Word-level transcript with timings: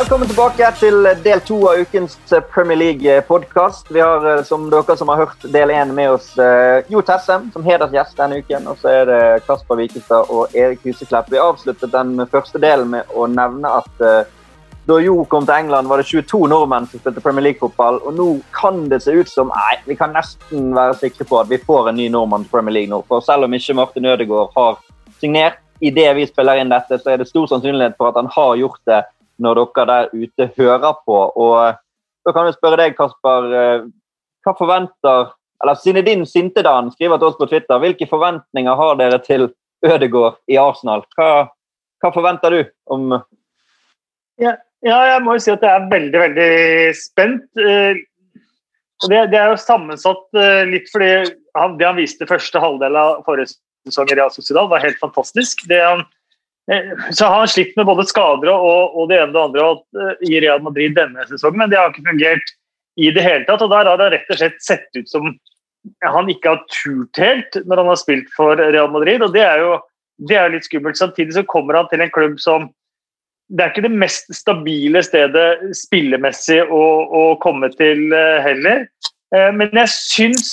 Velkommen 0.00 0.30
tilbake 0.30 0.64
til 0.80 1.04
del 1.20 1.42
to 1.44 1.58
av 1.68 1.82
ukens 1.82 2.14
Premier 2.54 2.78
League-podkast. 2.80 3.90
Vi 3.92 4.00
har, 4.00 4.24
eh, 4.30 4.42
som 4.48 4.70
dere 4.72 4.96
som 4.96 5.10
har 5.12 5.16
hørt 5.16 5.42
del 5.52 5.68
én, 5.68 5.92
med 5.92 6.10
oss 6.10 6.38
eh, 6.38 6.80
Jo 6.88 7.02
Tessem 7.02 7.50
som 7.52 7.62
hedersgjest 7.62 8.16
denne 8.16 8.38
uken. 8.40 8.70
Og 8.70 8.78
så 8.80 8.88
er 8.88 9.04
det 9.10 9.42
Kasper 9.44 9.76
Wikestad 9.76 10.32
og 10.32 10.56
Erik 10.56 10.80
Huseklepp. 10.88 11.28
Vi 11.28 11.36
avsluttet 11.36 11.92
den 11.92 12.16
første 12.32 12.56
delen 12.58 12.88
med 12.94 13.12
å 13.12 13.26
nevne 13.28 13.74
at 13.82 14.00
da 14.88 14.98
Jo 15.04 15.18
kom 15.28 15.44
til 15.44 15.58
England, 15.58 15.92
var 15.92 16.00
det 16.00 16.08
22 16.08 16.48
nordmenn 16.48 16.88
som 16.88 17.04
spilte 17.04 17.20
Premier 17.20 17.50
League-fotball. 17.50 18.00
Og 18.00 18.16
nå 18.16 18.30
kan 18.56 18.88
det 18.88 19.02
se 19.04 19.12
ut 19.12 19.28
som 19.28 19.52
Nei, 19.52 19.76
vi 19.84 20.00
kan 20.00 20.16
nesten 20.16 20.72
være 20.80 20.96
sikre 20.96 21.28
på 21.28 21.42
at 21.44 21.52
vi 21.52 21.60
får 21.60 21.92
en 21.92 22.00
ny 22.00 22.08
nordmann 22.08 22.48
til 22.48 22.56
Premier 22.56 22.78
League 22.78 22.96
nå. 22.96 23.04
For 23.04 23.20
selv 23.20 23.44
om 23.44 23.52
ikke 23.52 23.76
Martin 23.76 24.08
Ødegaard 24.08 24.56
har 24.56 24.80
signert 25.20 25.60
i 25.84 25.92
det 25.92 26.08
vi 26.16 26.24
spiller 26.24 26.56
inn 26.56 26.72
dette, 26.72 26.96
så 26.96 27.12
er 27.12 27.20
det 27.20 27.28
stor 27.28 27.52
sannsynlighet 27.52 28.00
for 28.00 28.08
at 28.08 28.16
han 28.16 28.32
har 28.32 28.56
gjort 28.64 28.80
det 28.88 29.04
når 29.42 29.60
dere 29.60 29.86
der 29.90 30.10
ute 30.14 30.48
hører 30.56 30.98
på. 31.06 31.18
Og 31.36 31.54
eh, 31.64 31.78
da 32.26 32.34
kan 32.36 32.48
vi 32.48 32.56
spørre 32.56 32.80
deg, 32.80 32.96
Kasper. 32.98 33.48
Eh, 33.60 33.86
hva 34.44 34.56
forventer 34.56 35.32
eller 35.60 35.76
Zinedine 35.76 36.24
Sintedan 36.24 36.88
skriver 36.94 37.20
til 37.20 37.28
oss 37.28 37.36
på 37.36 37.48
Twitter. 37.50 37.80
Hvilke 37.82 38.08
forventninger 38.08 38.78
har 38.78 38.94
dere 38.96 39.18
til 39.20 39.50
Ødegaard 39.84 40.38
i 40.48 40.56
Arsenal? 40.60 41.04
Hva, 41.16 41.50
hva 42.00 42.12
forventer 42.14 42.56
du 42.56 42.60
om 42.92 43.12
ja, 44.40 44.54
ja, 44.80 44.98
jeg 45.04 45.20
må 45.20 45.34
jo 45.36 45.42
si 45.44 45.52
at 45.52 45.64
jeg 45.66 45.76
er 45.76 45.90
veldig, 45.90 46.20
veldig 46.22 46.52
spent. 46.96 47.44
Eh, 47.60 48.00
det, 49.10 49.18
det 49.32 49.36
er 49.36 49.52
jo 49.52 49.60
sammensatt 49.60 50.38
litt 50.68 50.88
fordi 50.92 51.10
han, 51.56 51.76
det 51.80 51.86
han 51.88 51.96
viste 51.96 52.28
første 52.28 52.60
halvdel 52.60 52.96
av 52.96 53.20
forrige 53.24 53.52
sesong 53.88 54.08
i 54.12 54.16
Real 54.16 54.32
Sociedal, 54.32 54.68
var 54.68 54.84
helt 54.84 55.00
fantastisk. 55.00 55.64
Det 55.68 55.80
han 55.80 56.04
så 57.10 57.26
har 57.26 57.38
han 57.38 57.48
slitt 57.48 57.76
med 57.76 57.86
både 57.88 58.06
skader 58.06 58.50
og, 58.52 58.94
og 58.94 59.08
det 59.10 59.18
ene 59.18 59.30
og 59.30 59.34
det 59.34 59.42
andre 59.42 59.66
og, 59.66 59.84
uh, 59.98 60.26
i 60.26 60.40
Real 60.42 60.62
Madrid 60.62 60.94
denne 60.98 61.26
sesongen, 61.26 61.58
men 61.62 61.70
det 61.72 61.78
har 61.80 61.90
ikke 61.90 62.06
fungert 62.06 62.52
i 63.00 63.10
det 63.14 63.24
hele 63.24 63.46
tatt. 63.48 63.64
og 63.64 63.72
Der 63.72 63.90
har 63.90 63.98
det 63.98 64.10
rett 64.14 64.30
og 64.30 64.40
slett 64.40 64.60
sett 64.62 64.98
ut 64.98 65.08
som 65.10 65.32
han 66.04 66.28
ikke 66.28 66.52
har 66.52 66.66
turt 66.68 67.16
helt 67.22 67.56
når 67.64 67.80
han 67.80 67.88
har 67.90 67.98
spilt 67.98 68.28
for 68.36 68.60
Real 68.60 68.90
Madrid. 68.92 69.24
og 69.24 69.32
Det 69.34 69.42
er 69.46 69.64
jo 69.64 69.78
det 70.28 70.36
er 70.36 70.52
litt 70.52 70.66
skummelt. 70.68 70.98
Samtidig 71.00 71.32
så 71.32 71.46
kommer 71.48 71.78
han 71.78 71.88
til 71.88 72.04
en 72.04 72.12
klubb 72.12 72.36
som 72.42 72.68
Det 73.50 73.64
er 73.64 73.72
ikke 73.72 73.88
det 73.88 73.98
mest 73.98 74.28
stabile 74.36 75.00
stedet 75.02 75.72
spillemessig 75.74 76.60
å, 76.70 76.82
å 77.10 77.22
komme 77.42 77.72
til 77.74 78.12
uh, 78.14 78.38
heller. 78.44 78.84
Men 79.30 79.70
jeg 79.78 79.90
syns 79.94 80.48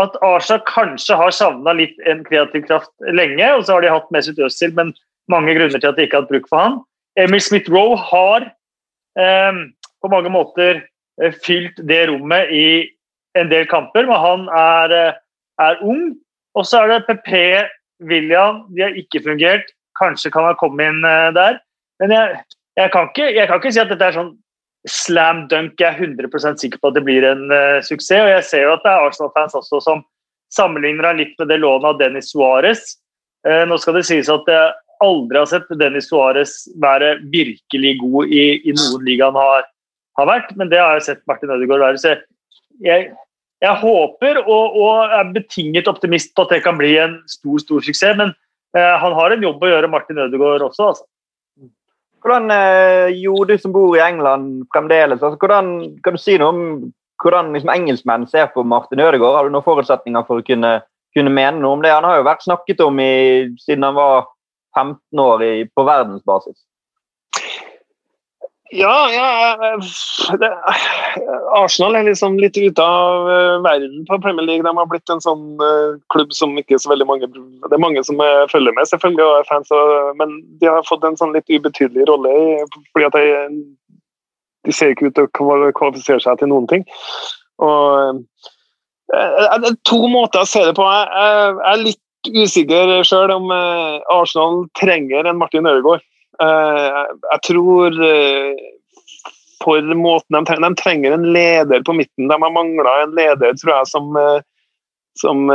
at 0.00 0.14
Arsa 0.24 0.56
kanskje 0.64 1.16
har 1.20 1.32
savna 1.36 1.74
litt 1.76 1.96
en 2.08 2.22
kreativ 2.24 2.64
kraft 2.64 2.92
lenge. 3.12 3.44
og 3.44 3.64
så 3.64 3.76
har 3.76 3.84
de 3.84 3.90
hatt 3.92 4.08
Mesut 4.12 4.40
Özil, 4.40 4.72
men 4.76 4.94
mange 5.32 5.54
grunner 5.56 5.80
til 5.80 5.90
at 5.90 5.96
de 5.96 6.06
ikke 6.06 6.18
har 6.18 6.26
hatt 6.26 6.32
bruk 6.32 6.50
for 6.50 6.62
han. 6.62 6.78
Emil 7.18 7.42
Smith-Roe 7.42 7.96
har 7.98 8.50
eh, 9.18 9.62
på 10.02 10.10
mange 10.12 10.32
måter 10.32 10.82
eh, 11.22 11.34
fylt 11.44 11.80
det 11.88 12.04
rommet 12.10 12.52
i 12.52 12.68
en 13.36 13.50
del 13.52 13.66
kamper, 13.68 14.06
men 14.08 14.20
han 14.20 14.48
er, 14.48 14.94
eh, 14.96 15.18
er 15.66 15.82
ung. 15.84 16.14
Og 16.56 16.66
så 16.66 16.82
er 16.82 16.92
det 16.92 17.06
PP, 17.08 17.32
William, 18.08 18.64
de 18.74 18.82
har 18.82 18.96
ikke 18.96 19.22
fungert. 19.24 19.72
Kanskje 20.00 20.30
kan 20.32 20.44
han 20.44 20.58
komme 20.60 20.84
inn 20.84 21.04
eh, 21.04 21.32
der. 21.36 21.60
Men 22.00 22.12
jeg, 22.12 22.42
jeg, 22.76 22.92
kan 22.92 23.08
ikke, 23.08 23.30
jeg, 23.34 23.48
kan 23.48 23.60
ikke, 23.60 23.72
si 23.72 23.80
at 23.80 23.92
dette 23.92 24.04
er 24.04 24.16
sånn 24.16 24.34
slam 24.88 25.46
dunk. 25.52 25.80
Jeg 25.80 25.96
er 25.96 26.04
100 26.04 26.60
sikker 26.60 26.80
på 26.80 26.92
at 26.92 26.98
det 26.98 27.04
blir 27.06 27.24
en 27.24 27.48
uh, 27.50 27.80
suksess. 27.82 28.20
Og 28.20 28.30
jeg 28.30 28.44
ser 28.44 28.66
jo 28.66 28.74
at 28.76 28.84
det 28.84 28.92
er 28.92 29.06
Arsenal-fans 29.08 29.56
også 29.56 29.80
som 29.82 30.04
sammenligner 30.52 31.08
han 31.08 31.20
litt 31.20 31.32
med 31.40 31.48
det 31.50 31.58
lånet 31.62 31.88
av 31.88 31.98
Dennis 31.98 32.28
Suárez. 32.30 32.84
Uh, 33.48 33.64
nå 33.66 33.80
skal 33.80 33.96
det 33.96 34.04
sies 34.08 34.28
at 34.32 34.44
det 34.46 34.60
aldri 35.04 35.38
har 35.38 35.48
sett 35.50 35.70
Dennis 35.80 36.08
Suárez 36.10 36.54
være 36.82 37.16
virkelig 37.32 37.96
god 38.00 38.32
i, 38.32 38.44
i 38.64 38.74
noen 38.76 39.04
liga 39.06 39.30
han 39.30 39.38
har, 39.38 39.68
har, 40.18 40.28
vært, 40.30 40.54
men 40.56 40.70
det 40.72 40.80
har 40.80 40.96
jeg 40.98 41.06
sett 41.08 41.22
Martin 41.28 41.52
Ødegaard 41.52 41.84
være. 41.84 42.00
Så 42.00 42.14
jeg, 42.84 43.10
jeg 43.64 43.80
håper 43.82 44.40
og, 44.44 44.76
og, 44.76 45.14
er 45.18 45.32
betinget 45.34 45.90
optimist 45.90 46.34
på 46.36 46.46
at 46.46 46.56
det 46.56 46.62
kan 46.64 46.78
bli 46.80 46.94
en 47.00 47.18
stor 47.30 47.62
stor 47.62 47.84
suksess, 47.84 48.18
men 48.18 48.32
eh, 48.76 48.94
han 49.02 49.16
har 49.16 49.34
en 49.34 49.46
jobb 49.48 49.64
å 49.64 49.72
gjøre, 49.72 49.92
Martin 49.92 50.22
Ødegaard 50.26 50.66
også. 50.68 50.92
altså. 50.92 51.06
Hvordan, 52.24 52.50
eh, 52.50 53.16
jo, 53.22 53.36
du 53.46 53.56
som 53.60 53.74
bor 53.74 53.96
i 53.96 54.02
England 54.02 54.66
fremdeles, 54.74 55.20
altså, 55.22 55.38
hvordan, 55.40 55.98
kan 56.04 56.16
du 56.16 56.22
si 56.22 56.38
noe 56.40 56.52
om 56.52 56.62
hvordan 57.22 57.52
liksom, 57.54 57.72
engelskmenn 57.72 58.26
ser 58.28 58.50
på 58.52 58.64
Martin 58.66 59.00
Ødegaard? 59.00 59.38
Har 59.38 59.46
du 59.46 59.54
noen 59.54 59.64
forutsetninger 59.64 60.24
for 60.28 60.42
å 60.42 60.46
kunne, 60.46 60.78
kunne 61.16 61.32
mene 61.32 61.60
noe 61.60 61.78
om 61.78 61.84
det? 61.84 61.94
Han 61.94 62.04
har 62.04 62.18
jo 62.20 62.26
vært 62.26 62.44
snakket 62.44 62.82
om 62.84 62.98
i, 63.00 63.12
siden 63.62 63.86
han 63.86 63.96
var 63.96 64.26
15 64.76 65.22
år 65.22 65.44
i, 65.44 65.52
på 65.74 65.84
verdensbasis? 65.88 66.58
Ja, 68.74 68.94
ja 69.14 69.76
det, 70.40 70.48
Arsenal 71.54 71.94
er 71.96 72.08
liksom 72.08 72.34
litt 72.42 72.58
ute 72.58 72.82
av 72.82 73.28
uh, 73.30 73.60
verden 73.64 74.02
på 74.08 74.18
Premier 74.24 74.46
League. 74.46 74.66
De 74.66 74.72
har 74.74 74.88
blitt 74.90 75.12
en 75.12 75.22
sånn 75.22 75.54
klubb 76.12 76.34
som 76.34 76.56
ikke 76.58 76.80
så 76.82 76.90
veldig 76.90 77.06
mange 77.06 77.28
Det 77.30 77.70
er 77.70 77.82
mange 77.82 78.02
som 78.04 78.18
følger 78.50 78.74
med, 78.74 78.88
selvfølgelig, 78.90 79.24
og 79.24 79.38
er 79.38 79.48
fans, 79.52 79.70
og, 79.70 80.10
men 80.18 80.34
de 80.60 80.70
har 80.70 80.88
fått 80.88 81.06
en 81.06 81.18
sånn 81.20 81.36
litt 81.36 81.48
ubetydelig 81.52 82.08
rolle. 82.10 82.34
fordi 82.90 83.06
at 83.06 83.16
de, 83.16 83.62
de 84.66 84.74
ser 84.74 84.92
ikke 84.92 85.12
ut 85.12 85.16
til 85.20 85.30
å 85.30 85.72
kvalifisere 85.78 86.20
seg 86.26 86.42
til 86.42 86.52
noen 86.52 86.68
ting. 86.72 86.86
Og 87.62 88.22
To 89.86 90.00
måter 90.10 90.42
å 90.42 90.48
se 90.48 90.64
det 90.66 90.74
på. 90.74 90.82
Jeg 90.82 91.54
er 91.70 91.82
litt 91.82 92.02
usikker 92.34 92.92
sjøl 93.06 93.32
om 93.34 93.50
eh, 93.54 93.98
Arsenal 94.12 94.64
trenger 94.78 95.28
en 95.28 95.38
Martin 95.40 95.68
Ødegaard. 95.68 96.04
Eh, 96.42 97.02
jeg 97.30 97.42
tror 97.48 97.96
eh, 98.06 98.64
for 99.62 99.94
måten 99.98 100.36
de 100.36 100.44
trenger, 100.46 100.68
de 100.68 100.82
trenger 100.82 101.16
en 101.16 101.26
leder 101.34 101.82
på 101.86 101.96
midten. 101.96 102.28
De 102.28 102.38
har 102.42 102.54
mangla 102.54 103.00
en 103.02 103.16
leder, 103.16 103.56
tror 103.58 103.72
jeg, 103.72 103.90
som, 103.90 104.18
som 105.18 105.48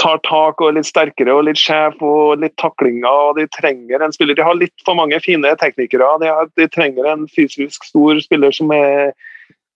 tar 0.00 0.20
tak 0.24 0.62
og 0.62 0.70
er 0.70 0.78
litt 0.78 0.88
sterkere 0.88 1.34
og 1.34 1.44
litt 1.48 1.60
sjef 1.60 1.98
og 2.06 2.40
litt 2.40 2.54
taklinger. 2.62 3.34
De 3.36 3.44
trenger 3.52 4.02
en 4.02 4.14
spiller. 4.14 4.38
De 4.38 4.46
har 4.46 4.56
litt 4.56 4.86
for 4.86 4.96
mange 4.98 5.18
fine 5.20 5.52
teknikere. 5.60 6.08
De, 6.22 6.30
har, 6.32 6.48
de 6.56 6.68
trenger 6.72 7.10
en 7.10 7.26
fysisk 7.34 7.84
stor 7.90 8.22
spiller 8.24 8.54
som 8.56 8.72
er 8.72 9.12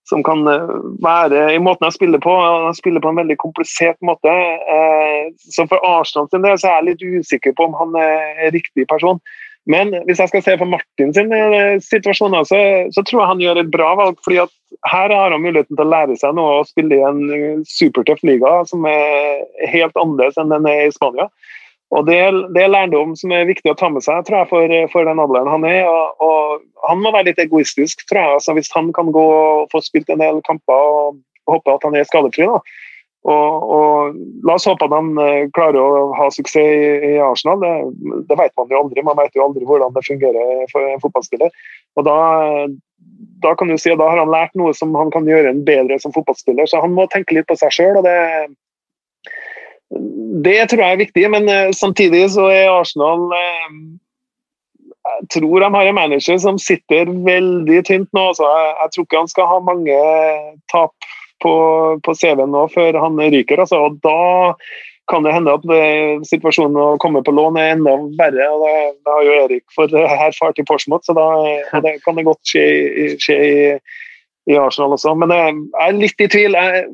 som 0.09 0.23
kan 0.27 0.47
eh, 0.49 0.77
være 1.03 1.49
i 1.55 1.63
måten 1.63 1.89
jeg 1.89 1.97
spiller 1.99 2.23
på. 2.23 2.35
Han 2.35 2.77
spiller 2.79 3.03
på 3.03 3.11
en 3.13 3.21
veldig 3.23 3.39
komplisert 3.43 3.99
måte. 4.07 4.33
Eh, 4.77 5.33
så 5.55 5.67
for 5.71 5.83
Arsenal 5.87 6.31
sin 6.31 6.47
del 6.47 6.59
så 6.61 6.71
er 6.71 6.79
jeg 6.79 6.89
litt 6.91 7.05
usikker 7.21 7.57
på 7.57 7.69
om 7.69 7.77
han 7.81 7.99
er 8.03 8.55
riktig 8.55 8.87
person. 8.91 9.21
Men 9.67 9.91
hvis 10.07 10.21
jeg 10.23 10.31
skal 10.31 10.45
se 10.47 10.55
for 10.61 10.71
Martin 10.71 11.11
sin 11.15 11.33
eh, 11.35 11.75
situasjon, 11.83 12.39
så, 12.47 12.61
så 12.95 13.03
tror 13.03 13.23
jeg 13.23 13.33
han 13.33 13.43
gjør 13.43 13.63
et 13.63 13.75
bra 13.75 13.91
valg. 13.99 14.21
fordi 14.23 14.45
at 14.45 14.55
her 14.87 15.11
har 15.11 15.35
han 15.35 15.43
muligheten 15.43 15.75
til 15.75 15.87
å 15.87 15.91
lære 15.91 16.19
seg 16.21 16.37
noe 16.39 16.61
og 16.61 16.71
spille 16.71 16.99
i 16.99 17.07
en 17.07 17.65
supertøff 17.67 18.23
liga 18.27 18.61
som 18.71 18.87
er 18.91 19.43
helt 19.73 19.97
annerledes 19.99 20.39
enn 20.39 20.55
den 20.55 20.69
er 20.71 20.87
i 20.87 20.95
Spania. 20.95 21.31
Og 21.95 22.07
det, 22.09 22.19
det, 22.55 22.63
er 22.65 22.73
lærdom 22.73 23.13
som 23.19 23.31
er 23.31 23.47
viktig 23.47 23.71
å 23.71 23.77
ta 23.79 23.89
med 23.93 24.03
seg 24.03 24.25
tror 24.27 24.41
jeg, 24.41 24.49
for, 24.51 24.73
for 24.91 25.07
den 25.07 25.21
alderen 25.23 25.53
han 25.53 25.67
er. 25.69 25.85
Og, 25.87 26.25
og, 26.25 26.65
Han 26.87 27.03
må 27.03 27.13
være 27.15 27.31
litt 27.31 27.43
egoistisk, 27.43 28.03
tror 28.09 28.21
jeg. 28.23 28.41
Altså, 28.41 28.57
hvis 28.59 28.73
han 28.75 28.91
kan 28.97 29.13
gå 29.15 29.23
og 29.23 29.71
få 29.73 29.83
spilt 29.85 30.11
en 30.11 30.23
del 30.23 30.43
kamper 30.47 30.75
og 30.75 31.23
håpe 31.51 31.77
at 31.77 31.87
han 31.87 31.95
er 31.95 32.09
skadefri. 32.09 32.49
da. 32.51 32.59
Og, 33.27 33.71
og, 33.77 34.19
La 34.47 34.55
oss 34.55 34.67
håpe 34.71 34.87
at 34.87 34.95
han 34.95 35.15
uh, 35.19 35.47
klarer 35.55 35.79
å 35.83 36.11
ha 36.19 36.29
suksess 36.31 36.59
i, 36.63 37.15
i 37.15 37.23
Arsenal. 37.23 37.63
Det, 37.63 37.73
det, 38.29 38.39
vet 38.39 38.55
man 38.59 38.75
jo 38.75 38.83
aldri. 38.83 39.07
Man 39.07 39.19
vet 39.19 39.39
jo 39.39 39.47
aldri 39.47 39.67
hvordan 39.67 39.95
det 39.95 40.07
fungerer 40.07 40.67
for 40.75 40.91
en 40.91 41.03
fotballspiller. 41.03 41.55
Og 41.99 42.07
da, 42.07 42.19
da 43.47 43.55
kan 43.59 43.71
du 43.71 43.79
si 43.79 43.95
at 43.95 44.03
da 44.03 44.11
har 44.11 44.23
han 44.23 44.35
lært 44.35 44.55
noe 44.59 44.75
som 44.79 44.95
han 44.99 45.11
kan 45.15 45.27
gjøre 45.27 45.55
en 45.55 45.65
bedre 45.67 45.99
som 46.03 46.15
fotballspiller. 46.15 46.71
Så 46.71 46.83
han 46.83 46.95
må 46.95 47.07
tenke 47.15 47.39
litt 47.39 47.51
på 47.51 47.59
seg 47.59 47.75
sjøl. 47.75 48.03
Det 48.07 48.17
tror 50.71 50.83
jeg 50.83 50.93
er 50.93 51.05
viktig, 51.05 51.29
men 51.31 51.49
uh, 51.51 51.71
samtidig 51.77 52.25
så 52.35 52.49
er 52.51 52.73
Arsenal 52.73 53.29
uh, 53.31 53.77
Jeg 55.07 55.29
tror 55.37 55.63
de 55.63 55.71
har 55.75 55.91
en 55.91 55.95
manager 55.95 56.39
som 56.43 56.59
sitter 56.59 57.13
veldig 57.29 57.85
tynt 57.87 58.11
nå. 58.17 58.27
Så 58.35 58.49
jeg, 58.49 58.75
jeg 58.81 58.93
tror 58.95 59.07
ikke 59.07 59.23
han 59.23 59.33
skal 59.33 59.53
ha 59.53 59.61
mange 59.63 60.01
tap 60.73 61.09
på, 61.45 61.55
på 62.03 62.15
CV-en 62.19 62.51
nå 62.51 62.67
før 62.75 62.99
han 63.05 63.21
ryker. 63.21 63.63
Altså. 63.63 63.85
Og 63.87 64.01
da 64.03 64.19
kan 65.11 65.23
det 65.23 65.35
hende 65.35 65.55
at 65.55 65.65
det, 65.71 65.83
situasjonen 66.27 66.79
å 66.83 66.87
komme 67.03 67.23
på 67.23 67.35
lån 67.35 67.59
er 67.61 67.75
enda 67.77 67.95
verre. 68.19 68.49
og 68.51 68.65
Det, 68.65 68.75
det 69.07 69.15
har 69.15 69.27
jo 69.27 69.37
Erik 69.45 69.65
for 69.75 69.99
erfart 70.03 70.59
i 70.59 70.67
Portsmouth, 70.67 71.07
så 71.07 71.15
da 71.17 71.27
det 71.85 71.99
kan 72.05 72.19
det 72.19 72.27
godt 72.27 72.43
skje, 72.51 72.65
skje 73.23 73.37
i, 73.37 73.59
i, 74.51 74.57
Arsenal 74.59 74.97
også. 74.97 75.15
Men 75.19 75.35
jeg 75.35 75.55
er 75.85 76.01
litt 76.01 76.27
i 76.27 76.31
tvil. 76.33 76.59
Jeg, 76.59 76.89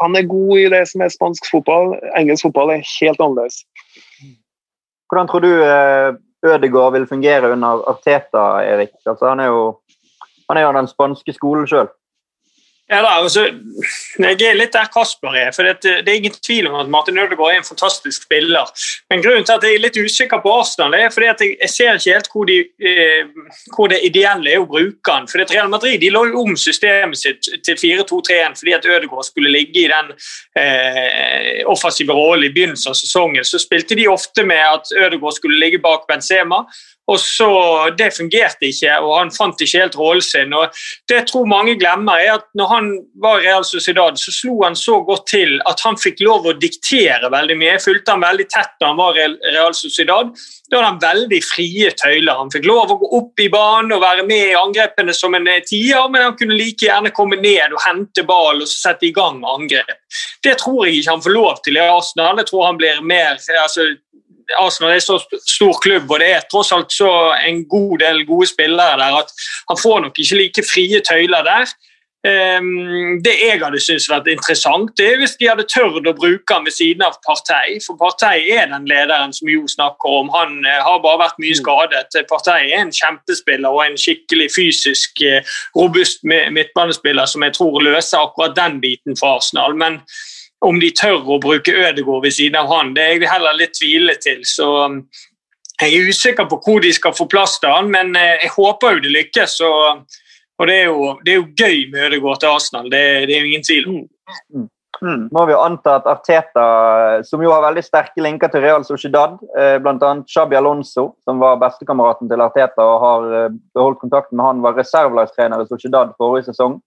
han 0.00 0.16
er 0.16 0.30
god 0.30 0.58
i 0.58 0.68
det 0.72 0.82
som 0.90 1.04
er 1.04 1.12
spansk 1.12 1.48
fotball. 1.50 1.94
Engelsk 2.18 2.48
fotball 2.48 2.74
er 2.74 2.86
helt 3.00 3.20
annerledes. 3.20 3.62
Hvordan 5.10 5.28
tror 5.30 5.44
du 5.44 5.50
eh, 5.62 6.14
Ødegaard 6.44 6.92
vil 6.92 7.08
fungere 7.08 7.52
under 7.52 7.84
Arteta, 7.90 8.44
Erik? 8.62 8.94
Altså, 9.06 9.28
han, 9.28 9.40
er 9.40 9.52
jo, 9.52 9.62
han 10.50 10.58
er 10.58 10.66
jo 10.66 10.72
den 10.78 10.88
spanske 10.90 11.32
skolen 11.36 11.68
sjøl. 11.70 11.88
Ja, 12.90 12.98
da, 13.00 13.10
altså, 13.22 13.46
Jeg 14.18 14.42
er 14.44 14.56
litt 14.58 14.74
der 14.74 14.90
Kasper 14.92 15.32
er. 15.40 15.52
for 15.56 15.64
det, 15.64 16.08
er 16.08 16.18
ingen 16.18 16.34
tvil 16.46 16.66
om 16.68 16.74
at 16.82 16.90
Martin 16.92 17.18
Ødegaard 17.18 17.54
er 17.54 17.56
en 17.62 17.64
fantastisk 17.64 18.22
spiller. 18.22 18.68
Men 19.10 19.22
grunnen 19.22 19.44
til 19.44 19.56
at 19.56 19.64
jeg 19.64 19.74
er 19.74 19.84
litt 19.86 19.96
usikker 19.96 20.42
på 20.44 20.52
Arsenal, 20.52 20.94
er 20.94 21.08
fordi 21.10 21.30
at 21.32 21.40
jeg, 21.40 21.56
jeg 21.62 21.70
ser 21.70 21.96
ikke 21.96 22.12
helt 22.12 22.28
hvor, 22.32 22.44
de, 22.44 22.58
eh, 22.60 23.24
hvor, 23.76 23.88
det 23.88 24.02
ideelle 24.04 24.52
er 24.52 24.60
å 24.60 24.68
bruke 24.68 25.14
han. 25.16 25.28
For 25.28 25.40
Real 25.40 25.72
Madrid 25.72 25.96
de 26.00 26.12
lå 26.12 26.26
jo 26.28 26.44
om 26.44 26.56
systemet 26.60 27.18
sitt 27.18 27.48
til 27.64 27.80
4-2-3-1 27.80 28.60
fordi 28.60 28.76
at 28.76 28.86
Ødegaard 28.86 29.30
skulle 29.30 29.54
ligge 29.56 29.86
i 29.86 29.88
den 29.88 30.12
eh, 30.60 31.64
offensive 31.64 32.12
rollen 32.12 32.50
i 32.50 32.52
begynnelsen 32.52 32.92
av 32.92 33.00
sesongen. 33.00 33.48
Så 33.48 33.62
spilte 33.64 33.96
de 33.96 34.10
ofte 34.12 34.44
med 34.44 34.60
at 34.60 34.92
Ødegaard 34.92 35.40
skulle 35.40 35.56
ligge 35.62 35.80
bak 35.80 36.04
Benzema. 36.10 36.66
Og 37.06 37.18
så, 37.20 37.48
Det 37.98 38.14
fungerte 38.16 38.70
ikke, 38.70 38.96
og 39.04 39.18
han 39.18 39.30
fant 39.30 39.60
ikke 39.60 39.82
helt 39.82 39.96
rollen 39.98 40.22
sin. 40.24 40.52
og 40.52 40.72
Det 41.08 41.16
jeg 41.16 41.26
tror 41.26 41.46
mange 41.46 41.76
glemmer, 41.76 42.16
er 42.16 42.34
at 42.38 42.46
når 42.54 42.66
han 42.66 42.90
var 43.20 43.40
i 43.40 43.46
Real 43.46 43.64
Sociedad, 43.64 44.16
så 44.16 44.32
slo 44.32 44.62
han 44.62 44.76
så 44.76 45.00
godt 45.04 45.26
til 45.28 45.60
at 45.68 45.80
han 45.84 45.96
fikk 46.00 46.20
lov 46.24 46.46
å 46.46 46.56
diktere 46.56 47.30
veldig 47.30 47.56
mye. 47.60 47.74
Jeg 47.74 47.84
fulgte 47.84 48.14
han 48.14 48.24
veldig 48.24 48.48
tett 48.48 48.72
da 48.80 48.92
han 48.92 48.96
var 48.96 49.18
i 49.20 49.28
Real 49.52 49.74
Sociedad. 49.74 50.32
Da 50.70 50.80
hadde 50.80 50.88
han 50.88 51.02
veldig 51.02 51.40
frie 51.44 51.90
tøyler. 51.92 52.38
Han 52.40 52.52
fikk 52.52 52.64
lov 52.66 52.94
å 52.94 52.98
gå 53.02 53.10
opp 53.18 53.40
i 53.40 53.50
banen 53.52 53.92
og 53.92 54.02
være 54.02 54.24
med 54.26 54.54
i 54.54 54.58
angrepene 54.58 55.14
som 55.14 55.36
en 55.36 55.50
tier, 55.68 56.08
men 56.08 56.24
han 56.24 56.38
kunne 56.38 56.56
like 56.56 56.88
gjerne 56.88 57.12
komme 57.14 57.36
ned 57.36 57.74
og 57.76 57.84
hente 57.84 58.24
ball 58.24 58.64
og 58.64 58.70
sette 58.70 59.10
i 59.10 59.12
gang 59.12 59.42
angrep. 59.44 60.00
Det 60.42 60.56
tror 60.62 60.86
jeg 60.86 61.02
ikke 61.02 61.12
han 61.12 61.24
får 61.24 61.36
lov 61.36 61.60
til 61.64 61.76
i 61.76 61.84
Arsenal. 61.84 62.40
Jeg 62.40 62.48
tror 62.48 62.66
han 62.70 62.80
blir 62.80 63.04
mer 63.04 63.36
altså, 63.60 63.90
Arsenal 64.58 64.94
er 64.94 65.02
så 65.04 65.18
stor 65.46 65.78
klubb, 65.82 66.10
og 66.10 66.20
det 66.20 66.30
er 66.34 66.46
tross 66.50 66.72
alt 66.74 66.92
så 66.92 67.10
en 67.48 67.64
god 67.68 67.98
del 68.04 68.24
gode 68.28 68.50
spillere 68.50 69.00
der 69.00 69.18
at 69.22 69.34
han 69.70 69.80
får 69.82 70.06
nok 70.06 70.18
ikke 70.18 70.40
like 70.40 70.64
frie 70.68 71.00
tøyler 71.04 71.46
der. 71.46 71.74
Um, 72.24 73.20
det 73.24 73.34
jeg 73.36 73.58
hadde 73.60 73.80
syntes 73.84 74.06
vært 74.08 74.30
interessant, 74.32 74.94
det 74.96 75.10
er 75.10 75.18
hvis 75.20 75.34
de 75.36 75.48
hadde 75.50 75.66
tørt 75.68 76.06
å 76.08 76.14
bruke 76.16 76.56
han 76.56 76.64
ved 76.64 76.72
siden 76.72 77.04
av 77.04 77.18
Partei. 77.26 77.74
For 77.84 78.00
Partei 78.00 78.46
er 78.48 78.70
den 78.70 78.86
lederen 78.88 79.34
som 79.36 79.50
Jo 79.52 79.66
snakker 79.68 80.14
om. 80.22 80.30
Han 80.32 80.62
uh, 80.64 80.78
har 80.86 81.02
bare 81.04 81.20
vært 81.26 81.42
mye 81.44 81.52
mm. 81.52 81.60
skadet. 81.60 82.16
Partei 82.30 82.70
er 82.70 82.80
en 82.80 82.94
kjempespiller 82.96 83.68
og 83.68 83.82
en 83.84 84.00
skikkelig 84.00 84.48
fysisk 84.54 85.20
uh, 85.20 85.56
robust 85.76 86.24
midtbanespiller 86.24 87.28
som 87.28 87.44
jeg 87.44 87.58
tror 87.58 87.76
løser 87.84 88.24
akkurat 88.24 88.56
den 88.56 88.80
biten 88.80 89.20
for 89.20 89.42
Arsenal. 89.42 89.76
Men 89.76 90.00
om 90.64 90.80
de 90.80 90.90
tør 90.96 91.22
å 91.22 91.38
bruke 91.42 91.72
Ødegaard 91.72 92.24
ved 92.24 92.34
siden 92.36 92.58
av 92.60 92.70
han, 92.72 92.92
det 92.96 93.04
er 93.04 93.16
jeg 93.18 93.30
heller 93.30 93.56
litt 93.58 93.76
tvilende 93.76 94.16
til. 94.22 94.42
så 94.48 94.68
um, 94.88 95.00
Jeg 95.80 95.94
er 95.94 96.10
usikker 96.10 96.48
på 96.50 96.60
hvor 96.64 96.84
de 96.84 96.92
skal 96.94 97.16
få 97.16 97.28
plass 97.30 97.58
til 97.62 97.72
han, 97.72 97.90
men 97.92 98.14
eh, 98.18 98.44
jeg 98.44 98.54
håper 98.56 98.96
jo 98.96 99.04
det 99.06 99.14
lykkes. 99.16 99.58
og, 99.66 100.04
og 100.58 100.70
det, 100.70 100.76
er 100.82 100.86
jo, 100.90 101.10
det, 101.24 101.32
er 101.32 101.40
jo, 101.40 101.48
gøy 101.58 101.90
med 101.92 102.06
Ødegaard 102.08 102.40
til 102.40 102.54
Arsenal, 102.54 102.90
det, 102.90 103.04
det, 103.28 103.36
er 103.36 103.42
jo 103.42 103.50
ingen 103.50 103.66
tvil 103.66 103.90
om. 103.90 104.00
Mm. 104.54 104.70
Mm. 105.02 105.28
Må 105.34 105.42
vi 105.46 105.52
jo 105.52 105.60
anta 105.60 105.96
at 105.98 106.06
Arteta, 106.08 106.64
som 107.26 107.42
jo 107.42 107.50
har 107.52 107.64
veldig 107.64 107.82
sterke 107.84 108.22
linker 108.24 108.48
til 108.52 108.62
Real 108.64 108.84
Sociedad, 108.86 109.36
eh, 109.58 109.76
bl.a. 109.82 110.12
Shabi 110.30 110.56
Alonso, 110.56 111.10
som 111.26 111.42
var 111.42 111.58
bestekameraten 111.60 112.30
til 112.30 112.44
Arteta 112.44 112.86
og 112.86 113.02
har 113.02 113.26
eh, 113.40 113.56
beholdt 113.76 114.00
kontakten 114.04 114.38
med 114.38 114.46
han, 114.46 114.62
var 114.64 114.78
reservelagstrener 114.78 115.64
i 115.64 115.68
Sociedad 115.68 116.14
forrige 116.20 116.48
sesong. 116.48 116.78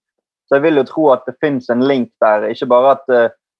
Så 0.48 0.56
jeg 0.56 0.64
vil 0.64 0.80
jo 0.80 0.86
tro 0.88 1.10
at 1.12 1.28
det 1.28 1.36
finnes 1.44 1.68
en 1.70 1.84
link 1.84 2.08
der. 2.24 2.48
Ikke 2.48 2.70
bare 2.70 2.96
at 2.96 3.10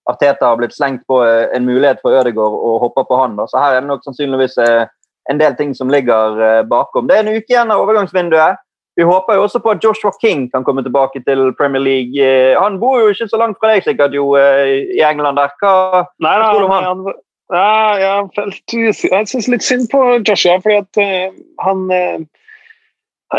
Arteta 0.08 0.46
har 0.48 0.56
blitt 0.56 0.76
slengt 0.76 1.04
på 1.06 1.20
eh, 1.24 1.48
en 1.56 1.66
mulighet 1.68 2.00
for 2.02 2.16
Ødegaard 2.16 2.54
og 2.56 2.80
hopper 2.86 3.04
på 3.08 3.18
han. 3.20 3.36
Da. 3.36 3.48
Så 3.50 3.60
her 3.60 3.76
er 3.76 3.84
det 3.84 3.90
nok 3.90 4.06
sannsynligvis 4.06 4.56
eh, 4.64 4.86
en 5.30 5.40
del 5.40 5.56
ting 5.58 5.74
som 5.76 5.92
ligger 5.92 6.40
eh, 6.40 6.62
bakom. 6.68 7.08
Det 7.08 7.18
er 7.18 7.26
en 7.26 7.36
uke 7.36 7.52
igjen 7.52 7.74
av 7.74 7.84
overgangsvinduet. 7.84 8.64
Vi 8.98 9.06
håper 9.06 9.36
jo 9.36 9.44
også 9.44 9.60
på 9.62 9.70
at 9.70 9.84
Joshua 9.84 10.10
King 10.18 10.48
kan 10.50 10.64
komme 10.66 10.82
tilbake 10.82 11.20
til 11.22 11.52
Premier 11.58 11.82
League. 11.84 12.30
Han 12.58 12.80
bor 12.80 12.96
jo 12.98 13.12
ikke 13.12 13.28
så 13.30 13.38
langt 13.38 13.60
fra 13.60 13.70
deg 13.70 13.84
sikkert 13.86 14.16
jo 14.16 14.32
i 14.34 14.98
England 15.06 15.38
der. 15.38 15.52
Hva, 15.60 16.00
nei, 16.18 16.32
hva 16.34 16.48
tror 16.48 16.64
du 16.64 16.66
om 16.66 16.74
han? 16.74 16.88
han 16.88 17.20
ja, 17.54 18.24
jeg, 18.26 18.90
jeg 19.06 19.28
syns 19.30 19.46
litt 19.48 19.64
synd 19.64 19.86
på 19.92 20.02
Joshua, 20.26 20.58
fordi 20.64 20.80
at 20.82 21.00
uh, 21.00 21.38
han 21.64 21.86
uh, 21.92 22.26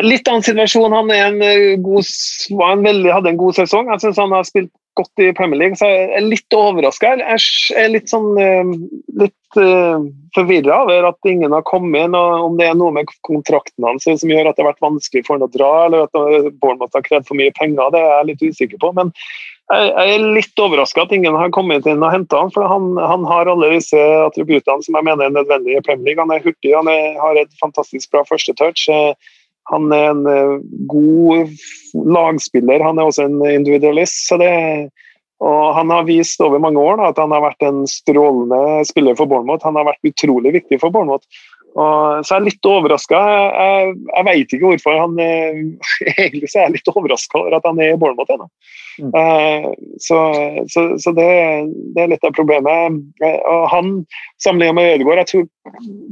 Litt 0.06 0.28
annen 0.30 0.46
situasjon. 0.46 0.94
Han 0.94 1.08
en 1.10 1.40
god, 1.82 2.10
han 2.62 2.84
veldig, 2.86 3.10
hadde 3.10 3.32
en 3.32 3.40
god 3.40 3.56
sesong. 3.58 3.88
Jeg 3.90 4.04
syns 4.04 4.20
han 4.22 4.36
har 4.38 4.44
spilt 4.46 4.70
godt 4.98 5.24
i 5.24 5.34
Premier 5.34 5.60
League, 5.60 5.78
så 5.80 5.88
jeg 5.90 6.08
er 6.18 6.26
litt 6.26 6.56
overraska. 6.56 7.14
Jeg 7.20 7.44
er 7.78 7.92
litt 7.94 8.10
sånn 8.12 8.34
eh, 8.42 8.72
litt 9.22 9.60
uh, 9.60 10.02
forvirra 10.36 10.82
over 10.86 11.10
at 11.12 11.30
ingen 11.30 11.54
har 11.56 11.66
kommet 11.68 12.08
inn. 12.08 12.18
og 12.18 12.50
Om 12.50 12.58
det 12.60 12.70
er 12.70 12.80
noe 12.80 12.96
med 12.96 13.12
kontrakten 13.28 13.88
hans 13.88 14.08
som 14.08 14.32
gjør 14.32 14.50
at 14.50 14.58
det 14.58 14.66
har 14.66 14.72
vært 14.74 14.88
vanskelig 14.88 15.26
for 15.28 15.38
han 15.38 15.48
å 15.48 15.54
dra, 15.54 15.72
eller 15.86 16.08
at 16.08 16.60
Bournemouth 16.60 16.98
har 16.98 17.06
krevd 17.06 17.30
for 17.30 17.40
mye 17.40 17.56
penger, 17.60 17.94
det 17.96 18.04
er 18.04 18.12
jeg 18.18 18.30
litt 18.32 18.46
usikker 18.50 18.82
på. 18.82 18.92
Men 18.98 19.14
jeg, 19.70 20.14
er 20.16 20.24
litt 20.34 20.62
overraska 20.62 21.04
at 21.06 21.12
ingen 21.14 21.36
har 21.38 21.52
kommet 21.54 21.86
inn 21.90 22.02
og 22.02 22.14
henta 22.14 22.40
han, 22.42 22.54
for 22.54 22.66
han, 22.66 22.96
han, 22.98 23.26
har 23.30 23.52
alle 23.52 23.70
disse 23.76 24.00
attributtene 24.26 24.86
som 24.86 24.98
jeg 24.98 25.06
mener 25.06 25.28
er 25.28 25.36
nødvendige 25.36 25.82
i 25.82 25.86
Premier 25.86 26.10
League. 26.10 26.24
Han 26.24 26.34
er 26.34 26.46
hurtig, 26.46 26.74
han 26.74 26.90
er, 26.90 27.20
har 27.22 27.38
et 27.38 27.54
fantastisk 27.62 28.10
bra 28.16 28.24
første 28.26 28.56
touch. 28.58 28.88
Han 29.70 29.92
er 29.96 30.10
en 30.12 30.26
eh, 30.30 30.56
god 30.90 31.54
lagspiller, 32.18 32.84
han 32.86 33.00
er 33.00 33.10
også 33.10 33.28
en 33.28 33.40
individualist. 33.50 34.26
så 34.28 34.40
det 34.42 34.54
og 35.40 35.76
Han 35.76 35.90
har 35.90 36.04
vist 36.04 36.42
over 36.44 36.60
mange 36.60 36.82
år 36.84 36.98
da, 37.00 37.12
at 37.14 37.20
han 37.22 37.32
har 37.32 37.46
vært 37.46 37.64
en 37.64 37.86
strålende 37.88 38.84
spiller 38.88 39.16
for 39.16 39.30
Bournemouth. 39.30 39.64
Han 39.64 39.78
har 39.80 39.88
vært 39.88 40.10
utrolig 40.12 40.52
viktig 40.58 40.82
for 40.82 40.92
Bournemouth. 40.92 41.24
Og, 41.78 42.26
så 42.26 42.36
jeg 42.36 42.40
er 42.40 42.46
litt 42.48 42.68
overraska. 42.68 43.20
Jeg, 43.20 43.92
jeg 44.10 44.28
veit 44.28 44.54
ikke 44.56 44.72
hvorfor. 44.72 44.98
han 45.00 45.20
eh, 45.22 45.60
Egentlig 46.26 46.50
så 46.50 46.62
er 46.62 46.68
jeg 46.68 46.78
litt 46.80 46.92
overraska 46.94 47.42
over 47.42 47.58
at 47.60 47.68
han 47.70 47.82
er 47.82 47.94
i 47.94 48.00
Bournemouth 48.00 48.34
ennå. 48.34 48.50
Mm. 49.00 49.12
Uh, 49.16 49.68
så, 50.04 50.18
så, 50.68 50.86
så 51.00 51.14
det, 51.16 51.28
det, 51.96 52.02
er 52.04 52.12
litt 52.12 52.26
av 52.28 52.34
problemet. 52.36 52.98
Og 53.22 53.68
han, 53.72 53.94
sammenlignet 54.44 54.76
med 54.76 54.96
Ødegaard 54.98 55.22
Jeg 55.24 55.32
tror 55.32 55.46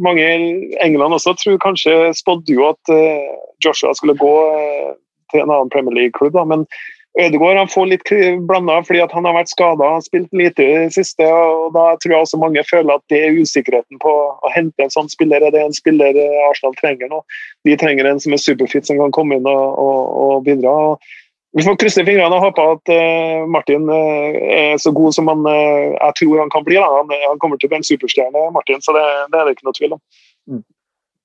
mange 0.05 0.23
i 0.23 0.53
England 0.85 1.17
også 1.17 1.33
tror 1.41 1.59
kanskje 1.63 1.97
spådde 2.15 2.55
jo 2.55 2.69
at 2.69 2.93
Joshua 3.65 3.91
skulle 3.97 4.15
gå 4.19 4.35
til 5.33 5.43
en 5.43 5.51
annen 5.51 5.73
Premier 5.73 5.97
League-klubb, 5.97 6.37
men 6.47 6.63
Ødegaard 7.17 7.57
han 7.57 7.69
får 7.71 7.85
litt 7.89 8.09
blanda 8.45 8.75
fordi 8.85 9.01
han 9.09 9.25
har 9.25 9.33
vært 9.33 9.49
skada 9.49 9.87
og 9.95 10.03
spilt 10.05 10.29
lite 10.37 10.61
i 10.61 10.73
det 10.83 10.91
siste. 10.93 11.25
og 11.25 11.71
Da 11.73 11.85
tror 11.97 12.13
jeg 12.13 12.25
også 12.25 12.41
mange 12.41 12.61
føler 12.69 12.93
at 12.93 13.05
det 13.09 13.21
er 13.25 13.39
usikkerheten 13.41 13.97
på 14.03 14.13
å 14.13 14.51
hente 14.53 14.85
en 14.85 14.93
sånn 14.93 15.09
spiller. 15.09 15.41
Er 15.41 15.55
det 15.55 15.63
en 15.63 15.73
spiller 15.73 16.19
Arsenal 16.45 16.77
trenger 16.77 17.09
nå? 17.09 17.23
De 17.65 17.77
trenger 17.79 18.05
en 18.05 18.21
som 18.21 18.35
er 18.37 18.43
superfit, 18.43 18.85
som 18.85 19.01
kan 19.01 19.15
komme 19.15 19.39
inn 19.39 19.49
og, 19.49 19.65
og, 19.81 20.03
og 20.27 20.45
bidra. 20.45 20.75
Vi 21.57 21.63
får 21.65 21.77
krysse 21.81 22.03
fingrene 22.05 22.37
og 22.37 22.43
håpe 22.43 22.63
at 22.73 22.91
uh, 22.93 23.45
Martin 23.49 23.87
uh, 23.89 24.35
er 24.53 24.75
så 24.81 24.91
god 24.93 25.15
som 25.15 25.29
han, 25.31 25.45
uh, 25.47 25.95
jeg 25.95 26.17
tror 26.19 26.41
han 26.43 26.51
kan 26.53 26.65
bli. 26.67 26.77
Han, 26.77 27.09
han, 27.09 27.39
kommer 27.41 27.57
til 27.57 27.69
å 27.69 27.71
bli 27.71 27.79
en 27.79 27.87
superstjerne, 27.87 28.49
Martin, 28.53 28.83
så 28.83 28.93
det, 28.93 29.05
det 29.31 29.39
er 29.39 29.47
det 29.47 29.55
ikke 29.55 29.65
noe 29.65 29.77
tvil 29.79 29.95
om. 29.95 30.01
Mm. 30.51 30.61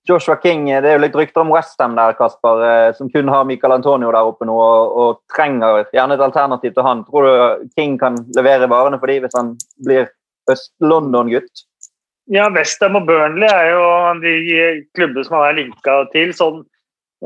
Joshua 0.08 0.36
King, 0.42 0.66
Det 0.66 0.88
er 0.88 0.96
jo 0.96 1.02
litt 1.04 1.16
rykter 1.16 1.44
om 1.44 1.52
Westham 1.54 1.94
der, 1.94 2.16
Kasper, 2.18 2.62
eh, 2.66 2.94
som 2.96 3.10
kun 3.10 3.28
har 3.30 3.44
Michael 3.46 3.76
Antonio 3.76 4.10
der 4.10 4.26
oppe 4.26 4.48
nå 4.48 4.56
og, 4.56 4.96
og, 4.98 5.20
trenger 5.34 5.84
gjerne 5.94 6.18
et 6.18 6.24
alternativ 6.26 6.74
til 6.74 6.86
han. 6.86 7.04
Tror 7.06 7.28
du 7.28 7.68
King 7.76 7.98
kan 8.00 8.18
levere 8.36 8.70
varene 8.70 8.98
for 8.98 9.12
dem 9.12 9.22
hvis 9.22 9.38
han 9.38 9.54
blir 9.86 10.10
Øst-London-gutt? 10.50 11.66
Ja, 12.32 12.48
Westham 12.54 12.98
og 12.98 13.06
Burnley 13.06 13.46
er 13.46 13.72
jo 13.74 13.86
de 14.22 14.34
klubbene 14.96 15.24
som 15.26 15.38
han 15.38 15.48
er 15.52 15.58
linka 15.60 15.96
til. 16.14 16.34
sånn 16.34 16.60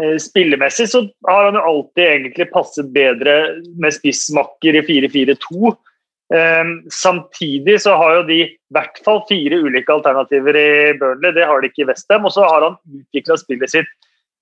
eh, 0.01 0.17
Spillemessig 0.21 0.91
så 0.93 1.07
har 1.29 1.49
han 1.49 1.57
jo 1.57 1.65
alltid 1.73 2.05
egentlig 2.05 2.51
passet 2.53 2.93
bedre 2.93 3.39
med 3.81 3.97
spissmakker 3.97 4.83
i 4.83 4.85
4-4-2 4.85 5.73
Um, 5.73 5.86
samtidig 6.91 7.81
så 7.83 7.95
har 7.95 8.17
jo 8.17 8.23
de 8.27 8.41
i 8.43 8.75
hvert 8.75 8.99
fall 9.05 9.21
fire 9.29 9.61
ulike 9.63 9.93
alternativer 9.93 10.57
i 10.59 10.71
Burnley. 10.99 11.33
Det 11.37 11.47
har 11.47 11.63
de 11.63 11.71
ikke 11.71 11.85
i 11.85 11.89
Westham. 11.91 12.27
Og 12.27 12.35
så 12.35 12.47
har 12.47 12.65
han 12.65 12.79
utvikla 12.99 13.37
spillet 13.39 13.73
sitt 13.73 13.91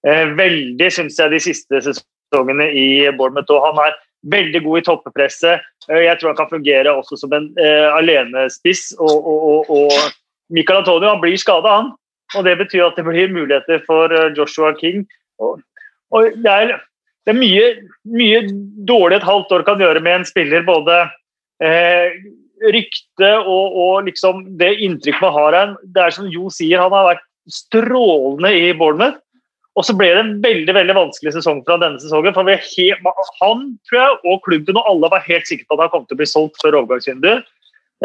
uh, 0.09 0.27
veldig, 0.39 0.91
syns 0.93 1.19
jeg, 1.21 1.33
de 1.33 1.41
siste 1.45 1.83
sesongene 1.85 2.71
i 2.73 2.87
Bournemouth. 3.19 3.53
Og 3.53 3.67
han 3.69 3.83
er 3.85 3.99
veldig 4.33 4.63
god 4.65 4.81
i 4.81 4.85
toppepresset. 4.87 5.67
Uh, 5.91 6.01
jeg 6.07 6.17
tror 6.21 6.33
han 6.33 6.41
kan 6.41 6.53
fungere 6.55 6.95
også 6.95 7.21
som 7.21 7.37
en 7.37 7.51
uh, 7.61 7.91
alenespiss. 7.99 8.95
Og, 8.99 9.13
og, 9.19 9.45
og, 9.45 9.77
og, 9.81 10.15
Michael 10.53 10.83
Antonio 10.83 11.09
han 11.09 11.23
blir 11.23 11.37
skada, 11.41 11.77
han. 11.83 11.93
Og 12.37 12.45
det 12.45 12.59
betyr 12.61 12.87
at 12.87 12.99
det 12.99 13.05
blir 13.07 13.33
muligheter 13.33 13.81
for 13.87 14.13
Joshua 14.37 14.75
King. 14.77 15.07
Og, 15.41 15.61
det 16.13 16.51
er, 16.51 16.75
det 17.25 17.33
er 17.33 17.39
mye, 17.39 17.69
mye 18.13 18.43
dårlig 18.87 19.19
et 19.19 19.27
halvt 19.27 19.55
år 19.57 19.65
kan 19.67 19.81
gjøre 19.81 20.03
med 20.05 20.19
en 20.21 20.27
spiller. 20.29 20.65
både 20.67 20.99
eh, 21.65 22.17
rykte 22.73 23.31
og, 23.43 23.77
og, 23.77 24.09
liksom 24.09 24.45
det 24.61 24.75
inntrykket 24.85 25.25
man 25.25 25.35
har 25.35 25.59
av 25.59 25.77
Det 25.95 26.03
er 26.05 26.17
som 26.17 26.31
Jo 26.33 26.51
sier, 26.53 26.81
han 26.81 26.95
har 26.95 27.15
vært 27.15 27.25
strålende 27.51 28.53
i 28.57 28.73
Bournemouth. 28.77 29.21
Og 29.75 29.83
så 29.83 29.95
ble 29.99 30.07
det 30.15 30.21
en 30.23 30.37
veldig 30.43 30.75
veldig 30.77 30.95
vanskelig 30.95 31.33
sesong 31.35 31.65
fra 31.67 31.77
denne 31.83 31.99
sesongen. 31.99 32.35
for 32.35 32.47
helt, 32.47 33.09
Han 33.41 33.65
tror 33.89 33.99
jeg, 33.99 34.19
og 34.25 34.43
klubben 34.47 34.79
og 34.79 34.87
alle 34.87 35.11
var 35.11 35.27
helt 35.27 35.49
sikre 35.51 35.67
på 35.67 35.75
at 35.75 35.81
han 35.87 35.91
kom 35.91 36.05
til 36.07 36.15
å 36.15 36.21
bli 36.23 36.31
solgt 36.31 36.61
før 36.63 36.79
overgangsvinduet. 36.79 37.43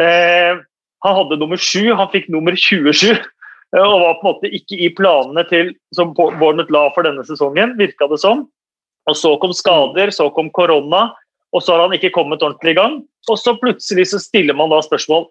Eh, 0.02 0.58
han 1.04 1.16
hadde 1.16 1.38
nummer 1.38 1.56
sju, 1.56 1.94
han 1.94 2.10
fikk 2.10 2.28
nummer 2.28 2.56
27. 2.58 3.14
Eh, 3.14 3.82
og 3.86 4.02
var 4.02 4.18
på 4.18 4.26
en 4.26 4.30
måte 4.32 4.50
ikke 4.50 4.80
i 4.82 4.90
planene 4.98 5.46
til, 5.48 5.70
som 5.94 6.10
Bournemouth 6.16 6.74
la 6.74 6.88
for 6.96 7.06
denne 7.06 7.22
sesongen, 7.28 7.76
virka 7.78 8.10
det 8.10 8.18
som. 8.18 8.48
Og 9.08 9.16
så 9.16 9.36
kom 9.40 9.54
skader, 9.54 10.10
så 10.10 10.28
kom 10.34 10.50
korona. 10.50 11.12
Og 11.52 11.62
så 11.62 11.74
har 11.74 11.84
han 11.84 11.94
ikke 11.96 12.12
kommet 12.14 12.42
ordentlig 12.42 12.76
i 12.76 12.78
gang. 12.78 13.00
Og 13.28 13.38
så 13.38 13.56
plutselig 13.58 14.06
så 14.12 14.20
stiller 14.22 14.56
man 14.56 14.70
da 14.72 14.80
spørsmål 14.84 15.26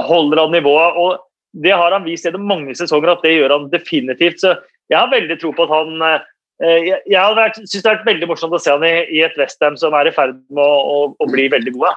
holder 0.00 0.40
han 0.44 0.54
nivået. 0.54 0.96
og 0.96 1.18
Det 1.52 1.72
har 1.72 1.92
han 1.92 2.04
vist 2.04 2.24
gjennom 2.24 2.46
mange 2.48 2.74
sesonger 2.78 3.12
at 3.12 3.24
det 3.24 3.36
gjør 3.36 3.56
han 3.56 3.70
definitivt. 3.72 4.40
Så 4.40 4.54
jeg 4.90 4.98
har 4.98 5.10
veldig 5.12 5.38
tro 5.40 5.52
på 5.52 5.66
at 5.66 5.74
han 5.74 6.02
eh, 6.02 6.20
Jeg, 6.60 7.00
jeg 7.08 7.52
syns 7.56 7.82
det 7.82 7.88
har 7.88 7.98
vært 7.98 8.08
veldig 8.10 8.26
morsomt 8.28 8.52
å 8.52 8.60
se 8.60 8.72
han 8.72 8.84
i, 8.84 8.94
i 9.16 9.22
et 9.24 9.36
Westham 9.40 9.78
som 9.80 9.94
er 9.96 10.10
i 10.10 10.12
ferd 10.12 10.34
med 10.52 10.60
å, 10.60 10.80
å, 10.92 10.98
å 11.16 11.28
bli 11.30 11.46
veldig 11.48 11.72
gode. 11.76 11.94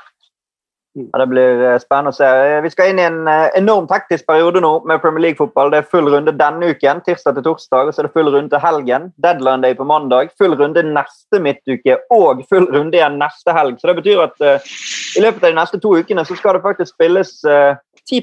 Ja, 0.93 1.17
det 1.17 1.25
blir 1.31 1.62
eh, 1.65 1.79
spennende 1.81 2.12
å 2.13 2.15
se. 2.15 2.27
Eh, 2.27 2.59
vi 2.62 2.69
skal 2.69 2.91
inn 2.91 3.00
i 3.01 3.05
en 3.07 3.23
enorm 3.57 3.88
taktisk 3.89 4.27
periode 4.29 4.62
nå 4.62 4.75
med 4.85 5.01
Premier 5.01 5.23
League-fotball. 5.25 5.71
Det 5.73 5.79
er 5.81 5.88
full 5.89 6.05
runde 6.13 6.35
denne 6.38 6.69
uken, 6.69 7.01
tirsdag 7.07 7.39
til 7.39 7.45
torsdag, 7.47 7.89
og 7.89 7.95
så 7.95 8.03
er 8.03 8.07
det 8.07 8.13
full 8.13 8.29
runde 8.29 8.53
til 8.53 8.62
helgen. 8.62 9.07
Deadline 9.25 9.65
day 9.65 9.73
på 9.79 9.88
mandag, 9.89 10.29
full 10.38 10.53
runde 10.59 10.83
neste 10.85 11.41
midtuke 11.41 11.97
og 12.13 12.45
full 12.51 12.69
runde 12.69 13.00
igjen 13.00 13.17
neste 13.17 13.57
helg. 13.57 13.81
Så 13.81 13.89
det 13.89 13.97
betyr 14.03 14.21
at 14.27 14.45
uh, 14.45 14.69
i 15.17 15.25
løpet 15.25 15.41
av 15.41 15.50
de 15.50 15.57
neste 15.63 15.81
to 15.81 15.95
ukene 15.97 16.27
så 16.29 16.38
skal 16.38 16.59
det 16.59 16.63
faktisk 16.67 16.93
spilles 16.93 17.33
uh, 17.50 17.73
10 18.05 18.21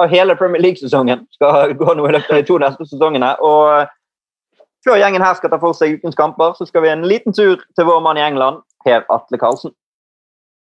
av 0.00 0.08
hele 0.08 0.36
Premier 0.40 0.64
League-sesongen. 0.64 1.26
skal 1.36 1.74
gå 1.82 1.92
nå 1.92 2.08
i 2.08 2.16
løpet 2.16 2.32
av 2.32 2.40
de 2.40 2.48
to 2.48 2.56
neste 2.64 2.88
sesongene. 2.88 3.34
og 3.44 3.84
uh, 3.84 4.66
før 4.86 4.96
gjengen 4.96 5.20
her 5.20 5.36
skal 5.36 5.52
ta 5.52 5.60
for 5.60 5.76
seg 5.76 5.98
ukens 5.98 6.16
kamper, 6.16 6.56
så 6.56 6.64
skal 6.64 6.86
vi 6.86 6.94
en 6.94 7.04
liten 7.04 7.36
tur 7.36 7.60
til 7.76 7.84
vår 7.84 8.00
mann 8.00 8.16
i 8.16 8.24
England, 8.24 8.62
Per 8.86 9.04
Atle 9.12 9.36
Karlsen. 9.36 9.76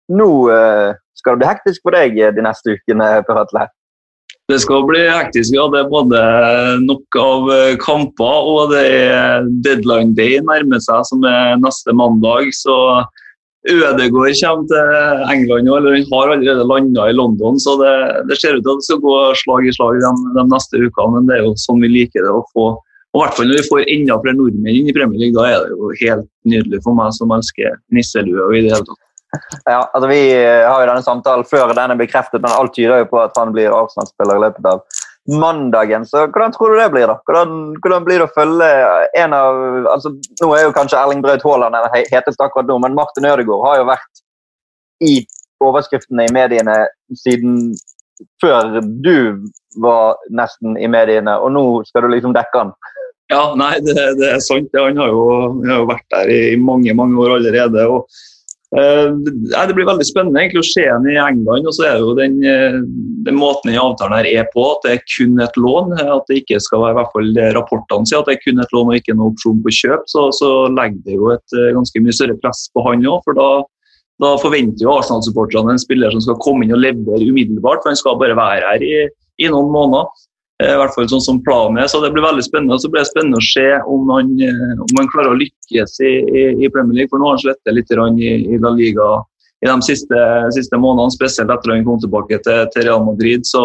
Nå 0.09 0.31
skal 1.17 1.35
det 1.35 1.43
bli 1.43 1.51
hektisk 1.51 1.85
for 1.87 1.97
deg 1.97 2.17
de 2.37 2.45
neste 2.45 2.77
ukene, 2.77 3.11
Per 3.27 3.43
Atle? 3.43 3.67
Det 4.47 4.61
skal 4.63 4.85
bli 4.87 5.03
hektisk, 5.11 5.57
ja. 5.57 5.67
Det 5.73 5.81
er 5.83 5.91
både 5.91 6.19
nok 6.85 7.19
av 7.19 7.49
eh, 7.51 7.77
kamper 7.83 8.51
og 8.53 8.75
det 8.75 8.85
er 8.95 9.49
deadline 9.65 10.15
day 10.15 10.39
nærmer 10.39 10.83
seg, 10.85 11.03
som 11.09 11.25
er 11.27 11.57
neste 11.59 11.95
mandag. 11.99 12.53
Så 12.55 12.77
Ødegård 13.67 14.31
kommer 14.39 14.69
til 14.71 15.33
England, 15.33 15.67
eller 15.67 15.97
han 15.97 16.07
har 16.13 16.31
allerede 16.37 16.67
landa 16.71 17.09
i 17.11 17.17
London. 17.19 17.59
Så 17.59 17.75
det, 17.81 17.95
det, 18.31 18.39
ser 18.39 18.55
ut 18.55 18.63
til 18.63 18.77
at 18.77 18.83
det 18.83 18.87
skal 18.87 19.03
gå 19.03 19.17
slag 19.43 19.67
i 19.67 19.75
slag 19.75 19.99
de, 19.99 20.13
de 20.37 20.45
neste 20.53 20.79
ukene, 20.79 21.17
men 21.17 21.27
det 21.27 21.41
er 21.41 21.43
jo 21.49 21.57
sånn 21.59 21.83
vi 21.83 21.91
liker 21.91 22.23
det 22.23 22.31
å 22.31 22.45
få. 22.53 22.69
Og 23.17 23.23
hvert 23.23 23.35
fall 23.35 23.51
når 23.51 23.59
vi 23.59 23.71
får 23.73 23.91
enda 23.91 24.21
flere 24.23 24.39
nordmenn 24.39 24.79
inn 24.79 24.93
i 24.93 24.95
Premier 24.95 25.25
League, 25.25 25.35
da 25.35 25.49
er 25.49 25.67
det 25.67 25.75
jo 25.75 25.91
helt 26.05 26.31
nydelig 26.47 26.83
for 26.85 26.95
meg 26.99 27.11
som 27.17 27.35
elsker 27.35 27.79
nisselue 27.97 28.47
og 28.47 28.55
i 28.55 28.63
det 28.67 28.75
hele 28.77 28.87
tatt. 28.87 29.03
Ja, 29.65 29.81
altså 29.93 30.09
Vi 30.11 30.21
har 30.35 30.83
jo 30.83 30.89
denne 30.91 31.05
samtalen 31.05 31.49
før 31.49 31.75
den 31.75 31.95
er 31.95 32.01
bekreftet, 32.01 32.43
men 32.43 32.53
alt 32.53 32.75
tyder 32.77 33.05
jo 33.05 33.11
på 33.11 33.21
at 33.25 33.37
han 33.39 33.53
blir 33.55 33.75
Arsenal-spiller 33.75 34.39
i 34.39 34.45
løpet 34.47 34.69
av 34.71 34.83
mandagen. 35.27 36.07
Så 36.07 36.27
hvordan 36.27 36.53
tror 36.55 36.75
du 36.75 36.81
det 36.81 36.91
blir? 36.95 37.07
da? 37.11 37.17
Hvordan, 37.27 37.57
hvordan 37.83 38.05
blir 38.07 38.21
det 38.21 38.29
å 38.29 38.35
følge 38.35 38.69
en 39.19 39.35
av 39.35 39.89
altså 39.97 40.13
Nå 40.43 40.53
er 40.55 40.67
jo 40.67 40.77
kanskje 40.77 41.01
Erling 41.01 41.25
Braut 41.25 41.45
Haaland 41.47 41.75
den 41.75 42.07
heteste 42.13 42.47
akkurat 42.47 42.69
nå, 42.71 42.79
men 42.83 42.95
Martin 42.95 43.27
Ødegaard 43.27 43.67
har 43.67 43.81
jo 43.81 43.89
vært 43.91 44.23
i 45.05 45.17
overskriftene 45.65 46.27
i 46.29 46.33
mediene 46.33 46.77
siden 47.25 47.75
før 48.41 48.79
du 49.05 49.43
var 49.83 50.17
nesten 50.33 50.77
i 50.81 50.89
mediene, 50.89 51.35
og 51.37 51.53
nå 51.53 51.65
skal 51.89 52.07
du 52.07 52.15
liksom 52.15 52.33
dekke 52.37 52.63
han. 52.63 52.71
Ja, 53.33 53.43
nei, 53.59 53.75
det, 53.83 53.97
det 54.21 54.31
er 54.37 54.41
sant. 54.45 54.71
Han 54.79 55.01
har, 55.01 55.11
jo, 55.11 55.27
han 55.59 55.73
har 55.73 55.83
jo 55.83 55.89
vært 55.91 56.07
der 56.15 56.33
i 56.33 56.41
mange 56.63 56.95
mange 56.97 57.19
år 57.25 57.37
allerede. 57.41 57.87
og 57.91 58.07
det 58.75 59.75
blir 59.77 59.87
veldig 59.87 60.05
spennende 60.05 60.41
egentlig 60.43 60.63
å 60.65 60.67
se 60.67 60.87
ham 60.89 61.07
i 61.07 61.17
England. 61.17 61.67
og 61.67 61.75
så 61.75 61.87
er 61.87 61.93
det 61.95 62.01
jo 62.03 62.15
den, 62.19 62.45
eh, 62.45 62.81
den 63.23 63.39
måten 63.39 63.71
den 63.71 63.79
avtalen 63.79 64.17
her 64.19 64.27
er 64.27 64.49
på, 64.53 64.65
at 64.73 64.83
det 64.83 64.93
er 64.93 65.05
kun 65.17 65.41
et 65.41 65.57
lån. 65.57 65.93
At 66.03 66.27
det 66.27 66.43
ikke 66.43 66.61
skal 66.61 66.81
være 66.81 66.91
i 66.91 66.99
hvert 66.99 67.13
fall 67.13 67.31
rapportene 67.55 68.07
sier 68.07 68.19
at 68.21 68.27
det 68.27 68.37
er 68.37 68.45
kun 68.45 68.61
et 68.61 68.75
lån 68.75 68.91
og 68.91 68.99
ikke 68.99 69.15
noen 69.15 69.33
opsjon 69.33 69.63
på 69.63 69.71
kjøp. 69.71 70.05
Så, 70.07 70.33
så 70.35 70.69
legger 70.75 70.99
det 71.05 71.15
jo 71.15 71.31
et 71.31 71.59
ganske 71.79 72.03
mye 72.03 72.13
større 72.13 72.39
press 72.43 72.69
på 72.75 72.83
han 72.89 73.07
òg. 73.07 73.23
For 73.25 73.39
da, 73.39 73.49
da, 74.21 74.37
forventer 74.43 74.83
jo 74.83 74.97
Arsenal-supporterne 74.99 75.77
en 75.77 75.79
spiller 75.79 76.11
som 76.11 76.21
skal 76.21 76.41
komme 76.43 76.67
inn 76.67 76.75
og 76.75 76.83
levere 76.83 77.23
umiddelbart. 77.23 77.85
For 77.85 77.95
han 77.95 78.03
skal 78.03 78.19
bare 78.19 78.37
være 78.37 78.67
her 78.75 78.83
i, 78.83 78.97
i 79.39 79.53
noen 79.53 79.71
måneder. 79.71 80.11
Eh, 80.63 80.73
I 80.73 80.77
hvert 80.81 80.95
fall 80.97 81.09
sånn 81.11 81.25
som 81.25 81.39
planen 81.45 81.83
er. 81.83 81.89
Så 81.93 82.01
det 82.01 82.13
blir 82.15 82.25
veldig 82.25 82.45
spennende. 82.47 82.79
Så 82.81 82.89
blir 82.93 83.05
det 83.05 83.11
spennende 83.11 83.41
å 83.43 83.45
se 83.45 83.67
om 83.85 84.13
han, 84.15 84.31
eh, 84.41 84.77
om 84.87 85.01
han 85.01 85.11
klarer 85.13 85.35
å 85.35 85.41
lykkes 85.41 85.99
i, 86.01 86.13
i, 86.65 86.71
Premier 86.73 87.03
League. 87.03 87.13
For 87.13 87.21
nå 87.21 87.29
har 87.29 87.37
han 87.37 87.45
slettet 87.45 87.77
litt 87.77 87.93
i, 87.93 88.31
i 88.55 88.61
La 88.63 88.73
Liga 88.73 89.09
i 89.65 89.69
de 89.69 89.77
siste, 89.85 90.21
siste, 90.53 90.79
månedene, 90.81 91.13
spesielt 91.13 91.51
etter 91.51 91.73
at 91.73 91.77
han 91.77 91.85
kom 91.85 92.01
tilbake 92.01 92.41
til, 92.45 92.65
til 92.73 92.89
Real 92.89 93.05
Madrid. 93.05 93.45
Så 93.49 93.63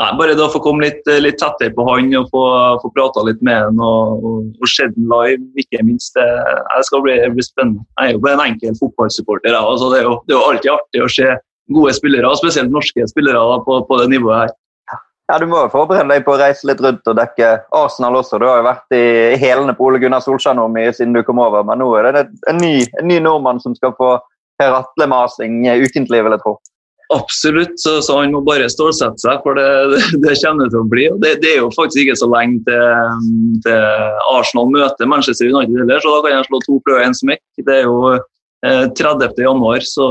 nei, 0.00 0.08
bare 0.16 0.36
da 0.36 0.48
få 0.52 0.62
komme 0.64 0.86
litt, 0.86 1.04
litt 1.20 1.38
tettere 1.40 1.72
på 1.76 1.86
han 1.90 2.08
og 2.16 2.32
få, 2.32 2.44
få 2.80 2.92
prata 2.96 3.24
litt 3.28 3.44
med 3.44 3.60
han 3.60 3.84
og, 3.84 4.24
og, 4.24 4.50
og 4.60 4.72
sett 4.72 4.96
den 4.96 5.08
live, 5.12 5.44
ikke 5.60 5.84
minst. 5.84 6.16
Det, 6.16 6.28
det 6.72 6.88
skal 6.88 7.04
bli, 7.04 7.20
bli, 7.36 7.44
spennende. 7.44 7.84
Jeg 8.00 8.14
er 8.14 8.16
jo 8.16 8.24
bare 8.24 8.40
en 8.40 8.46
enkel 8.48 8.76
fotballsupporter. 8.80 9.60
Altså, 9.60 9.92
det, 9.92 10.00
er 10.00 10.08
jo, 10.08 10.18
det 10.24 10.36
er 10.36 10.40
jo 10.40 10.48
alltid 10.48 10.76
artig 10.78 11.04
å 11.04 11.14
se 11.20 11.32
gode 11.72 11.96
spillere, 11.96 12.36
spesielt 12.36 12.72
norske 12.72 13.08
spillere 13.12 13.40
da, 13.40 13.60
på, 13.64 13.80
på 13.88 14.00
det 14.00 14.12
nivået 14.16 14.46
her. 14.46 14.60
Ja, 15.30 15.38
Du 15.40 15.46
må 15.48 15.62
jo 15.62 15.72
forberede 15.72 16.10
deg 16.12 16.26
på 16.26 16.34
å 16.34 16.40
reise 16.40 16.68
litt 16.68 16.82
rundt 16.84 17.08
og 17.08 17.16
dekke 17.16 17.54
Arsenal 17.72 18.18
også. 18.20 18.36
Du 18.40 18.44
har 18.44 18.60
jo 18.60 18.66
vært 18.66 18.96
i 18.96 19.04
hælene 19.40 19.72
på 19.76 19.86
Ole 19.88 20.00
Gunnar 20.02 20.20
Solskjær 20.24 20.56
nå 20.58 20.66
mye 20.72 20.92
siden 20.92 21.16
du 21.16 21.22
kom 21.24 21.40
over, 21.40 21.64
men 21.64 21.80
nå 21.80 21.88
er 21.96 22.10
det 22.12 22.26
en 22.50 22.60
ny, 22.60 22.76
en 23.00 23.08
ny 23.08 23.22
nordmann 23.24 23.62
som 23.62 23.76
skal 23.78 23.96
få 23.96 24.18
Per 24.60 24.76
Atle-masing 24.76 25.64
ukentlig, 25.80 26.20
vil 26.22 26.36
jeg 26.36 26.42
tro. 26.44 26.58
Absolutt, 27.12 27.74
så, 27.80 27.98
så, 28.02 28.18
han 28.20 28.32
må 28.32 28.40
bare 28.44 28.68
stålsette 28.72 29.20
seg, 29.20 29.40
for 29.44 29.58
det, 29.58 29.64
det, 29.92 30.20
det 30.24 30.36
kommer 30.42 30.68
det 30.68 30.74
til 30.74 30.82
å 30.82 30.90
bli. 30.92 31.06
Det, 31.22 31.32
det, 31.42 31.54
er 31.54 31.58
jo 31.62 31.72
faktisk 31.74 32.04
ikke 32.04 32.20
så 32.20 32.28
lenge 32.32 32.60
til, 32.68 33.24
til 33.64 34.28
Arsenal 34.34 34.70
møter 34.76 35.10
Manchester 35.10 35.48
United 35.48 35.80
heller, 35.82 36.04
så 36.04 36.14
da 36.14 36.22
kan 36.26 36.36
jeg 36.36 36.48
slå 36.50 36.62
to 36.66 36.78
pløyer 36.84 37.04
i 37.04 37.08
en 37.08 37.18
smekk. 37.18 37.44
Det 37.64 37.80
er 37.80 37.88
jo 37.88 37.96
eh, 38.12 38.86
30. 38.92 39.40
januar, 39.40 39.88
så, 39.88 40.10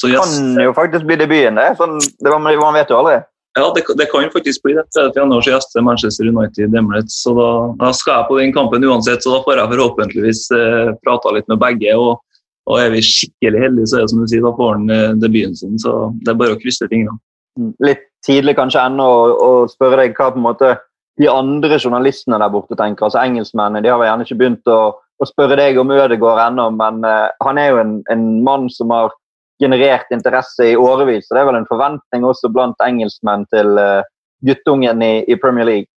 så 0.00 0.12
yes. 0.12 0.40
Kan 0.40 0.64
jo 0.64 0.74
faktisk 0.76 1.08
bli 1.08 1.20
debuten, 1.20 1.60
det. 1.60 1.70
Sånn, 1.80 2.00
det 2.00 2.34
man 2.34 2.76
vet 2.80 2.92
jo 2.92 3.00
aldri. 3.04 3.20
Ja, 3.54 3.72
det, 3.74 3.84
det, 3.98 4.06
kan 4.10 4.30
faktisk 4.30 4.62
bli 4.62 4.74
det. 4.74 4.82
30. 4.96 5.18
januar 5.20 5.42
gjest 5.42 5.50
gjester 5.50 5.82
Manchester 5.86 6.28
United 6.28 6.74
så 7.06 7.34
da, 7.34 7.50
da, 7.78 7.92
skal 7.94 8.16
jeg 8.16 8.28
på 8.28 8.38
den 8.38 8.54
kampen 8.54 8.84
uansett, 8.84 9.22
så 9.22 9.36
da 9.36 9.42
får 9.44 9.60
jeg 9.60 9.70
forhåpentligvis 9.74 10.40
eh, 10.58 10.90
prata 11.06 11.34
litt 11.36 11.46
med 11.52 11.60
begge. 11.62 11.94
og, 11.94 12.18
og 12.66 12.80
Er 12.80 12.90
vi 12.90 13.04
skikkelig 13.06 13.62
heldige, 13.62 13.86
så 13.86 14.00
er 14.00 14.02
det 14.02 14.10
som 14.10 14.24
du 14.24 14.26
sier, 14.26 14.42
da 14.42 14.52
får 14.58 14.74
han 14.74 14.90
eh, 14.90 15.14
debuten 15.22 15.54
sin. 15.60 15.78
Så 15.78 15.94
det 16.24 16.34
er 16.34 16.40
bare 16.40 16.56
å 16.56 16.58
krysse 16.58 16.90
fingrene. 16.90 17.20
Mm. 17.54 17.70
Litt 17.86 18.02
tidlig 18.26 18.56
kanskje 18.58 18.82
ennå 18.88 19.06
å, 19.30 19.50
spørre 19.70 20.02
deg 20.02 20.18
hva 20.18 20.32
på 20.34 20.42
en 20.42 20.48
måte 20.48 20.74
de 21.22 21.30
andre 21.30 21.78
journalistene 21.78 22.40
der 22.42 22.50
borte 22.50 22.74
tenker. 22.74 23.06
altså 23.06 23.22
Engelskmennene 23.22 23.84
de 23.84 23.92
har 23.92 24.02
gjerne 24.02 24.26
ikke 24.26 24.40
begynt 24.40 24.66
å, 24.66 24.80
å 24.98 25.28
spørre 25.30 25.60
deg 25.60 25.78
om 25.78 25.94
Ødegaard 25.94 26.48
ennå, 26.48 26.72
men 26.74 27.04
eh, 27.06 27.28
han 27.46 27.60
er 27.62 27.70
jo 27.70 27.84
en, 27.84 28.00
en 28.10 28.24
mann 28.42 28.66
som 28.72 28.90
har 28.90 29.14
generert 29.62 30.10
interesse 30.12 30.70
i 30.72 30.76
årevis. 30.76 31.28
Så 31.28 31.36
det 31.36 31.42
er 31.42 31.50
vel 31.50 31.60
en 31.60 31.70
forventning 31.70 32.26
også 32.26 32.50
blant 32.52 32.80
engelskmenn 32.84 33.46
til 33.54 33.74
uh, 33.78 34.06
guttungen 34.46 35.02
i, 35.02 35.14
i, 35.30 35.36
Premier 35.40 35.68
League. 35.68 35.90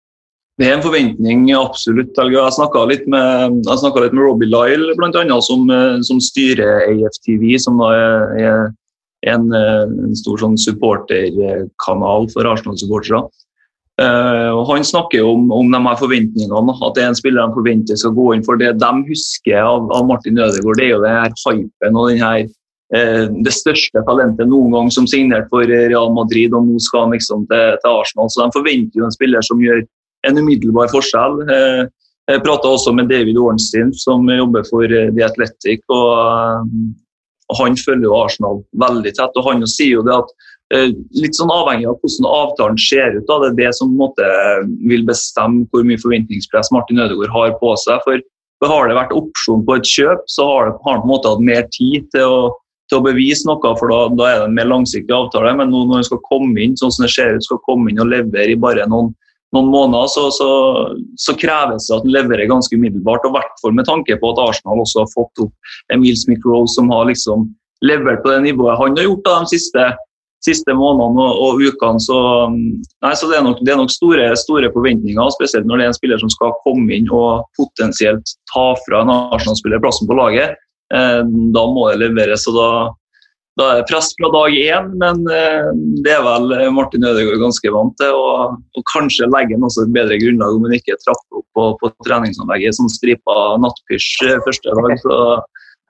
Det 0.59 0.69
er 0.69 0.77
en 0.77 0.85
forventning, 0.85 1.49
absolutt. 1.57 2.15
Jeg 2.15 2.55
snakka 2.55 2.85
litt, 2.87 3.07
litt, 3.09 4.13
med 4.15 4.21
Robbie 4.23 4.47
Lyle, 4.47 4.93
annet, 5.03 5.43
som, 5.43 5.65
eh, 5.67 5.97
som 6.07 6.21
styrer 6.23 6.85
AFTV, 6.93 7.57
som 7.59 7.81
er, 7.83 8.69
en, 9.27 9.49
eh, 9.51 9.81
en, 9.83 10.15
stor 10.15 10.39
sånn 10.39 10.55
supporterkanal 10.55 12.29
for 12.31 12.47
Arsenal-supportere. 12.47 13.25
Uh, 13.99 14.63
Han 14.67 14.83
snakker 14.83 15.27
om, 15.27 15.51
om 15.51 15.71
de 15.71 15.79
her 15.89 15.99
forventningene, 15.99 16.77
at 16.87 16.95
det 16.95 17.03
er 17.03 17.11
en 17.11 17.19
spiller 17.19 17.43
de 17.43 17.59
forventer 17.59 17.99
skal 17.99 18.15
gå 18.15 18.31
inn. 18.31 18.47
For 18.47 18.55
det 18.59 18.77
de 18.79 18.93
husker 19.09 19.59
av, 19.59 19.91
av 19.91 20.07
Martin 20.07 20.39
Ødegaard, 20.39 20.79
det 20.79 20.87
er 20.87 20.93
jo 20.93 21.03
den 21.03 21.19
her 21.19 21.35
hypen 21.35 21.99
og 21.99 22.13
den 22.13 22.23
her 22.23 22.47
Eh, 22.47 22.64
det 22.95 23.51
største 23.51 24.01
talentet 24.07 24.47
noen 24.47 24.71
gang 24.71 24.89
som 24.93 25.07
signerte 25.09 25.49
for 25.51 25.67
Real 25.67 26.13
Madrid, 26.15 26.53
og 26.55 26.67
nå 26.67 26.79
skal 26.79 27.07
han 27.07 27.15
liksom 27.15 27.47
til, 27.49 27.77
til, 27.81 27.91
Arsenal. 27.91 28.29
Så 28.31 28.43
de 28.43 28.55
forventer 28.55 29.01
jo 29.01 29.07
en 29.07 29.15
spiller 29.15 29.45
som 29.45 29.63
gjør 29.63 29.81
en 30.29 30.41
umiddelbar 30.41 30.91
forskjell. 30.93 31.39
Eh, 31.45 31.81
jeg 32.31 32.41
prata 32.41 32.71
også 32.71 32.93
med 32.97 33.09
David 33.11 33.37
Ornstein, 33.37 33.93
som 33.93 34.25
jobber 34.29 34.65
for 34.69 34.89
eh, 34.89 35.11
The 35.13 35.25
Athletic. 35.27 35.83
og, 35.93 36.65
Han 37.59 37.77
følger 37.77 38.07
jo 38.07 38.17
Arsenal 38.17 38.63
veldig 38.73 39.13
tett. 39.13 39.35
og 39.37 39.47
Han 39.51 39.67
sier 39.69 39.99
jo 39.99 40.05
det 40.07 40.19
at 40.23 40.35
Litt 41.13 41.37
sånn 41.37 41.51
avhengig 41.53 41.85
av 41.85 41.99
hvordan 42.01 42.25
avtalen 42.25 42.79
ser 42.81 43.13
ut. 43.13 43.27
Da. 43.27 43.35
Det 43.43 43.49
er 43.51 43.57
det 43.59 43.73
som 43.77 43.91
måte, 43.93 44.25
vil 44.89 45.03
bestemme 45.05 45.67
hvor 45.69 45.85
mye 45.85 46.01
forventningspress 46.01 46.71
Martin 46.73 47.03
Ødegaard 47.03 47.35
har 47.35 47.53
på 47.59 47.75
seg. 47.77 48.01
for 48.01 48.71
Har 48.71 48.89
det 48.89 48.97
vært 48.97 49.13
opsjon 49.13 49.61
på 49.61 49.75
et 49.77 49.85
kjøp, 49.85 50.23
så 50.25 50.47
har 50.49 50.71
han 50.71 50.79
på 50.81 51.05
en 51.05 51.11
måte 51.11 51.29
hatt 51.29 51.45
mer 51.45 51.69
tid 51.69 52.09
til 52.15 52.25
å 52.25 52.39
til 52.89 52.99
å 52.99 53.05
bevise 53.05 53.47
noe, 53.49 53.73
for 53.79 53.91
da, 53.91 53.99
da, 54.13 54.29
er 54.29 54.39
det 54.41 54.47
en 54.49 54.57
mer 54.57 54.69
langsiktig 54.69 55.13
avtale. 55.15 55.53
Men 55.57 55.71
nå 55.73 55.85
når 55.85 56.01
han 56.01 56.07
skal 56.09 56.23
komme 56.27 56.61
inn 56.61 56.77
sånn 56.79 56.93
som 56.93 57.05
det 57.05 57.13
ser 57.15 57.37
ut, 57.37 57.45
skal 57.45 57.61
komme 57.65 57.91
inn 57.91 58.01
og 58.03 58.11
levere 58.11 58.53
i 58.53 58.59
bare 58.61 58.85
noen, 58.91 59.11
noen 59.55 59.69
måneder, 59.73 60.09
så, 60.11 60.27
så, 60.35 60.49
så, 61.21 61.35
kreves 61.39 61.87
det 61.87 61.97
at 61.97 62.05
han 62.05 62.15
leverer 62.15 62.51
ganske 62.51 62.77
umiddelbart. 62.77 63.25
og 63.25 63.33
I 63.33 63.37
hvert 63.39 63.61
fall 63.61 63.77
med 63.77 63.89
tanke 63.89 64.17
på 64.21 64.33
at 64.33 64.41
Arsenal 64.43 64.83
også 64.83 65.03
har 65.03 65.13
fått 65.13 65.45
opp 65.45 65.93
Emil 65.93 66.17
Smith-Rose, 66.19 66.75
som 66.77 66.91
har 66.93 67.07
liksom 67.09 67.47
levert 67.85 68.23
på 68.23 68.33
det 68.33 68.41
nivået 68.45 68.79
han 68.79 68.97
har 68.97 69.07
gjort 69.07 69.23
da, 69.25 69.37
de 69.43 69.57
siste, 69.57 69.85
siste 70.45 70.75
månedene 70.77 71.23
og, 71.25 71.41
og, 71.45 71.63
ukene. 71.63 72.01
Så, 72.03 72.19
nei, 73.05 73.13
så 73.17 73.29
det 73.31 73.39
er 73.39 73.47
nok, 73.47 73.63
det 73.65 73.73
er 73.73 73.79
nok 73.81 73.93
store, 73.93 74.27
store, 74.39 74.71
forventninger, 74.75 75.33
spesielt 75.37 75.69
når 75.69 75.81
det 75.81 75.87
er 75.87 75.93
en 75.93 75.97
spiller 75.97 76.21
som 76.21 76.33
skal 76.33 76.53
komme 76.65 76.97
inn 76.97 77.09
og 77.13 77.47
potensielt 77.59 78.37
ta 78.53 78.67
fra 78.85 79.01
en 79.05 79.15
Arsenal-spiller 79.15 79.83
plassen 79.83 80.09
på 80.09 80.19
laget. 80.19 80.59
Da 80.91 81.63
må 81.71 81.87
det 81.89 81.97
leveres. 82.03 82.45
og 82.51 82.57
da, 82.59 82.69
da 83.57 83.67
er 83.71 83.79
det 83.79 83.87
press 83.89 84.11
fra 84.19 84.29
dag 84.33 84.53
én, 84.59 84.91
men 85.01 85.23
det 86.05 86.13
er 86.13 86.21
vel 86.25 86.53
Martin 86.75 87.07
Ødegaard 87.07 87.41
ganske 87.41 87.73
vant 87.73 87.95
til. 88.01 88.13
Og, 88.13 88.59
og 88.77 88.85
kanskje 88.91 89.31
legger 89.31 89.57
han 89.57 89.65
også 89.65 89.87
et 89.87 89.95
bedre 89.95 90.19
grunnlag 90.21 90.59
om 90.59 90.67
han 90.67 90.77
ikke 90.77 90.99
trapper 91.01 91.41
opp 91.41 91.47
på, 91.57 91.67
på 91.81 91.91
treningsanlegget 92.05 92.77
som 92.77 92.91
stripa 92.91 93.37
nattpysj 93.63 94.39
første 94.45 94.77
dag. 94.77 94.97
så 95.01 95.19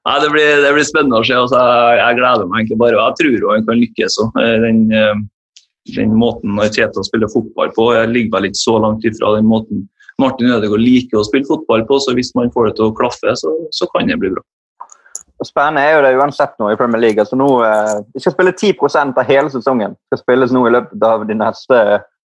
Nei, 0.06 0.20
det 0.22 0.28
blir, 0.30 0.50
det 0.62 0.72
blir, 0.76 0.86
spennende 0.86 1.18
å 1.18 1.26
se. 1.26 1.34
Altså, 1.34 1.58
jeg, 1.58 1.98
jeg, 1.98 2.18
gleder 2.20 2.50
meg 2.50 2.60
egentlig 2.60 2.78
bare. 2.84 3.00
Jeg 3.02 3.18
tror 3.22 3.48
han 3.50 3.66
kan 3.66 3.80
lykkes. 3.82 4.18
Den, 4.62 4.84
den, 5.96 6.14
måten 6.22 6.62
Teta 6.76 7.06
spiller 7.08 7.32
fotball 7.34 7.74
på, 7.74 7.90
jeg 7.98 8.12
ligger 8.14 8.38
vel 8.38 8.50
ikke 8.52 8.62
så 8.62 8.78
langt 8.84 9.06
ifra 9.08 9.36
den 9.38 9.50
måten 9.50 9.88
Martin 10.22 10.54
Ødegaard 10.54 10.80
liker 10.80 11.20
å 11.20 11.26
spille 11.28 11.50
fotball 11.50 11.84
på. 11.90 11.98
Så 12.04 12.14
hvis 12.18 12.32
man 12.38 12.54
får 12.54 12.70
det 12.70 12.76
til 12.78 12.92
å 12.92 12.96
klaffe, 12.96 13.34
så, 13.42 13.56
så 13.74 13.90
kan 13.96 14.12
det 14.12 14.20
bli 14.22 14.32
bra. 14.36 14.46
Spennende 15.44 15.84
er 15.84 15.98
jo 15.98 16.04
det 16.06 16.16
uansett 16.16 16.54
nå 16.62 16.70
i 16.72 16.78
Premier 16.80 17.02
League. 17.02 17.20
Altså 17.20 17.36
nå, 17.36 17.50
eh, 17.68 17.96
vi 18.16 18.24
skal 18.24 18.36
spille 18.36 18.54
10% 18.56 19.18
av 19.20 19.28
hele 19.28 19.52
sesongen. 19.52 19.98
Det 19.98 20.20
skal 20.20 20.24
spilles 20.24 20.54
nå 20.56 20.64
i 20.68 20.72
løpet 20.78 21.04
av 21.04 21.26
de 21.28 21.36
neste 21.36 21.80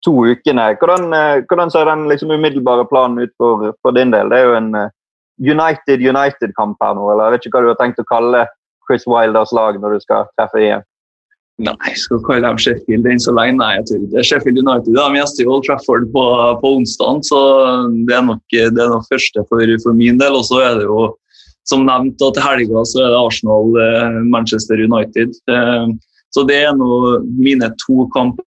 to 0.05 0.13
ukene. 0.29 0.67
Hvordan, 0.77 1.13
eh, 1.13 1.41
hvordan 1.49 1.71
ser 1.73 1.89
den 1.89 2.07
liksom, 2.09 2.31
umiddelbare 2.31 2.85
planen 2.89 3.19
ut 3.19 3.33
for, 3.37 3.73
for, 3.81 3.91
din 3.97 4.13
del? 4.13 4.29
Det 4.29 4.37
er 4.37 4.45
jo 4.45 4.55
en 4.59 4.75
eh, 4.75 4.93
United-United-kamp 5.41 6.77
her 6.81 6.93
nå, 6.93 7.09
eller 7.09 7.29
jeg 7.29 7.33
vet 7.33 7.45
ikke 7.47 7.57
hva 7.57 7.65
du 7.65 7.71
har 7.73 7.81
tenkt 7.81 8.01
å 8.03 8.09
kalle 8.09 8.45
Chris 8.85 9.07
Wilders 9.09 9.53
lag 9.55 9.79
når 9.81 9.97
du 9.97 10.05
skal 10.05 10.29
treffe 10.37 10.61
igjen? 10.61 10.85
Nei, 11.61 11.77
jeg 11.91 11.99
skal 12.01 12.21
kalle 12.25 12.45
dem 12.45 12.59
Sheffield 12.61 13.07
enn 13.09 13.21
så 13.21 13.33
lenge. 13.37 13.57
Nei, 13.59 13.71
jeg 13.77 13.87
tror 13.89 14.05
ikke 14.05 14.23
Sheffield 14.29 14.61
United 14.61 14.93
de 14.97 15.19
gjester 15.19 15.49
Old 15.49 15.65
Trafford 15.67 16.07
på, 16.13 16.23
på 16.61 16.71
onsdag, 16.77 17.25
så 17.27 17.41
det 18.07 18.15
er 18.17 18.23
nok 18.25 18.41
det 18.53 18.69
er 18.69 18.93
nok 18.93 19.09
første 19.09 19.43
for, 19.49 19.73
for 19.83 19.97
min 19.97 20.21
del. 20.21 20.37
Og 20.37 20.47
så 20.47 20.61
er 20.65 20.79
det 20.79 20.87
jo, 20.87 21.11
som 21.69 21.83
nevnt, 21.85 22.17
til 22.21 22.43
helga 22.43 22.85
så 22.87 23.03
er 23.03 23.11
det 23.13 23.19
Arsenal-Manchester 23.19 24.81
United. 24.81 25.35
Eh, 25.51 25.91
så 26.31 26.45
det 26.47 26.61
er 26.63 26.77
nå 26.77 27.19
mine 27.37 27.69
to 27.83 28.07
kamper 28.15 28.45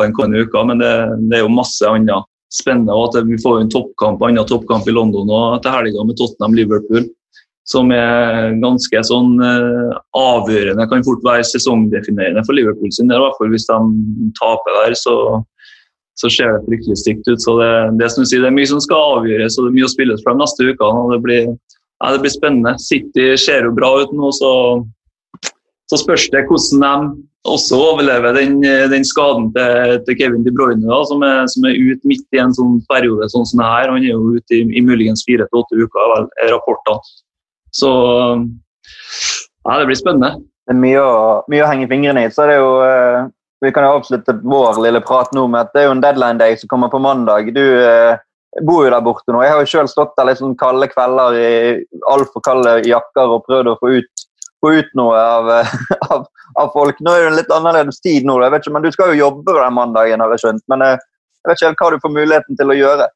den 0.00 0.14
kommende 0.16 0.46
uka, 0.46 0.62
men 0.66 0.80
det, 0.80 0.92
det 1.28 1.38
er 1.38 1.44
jo 1.44 1.52
masse 1.52 1.84
annet 1.88 2.30
spennende. 2.54 2.94
og 2.94 3.10
at 3.10 3.26
Vi 3.28 3.40
får 3.42 3.60
en 3.60 3.72
toppkamp, 3.72 4.22
annen 4.22 4.46
toppkamp 4.48 4.88
i 4.88 4.94
London 4.94 5.30
og 5.30 5.60
til 5.62 5.74
helga 5.74 6.06
med 6.06 6.18
Tottenham-Liverpool. 6.20 7.08
Som 7.64 7.88
er 7.96 8.52
ganske 8.60 9.00
sånn 9.08 9.38
uh, 9.40 9.96
avgjørende, 10.20 10.84
kan 10.90 11.04
fort 11.06 11.22
være 11.24 11.46
sesongdefinerende 11.48 12.42
for 12.44 12.56
Liverpool 12.56 12.92
sin 12.92 13.08
del. 13.08 13.24
fall 13.38 13.52
Hvis 13.54 13.64
de 13.70 13.78
taper 14.36 14.76
der, 14.82 14.96
så, 15.00 15.14
så 16.20 16.28
ser 16.28 16.52
det 16.52 16.66
fryktelig 16.66 16.98
stygt 17.00 17.30
ut. 17.30 17.40
så 17.40 17.56
det, 17.62 17.70
det, 18.02 18.10
som 18.12 18.28
sier, 18.28 18.44
det 18.44 18.50
er 18.50 18.58
mye 18.58 18.68
som 18.68 18.82
skal 18.84 19.16
avgjøres, 19.16 19.56
og 19.56 19.64
det 19.64 19.72
er 19.72 19.78
mye 19.78 19.88
å 19.88 19.94
spilles 19.94 20.20
for 20.20 20.36
de 20.36 20.42
neste 20.44 20.68
ukene. 20.68 21.06
og 21.06 21.14
det 21.14 21.20
blir, 21.24 21.48
ja, 22.04 22.12
det 22.12 22.20
blir 22.20 22.32
spennende. 22.34 22.76
City 22.78 23.30
ser 23.40 23.64
jo 23.64 23.76
bra 23.76 23.90
ut 24.02 24.12
nå, 24.12 24.28
så, 24.36 24.50
så 25.90 26.00
spørs 26.00 26.28
det 26.34 26.44
hvordan 26.50 27.14
de 27.14 27.22
også 27.48 27.76
overleve 27.76 28.32
den, 28.36 28.58
den 28.92 29.04
skaden 29.04 29.50
til, 29.52 29.98
til, 30.04 30.16
Kevin 30.20 30.44
De 30.44 30.52
Bruyne, 30.52 30.84
da, 30.88 31.00
som, 31.08 31.24
er, 31.24 31.44
som 31.52 31.66
er 31.68 31.76
ute 31.76 32.08
midt 32.08 32.24
i 32.36 32.40
en 32.40 32.54
sånn 32.56 32.78
periode 32.92 33.28
sånn 33.32 33.48
som 33.48 33.60
det 33.60 33.68
her. 33.68 33.92
Han 33.92 34.04
er 34.04 34.12
jo 34.14 34.36
ute 34.36 34.56
i, 34.56 34.62
i 34.64 34.84
muligens 34.84 35.24
fire 35.28 35.48
til 35.48 35.60
åtte 35.60 35.80
uker, 35.80 36.10
vel, 36.14 36.28
er 36.44 36.52
rapportene. 36.54 37.00
Så 37.74 37.90
ja, 39.64 39.78
det 39.80 39.88
blir 39.88 39.98
spennende. 39.98 40.44
Det 40.64 40.72
er 40.72 40.80
mye 40.80 41.00
å, 41.00 41.16
mye 41.52 41.64
å 41.64 41.68
henge 41.68 41.88
fingrene 41.90 42.24
i. 42.24 42.32
så 42.32 42.46
er 42.46 42.56
jo, 42.56 42.70
eh, 42.84 43.24
Vi 43.64 43.72
kan 43.72 43.84
jo 43.86 43.96
avslutte 43.98 44.36
vår 44.44 44.80
lille 44.84 45.00
prat 45.04 45.32
nå 45.32 45.46
med 45.48 45.64
at 45.64 45.72
det 45.72 45.82
er 45.82 45.86
jo 45.88 45.96
en 45.96 46.04
deadline 46.04 46.40
day 46.40 46.56
som 46.60 46.68
kommer 46.68 46.92
på 46.92 47.00
mandag. 47.00 47.52
Du 47.56 47.64
eh, 47.64 48.16
bor 48.62 48.84
jo 48.86 48.92
der 48.92 49.02
borte 49.02 49.34
nå. 49.34 49.42
Jeg 49.42 49.54
har 49.54 49.64
jo 49.64 49.72
selv 49.72 49.90
stått 49.90 50.14
der 50.18 50.28
litt 50.30 50.38
sånn 50.38 50.54
kalde 50.60 50.86
kvelder 50.92 51.38
i 51.40 51.48
altfor 52.12 52.44
kalde 52.46 52.78
jakker 52.86 53.34
og 53.34 53.42
prøvd 53.48 53.72
å 53.72 53.78
få 53.80 53.96
ut, 53.98 54.24
få 54.62 54.76
ut 54.78 54.94
noe 55.00 55.18
av, 55.18 55.50
av 56.14 56.28
av 56.60 56.70
folk. 56.74 57.00
Nå 57.00 57.14
er 57.14 57.24
det 57.24 57.32
en 57.32 57.40
litt 57.40 57.52
annerledes 57.54 58.00
tid 58.04 58.28
nå, 58.28 58.38
jeg 58.42 58.54
vet 58.54 58.64
ikke, 58.64 58.76
men 58.76 58.86
du 58.86 58.94
skal 58.94 59.12
jo 59.12 59.20
jobbe 59.24 59.56
den 59.56 59.76
mandagen, 59.76 60.22
har 60.22 60.34
jeg 60.34 60.44
skjønt. 60.44 60.64
Men 60.72 60.86
eh, 60.86 60.96
jeg 61.42 61.50
vet 61.50 61.60
ikke 61.60 61.70
helt 61.70 61.84
hva 61.84 61.92
du 61.92 62.02
får 62.04 62.16
muligheten 62.18 62.60
til 62.60 62.72
å 62.72 62.78
gjøre. 62.78 63.10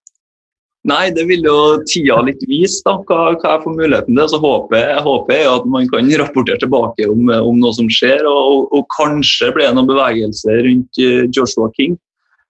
Nei, 0.88 1.09
det 1.12 1.24
vil 1.29 1.42
jo 1.44 1.57
tida 1.90 2.20
litt 2.24 2.42
vise 2.48 2.81
da, 2.87 2.94
hva, 3.05 3.33
hva 3.35 3.55
jeg 3.57 3.64
får 3.64 3.77
muligheten 3.77 4.14
til. 4.14 4.29
Så 4.33 4.40
håper 4.42 4.79
jeg, 4.79 5.05
håper 5.05 5.37
jeg 5.37 5.48
at 5.53 5.70
man 5.74 5.88
kan 5.92 6.12
rapportere 6.22 6.62
tilbake 6.62 7.09
om, 7.11 7.33
om 7.37 7.59
noe 7.61 7.74
som 7.77 7.90
skjer. 7.92 8.24
Og, 8.31 8.68
og 8.72 8.87
kanskje 8.94 9.53
blir 9.55 9.68
det 9.68 9.74
noen 9.77 9.90
bevegelse 9.90 10.61
rundt 10.66 11.03
eh, 11.03 11.24
Joshua 11.35 11.70
King. 11.77 11.98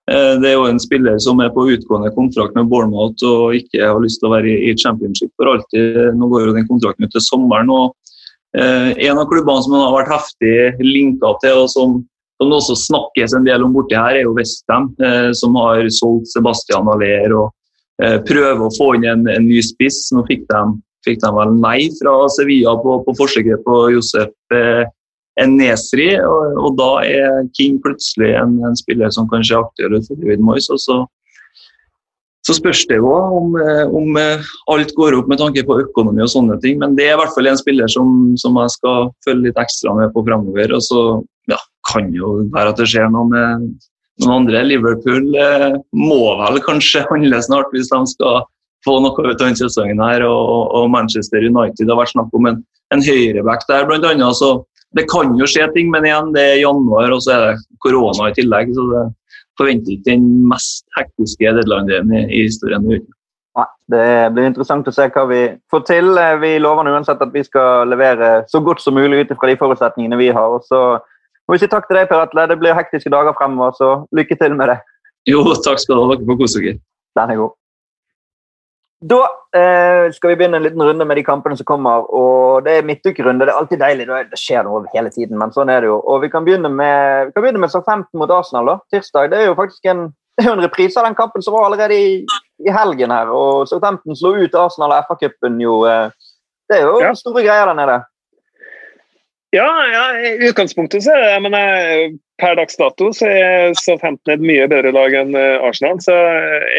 Eh, 0.08 0.34
det 0.40 0.50
er 0.50 0.56
jo 0.56 0.66
en 0.68 0.80
spiller 0.80 1.18
som 1.20 1.40
er 1.44 1.52
på 1.52 1.66
utgående 1.74 2.10
kontrakt 2.16 2.56
med 2.56 2.68
Bournemouth 2.70 3.24
og 3.28 3.56
ikke 3.58 3.82
har 3.84 4.00
lyst 4.00 4.22
til 4.22 4.30
å 4.30 4.34
være 4.36 4.54
i 4.70 4.74
championship 4.80 5.32
for 5.36 5.52
alltid. 5.52 5.98
Nå 6.16 6.30
går 6.32 6.48
jo 6.48 6.54
den 6.56 6.68
kontrakten 6.70 7.08
ut 7.08 7.14
til 7.16 7.24
sommeren. 7.24 7.72
og 7.72 7.94
Eh, 8.56 8.92
en 9.04 9.18
av 9.20 9.26
klubbene 9.28 9.60
som 9.60 9.74
han 9.76 9.82
har 9.84 9.96
vært 9.98 10.14
heftig 10.14 10.52
linka 10.80 11.34
til, 11.42 11.66
og 11.66 11.68
som, 11.68 11.98
det 12.40 12.54
også 12.56 12.78
snakkes 12.80 13.34
en 13.36 13.44
del 13.44 13.66
om 13.66 13.74
borti 13.74 13.98
her, 13.98 14.16
er 14.16 14.24
jo 14.24 14.32
Westham, 14.38 14.88
eh, 15.04 15.30
som 15.36 15.58
har 15.60 15.84
solgt 15.92 16.32
Sebastian 16.32 16.88
Aller 16.88 17.34
og 17.36 17.52
prøver 17.98 18.60
å 18.62 18.70
få 18.76 18.92
inn 18.94 19.04
en, 19.10 19.24
en 19.26 19.42
ny 19.42 19.58
spiss. 19.60 20.06
Nå 20.14 20.22
fikk 20.28 20.44
de, 20.48 20.60
fikk 21.04 21.18
de, 21.18 21.32
vel 21.34 21.56
nei 21.58 21.90
fra 21.98 22.12
Sevilla 22.30 22.76
på, 22.78 23.00
på 23.02 23.14
forsøket 23.18 23.64
på 23.66 23.78
Josef 23.90 24.30
eh, 25.38 25.48
Nesri, 25.48 26.10
og, 26.20 26.58
og, 26.58 26.72
da 26.78 26.90
er 27.06 27.46
King 27.56 27.78
plutselig 27.84 28.34
en, 28.40 28.58
en 28.66 28.76
spiller 28.78 29.14
som 29.14 29.30
kanskje 29.30 29.56
er 29.56 29.64
aktuell 29.64 30.02
for 30.06 30.20
David 30.20 30.44
Moyes. 30.44 30.70
og 30.74 30.82
så 30.82 31.04
så 32.48 32.54
spørs 32.56 32.86
det 32.88 32.96
jo 32.96 33.10
om, 33.12 33.56
eh, 33.60 33.84
om, 33.92 34.16
eh, 34.16 34.44
alt 34.72 34.94
går 34.96 35.18
opp 35.18 35.26
med 35.28 35.38
tanke 35.38 35.64
på 35.68 35.82
økonomi 35.82 36.22
og 36.24 36.30
sånne 36.32 36.56
ting. 36.62 36.78
Men 36.78 36.94
det 36.96 37.08
er 37.08 37.16
i 37.16 37.20
hvert 37.20 37.34
fall 37.34 37.46
en 37.50 37.60
spiller 37.60 37.90
som, 37.92 38.36
som 38.40 38.56
jeg 38.56 38.72
skal 38.72 39.10
følge 39.26 39.50
litt 39.50 39.60
ekstra 39.60 39.92
med 39.98 40.14
på 40.14 40.24
fremover. 40.24 40.72
Og 40.72 40.80
så 40.86 41.02
ja, 41.52 41.58
kan 41.90 42.08
jo 42.14 42.48
være 42.54 42.72
at 42.72 42.80
det 42.80 42.88
skjer 42.88 43.10
noe 43.12 43.28
med 43.28 43.66
noen 44.22 44.34
andre. 44.38 44.64
Liverpool 44.64 45.28
eh, 45.36 45.76
må 45.92 46.22
vel 46.40 46.62
kanskje 46.64 47.04
handle 47.10 47.42
snart 47.44 47.68
hvis 47.74 47.92
de 47.92 48.00
skal 48.14 48.46
få 48.86 48.96
noe 49.02 49.12
ut 49.12 49.34
av 49.34 49.44
denne 49.44 49.58
sesongen. 49.58 50.00
her, 50.00 50.24
og, 50.24 50.72
og, 50.72 50.88
Manchester 50.94 51.44
United 51.44 51.90
har 51.90 52.00
vært 52.00 52.14
snakk 52.14 52.32
om 52.32 52.48
en, 52.48 52.62
en 52.94 53.04
høyreback 53.04 53.68
der, 53.68 53.84
blant 53.90 54.08
annet. 54.08 54.40
Så 54.40 54.54
det 54.96 55.04
kan 55.10 55.34
jo 55.36 55.46
skje 55.48 55.68
ting, 55.74 55.90
men 55.92 56.06
igjen, 56.08 56.32
det 56.32 56.44
er 56.54 56.60
januar, 56.62 57.12
og 57.12 57.22
så 57.24 57.34
er 57.34 57.44
det 57.44 57.78
korona 57.84 58.30
i 58.30 58.36
tillegg. 58.36 58.72
så 58.74 58.86
det 58.92 59.04
forventer 59.58 59.94
ikke 59.94 60.10
den 60.12 60.26
mest 60.48 60.86
hektiske 60.96 61.54
deadline-delen 61.58 62.14
i, 62.14 62.24
i 62.38 62.42
historien. 62.46 62.86
Nei, 63.58 63.66
Det 63.90 64.08
blir 64.34 64.48
interessant 64.48 64.88
å 64.88 64.94
se 64.94 65.08
hva 65.12 65.24
vi 65.28 65.42
får 65.72 65.84
til. 65.88 66.12
Vi 66.42 66.52
lover 66.62 66.90
uansett 66.92 67.22
at 67.24 67.34
vi 67.34 67.42
skal 67.44 67.90
levere 67.90 68.44
så 68.48 68.62
godt 68.64 68.84
som 68.84 68.96
mulig 68.96 69.24
ut 69.24 69.34
fra 69.34 69.50
de 69.50 69.58
forutsetningene 69.60 70.20
vi 70.20 70.30
har. 70.34 70.56
Og 70.56 70.64
så 70.68 70.82
må 71.48 71.56
vi 71.56 71.62
si 71.64 71.70
takk 71.70 71.88
til 71.88 71.98
deg, 71.98 72.08
Per 72.10 72.22
Atle. 72.22 72.46
Det 72.48 72.58
blir 72.60 72.76
hektiske 72.76 73.12
dager 73.12 73.36
fremover, 73.36 73.74
så 73.76 73.90
lykke 74.14 74.38
til 74.38 74.54
med 74.56 74.72
det. 74.72 74.78
Jo, 75.28 75.42
takk 75.64 75.82
skal 75.82 75.98
du 75.98 76.04
ha. 76.04 76.14
Dere 76.14 76.30
får 76.30 76.40
kose 76.44 76.62
dere. 76.62 76.80
Den 77.18 77.34
er 77.34 77.40
god. 77.42 77.56
Da 79.00 79.20
eh, 79.54 80.10
skal 80.12 80.32
vi 80.32 80.36
begynne 80.36 80.58
en 80.58 80.64
liten 80.64 80.82
runde 80.82 81.04
med 81.06 81.16
de 81.16 81.22
kampene 81.22 81.56
som 81.56 81.66
kommer. 81.66 82.06
og 82.10 82.64
Det 82.64 82.78
er 82.78 82.86
midtukerunde. 82.86 83.46
Det 83.46 83.52
er 83.52 83.58
alltid 83.60 83.78
deilig. 83.78 84.06
Det 84.32 84.40
skjer 84.40 84.64
noe 84.66 84.82
hele 84.94 85.10
tiden, 85.14 85.38
men 85.38 85.52
sånn 85.54 85.70
er 85.70 85.84
det 85.84 85.90
jo. 85.92 86.00
Og 86.02 86.22
Vi 86.24 86.30
kan 86.32 86.46
begynne 86.46 86.70
med, 86.70 87.28
vi 87.28 87.36
kan 87.36 87.44
begynne 87.44 87.62
med 87.62 87.70
15 87.70 88.08
mot 88.18 88.30
Arsenal. 88.30 88.66
da, 88.66 88.78
tirsdag. 88.90 89.30
Det 89.30 89.38
er 89.38 89.46
jo 89.46 89.58
faktisk 89.58 89.86
en, 89.86 90.08
en 90.42 90.62
reprise 90.64 90.98
av 90.98 91.06
den 91.06 91.14
kampen 91.14 91.42
som 91.42 91.54
var 91.54 91.68
allerede 91.68 91.94
i, 91.94 92.24
i 92.66 92.74
helgen. 92.74 93.14
her, 93.14 93.30
og 93.30 93.68
Southampton 93.68 94.18
slo 94.18 94.34
ut 94.34 94.54
Arsenal 94.54 94.96
og 94.96 95.06
FA-cupen. 95.06 95.60
jo, 95.62 95.84
eh, 95.86 96.10
Det 96.68 96.80
er 96.80 96.82
jo 96.82 96.98
ja. 97.00 97.14
store 97.14 97.46
greier 97.46 97.70
der 97.70 97.78
nede. 97.78 98.00
Ja, 99.54 99.68
ja, 99.88 100.02
i 100.20 100.50
utgangspunktet 100.50 101.06
så 101.06 101.14
er 101.14 101.22
det 101.22 101.42
men 101.46 101.54
jeg, 101.56 102.18
per 102.36 102.58
dags 102.58 102.76
dato 102.76 103.12
så 103.16 103.30
er 103.30 103.72
Southampton 103.78 104.34
et 104.34 104.44
mye 104.44 104.66
bedre 104.68 104.90
lag 104.92 105.14
enn 105.14 105.32
eh, 105.38 105.62
Arsenal. 105.62 106.02
Så 106.02 106.18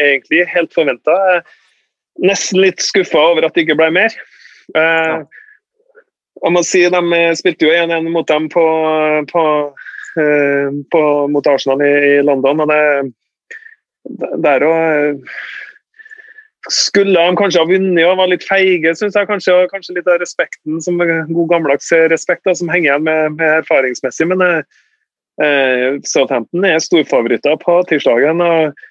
egentlig 0.04 0.44
helt 0.52 0.76
forventa 0.76 1.40
nesten 2.18 2.60
litt 2.62 2.82
skuffa 2.82 3.20
over 3.32 3.46
at 3.46 3.54
det 3.54 3.66
ikke 3.66 3.78
ble 3.78 3.90
mer. 3.94 4.16
Uh, 4.74 5.22
jeg 6.40 6.54
må 6.54 6.62
si 6.64 6.82
De 6.92 7.22
spilte 7.36 7.66
jo 7.66 7.72
1-1 7.74 8.10
mot 8.12 8.28
dem 8.28 8.48
på, 8.52 8.66
på, 9.30 9.46
uh, 10.18 10.68
på, 10.92 11.02
mot 11.32 11.50
Arsenal 11.50 11.82
i, 11.84 11.94
i, 12.16 12.20
London. 12.26 12.64
og 12.64 12.70
det 12.70 12.84
Der 14.44 14.64
òg 14.66 15.24
skulle 16.70 17.16
de 17.16 17.36
kanskje 17.38 17.62
ha 17.62 17.66
vunnet 17.66 18.04
og 18.04 18.18
var 18.20 18.28
litt 18.28 18.44
feige, 18.44 18.92
syns 18.94 19.16
jeg. 19.16 19.28
Kanskje, 19.30 19.54
kanskje, 19.72 19.94
litt 19.96 20.08
av 20.10 20.20
respekten, 20.20 20.76
som 20.84 21.00
god 21.00 21.46
gammeldags 21.48 21.88
respekt 22.12 22.44
da, 22.44 22.52
som 22.54 22.68
henger 22.68 22.90
igjen 22.90 23.06
med, 23.06 23.38
med 23.38 23.62
erfaringsmessig. 23.62 24.26
Men 24.28 24.44
eh, 24.44 25.96
Southampton 26.04 26.66
er 26.68 26.76
storfavoritter 26.84 27.56
på 27.64 27.78
tirsdagen. 27.88 28.44
og 28.44 28.68
Eh, 28.68 28.88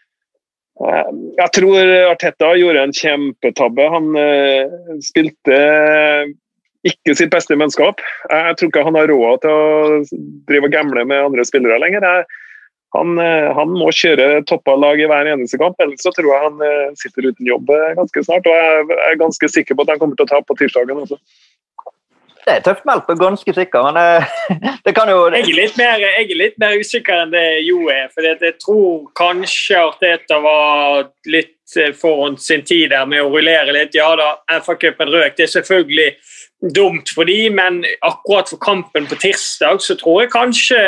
jeg 0.79 1.51
tror 1.57 1.89
Arteta 2.07 2.53
gjorde 2.55 2.83
en 2.87 2.93
kjempetabbe. 2.95 3.87
Han 3.91 4.13
uh, 4.15 4.99
spilte 5.03 5.57
ikke 6.87 7.15
sitt 7.19 7.33
beste 7.33 7.57
menneskap. 7.59 7.99
Jeg 8.31 8.55
tror 8.55 8.71
ikke 8.71 8.85
han 8.87 8.95
har 8.95 9.11
råd 9.11 9.41
til 9.43 9.51
å 9.51 10.21
drive 10.47 10.69
og 10.69 10.75
gamble 10.77 11.03
med 11.09 11.25
andre 11.25 11.43
spillere 11.47 11.81
lenger. 11.83 12.07
Han, 12.95 13.19
uh, 13.19 13.51
han, 13.57 13.75
må 13.75 13.91
kjøre 13.91 14.45
toppa 14.49 14.77
lag 14.79 15.03
i 15.03 15.09
hver 15.11 15.27
eneste 15.33 15.59
kamp, 15.59 15.75
ellers 15.83 16.05
så 16.05 16.13
tror 16.15 16.31
jeg 16.31 16.47
han 16.47 16.95
sitter 17.01 17.27
uten 17.27 17.51
jobb 17.51 17.75
ganske 17.99 18.23
snart. 18.23 18.47
Og 18.47 18.55
jeg 18.55 19.03
er 19.11 19.19
ganske 19.19 19.51
sikker 19.51 19.75
på 19.75 19.83
at 19.83 19.93
han 19.93 20.01
kommer 20.01 20.19
til 20.19 20.29
å 20.29 20.31
tape 20.31 20.47
på 20.47 20.61
tirsdagen 20.63 21.03
også. 21.03 21.19
Det 22.49 22.55
er 22.57 22.65
tøft 22.65 22.89
og 22.89 23.19
ganske 23.19 23.53
sikker, 23.53 23.85
men 23.85 23.97
det, 23.99 24.71
det 24.85 24.93
kan 24.97 25.09
jo 25.11 25.27
jeg 25.29 25.45
er, 25.53 25.75
mer, 25.77 26.01
jeg 26.01 26.25
er 26.25 26.41
litt 26.41 26.57
mer 26.61 26.75
usikker 26.79 27.23
enn 27.23 27.33
det 27.33 27.45
Jo 27.67 27.85
er. 27.93 28.09
For 28.13 28.25
jeg 28.25 28.55
tror 28.63 29.05
kanskje 29.19 29.79
Arteta 29.79 30.39
var 30.43 31.09
litt 31.29 31.77
eh, 31.77 31.93
foran 31.93 32.39
sin 32.41 32.65
tid 32.65 32.89
der 32.95 33.05
med 33.09 33.23
å 33.23 33.29
rullere 33.29 33.75
litt. 33.75 33.95
Ja 33.97 34.11
da, 34.19 34.33
FA-cupen 34.59 35.13
røk. 35.13 35.37
Det 35.37 35.45
er 35.45 35.53
selvfølgelig 35.59 36.09
dumt 36.75 37.13
for 37.15 37.29
de, 37.29 37.37
men 37.53 37.83
akkurat 38.05 38.49
for 38.51 38.59
kampen 38.61 39.07
på 39.07 39.19
tirsdag 39.21 39.79
så 39.85 39.95
tror 39.99 40.25
jeg 40.25 40.33
kanskje 40.33 40.81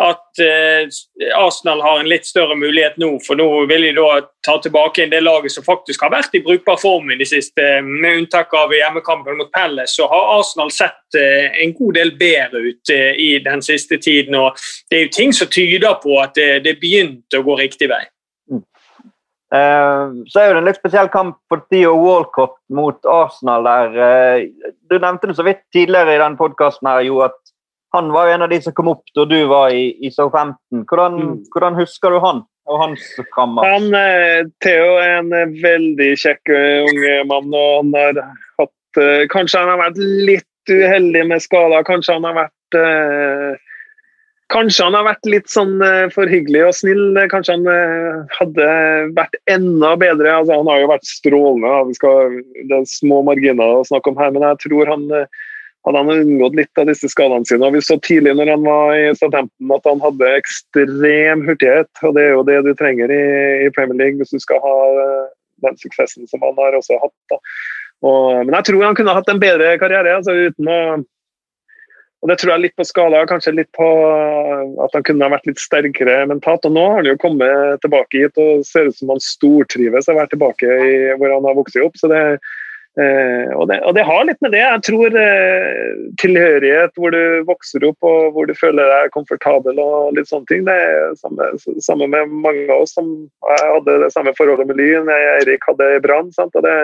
at 0.00 0.40
eh, 0.40 0.88
Arsenal 1.36 1.80
har 1.80 2.00
en 2.00 2.08
litt 2.08 2.26
større 2.26 2.56
mulighet 2.56 2.96
nå. 3.00 3.10
For 3.24 3.38
nå 3.38 3.46
vil 3.70 3.88
de 3.88 3.92
da 3.98 4.20
ta 4.46 4.56
tilbake 4.62 5.04
en 5.04 5.12
del 5.12 5.26
laget 5.26 5.52
som 5.52 5.66
faktisk 5.66 6.04
har 6.06 6.12
vært 6.14 6.36
i 6.38 6.42
brukbar 6.44 6.78
form 6.80 7.10
i 7.12 7.18
det 7.20 7.28
siste. 7.28 7.66
Med 7.84 8.22
unntak 8.22 8.54
av 8.56 8.72
hjemmekampen 8.74 9.38
mot 9.40 9.50
Pelles, 9.52 9.96
så 9.96 10.08
har 10.10 10.32
Arsenal 10.38 10.72
sett 10.74 11.18
eh, 11.18 11.60
en 11.64 11.74
god 11.76 11.98
del 12.00 12.14
bedre 12.20 12.64
ut 12.70 12.94
eh, 12.94 13.12
i 13.20 13.30
den 13.44 13.64
siste 13.64 14.00
tiden. 14.00 14.38
og 14.40 14.56
Det 14.90 14.98
er 14.98 15.06
jo 15.06 15.12
ting 15.18 15.36
som 15.36 15.50
tyder 15.52 16.00
på 16.02 16.16
at 16.22 16.34
det, 16.38 16.64
det 16.64 16.78
begynte 16.80 17.40
å 17.42 17.46
gå 17.46 17.60
riktig 17.60 17.90
vei. 17.92 18.04
Mm. 18.50 18.64
så 20.30 20.40
er 20.40 20.52
det 20.52 20.60
en 20.60 20.68
litt 20.68 20.78
spesiell 20.78 21.08
kamp 21.10 21.40
for 21.50 21.64
Theo 21.72 21.96
Walcott 21.98 22.54
mot 22.70 23.06
Arsenal. 23.06 23.66
der. 23.66 24.46
du 24.86 24.94
nevnte 24.94 25.26
det 25.26 25.36
så 25.36 25.42
vidt 25.42 25.64
tidligere 25.74 26.14
i 26.14 26.20
den 26.22 26.36
podkasten 26.38 26.86
at 26.86 27.49
han 27.92 28.12
var 28.12 28.28
jo 28.28 28.34
en 28.34 28.42
av 28.46 28.50
de 28.52 28.60
som 28.62 28.74
kom 28.74 28.90
opp 28.92 29.02
da 29.16 29.24
du 29.26 29.38
var 29.50 29.74
i, 29.74 29.90
i 30.06 30.10
Southampton. 30.14 30.84
Hvordan, 30.86 31.16
mm. 31.18 31.38
hvordan, 31.54 31.78
husker 31.78 32.14
du 32.14 32.20
han 32.22 32.44
og 32.70 32.82
hans 32.84 33.06
kammer? 33.34 33.66
Han, 33.66 33.88
eh, 33.96 34.44
Theo 34.62 34.92
er 35.00 35.16
en 35.18 35.32
eh, 35.34 35.56
veldig 35.62 36.12
kjekk 36.22 36.52
eh, 36.54 36.84
unge 36.86 37.16
mann. 37.30 37.50
og 37.50 37.72
han 37.80 37.96
har 37.96 38.22
hatt, 38.62 38.76
Kanskje 39.32 39.62
han 39.62 39.72
har 39.72 39.82
vært 39.82 39.98
litt 40.30 40.70
uheldig 40.70 41.26
med 41.32 41.42
skader. 41.42 41.82
Kanskje 41.86 42.18
han 42.18 42.30
har 42.30 42.38
vært 42.44 42.78
Kanskje 44.50 44.86
han 44.88 44.96
har 44.98 45.04
vært 45.06 45.28
litt 45.30 45.46
sånn 45.50 45.76
for 46.10 46.30
hyggelig 46.30 46.64
og 46.66 46.72
snill. 46.74 47.20
Kanskje 47.30 47.54
han 47.54 48.26
hadde 48.34 48.66
vært 49.14 49.38
enda 49.50 49.92
bedre. 49.98 50.32
Altså, 50.40 50.56
han 50.58 50.70
har 50.70 50.82
jo 50.82 50.88
vært 50.90 51.06
strålende. 51.06 51.94
Skal, 51.94 52.34
det 52.66 52.80
er 52.80 52.90
små 52.90 53.20
marginer 53.26 53.78
å 53.78 53.86
snakke 53.86 54.10
om 54.10 54.18
her, 54.18 54.34
men 54.34 54.46
jeg 54.48 54.58
tror 54.66 54.90
han 54.90 55.06
hadde 55.86 55.98
han 56.02 56.10
unngått 56.12 56.56
litt 56.58 56.80
av 56.80 56.88
disse 56.90 57.08
skadene 57.08 57.48
sine. 57.48 57.66
og 57.66 57.76
Vi 57.76 57.82
så 57.84 57.96
tidlig 58.04 58.34
når 58.36 58.52
han 58.52 58.64
var 58.66 58.94
i 58.96 59.12
Southampton 59.16 59.76
at 59.76 59.86
han 59.88 60.02
hadde 60.04 60.32
ekstrem 60.36 61.44
hurtighet. 61.48 61.90
og 62.04 62.16
Det 62.16 62.24
er 62.24 62.34
jo 62.34 62.48
det 62.48 62.58
du 62.66 62.72
trenger 62.76 63.12
i, 63.14 63.22
i 63.66 63.70
Premier 63.76 63.98
League 64.02 64.20
hvis 64.20 64.34
du 64.34 64.42
skal 64.42 64.60
ha 64.64 64.74
eh, 65.04 65.30
den 65.64 65.78
suksessen 65.80 66.28
som 66.28 66.44
han 66.44 66.58
har 66.60 66.76
også 66.76 67.00
hatt. 67.00 67.40
Og, 68.00 68.44
men 68.44 68.54
jeg 68.58 68.68
tror 68.68 68.84
han 68.84 68.98
kunne 68.98 69.16
hatt 69.16 69.32
en 69.32 69.40
bedre 69.40 69.72
karriere. 69.80 70.20
altså 70.20 70.36
uten 70.36 70.68
å 70.68 70.82
og 72.20 72.28
Det 72.28 72.34
tror 72.36 72.50
jeg 72.52 72.60
litt 72.60 72.74
på 72.76 72.84
skala, 72.84 73.22
kanskje 73.24 73.54
litt 73.56 73.70
på 73.72 73.86
at 74.84 74.92
han 74.92 75.04
kunne 75.08 75.24
ha 75.24 75.32
vært 75.32 75.46
litt 75.48 75.62
sterkere 75.62 76.18
mentalt. 76.28 76.66
og 76.68 76.74
Nå 76.76 76.82
har 76.84 76.98
han 76.98 77.06
jo 77.08 77.14
kommet 77.16 77.80
tilbake 77.80 78.26
hit 78.26 78.36
og 78.36 78.66
ser 78.68 78.90
ut 78.90 78.98
som 78.98 79.14
han 79.14 79.22
stortrives 79.24 80.04
å 80.04 80.18
være 80.18 80.34
tilbake 80.34 80.68
i, 80.68 80.90
hvor 81.16 81.32
han 81.32 81.48
har 81.48 81.56
vokst 81.56 81.80
opp. 81.80 81.96
så 81.96 82.12
det 82.12 82.20
Eh, 82.20 82.59
og, 82.98 83.68
det, 83.70 83.76
og, 83.86 83.94
det, 83.94 84.02
har 84.04 84.24
litt 84.26 84.40
med 84.42 84.52
det. 84.52 84.60
Jeg 84.60 84.82
tror 84.88 85.14
eh, 85.16 85.92
tilhørighet, 86.20 86.92
hvor 86.98 87.14
du 87.14 87.46
vokser 87.48 87.86
opp 87.86 88.06
og 88.06 88.34
hvor 88.34 88.48
du 88.50 88.54
føler 88.58 88.90
deg 88.90 89.12
komfortabel 89.14 89.78
og 89.80 90.16
litt 90.16 90.28
sånne 90.30 90.50
ting. 90.50 90.66
Det 90.66 90.74
er 90.74 91.14
samme, 91.20 91.52
samme 91.86 92.10
med 92.10 92.34
mange 92.44 92.66
av 92.68 92.84
oss 92.84 92.96
som 92.98 93.12
hadde 93.46 94.00
det 94.04 94.10
samme 94.14 94.34
forholdet 94.36 94.68
med 94.68 94.80
Lyn. 94.80 95.10
Eirik 95.14 95.64
hadde 95.70 95.92
Brann. 96.04 96.32
Det, 96.34 96.76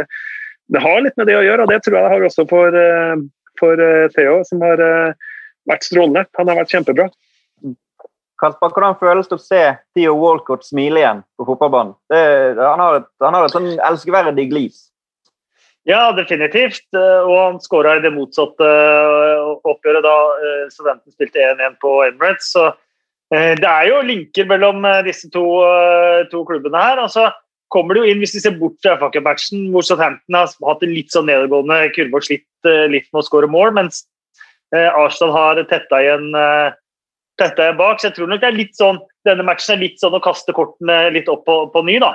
det, 0.73 0.85
har 0.87 1.03
litt 1.03 1.19
med 1.19 1.29
det 1.31 1.39
å 1.41 1.45
gjøre, 1.45 1.67
og 1.67 1.75
det 1.75 1.83
tror 1.85 1.99
jeg 1.99 2.07
det 2.07 2.15
har 2.15 2.29
også 2.31 2.49
for, 2.55 2.81
eh, 2.81 3.15
for 3.61 3.87
eh, 3.91 4.09
Theo, 4.15 4.41
som 4.49 4.65
har 4.65 4.83
eh, 4.83 5.31
vært 5.69 5.89
strålende. 5.91 6.27
Han 6.39 6.53
har 6.53 6.63
vært 6.63 6.77
kjempebra. 6.77 7.11
Kasper, 8.37 8.69
hvordan 8.69 8.99
føles 9.01 9.31
det 9.31 9.39
å 9.39 9.41
se 9.41 9.63
Theo 9.97 10.13
Walcott 10.21 10.67
smile 10.67 11.01
igjen 11.01 11.23
på 11.39 11.47
fotballbanen? 11.49 11.95
Det, 12.13 12.21
han, 12.61 12.83
har 12.83 12.99
et, 13.01 13.09
et 13.17 13.55
sånn 13.55 13.71
elskverdig 13.81 14.51
glis. 14.51 14.83
Ja, 15.87 16.11
definitivt. 16.11 16.83
Eh, 16.97 17.23
og 17.23 17.37
han 17.39 17.61
skåra 17.63 17.97
i 17.97 18.03
det 18.03 18.11
motsatte 18.15 18.67
eh, 18.67 19.51
oppgjøret 19.71 20.03
da 20.03 20.15
eh, 20.43 20.65
studenten 20.73 21.15
spilte 21.15 21.45
1-1 21.55 21.79
på 21.83 22.01
Emirates. 22.09 22.51
Så 22.57 22.73
det 23.27 23.67
er 23.67 23.89
jo 23.89 24.05
linker 24.07 24.47
mellom 24.47 24.85
disse 25.03 25.27
to, 25.35 25.43
to 26.31 26.45
klubbene 26.47 26.79
her. 26.79 27.01
Og 27.03 27.09
så 27.11 27.25
kommer 27.75 27.97
det 27.97 28.05
jo 28.05 28.13
inn, 28.13 28.21
hvis 28.23 28.37
vi 28.37 28.43
ser 28.45 28.55
bort 28.55 28.79
fra 28.85 28.95
FA-matchen, 29.01 29.65
hvor 29.75 29.83
Southampton 29.83 30.37
har 30.39 30.53
hatt 30.69 30.85
en 30.87 30.93
litt 30.95 31.11
sånn 31.11 31.27
nedadgående 31.27 31.89
kurve 31.97 32.21
og 32.21 32.29
slitt 32.29 32.71
litt 32.87 33.09
med 33.11 33.19
å 33.19 33.25
skåre 33.27 33.51
mål, 33.51 33.73
mens 33.81 34.05
Arsenal 34.71 35.35
har 35.35 35.63
tetta 35.67 35.99
igjen, 36.05 36.31
tetta 37.43 37.67
igjen 37.67 37.83
bak. 37.83 37.99
Så 37.99 38.13
jeg 38.13 38.17
tror 38.21 38.31
nok 38.31 38.45
det 38.45 38.53
er 38.53 38.59
litt 38.61 38.79
sånn, 38.79 39.03
denne 39.27 39.49
matchen 39.51 39.75
er 39.75 39.83
litt 39.83 39.99
sånn 39.99 40.15
å 40.15 40.23
kaste 40.23 40.55
kortene 40.55 41.09
litt 41.19 41.27
opp 41.33 41.43
på, 41.51 41.65
på 41.75 41.83
ny. 41.83 41.99
da. 42.07 42.15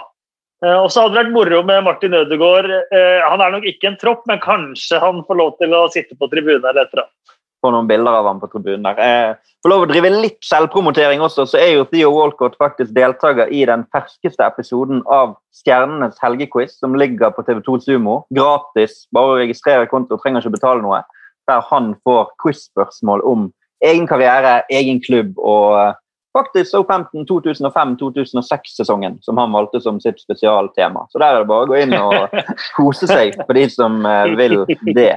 Eh, 0.65 0.77
og 0.77 0.91
så 0.93 1.03
hadde 1.05 1.15
det 1.15 1.23
vært 1.23 1.35
moro 1.35 1.61
med 1.65 1.85
Martin 1.87 2.15
Ødegaard. 2.17 2.69
Eh, 2.93 3.21
han 3.25 3.41
er 3.41 3.55
nok 3.55 3.65
ikke 3.69 3.91
en 3.91 4.01
tropp, 4.01 4.27
men 4.29 4.41
kanskje 4.43 4.99
han 5.01 5.23
får 5.25 5.39
lov 5.39 5.55
til 5.61 5.73
å 5.73 5.87
sitte 5.93 6.17
på 6.17 6.29
tribunen 6.29 6.61
eller 6.61 6.85
etter 6.85 7.01
eller. 7.01 7.13
Få 7.61 7.69
noen 7.73 7.89
bilder 7.89 8.17
av 8.17 8.27
ham 8.29 8.41
på 8.41 8.49
tribunen 8.49 8.85
der. 8.85 8.99
Eh, 9.01 9.51
for 9.61 9.73
lov 9.73 9.85
å 9.85 9.89
drive 9.89 10.09
litt 10.13 10.39
selvpromotering 10.45 11.21
også, 11.21 11.47
så 11.49 11.59
er 11.61 11.75
jo 11.75 11.87
Theo 11.89 12.09
Walcott 12.13 12.57
faktisk 12.61 12.93
deltaker 12.93 13.49
i 13.53 13.63
den 13.69 13.85
ferskeste 13.93 14.45
episoden 14.45 15.01
av 15.09 15.35
Stjernenes 15.53 16.17
helgequiz, 16.21 16.77
som 16.81 16.97
ligger 16.97 17.33
på 17.35 17.45
TV2 17.45 17.79
Sumo. 17.85 18.21
Gratis. 18.33 19.03
Bare 19.13 19.35
å 19.35 19.41
registrere 19.41 19.89
konto, 19.89 20.17
trenger 20.21 20.45
ikke 20.45 20.57
betale 20.57 20.85
noe. 20.85 21.03
Der 21.49 21.61
han 21.69 21.93
får 22.05 22.33
quiz-spørsmål 22.41 23.25
om 23.25 23.49
egen 23.85 24.05
karriere, 24.09 24.61
egen 24.69 25.01
klubb 25.01 25.37
og 25.37 25.97
faktisk 26.37 26.71
Southampton 26.71 27.25
2005-2006-sesongen 27.29 29.17
som 29.21 29.37
han 29.37 29.51
valgte 29.51 29.81
som 29.81 29.99
sitt 30.01 30.21
spesialtema. 30.21 31.05
Så 31.09 31.19
der 31.19 31.35
er 31.35 31.43
det 31.43 31.49
bare 31.51 31.65
å 31.65 31.71
gå 31.71 31.79
inn 31.81 31.95
og 31.97 32.35
kose 32.77 33.09
seg 33.09 33.35
for 33.43 33.57
de 33.57 33.65
som 33.71 34.01
uh, 34.07 34.27
vil 34.39 34.61
det. 34.95 35.15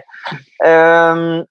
Um, 0.64 1.44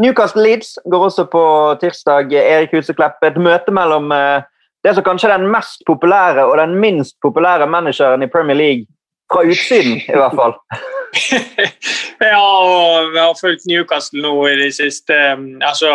Newcastle 0.00 0.42
Leeds 0.42 0.74
går 0.90 1.06
også 1.08 1.26
på 1.30 1.44
tirsdag. 1.82 2.34
Erik 2.34 2.74
Huseklepp, 2.74 3.22
et 3.22 3.38
møte 3.38 3.74
mellom 3.74 4.10
uh, 4.14 4.42
det 4.84 4.96
som 4.96 5.06
kanskje 5.06 5.30
er 5.30 5.40
den 5.40 5.52
mest 5.52 5.84
populære 5.88 6.44
og 6.44 6.58
den 6.60 6.74
minst 6.82 7.16
populære 7.24 7.70
manageren 7.70 8.26
i 8.26 8.30
Premier 8.30 8.58
League. 8.58 8.90
Fra 9.32 9.40
utsiden, 9.48 9.96
i 10.04 10.18
hvert 10.18 10.34
fall. 10.36 10.52
ja, 12.20 12.38
og 12.38 13.12
vi 13.14 13.18
har 13.18 13.38
fulgt 13.38 13.64
Newcastle 13.70 14.20
nå 14.22 14.34
i 14.50 14.58
det 14.60 14.74
siste. 14.76 15.16
altså 15.64 15.94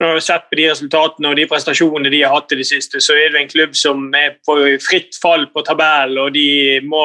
når 0.00 0.06
du 0.06 0.16
har 0.16 0.22
sett 0.24 0.46
på 0.48 0.56
de 0.56 0.68
resultatene 0.70 1.28
og 1.28 1.36
de 1.36 1.44
prestasjonene 1.48 2.10
de 2.12 2.22
har 2.24 2.32
hatt 2.32 2.52
i 2.54 2.56
det 2.56 2.64
siste, 2.70 3.02
så 3.04 3.12
er 3.20 3.34
det 3.34 3.42
en 3.42 3.50
klubb 3.50 3.74
som 3.76 4.06
er 4.16 4.38
på 4.48 4.56
fritt 4.80 5.18
fall 5.20 5.44
på 5.52 5.60
tabellen, 5.66 6.16
og 6.22 6.32
de 6.32 6.80
må, 6.88 7.02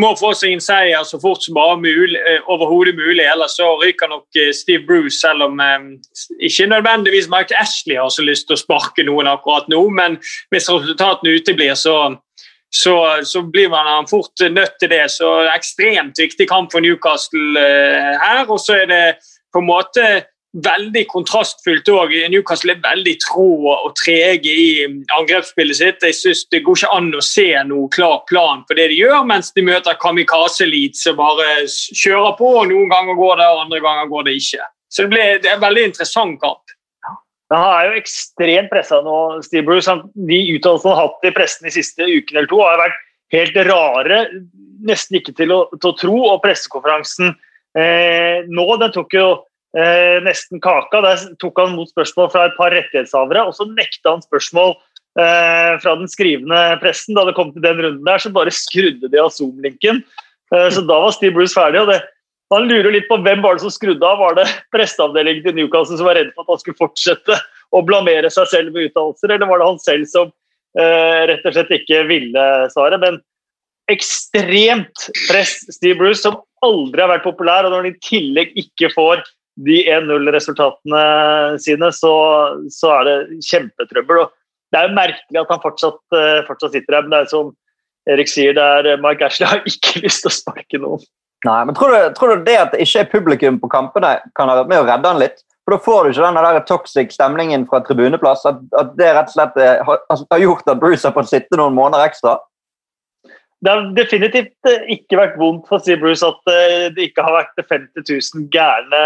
må 0.00 0.14
få 0.16 0.30
seg 0.36 0.54
en 0.54 0.64
seier 0.64 1.04
så 1.04 1.20
fort 1.20 1.44
som 1.44 1.58
bare 1.58 1.76
mulig, 1.82 2.16
eh, 2.16 2.48
mulig. 2.96 3.26
Ellers 3.28 3.58
så 3.60 3.74
ryker 3.82 4.08
nok 4.08 4.40
eh, 4.40 4.54
Steve 4.56 4.86
Bruce, 4.88 5.20
selv 5.20 5.50
om 5.50 5.60
eh, 5.60 5.84
ikke 6.48 6.70
nødvendigvis 6.72 7.28
Mike 7.28 7.56
Ashley 7.60 8.00
har 8.00 8.08
så 8.08 8.24
lyst 8.24 8.48
til 8.48 8.56
å 8.56 8.62
sparke 8.62 9.04
noen 9.04 9.28
akkurat 9.28 9.68
nå, 9.68 9.82
men 9.90 10.16
hvis 10.48 10.70
resultatene 10.72 11.36
uteblir, 11.36 11.74
så 11.74 12.16
så, 12.68 13.24
så, 13.24 13.40
blir 13.48 13.70
man 13.72 14.04
fort 14.10 14.42
nødt 14.52 14.74
til 14.76 14.90
det. 14.92 15.06
Så 15.08 15.24
ekstremt 15.54 16.18
viktig 16.20 16.44
kamp 16.50 16.68
for 16.68 16.84
Newcastle 16.84 17.62
her. 18.20 18.42
Og 18.44 18.60
så 18.60 18.82
er 18.82 18.90
det 18.90 19.04
på 19.56 19.62
en 19.62 19.70
måte 19.70 20.04
veldig 20.64 21.04
kontrastfylt 21.10 21.88
òg. 21.92 22.14
Newcastle 22.32 22.74
er 22.74 22.82
veldig 22.82 23.14
trå 23.22 23.48
og 23.72 23.92
trege 23.98 24.52
i 24.52 24.70
angrepsspillet 25.16 25.78
sitt. 25.78 26.04
Jeg 26.04 26.16
synes 26.16 26.44
Det 26.50 26.62
går 26.66 26.80
ikke 26.80 26.94
an 26.96 27.10
å 27.14 27.24
se 27.24 27.48
noe 27.68 27.88
klar 27.94 28.22
plan 28.30 28.64
på 28.68 28.76
det 28.78 28.88
de 28.92 29.00
gjør, 29.02 29.26
mens 29.28 29.52
de 29.52 29.64
møter 29.66 29.98
Kamikaze 30.00 30.66
Leeds 30.66 31.04
som 31.06 31.18
bare 31.18 31.66
kjører 31.68 32.36
på. 32.38 32.54
og 32.62 32.68
Noen 32.72 32.90
ganger 32.90 33.18
går 33.18 33.36
det, 33.40 33.48
og 33.52 33.62
andre 33.66 33.80
ganger 33.84 34.10
går 34.12 34.28
det 34.28 34.36
ikke. 34.40 34.68
Så 34.88 35.04
det, 35.04 35.10
ble, 35.12 35.24
det 35.42 35.50
er 35.50 35.58
en 35.58 35.66
veldig 35.66 35.88
interessant 35.90 36.40
kamp. 36.40 36.76
Men 37.48 37.62
han 37.62 37.74
er 37.74 37.88
jo 37.88 38.00
ekstremt 38.02 38.70
pressa 38.72 39.00
nå, 39.04 39.18
Steve 39.44 39.64
Bruce. 39.64 39.92
de 40.14 40.40
uttalelsene 40.56 40.92
han 40.92 40.98
har 40.98 41.06
hatt 41.06 41.28
i 41.28 41.34
pressen 41.36 41.68
de 41.68 41.72
siste 41.72 42.04
ukene 42.04 42.42
eller 42.42 42.50
to, 42.50 42.60
har 42.60 42.80
vært 42.80 42.98
helt 43.32 43.60
rare. 43.68 44.22
Nesten 44.88 45.20
ikke 45.20 45.34
til 45.36 45.52
å, 45.54 45.62
til 45.76 45.90
å 45.90 45.96
tro. 45.96 46.16
Og 46.34 46.42
pressekonferansen 46.44 47.32
eh, 47.76 48.44
nå 48.48 48.66
den 48.80 48.92
tok 48.94 49.16
jo 49.16 49.28
eh, 49.76 50.18
nesten 50.24 50.62
kaka. 50.64 51.02
Der 51.04 51.24
tok 51.42 51.60
han 51.60 51.74
mot 51.76 51.90
spørsmål 51.90 52.30
fra 52.34 52.46
et 52.48 52.56
par 52.58 52.72
rettighetshavere, 52.76 53.48
og 53.48 53.56
så 53.56 53.68
nekta 53.70 54.14
han 54.14 54.24
spørsmål 54.24 54.76
eh, 55.18 55.74
fra 55.82 55.96
den 55.98 56.08
skrivende 56.10 56.62
pressen. 56.82 57.18
Da 57.18 57.26
det 57.28 57.36
kom 57.38 57.52
til 57.54 57.64
den 57.64 57.82
runden 57.84 58.06
der, 58.06 58.22
så 58.22 58.32
bare 58.34 58.54
skrudde 58.54 59.10
de 59.10 59.20
av 59.22 59.32
Zoom-linken. 59.34 60.04
Eh, 60.54 60.68
så 60.74 60.84
da 60.84 61.02
var 61.04 61.16
Steve 61.16 61.36
Bruce 61.36 61.56
ferdig. 61.56 61.82
og 61.82 61.92
det 61.92 62.02
han 62.48 62.64
lurer 62.64 62.94
litt 62.94 63.08
på 63.10 63.18
hvem 63.20 63.42
var 63.44 63.56
det 63.56 63.64
som 63.66 63.72
skrudde 63.72 64.04
av. 64.08 64.20
Var 64.22 64.38
det 64.38 64.48
presseavdelingen 64.72 65.44
til 65.44 65.56
Newcastle 65.58 65.98
som 66.00 66.08
var 66.08 66.16
redd 66.16 66.30
for 66.32 66.46
at 66.46 66.54
han 66.54 66.62
skulle 66.62 66.80
fortsette 66.80 67.40
å 67.76 67.82
blamere 67.84 68.30
seg 68.32 68.48
selv 68.48 68.72
med 68.72 68.88
uttalelser, 68.88 69.34
eller 69.34 69.50
var 69.50 69.60
det 69.60 69.66
han 69.68 69.82
selv 69.82 70.08
som 70.08 70.30
eh, 70.80 71.24
rett 71.28 71.44
og 71.44 71.56
slett 71.56 71.74
ikke 71.76 72.06
ville 72.08 72.44
svare? 72.72 73.00
Men 73.02 73.20
ekstremt 73.92 75.08
press, 75.28 75.58
Steve 75.76 75.98
Bruce, 76.00 76.22
som 76.24 76.40
aldri 76.64 77.04
har 77.04 77.12
vært 77.12 77.28
populær, 77.28 77.68
og 77.68 77.74
når 77.74 77.84
han 77.84 77.92
i 77.92 78.00
tillegg 78.04 78.56
ikke 78.64 78.92
får 78.96 79.20
de 79.66 79.78
1-0-resultatene 79.90 81.04
sine, 81.62 81.90
så, 81.94 82.12
så, 82.72 82.92
er 82.98 83.08
det 83.08 83.40
kjempetrøbbel. 83.48 84.22
Og 84.24 84.34
det 84.72 84.80
er 84.80 84.88
jo 84.88 84.98
merkelig 84.98 85.40
at 85.42 85.54
han 85.54 85.64
fortsatt, 85.64 86.00
uh, 86.14 86.44
fortsatt 86.48 86.76
sitter 86.76 86.98
her, 86.98 87.06
men 87.06 87.16
det 87.16 87.24
er 87.24 87.32
som 87.32 87.54
Erik 88.08 88.30
sier, 88.30 88.54
det 88.56 88.92
er 88.94 89.02
Mike 89.02 89.26
Ashley 89.26 89.48
har 89.50 89.64
ikke 89.70 90.04
lyst 90.04 90.24
til 90.24 90.32
å 90.32 90.36
sparke 90.36 90.80
noen. 90.80 91.02
Nei, 91.46 91.58
men 91.68 91.76
tror 91.78 91.92
du, 91.92 91.98
tror 92.16 92.34
du 92.34 92.46
det 92.48 92.56
at 92.58 92.72
det 92.74 92.82
ikke 92.82 93.04
er 93.04 93.12
publikum 93.12 93.60
på 93.62 93.70
kampene, 93.70 94.16
kan 94.38 94.50
ha 94.50 94.56
vært 94.58 94.72
med 94.72 94.82
å 94.82 94.88
redde 94.88 95.12
han 95.12 95.20
litt? 95.22 95.44
For 95.68 95.76
Da 95.76 95.84
får 95.84 95.98
du 96.00 96.14
ikke 96.14 96.24
den 96.24 96.38
der 96.40 96.64
toxic 96.64 97.10
stemningen 97.12 97.66
fra 97.68 97.82
tribuneplass. 97.84 98.46
At, 98.48 98.62
at 98.80 98.94
det 98.96 99.10
rett 99.12 99.28
og 99.28 99.34
slett 99.34 99.58
har, 99.60 99.98
altså, 100.08 100.24
har, 100.32 100.40
gjort 100.40 100.70
at 100.72 100.80
Bruce 100.80 101.04
har 101.04 101.12
fått 101.12 101.28
sitte 101.28 101.58
noen 101.60 101.76
måneder 101.76 102.08
ekstra? 102.08 102.38
Det 103.60 103.70
har 103.70 103.88
definitivt 103.96 104.70
eh, 104.70 104.84
ikke 104.94 105.18
vært 105.18 105.38
vondt 105.38 105.66
for 105.70 105.82
si 105.82 105.96
Bruce 105.98 106.26
at 106.26 106.50
eh, 106.52 106.88
det 106.94 107.10
ikke 107.10 107.24
har 107.26 107.40
vært 107.40 107.64
50 107.64 108.04
000 108.06 108.44
gærne 108.54 109.00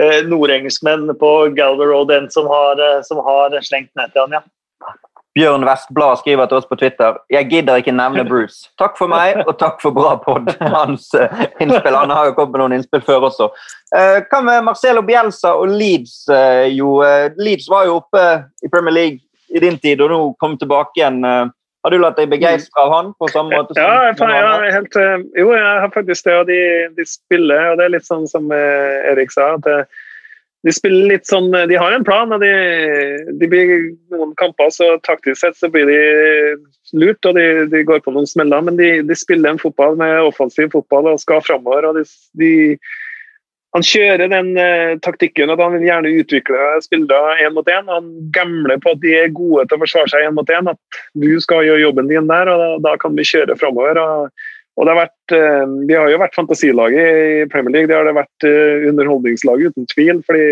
eh, 0.00 0.16
nordengelskmenn 0.26 1.12
på 1.20 1.30
Galway 1.54 1.92
Road 1.92 2.10
en 2.14 2.26
som 2.34 2.50
har, 2.50 2.82
som 3.06 3.22
har 3.22 3.54
slengt 3.62 3.92
ned 3.98 4.10
til 4.10 4.26
han, 4.26 4.40
ja. 4.40 4.96
Bjørn 5.38 5.62
Vestblad 5.62 6.18
skriver 6.18 6.48
til 6.50 6.58
oss 6.58 6.66
på 6.66 6.74
Twitter 6.80 7.20
jeg 7.30 7.46
gidder 7.52 7.78
ikke 7.78 7.94
nevne 7.94 8.24
Bruce. 8.26 8.66
Takk 8.82 8.96
for 8.98 9.06
meg, 9.12 9.38
og 9.44 9.52
takk 9.60 9.78
for 9.78 9.94
bra 9.94 10.16
pod. 10.18 10.50
Hans 10.74 11.06
innspill. 11.14 11.94
Han 11.94 12.10
har 12.10 12.32
jo 12.32 12.34
kommet 12.34 12.56
med 12.56 12.64
noen 12.64 12.74
innspill 12.80 13.04
før 13.06 13.28
også. 13.28 13.46
Hva 13.94 14.40
med 14.42 14.66
Marcelo 14.66 15.04
Bielsa 15.06 15.52
og 15.54 15.70
Leeds? 15.70 16.24
Jo, 16.74 16.96
Leeds 17.38 17.70
var 17.70 17.86
jo 17.86 18.00
oppe 18.00 18.24
i 18.66 18.72
Premier 18.74 18.96
League 18.96 19.54
i 19.54 19.62
din 19.62 19.78
tid, 19.78 20.02
og 20.02 20.10
nå 20.10 20.20
kom 20.42 20.58
tilbake 20.58 20.98
igjen. 20.98 21.22
Har 21.84 21.94
du 21.94 21.96
latt 22.00 22.18
deg 22.20 22.28
begeistre 22.28 22.82
av 22.82 22.92
han? 22.92 23.10
på 23.16 23.30
samme 23.32 23.56
måte? 23.56 23.76
Som 23.76 23.82
ja, 23.82 24.10
jeg, 24.10 24.18
jeg, 24.20 24.74
helt, 24.76 25.00
jo, 25.38 25.48
jeg 25.56 25.80
har 25.84 25.92
faktisk 25.94 26.28
det. 26.28 26.36
og 26.36 26.46
de, 26.50 26.60
de, 26.98 27.06
spiller, 27.08 27.70
og 27.70 27.80
det 27.80 27.86
er 27.86 27.94
litt 27.96 28.08
sånn 28.08 28.28
som 28.28 28.52
Erik 28.52 29.32
sa. 29.32 29.54
at 29.56 29.64
det, 29.64 29.78
de 30.66 30.72
spiller 30.76 31.08
litt 31.08 31.24
sånn 31.24 31.48
De 31.70 31.76
har 31.80 31.94
en 31.96 32.04
plan, 32.04 32.32
og 32.36 32.42
de, 32.42 32.50
de 33.40 33.48
blir 33.48 33.70
noen 34.12 34.34
kamper, 34.40 34.68
så 34.74 34.92
taktisk 35.06 35.40
sett 35.40 35.56
så 35.56 35.70
blir 35.72 35.88
de 35.88 36.00
lurt, 37.00 37.24
og 37.24 37.38
de, 37.38 37.46
de 37.72 37.84
går 37.88 38.02
på 38.04 38.12
noen 38.12 38.28
smeller. 38.28 38.66
Men 38.66 38.76
de, 38.76 38.90
de, 39.06 39.16
spiller 39.16 39.54
en 39.54 39.62
fotball 39.62 39.96
med 40.00 40.18
offensiv 40.26 40.68
fotball 40.74 41.08
og 41.14 41.22
skal 41.22 41.40
framover. 41.46 41.88
og 41.88 42.02
de, 42.36 42.76
han 43.76 43.84
kjører 43.86 44.30
den 44.32 44.54
eh, 44.58 44.96
taktikken 45.04 45.52
at 45.52 45.60
han 45.62 45.76
vil 45.76 45.86
gjerne 45.86 46.10
utvikle 46.18 46.70
spillere 46.82 47.36
én 47.44 47.54
mot 47.54 47.68
én. 47.70 47.86
Han 47.86 48.08
gambler 48.34 48.80
på 48.82 48.96
at 48.96 49.02
de 49.04 49.12
er 49.14 49.34
gode 49.34 49.68
til 49.68 49.78
å 49.78 49.82
forsvare 49.84 50.10
seg 50.10 50.26
én 50.26 50.34
mot 50.34 50.50
én. 50.50 50.70
At 50.72 51.02
du 51.14 51.28
skal 51.42 51.62
gjøre 51.68 51.84
jobben 51.84 52.10
din 52.10 52.30
der, 52.30 52.50
og 52.50 52.58
da, 52.58 52.70
da 52.88 52.96
kan 52.98 53.14
vi 53.14 53.26
kjøre 53.28 53.54
framover. 53.60 54.00
Og, 54.02 54.48
og 54.74 54.86
det 54.86 54.94
har 54.94 55.02
vært, 55.04 55.34
eh, 55.38 55.74
De 55.86 55.98
har 55.98 56.10
jo 56.10 56.22
vært 56.22 56.38
fantasilaget 56.38 57.20
i 57.44 57.44
Premier 57.52 57.76
League. 57.76 57.90
Det 57.90 57.98
har 57.98 58.08
det 58.10 58.16
vært 58.18 58.48
eh, 58.48 58.88
underholdningslaget 58.90 59.76
uten 59.76 59.86
tvil. 59.94 60.24
fordi 60.26 60.48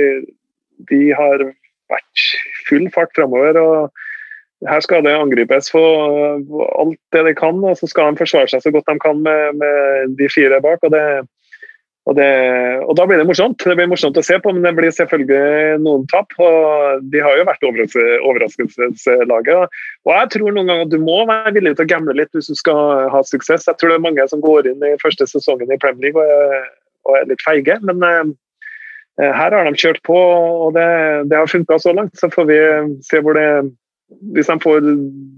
de 0.87 1.01
har 1.19 1.43
vært 1.91 2.29
full 2.69 2.87
fart 2.95 3.11
framover. 3.19 3.59
og 3.59 4.69
Her 4.69 4.85
skal 4.87 5.03
det 5.03 5.17
angripes 5.19 5.73
for 5.75 6.39
alt 6.79 7.03
det 7.17 7.25
de 7.27 7.35
kan, 7.35 7.59
og 7.67 7.75
så 7.83 7.91
skal 7.91 8.13
de 8.15 8.23
forsvare 8.23 8.53
seg 8.53 8.63
så 8.63 8.71
godt 8.71 8.87
de 8.87 8.95
kan 9.03 9.19
med, 9.27 9.59
med 9.59 10.15
de 10.23 10.31
fire 10.31 10.63
bak. 10.63 10.87
og 10.87 10.95
det 10.95 11.03
og, 12.09 12.15
det, 12.17 12.29
og, 12.87 12.95
Da 12.97 13.05
blir 13.05 13.21
det 13.21 13.27
morsomt. 13.29 13.61
Det 13.61 13.75
blir 13.77 13.89
morsomt 13.91 14.17
å 14.17 14.25
se 14.25 14.39
på, 14.41 14.53
men 14.55 14.65
det 14.65 14.73
blir 14.79 14.95
selvfølgelig 14.97 15.83
noen 15.85 16.07
tap. 16.09 16.33
og 16.41 17.05
De 17.13 17.21
har 17.21 17.37
jo 17.37 17.45
vært 17.49 17.67
overraskelseslaget. 17.69 19.77
Og 20.09 20.13
Jeg 20.15 20.31
tror 20.33 20.57
noen 20.57 20.73
ganger 20.73 20.87
at 20.87 20.95
du 20.95 21.05
må 21.05 21.19
være 21.29 21.53
villig 21.59 21.75
til 21.77 21.85
å 21.85 21.93
gamble 21.93 22.17
litt 22.17 22.33
hvis 22.33 22.49
du 22.49 22.57
skal 22.57 23.13
ha 23.13 23.21
suksess. 23.29 23.69
Jeg 23.69 23.77
tror 23.77 23.93
det 23.93 24.01
er 24.01 24.07
mange 24.09 24.25
som 24.33 24.45
går 24.45 24.73
inn 24.73 24.89
i 24.89 24.97
første 25.03 25.29
sesongen 25.29 25.69
i 25.69 25.81
Premier 25.83 26.09
League 26.09 26.23
og 26.23 26.49
er, 26.49 26.65
og 27.05 27.21
er 27.21 27.29
litt 27.29 27.45
feige. 27.45 27.77
Men 27.85 28.01
uh, 28.01 28.25
her 29.21 29.53
har 29.53 29.69
de 29.69 29.77
kjørt 29.77 30.01
på, 30.09 30.17
og 30.17 30.73
det, 30.79 30.89
det 31.29 31.37
har 31.37 31.53
funka 31.53 31.77
så 31.83 31.93
langt. 31.93 32.17
Så 32.17 32.33
får 32.33 32.49
vi 32.49 32.59
se 33.05 33.21
hvor 33.21 33.37
det 33.37 33.51
hvis 34.33 34.49
de 34.49 34.55
får 34.63 34.87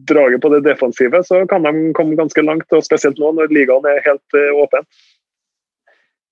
draget 0.07 0.39
på 0.45 0.49
det 0.53 0.61
defensive, 0.63 1.19
så 1.27 1.41
kan 1.51 1.65
de 1.67 1.91
komme 1.99 2.15
ganske 2.15 2.39
langt. 2.47 2.71
og 2.71 2.87
Spesielt 2.87 3.19
nå 3.19 3.35
når 3.35 3.51
ligaen 3.51 3.83
er 3.91 4.07
helt 4.07 4.39
uh, 4.39 4.63
åpen. 4.63 4.87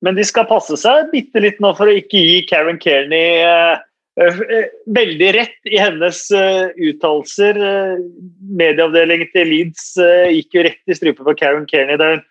Men 0.04 0.18
de 0.18 0.24
skal 0.26 0.46
passe 0.46 0.76
seg 0.78 1.10
bitte 1.12 1.42
litt 1.42 1.58
nå 1.62 1.72
for 1.78 1.90
å 1.90 1.98
ikke 1.98 2.20
gi 2.22 2.42
Karen 2.46 2.78
Kearney 2.82 3.40
uh, 3.42 3.80
uh, 4.20 4.68
veldig 4.94 5.30
rett 5.34 5.70
i 5.70 5.80
hennes 5.80 6.22
uh, 6.34 6.70
uttalelser. 6.76 7.58
medieavdelingen 8.60 9.32
til 9.34 9.50
Leeds 9.50 9.90
gikk 9.98 10.54
jo 10.54 10.66
rett 10.68 10.82
i 10.86 10.98
strupen 10.98 11.26
på 11.26 11.36
Karen 11.40 11.66
Kearney. 11.70 11.98
Der 11.98 12.18
hun 12.18 12.24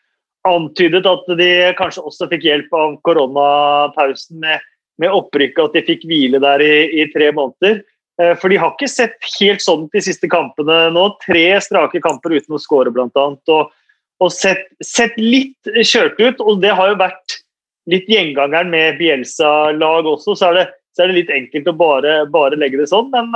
antydet 0.47 1.07
at 1.09 1.27
de 1.35 1.51
kanskje 1.75 2.05
også 2.07 2.29
fikk 2.31 2.45
hjelp 2.47 2.71
av 2.71 2.95
koronapausen 3.03 4.39
med, 4.39 4.63
med 5.01 5.11
opprykket, 5.11 5.65
at 5.65 5.75
de 5.75 5.83
fikk 5.89 6.05
hvile 6.07 6.39
der 6.39 6.63
i, 6.63 6.75
i 7.01 7.07
tre 7.11 7.33
måneder. 7.35 7.81
For 8.39 8.49
de 8.49 8.57
har 8.57 8.71
ikke 8.71 8.87
sett 8.89 9.17
helt 9.35 9.61
sånn 9.61 9.83
de 9.93 10.01
siste 10.01 10.25
kampene 10.31 10.87
nå. 10.95 11.03
Tre 11.25 11.43
strake 11.61 11.99
kamper 12.01 12.37
uten 12.39 12.55
å 12.55 12.61
skåre, 12.61 12.93
bl.a. 12.95 13.25
Og, 13.53 13.75
og 14.23 14.31
sett, 14.33 14.63
sett, 14.81 15.19
litt 15.19 15.69
kjørt 15.85 16.17
ut. 16.17 16.41
Og 16.41 16.63
det 16.63 16.71
har 16.79 16.93
jo 16.93 16.97
vært 17.03 17.26
litt 17.91 18.09
gjengangeren 18.11 18.71
med 18.71 18.99
Bielsa-lag 18.99 20.07
også, 20.09 20.35
så 20.35 20.51
er, 20.51 20.59
det, 20.59 20.65
så 20.95 21.03
er, 21.03 21.11
det, 21.11 21.21
litt 21.21 21.33
enkelt 21.33 21.71
å 21.71 21.77
bare, 21.79 22.17
bare 22.33 22.59
legge 22.59 22.81
det 22.81 22.89
sånn. 22.91 23.09
Men, 23.13 23.31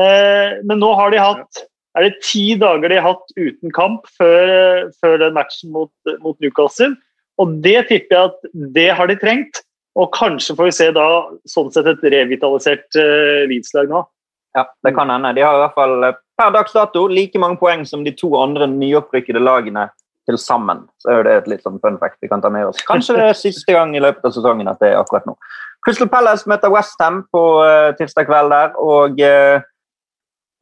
eh, 0.00 0.58
men, 0.64 0.78
nå 0.80 0.92
har 0.98 1.12
de 1.12 1.20
hatt 1.22 1.66
er 1.92 2.06
det 2.06 2.22
ti 2.24 2.54
dager 2.56 2.88
de 2.88 2.96
har 2.96 3.18
hatt 3.18 3.34
uten 3.36 3.72
kamp 3.76 4.06
før, 4.16 4.88
før 5.02 5.18
den 5.20 5.34
matchen 5.36 5.74
mot, 5.74 5.92
mot, 6.24 6.38
Newcastle. 6.40 6.94
Og 7.40 7.58
det 7.64 7.82
tipper 7.90 8.16
jeg 8.16 8.30
at 8.30 8.54
det 8.76 8.88
har 8.96 9.10
de 9.10 9.18
trengt. 9.20 9.60
Og 10.00 10.08
kanskje 10.16 10.56
får 10.56 10.70
vi 10.70 10.72
se 10.72 10.86
da 10.96 11.06
sånn 11.52 11.68
sett 11.74 11.90
et 11.90 12.04
revitalisert 12.14 12.96
uh, 12.96 13.44
Leeds-lag 13.50 13.92
nå. 13.92 14.00
Ja, 14.56 14.64
det 14.84 14.94
kan 14.96 15.12
hende. 15.12 15.34
De 15.36 15.44
har 15.44 15.58
i 15.58 15.60
hvert 15.66 15.76
fall 15.76 16.06
eh, 16.08 16.16
per 16.40 16.54
dags 16.54 16.72
dato 16.72 17.04
like 17.12 17.40
mange 17.40 17.60
poeng 17.60 17.84
som 17.88 18.00
de 18.04 18.14
to 18.16 18.30
andre 18.40 18.68
nyopprykkede 18.72 19.40
lagene 19.40 19.90
til 20.28 20.38
sammen. 20.38 20.84
Så 21.02 21.10
er 21.10 21.26
det 21.26 21.34
et 21.36 21.50
litt 21.50 21.66
sånn 21.66 21.80
fun 21.82 21.98
fact 22.00 22.20
vi 22.22 22.30
kan 22.30 22.42
ta 22.42 22.50
med 22.52 22.68
oss. 22.70 22.80
Kanskje 22.86 23.18
det 23.18 23.28
er 23.30 23.38
siste 23.38 23.74
gang 23.74 23.96
i 23.96 24.02
løpet 24.02 24.24
av 24.28 24.34
sesongen 24.36 24.70
at 24.70 24.80
det 24.82 24.92
er 24.92 25.00
akkurat 25.00 25.26
nå. 25.28 25.36
Crystal 25.82 26.10
Palace 26.10 26.48
møter 26.50 26.70
Westham 26.70 27.24
på 27.34 27.44
uh, 27.58 27.90
tirsdag 27.98 28.28
kveld 28.28 28.52
der, 28.54 28.74
og 28.78 29.18
uh, 29.18 29.28
eh, 29.58 29.64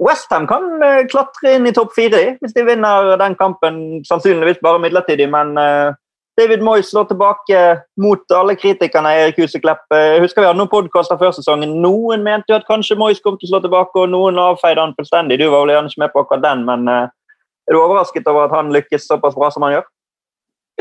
Westham 0.00 0.46
kan 0.48 0.64
uh, 0.80 1.02
klatre 1.12 1.58
inn 1.58 1.68
i 1.68 1.74
topp 1.76 1.92
fire 1.92 2.38
hvis 2.40 2.56
de 2.56 2.64
vinner 2.64 3.16
den 3.20 3.36
kampen. 3.36 4.00
Sannsynligvis 4.08 4.62
bare 4.64 4.80
midlertidig, 4.80 5.28
men 5.28 5.52
uh, 5.60 5.92
David 6.40 6.64
Moyes 6.64 6.88
slår 6.88 7.10
tilbake 7.10 7.60
mot 8.00 8.32
alle 8.32 8.56
kritikerne. 8.56 9.12
Erik 9.26 9.42
Huseklepp. 9.42 9.84
Jeg 9.92 10.22
husker 10.24 10.40
vi 10.40 10.48
hadde 10.48 10.62
noen 10.62 10.72
podkaster 10.72 11.20
før 11.20 11.34
sesongen. 11.36 11.82
Noen 11.84 12.24
mente 12.24 12.54
jo 12.54 12.56
at 12.56 12.68
kanskje 12.70 12.96
Moyes 12.96 13.20
kom 13.20 13.36
til 13.36 13.50
å 13.50 13.52
slå 13.52 13.64
tilbake, 13.66 13.92
og 14.00 14.08
noen 14.14 14.40
avfeide 14.40 14.80
han 14.80 14.96
fullstendig. 14.96 15.36
Du 15.36 15.50
var 15.50 15.66
vel 15.66 15.74
gjerne 15.74 15.92
ikke 15.92 16.06
med 16.06 16.14
på 16.14 16.24
akkurat 16.24 16.46
den, 16.46 16.64
men 16.70 17.10
er 17.70 17.76
du 17.76 17.80
overrasket 17.80 18.26
over 18.26 18.48
at 18.48 18.54
han 18.58 18.72
lykkes 18.74 19.06
såpass 19.06 19.38
bra 19.38 19.48
som 19.54 19.62
han 19.62 19.78
gjør? 19.78 19.88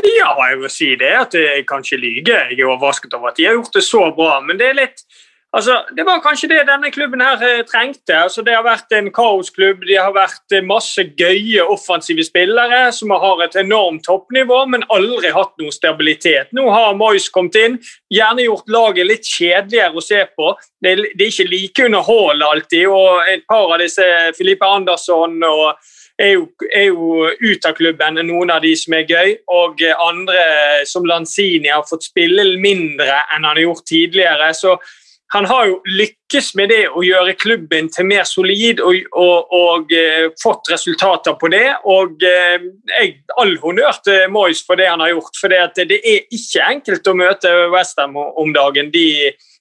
Ja, 0.00 0.30
jeg 0.48 0.60
vil 0.60 0.72
si 0.72 0.92
det. 0.98 1.14
at 1.22 1.34
Jeg 1.34 1.66
kan 1.68 1.84
ikke 1.84 2.00
lyge. 2.02 2.36
Jeg 2.50 2.60
er 2.60 2.66
overrasket 2.66 3.14
over 3.14 3.30
at 3.30 3.36
de 3.36 3.46
har 3.46 3.58
gjort 3.58 3.74
det 3.74 3.84
så 3.84 4.10
bra. 4.16 4.40
Men 4.40 4.58
det 4.58 4.72
er 4.72 4.80
litt 4.82 5.04
Altså, 5.50 5.80
det 5.96 6.04
var 6.06 6.20
kanskje 6.22 6.46
det 6.48 6.60
denne 6.68 6.92
klubben 6.94 7.22
her 7.24 7.40
eh, 7.42 7.64
trengte. 7.66 8.14
Altså, 8.14 8.42
det 8.46 8.54
har 8.54 8.62
vært 8.62 8.92
en 8.94 9.08
kaosklubb. 9.10 9.82
Det 9.82 9.96
har 9.98 10.12
vært 10.14 10.54
eh, 10.54 10.62
masse 10.62 11.02
gøye 11.18 11.64
offensive 11.66 12.22
spillere 12.22 12.92
som 12.94 13.10
har 13.10 13.42
et 13.42 13.56
enormt 13.58 14.04
toppnivå, 14.06 14.60
men 14.70 14.86
aldri 14.94 15.32
hatt 15.34 15.50
noe 15.58 15.74
stabilitet. 15.74 16.52
Nå 16.54 16.68
har 16.70 16.94
Moyes 16.94 17.26
kommet 17.34 17.58
inn, 17.58 17.80
gjerne 18.14 18.46
gjort 18.46 18.70
laget 18.70 19.10
litt 19.10 19.26
kjedeligere 19.26 19.98
å 19.98 20.06
se 20.06 20.22
på. 20.38 20.52
Det 20.78 20.94
det 21.18 21.26
er 21.26 21.32
ikke 21.32 21.50
like 21.50 21.88
underholdende 21.88 22.52
alltid. 22.54 22.86
og 22.86 23.34
Et 23.34 23.42
par 23.50 23.74
av 23.74 23.82
disse, 23.82 24.06
Filipe 24.38 24.70
Andersson 24.78 25.34
og 25.50 25.90
er 26.20 26.34
jo, 26.36 26.46
er 26.76 26.88
jo 26.90 27.26
ut 27.40 27.66
av 27.66 27.76
klubben, 27.78 28.20
noen 28.28 28.52
av 28.52 28.62
de 28.64 28.74
som 28.78 28.94
er 28.96 29.08
gøy. 29.08 29.34
Og 29.56 29.82
andre, 30.06 30.46
som 30.88 31.06
Lanzini, 31.08 31.70
har 31.72 31.86
fått 31.88 32.08
spille 32.10 32.46
mindre 32.60 33.22
enn 33.30 33.44
han 33.44 33.54
har 33.54 33.62
gjort 33.64 33.86
tidligere. 33.88 34.52
Så 34.56 34.76
han 35.32 35.46
har 35.46 35.66
jo 35.68 35.76
lykkes 35.86 36.48
med 36.58 36.72
det 36.72 36.80
å 36.90 37.04
gjøre 37.06 37.36
klubben 37.38 37.86
til 37.94 38.08
mer 38.10 38.24
solid 38.26 38.80
og, 38.82 38.96
og, 39.14 39.52
og 39.54 39.92
uh, 39.94 40.32
fått 40.42 40.72
resultater 40.72 41.36
på 41.38 41.52
det. 41.52 41.68
Og 41.86 42.24
uh, 42.26 42.64
jeg, 42.96 43.12
all 43.38 43.54
honnør 43.62 44.00
til 44.02 44.26
Moyes 44.34 44.64
for 44.66 44.80
det 44.80 44.88
han 44.90 45.02
har 45.04 45.12
gjort. 45.12 45.38
For 45.38 45.52
det, 45.54 45.86
det 45.86 46.00
er 46.00 46.26
ikke 46.34 46.66
enkelt 46.66 47.06
å 47.06 47.16
møte 47.22 47.54
Westham 47.70 48.18
om 48.18 48.50
dagen. 48.56 48.90
De, 48.90 49.06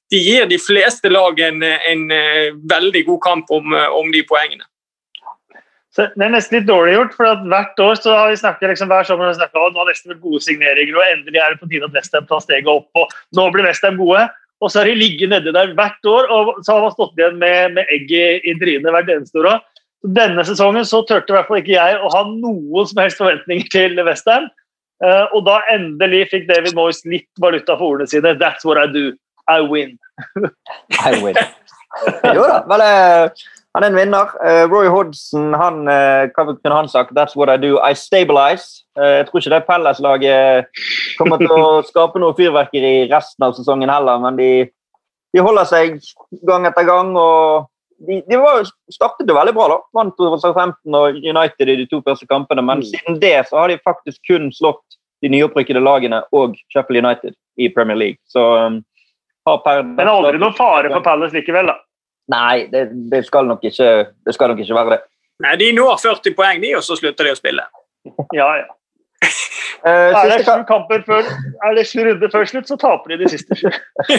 de, 0.10 0.18
gir 0.18 0.50
de 0.50 0.58
fleste 0.62 1.14
lag 1.14 1.38
en, 1.46 1.62
en 1.62 2.04
uh, 2.10 2.58
veldig 2.74 3.06
god 3.14 3.24
kamp 3.28 3.54
om, 3.54 3.78
om 4.02 4.10
de 4.16 4.26
poengene. 4.26 4.66
Så 5.96 6.06
det 6.14 6.22
er 6.22 6.34
nesten 6.36 6.60
litt 6.60 6.68
dårlig 6.68 6.94
gjort, 6.94 7.16
for 7.18 7.28
at 7.32 7.46
hvert 7.50 7.82
år 7.82 7.96
så 7.98 8.14
har 8.14 8.30
vi 8.30 8.38
snakket 8.38 8.74
liksom, 8.74 8.92
hver 8.92 9.08
sommer 9.08 9.32
har 9.32 9.40
vi 9.40 9.74
nå 9.74 9.82
har 9.82 9.88
Westham 9.90 10.14
vært 10.14 10.22
gode 10.22 10.44
signeringer, 10.46 11.00
og 11.00 11.08
endelig 11.08 11.42
er 11.42 11.56
det 11.56 11.62
på 11.64 11.70
tide 11.72 11.90
at 11.90 11.98
Westham 11.98 12.28
tar 12.30 12.44
steget 12.46 12.70
opp. 12.70 12.90
og 12.94 13.16
Nå 13.38 13.48
blir 13.56 13.66
Westham 13.66 13.98
gode. 13.98 14.28
Og 14.60 14.72
så 14.72 14.82
har 14.82 14.90
de 14.90 15.00
ligget 15.00 15.32
nedi 15.32 15.54
der 15.56 15.74
hvert 15.78 16.08
år 16.12 16.32
og 16.36 16.50
så 16.68 16.76
har 16.76 16.82
man 16.84 16.92
stått 16.92 17.20
igjen 17.20 17.38
med, 17.40 17.78
med 17.78 17.92
egg 17.96 18.10
i, 18.12 18.24
i 18.44 18.56
trynet 18.60 18.92
hvert 18.92 19.12
eneste 19.14 19.40
år. 19.40 19.62
Denne 20.16 20.44
sesongen 20.48 20.88
så 20.88 21.00
turte 21.08 21.32
i 21.32 21.36
hvert 21.36 21.48
fall 21.48 21.62
ikke 21.62 21.78
jeg 21.78 21.96
å 21.96 22.12
ha 22.12 22.26
noen 22.28 22.88
som 22.88 23.00
helst 23.02 23.20
forventninger 23.20 23.72
til 23.72 24.00
Westham. 24.04 24.50
Uh, 25.00 25.32
og 25.32 25.46
da 25.48 25.62
endelig 25.72 26.26
fikk 26.34 26.50
David 26.50 26.76
Moyes 26.76 27.00
litt 27.08 27.30
valuta 27.40 27.78
for 27.80 27.96
ordene 27.96 28.12
sine. 28.12 28.36
That's 28.40 28.68
what 28.68 28.80
I 28.80 28.88
do. 28.92 29.14
I 29.48 29.62
win. 29.64 29.96
I 31.08 31.16
win. 31.24 31.40
Jo 32.36 32.44
da, 32.44 32.60
vel, 32.70 32.84
eh, 32.84 33.48
han 33.76 33.84
er 33.86 33.92
en 33.92 33.98
vinner. 34.00 34.32
Eh, 34.46 34.64
Roy 34.72 34.88
Hodgson, 34.90 35.54
han, 35.54 35.84
eh, 35.88 36.30
hva 36.34 36.46
kunne 36.50 36.76
han 36.76 36.88
sagt? 36.90 37.14
That's 37.16 37.36
what 37.36 37.50
I 37.54 37.58
do. 37.58 37.78
I 37.80 37.94
stabilize. 37.94 38.84
Eh, 38.98 39.20
jeg 39.20 39.28
tror 39.28 39.40
ikke 39.42 39.54
det 39.54 39.66
Pelles-laget 39.68 40.84
kommer 41.20 41.38
til 41.38 41.54
å 41.54 41.82
skape 41.90 42.20
noe 42.20 42.34
fyrverkeri 42.38 42.94
resten 43.12 43.46
av 43.46 43.54
sesongen 43.58 43.92
heller, 43.94 44.20
men 44.24 44.40
de, 44.40 44.50
de 45.36 45.44
holder 45.46 45.70
seg 45.70 46.00
gang 46.50 46.66
etter 46.66 46.88
gang. 46.90 47.14
og 47.18 47.68
de, 48.08 48.22
de 48.32 48.38
var, 48.40 48.64
startet 48.92 49.28
jo 49.30 49.36
veldig 49.36 49.54
bra. 49.54 49.68
da. 49.76 49.80
Vant 50.00 50.22
over 50.24 50.40
Southampton 50.42 50.96
og 50.96 51.18
United 51.20 51.68
i 51.70 51.76
de 51.82 51.88
to 51.92 52.02
første 52.06 52.28
kampene, 52.30 52.64
men 52.64 52.80
Mm. 52.80 52.88
siden 52.90 53.20
det 53.22 53.36
så 53.50 53.60
har 53.60 53.68
de 53.68 53.78
faktisk 53.86 54.22
kun 54.28 54.50
slått 54.56 54.98
de 55.22 55.28
nyopprykkede 55.34 55.82
lagene 55.84 56.22
og 56.32 56.56
Sheffield 56.72 57.04
United 57.06 57.34
i 57.60 57.68
Premier 57.76 57.98
League. 58.00 58.18
Så 58.32 58.40
um, 58.40 58.78
har 59.46 59.58
per 59.66 59.84
Men 59.84 60.08
aldri 60.08 60.40
noen 60.40 60.56
fare 60.56 60.88
for 60.94 61.04
Palace 61.04 61.36
likevel, 61.36 61.68
da. 61.68 61.76
Nei, 62.30 62.68
det, 62.72 62.90
det, 63.12 63.24
skal 63.26 63.48
nok 63.50 63.64
ikke, 63.66 63.90
det 64.26 64.36
skal 64.36 64.52
nok 64.52 64.60
ikke 64.64 64.78
være 64.78 64.96
det. 64.96 65.00
Nei, 65.46 65.56
De 65.60 65.72
når 65.76 66.02
40 66.04 66.36
poeng, 66.38 66.60
de, 66.62 66.76
og 66.78 66.84
så 66.86 66.98
slutter 67.00 67.30
de 67.30 67.34
å 67.36 67.40
spille. 67.40 67.66
Ja, 68.40 68.52
ja. 68.62 68.68
Uh, 69.80 70.12
Er 70.12 70.28
det 70.28 70.44
sju 70.44 70.64
kamper 70.68 71.04
før, 71.08 71.28
er 71.64 71.76
det 71.78 71.86
sju 71.88 72.02
runder 72.04 72.32
før 72.34 72.44
slutt, 72.50 72.66
så 72.68 72.76
taper 72.76 73.14
de 73.14 73.18
de 73.22 73.30
siste 73.32 73.56
sju. 73.56 73.70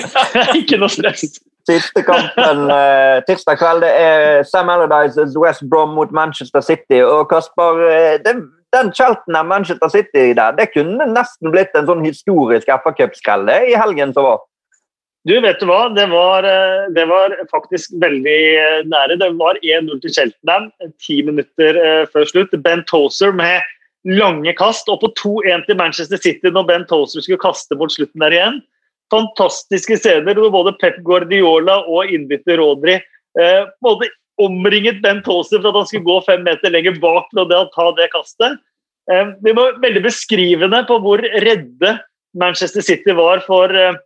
ikke 0.61 0.79
noe 0.81 0.89
stress. 0.89 1.27
siste 1.69 2.01
kampen 2.07 2.63
uh, 2.73 3.21
tirsdag 3.29 3.61
kveld 3.61 3.85
det 3.85 3.91
er 3.93 4.41
Sam 4.49 4.73
Allardyces 4.73 5.37
West 5.37 5.67
Brom 5.69 5.93
mot 5.99 6.15
Manchester 6.17 6.65
City. 6.65 7.03
Og 7.05 7.29
Kasper, 7.29 7.83
eh, 7.91 8.17
det, 8.25 8.39
den 8.73 8.89
Cheltenham 8.97 9.53
Manchester 9.53 9.93
City 9.93 10.31
der, 10.39 10.57
det 10.57 10.71
kunne 10.73 11.11
nesten 11.13 11.53
blitt 11.53 11.77
en 11.77 11.91
sånn 11.91 12.07
historisk 12.09 12.73
FA 12.81 12.95
Cup-skrell 12.97 13.53
i 13.53 13.77
helgen 13.77 14.17
som 14.17 14.31
var. 14.31 14.41
Du, 15.29 15.35
vet 15.45 15.61
du 15.61 15.67
hva? 15.69 15.83
Det 15.93 16.07
var, 16.09 16.47
eh, 16.49 16.87
det 16.97 17.05
var 17.11 17.35
faktisk 17.51 17.93
veldig 18.01 18.39
eh, 18.57 18.79
nære. 18.89 19.19
Det 19.21 19.29
var 19.37 19.59
1-0 19.61 20.01
til 20.01 20.15
Cheltenham 20.17 20.71
ti 21.03 21.19
minutter 21.27 21.77
eh, 21.77 22.07
før 22.09 22.25
slutt. 22.31 22.57
Ben 22.65 22.81
Tozer 22.89 23.35
med 23.37 23.61
lange 24.09 24.55
kast, 24.57 24.89
og 24.89 25.03
på 25.03 25.11
2-1 25.21 25.67
til 25.67 25.77
Manchester 25.77 26.17
City 26.17 26.49
når 26.55 26.65
Ben 26.71 26.87
Tozer 26.89 27.21
skulle 27.21 27.43
kaste 27.43 27.77
mot 27.77 27.93
slutten 27.93 28.25
der 28.25 28.33
igjen. 28.39 28.63
Fantastiske 29.13 29.99
scener 30.01 30.39
hvor 30.39 30.53
både 30.55 30.73
Pep 30.81 31.03
Guardiola 31.05 31.83
og 31.85 32.09
innbytter 32.15 32.61
Rodri 32.63 32.97
eh, 32.97 33.63
både 33.85 34.09
omringet 34.41 35.03
Ben 35.05 35.21
Tozer 35.27 35.61
for 35.61 35.75
at 35.75 35.83
han 35.83 35.89
skulle 35.91 36.09
gå 36.09 36.21
fem 36.25 36.47
meter 36.47 36.73
lenger 36.73 36.97
bak 37.03 37.29
når 37.37 37.51
det- 37.51 37.65
ta 37.75 37.91
det 37.99 38.09
kastet. 38.15 38.57
Eh, 39.13 39.35
det 39.45 39.53
var 39.59 39.77
veldig 39.85 40.03
beskrivende 40.09 40.81
på 40.89 40.97
hvor 41.05 41.21
redde 41.21 41.99
Manchester 42.33 42.81
City 42.81 43.13
var 43.13 43.45
for 43.45 43.69
eh, 43.69 43.99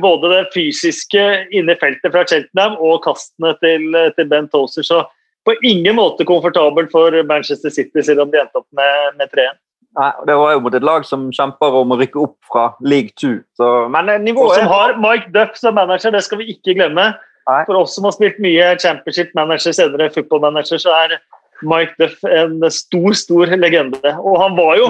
både 0.00 0.30
det 0.30 0.44
fysiske 0.54 1.22
inne 1.50 1.74
i 1.74 1.80
feltet 1.80 2.12
fra 2.14 2.22
Cheltenham 2.28 2.76
og 2.78 3.02
kastene 3.06 3.54
til, 3.62 3.94
eh, 3.94 4.12
til 4.14 4.28
Ben 4.30 4.48
Tozer. 4.48 4.86
Så 4.86 5.02
på 5.44 5.56
ingen 5.62 5.96
måte 5.96 6.24
komfortabel 6.24 6.88
for 6.92 7.10
Manchester 7.26 7.70
City, 7.70 8.00
selv 8.00 8.20
om 8.24 8.30
de 8.30 8.40
endte 8.40 8.62
opp 8.62 8.68
med, 8.72 9.18
med 9.18 9.28
3-1. 9.34 9.58
Nei, 9.94 10.10
Det 10.26 10.34
var 10.34 10.52
jo 10.52 10.62
mot 10.64 10.74
et 10.74 10.82
lag 10.82 11.04
som 11.06 11.28
kjemper 11.34 11.76
om 11.82 11.92
å 11.94 11.98
rykke 12.00 12.18
opp 12.18 12.38
fra 12.50 12.72
League 12.82 13.14
2. 13.20 13.36
Så, 13.58 13.68
men 13.92 14.10
nivået... 14.24 14.50
Og 14.50 14.54
som 14.58 14.72
har 14.72 14.96
Mike 14.98 15.30
Duff 15.34 15.58
som 15.58 15.74
manager, 15.74 16.10
det 16.10 16.24
skal 16.26 16.40
vi 16.40 16.50
ikke 16.54 16.74
glemme. 16.74 17.12
Nei. 17.44 17.60
For 17.68 17.76
oss 17.76 17.94
som 17.94 18.06
har 18.08 18.14
spilt 18.16 18.40
mye 18.42 18.72
championship 18.80 19.34
manager, 19.36 19.74
senere 19.76 20.10
football 20.14 20.40
manager, 20.46 20.80
så 20.80 20.94
er 21.04 21.18
Mike 21.62 21.94
Duff 22.00 22.24
en 22.26 22.58
stor, 22.70 23.12
stor 23.14 23.52
legende. 23.56 24.14
Og 24.20 24.38
han 24.42 24.56
var 24.58 24.78
jo 24.80 24.88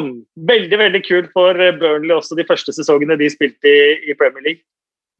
veldig 0.48 0.78
veldig 0.80 1.02
kul 1.06 1.26
for 1.34 1.58
Burnley 1.80 2.14
også 2.16 2.38
de 2.38 2.46
første 2.48 2.72
sesongene 2.72 3.18
de 3.20 3.28
spilte 3.32 3.68
i, 3.68 3.98
i 4.10 4.16
Premier 4.18 4.42
League. 4.46 4.64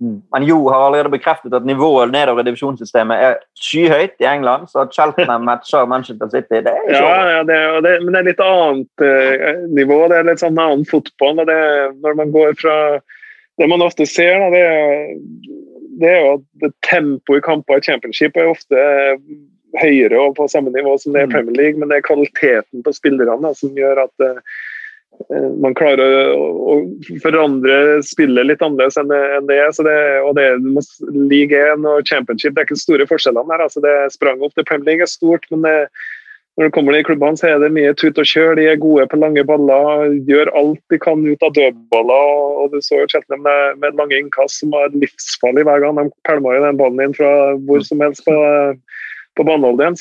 Mm. 0.02 0.22
Men 0.32 0.42
Jo 0.48 0.56
har 0.68 0.86
allerede 0.86 1.12
bekreftet 1.12 1.54
at 1.54 1.66
nivået 1.66 2.10
nedover 2.10 2.42
i 2.42 2.48
divisjonssystemet 2.48 3.20
er 3.28 3.36
skyhøyt 3.60 4.16
i 4.20 4.26
England. 4.26 4.66
Så 4.68 4.82
at 4.82 4.94
Cheltenham 4.94 5.46
matcher 5.50 5.86
Manchester 5.86 6.28
City, 6.32 6.60
det 6.66 6.72
er 6.72 6.82
ikke 6.88 6.96
Ja, 6.98 7.04
over. 7.04 7.30
ja 7.30 7.42
det, 7.48 7.58
er, 7.60 7.80
det, 7.86 7.94
men 8.02 8.14
det 8.14 8.20
er 8.20 8.28
litt 8.30 8.42
annet 8.44 9.04
eh, 9.06 9.62
nivå. 9.78 10.00
Det 10.10 10.18
er 10.18 10.28
litt 10.30 10.42
sånn 10.42 10.58
annen 10.58 10.84
fotball. 10.90 11.44
Det, 11.46 11.60
når 12.02 12.18
man 12.22 12.34
går 12.34 12.56
fra 12.60 12.78
Det 13.54 13.68
man 13.70 13.84
ofte 13.86 14.02
ser, 14.10 14.34
da, 14.42 14.48
det, 14.50 14.62
det 16.02 16.08
er 16.10 16.24
jo 16.24 16.30
at 16.66 16.72
tempoet 16.82 17.38
i 17.38 17.44
kamper 17.46 17.78
i 17.78 17.84
championship 17.86 18.34
er 18.36 18.50
ofte 18.50 18.74
eh, 18.74 19.14
høyere 19.80 20.20
og 20.20 20.36
på 20.38 20.46
samme 20.50 20.72
nivå 20.74 20.96
som 21.00 21.14
det 21.14 21.24
er 21.24 21.26
Mm. 21.26 21.34
Premier 21.34 21.56
League, 21.56 21.80
men 21.80 21.90
det 21.90 21.98
er 21.98 22.08
kvaliteten 22.08 22.84
på 22.84 22.94
spillerne 22.94 23.54
som 23.54 23.74
gjør 23.74 24.04
at 24.04 24.24
eh, 24.26 24.40
eh, 25.30 25.50
man 25.62 25.74
klarer 25.74 26.34
å, 26.34 26.76
forandre 27.22 28.02
spillet 28.02 28.46
litt 28.46 28.62
annerledes 28.62 28.98
enn 29.00 29.10
det, 29.48 29.58
er. 29.58 29.70
Så 29.72 29.86
det, 29.86 29.98
og 30.22 30.34
det, 30.38 30.48
League 31.10 31.54
1 31.54 31.86
og 31.86 32.04
championship 32.06 32.54
det 32.54 32.64
er 32.64 32.68
ikke 32.68 32.82
store 32.82 33.08
forskjellene 33.10 33.50
her. 33.50 33.66
altså 33.66 33.82
Det 33.84 33.94
sprang 34.14 34.42
opp 34.42 34.54
til 34.54 34.68
Premier 34.68 34.92
League 34.92 35.06
er 35.08 35.10
stort, 35.10 35.48
men 35.50 35.66
det, 35.66 35.88
når 36.54 36.68
det 36.68 36.72
kommer 36.76 36.94
til 36.94 37.04
klubbene, 37.08 37.38
så 37.38 37.48
er 37.50 37.58
det 37.58 37.72
mye 37.74 37.94
tut 37.98 38.18
og 38.20 38.28
kjør. 38.30 38.52
De 38.54 38.68
er 38.70 38.78
gode 38.78 39.08
på 39.10 39.18
lange 39.18 39.42
baller, 39.42 40.12
gjør 40.28 40.52
alt 40.54 40.82
de 40.92 40.98
kan 41.02 41.24
ut 41.26 41.42
av 41.42 41.50
dødballer. 41.56 42.28
og 42.62 42.70
Du 42.70 42.78
så 42.78 43.00
jo 43.00 43.08
Cheltenham 43.10 43.42
med, 43.42 43.80
med 43.82 43.98
lange 43.98 44.20
innkast 44.20 44.60
som 44.60 44.70
var 44.70 44.94
livsfarlig 44.94 45.64
hver 45.66 45.82
gang. 45.82 45.98
De 45.98 46.14
pælma 46.28 46.54
jo 46.54 46.62
den 46.62 46.78
ballen 46.78 47.02
inn 47.02 47.16
fra 47.18 47.32
hvor 47.66 47.82
som 47.82 48.04
helst 48.06 48.22
på, 48.28 48.36
på 49.36 49.44
banehalvdelen. 49.46 49.96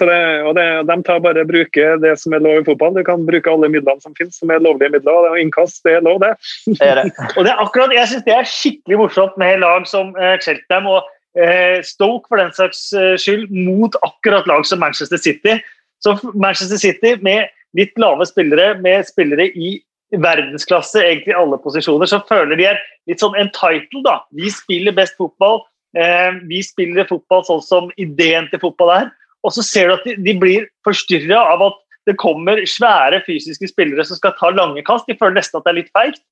Og 0.47 0.53
det, 0.57 0.65
de 0.89 0.97
tar 1.07 1.21
bare 1.23 1.45
bruke 1.47 1.87
det 2.03 2.13
som 2.21 2.35
er 2.35 2.43
lov 2.43 2.61
i 2.61 2.67
fotball. 2.67 2.93
Du 2.97 3.03
kan 3.07 3.25
bruke 3.27 3.49
alle 3.51 3.69
midlene 3.71 4.03
som 4.03 4.15
finnes, 4.17 4.37
som 4.39 4.51
er 4.53 4.63
lovlige 4.63 4.93
midler. 4.95 5.29
og 5.31 5.39
Innkast 5.41 5.83
det 5.87 5.97
er 5.97 6.05
lov, 6.05 6.21
det. 6.23 6.33
Det 6.67 6.87
er 6.87 7.01
det. 7.01 7.07
Og 7.37 7.45
det 7.45 7.53
er 7.53 7.63
akkurat, 7.63 7.95
Jeg 7.95 8.11
syns 8.11 8.27
det 8.27 8.35
er 8.35 8.49
skikkelig 8.49 9.01
morsomt 9.01 9.37
med 9.41 9.61
lag 9.63 9.87
som 9.89 10.13
eh, 10.19 10.35
Cheltenham 10.43 10.89
og 10.91 11.09
eh, 11.39 11.79
Stoke 11.85 12.29
for 12.29 12.41
den 12.41 12.53
saks 12.55 12.85
eh, 12.97 13.15
skyld, 13.21 13.49
mot 13.51 13.97
akkurat 14.05 14.47
lag 14.49 14.67
som 14.69 14.81
Manchester 14.83 15.17
City. 15.17 15.57
Så 16.03 16.17
Manchester 16.33 16.77
City 16.77 17.15
med 17.23 17.49
litt 17.77 17.97
lave 17.97 18.25
spillere, 18.29 18.77
med 18.83 19.07
spillere 19.07 19.49
i 19.49 19.75
verdensklasse 20.21 21.01
egentlig 21.01 21.33
i 21.33 21.37
alle 21.39 21.57
posisjoner, 21.61 22.09
så 22.09 22.19
føler 22.29 22.59
de 22.59 22.67
er 22.69 22.81
litt 23.09 23.23
sånn 23.23 23.37
entitled. 23.39 24.03
da. 24.05 24.19
Vi 24.37 24.51
spiller 24.53 24.95
best 24.95 25.17
fotball. 25.17 25.63
Eh, 25.97 26.37
vi 26.49 26.61
spiller 26.65 27.09
fotball 27.09 27.43
sånn 27.47 27.63
som 27.65 27.91
ideen 28.01 28.49
til 28.51 28.61
fotball 28.61 28.93
er. 28.99 29.11
Og 29.43 29.53
så 29.55 29.63
ser 29.65 29.89
du 29.89 29.95
at 29.97 30.05
de, 30.07 30.15
de 30.23 30.35
blir 30.39 30.67
forstyrra 30.87 31.41
av 31.53 31.65
at 31.69 31.79
det 32.07 32.19
kommer 32.19 32.59
svære 32.67 33.21
fysiske 33.27 33.69
spillere 33.71 34.03
som 34.07 34.19
skal 34.19 34.35
ta 34.39 34.51
lange 34.53 34.83
kast. 34.87 35.07
De 35.07 35.17
føler 35.19 35.39
nesten 35.39 35.59
at 35.59 35.67
det 35.67 35.71
er 35.71 35.79
litt 35.81 35.93
feigt. 35.95 36.23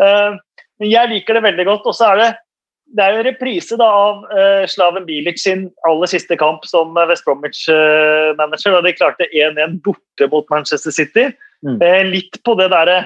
Eh, 0.00 0.38
men 0.80 0.92
jeg 0.92 1.12
liker 1.12 1.36
det 1.36 1.44
veldig 1.44 1.66
godt. 1.68 1.90
Og 1.90 1.96
så 1.96 2.12
er 2.12 2.22
det 2.22 2.30
det 2.90 3.04
er 3.04 3.12
jo 3.14 3.18
en 3.20 3.26
reprise 3.28 3.76
da, 3.78 3.86
av 3.86 4.22
eh, 4.34 4.64
Slaven 4.66 5.04
Bilic 5.06 5.38
sin 5.38 5.68
aller 5.86 6.10
siste 6.10 6.34
kamp 6.40 6.64
som 6.66 6.96
eh, 6.98 7.06
West 7.06 7.22
Bromwich-manager. 7.28 8.74
da 8.74 8.80
De 8.82 8.94
klarte 8.96 9.28
1-1 9.30 9.76
borte 9.84 10.26
mot 10.32 10.48
Manchester 10.50 10.94
City. 10.94 11.28
Mm. 11.66 11.78
Litt 12.08 12.40
på 12.46 12.56
det 12.58 12.70
derre 12.72 13.02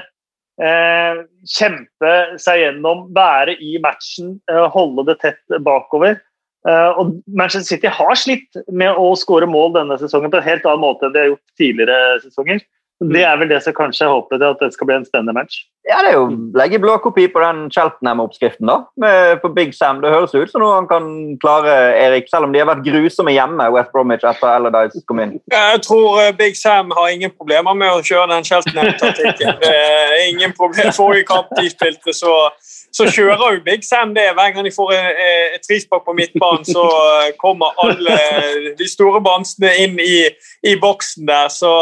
kjempe 1.51 2.11
seg 2.39 2.61
gjennom, 2.61 3.09
være 3.11 3.57
i 3.59 3.73
matchen, 3.83 4.37
holde 4.71 5.03
det 5.09 5.17
tett 5.25 5.57
bakover. 5.67 6.21
Eh, 6.69 6.91
og 7.01 7.19
Manchester 7.29 7.77
City 7.77 7.91
har 7.93 8.17
slitt 8.17 8.57
med 8.73 8.97
å 8.97 9.11
skåre 9.21 9.49
mål 9.51 9.75
denne 9.77 9.99
sesongen 10.01 10.33
på 10.33 10.41
en 10.41 10.47
helt 10.47 10.65
annen 10.69 10.85
måte 10.85 11.09
enn 11.09 11.17
de 11.17 11.21
har 11.21 11.33
gjort 11.35 11.61
tidligere 11.61 11.99
sesonger. 12.25 12.65
Det 13.13 13.23
er 13.27 13.39
vel 13.41 13.51
det 13.51 13.61
som 13.65 13.77
kanskje 13.77 14.07
er 14.07 14.15
håpet 14.15 14.43
at 14.45 14.61
det 14.63 14.73
skal 14.75 14.89
bli 14.89 14.99
en 15.01 15.07
spennende 15.09 15.37
match. 15.37 15.65
Ja, 15.85 15.99
det 16.01 16.15
er 16.15 16.17
jo 16.17 16.29
legge 16.57 16.79
blåkopi 16.81 17.27
på 17.29 17.41
den 17.43 17.67
Cheltenham-oppskriften, 17.73 18.65
da. 18.71 18.77
Med, 18.97 19.41
for 19.43 19.53
Big 19.53 19.75
Sam. 19.77 19.99
Det 20.01 20.13
høres 20.15 20.33
ut 20.33 20.49
som 20.49 20.63
noe 20.63 20.79
han 20.79 20.87
kan 20.89 21.09
klare, 21.43 21.75
Erik, 22.01 22.31
selv 22.31 22.49
om 22.49 22.55
de 22.55 22.63
har 22.63 22.71
vært 22.71 22.87
grusomme 22.87 23.35
hjemme, 23.35 23.67
West 23.75 23.93
Bromwich, 23.93 24.25
etter 24.25 24.49
Allardyce 24.49 25.03
kom 25.11 25.21
inn. 25.21 25.35
Jeg 25.53 25.83
tror 25.85 26.23
eh, 26.23 26.33
Big 26.39 26.57
Sam 26.57 26.95
har 26.97 27.11
ingen 27.13 27.35
problemer 27.35 27.77
med 27.77 27.93
å 27.93 28.01
kjøre 28.01 28.31
den 28.33 28.49
Cheltenham-taktikken. 28.49 29.61
Er 29.75 30.17
ingen 30.31 30.57
problem. 30.57 30.89
Forrige 30.97 31.29
kamp 31.29 31.53
de 31.59 31.69
spilte, 31.69 32.17
så, 32.17 32.33
så 32.95 33.11
kjører 33.13 33.59
jo 33.59 33.63
Big 33.69 33.85
Sam 33.85 34.17
det. 34.17 34.31
Hver 34.39 34.57
gang 34.57 34.65
de 34.65 34.73
får 34.73 34.97
et, 34.97 35.23
et 35.59 35.69
frispark 35.69 36.09
på 36.09 36.17
midtbanen, 36.17 36.65
så 36.65 36.89
eh, 37.21 37.35
kommer 37.37 37.77
alle 37.85 38.17
de 38.81 38.89
store 38.89 39.21
bamsene 39.25 39.77
inn 39.85 40.01
i, 40.01 40.17
i 40.65 40.79
boksen 40.81 41.29
der. 41.29 41.53
så 41.53 41.75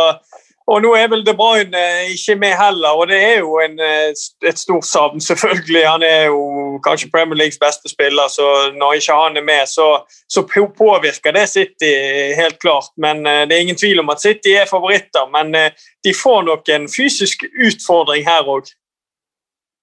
og 0.67 0.83
nå 0.83 0.93
er 0.95 1.09
vel 1.11 1.25
De 1.27 1.35
Bruyne 1.35 1.83
ikke 2.13 2.37
med 2.39 2.55
heller, 2.59 2.95
og 2.95 3.09
det 3.11 3.19
er 3.19 3.39
jo 3.41 3.57
en, 3.63 3.79
eh, 3.81 4.13
et 4.49 4.59
stort 4.59 4.87
savn, 4.87 5.21
selvfølgelig. 5.21 5.83
Han 5.89 6.03
er 6.07 6.25
jo 6.31 6.79
kanskje 6.87 7.11
Premier 7.11 7.39
Leagues 7.41 7.59
beste 7.59 7.91
spiller, 7.91 8.29
så 8.31 8.47
når 8.79 9.01
ikke 9.01 9.17
han 9.23 9.37
er 9.37 9.47
med, 9.47 9.67
så, 9.67 9.89
så 10.29 10.45
påvirker 10.79 11.35
det 11.35 11.49
City 11.49 11.93
helt 12.39 12.59
klart. 12.63 12.93
Men 12.97 13.27
eh, 13.27 13.43
det 13.49 13.57
er 13.57 13.65
ingen 13.67 13.81
tvil 13.81 14.01
om 14.01 14.15
at 14.15 14.23
City 14.23 14.55
er 14.55 14.71
favoritter, 14.71 15.27
men 15.35 15.55
eh, 15.55 15.73
de 16.05 16.15
får 16.15 16.43
nok 16.47 16.69
en 16.69 16.89
fysisk 16.89 17.45
utfordring 17.67 18.25
her 18.29 18.47
òg. 18.47 18.71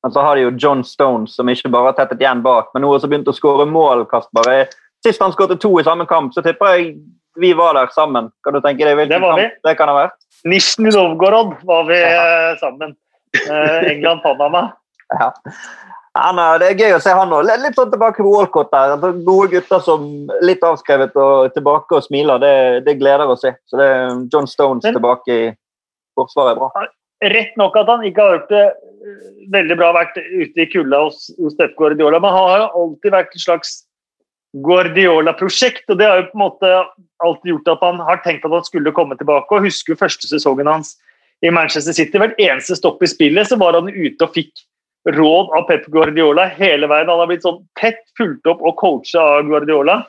Men 0.03 0.11
så 0.15 0.23
har 0.23 0.35
de 0.35 0.47
jo 0.47 0.55
John 0.55 0.83
Stones, 0.83 1.35
som 1.35 1.49
ikke 1.49 1.69
bare 1.69 1.91
har 1.91 1.97
tettet 1.97 2.21
igjen 2.23 2.43
bak, 2.43 2.71
men 2.73 2.85
nå 2.85 2.91
har 2.91 3.01
også 3.01 3.09
begynt 3.11 3.27
å 3.27 3.35
skåre 3.35 3.67
mål. 3.67 4.05
Kasper. 4.07 4.69
Sist 5.03 5.19
han 5.19 5.35
skåret 5.35 5.59
to 5.59 5.73
i 5.79 5.83
samme 5.83 6.07
kamp, 6.07 6.31
så 6.31 6.43
tipper 6.43 6.77
jeg 6.77 6.93
vi 7.39 7.53
var 7.53 7.73
der 7.73 7.87
sammen. 7.95 8.29
Kan 8.43 8.55
du 8.55 8.61
tenke 8.61 8.85
deg 8.85 8.97
hvilken 8.97 9.15
Det 9.15 9.21
var 9.23 9.37
vi. 9.37 9.47
kamp 9.47 9.67
det 9.67 9.75
kan 9.79 9.91
ha 9.91 9.95
vært? 9.95 10.17
Nizjnij 10.47 10.95
Novgorod 10.95 11.55
var 11.67 11.85
vi 11.89 11.99
ja. 11.99 12.55
sammen. 12.61 12.95
Eh, 13.49 13.91
England-Panama. 13.91 14.71
Ja. 15.19 15.33
Han 16.13 16.37
er, 16.41 16.59
det 16.61 16.67
er 16.67 16.81
gøy 16.83 16.91
å 16.93 16.99
se 17.01 17.13
han 17.17 17.31
òg. 17.33 17.47
Litt 17.47 17.77
sånn 17.77 17.89
tilbake 17.89 18.21
på 18.21 18.29
Walcott 18.29 18.69
der. 18.73 18.91
Altså, 18.93 19.09
gode 19.25 19.47
gutter 19.55 19.81
som 19.81 20.03
litt 20.45 20.61
avskrevet 20.65 21.17
og 21.17 21.53
tilbake 21.55 21.97
og 21.97 22.05
smiler. 22.05 22.41
Det, 22.41 22.51
det 22.85 22.95
gleder 22.99 23.29
å 23.29 23.37
se. 23.39 23.55
Så 23.69 23.79
det 23.79 23.87
er 23.89 24.19
John 24.33 24.49
Stones 24.49 24.85
Men- 24.85 24.97
tilbake 24.97 25.33
i 25.33 25.47
forsvaret 26.17 26.53
er 26.53 26.61
bra. 26.61 26.85
Rett 27.33 27.57
nok 27.59 27.77
at 27.81 27.89
han 27.91 28.05
ikke 28.07 28.21
har 28.21 28.37
hørt 28.37 28.53
det 28.53 28.65
eh, 28.69 29.23
veldig 29.55 29.79
bra 29.81 29.91
vært 29.97 30.17
ute 30.21 30.63
i 30.63 30.69
kulda 30.71 31.01
hos, 31.07 31.29
hos 31.39 31.57
Steffgård 31.57 31.97
i 31.97 31.99
Diola, 31.99 32.21
men 32.21 32.37
han 32.37 32.47
har 32.47 32.61
jo 32.63 32.69
alltid 32.83 33.15
vært 33.17 33.33
en 33.35 33.45
slags 33.45 33.73
Guardiola-prosjekt. 34.53 35.85
og 35.89 35.97
Det 35.99 36.07
har 36.07 36.21
jo 36.21 36.29
på 36.31 36.37
en 36.37 36.45
måte 36.45 36.71
alltid 37.23 37.51
gjort 37.53 37.71
at 37.75 37.85
han 37.85 37.99
har 38.07 38.23
tenkt 38.23 38.45
at 38.45 38.55
han 38.55 38.65
skulle 38.65 38.95
komme 38.95 39.17
tilbake. 39.17 39.51
og 39.51 39.67
Husker 39.67 39.93
jo 39.93 39.99
første 39.99 40.29
sesongen 40.29 40.67
hans 40.67 40.95
i 41.45 41.51
Manchester 41.53 41.93
City. 41.93 42.17
Hvert 42.17 42.39
eneste 42.41 42.75
stopp 42.75 43.03
i 43.03 43.11
spillet 43.11 43.47
så 43.47 43.59
var 43.59 43.77
han 43.77 43.91
ute 43.91 44.25
og 44.25 44.33
fikk 44.33 44.65
råd 45.15 45.53
av 45.55 45.67
Pep 45.69 45.85
Guardiola 45.93 46.49
hele 46.57 46.89
veien. 46.89 47.09
Han 47.09 47.21
har 47.21 47.29
blitt 47.29 47.45
sånn 47.45 47.61
tett 47.79 48.01
fulgt 48.19 48.47
opp 48.49 48.61
og 48.65 48.75
coacha 48.81 49.21
av 49.37 49.47
Guardiola. 49.47 50.01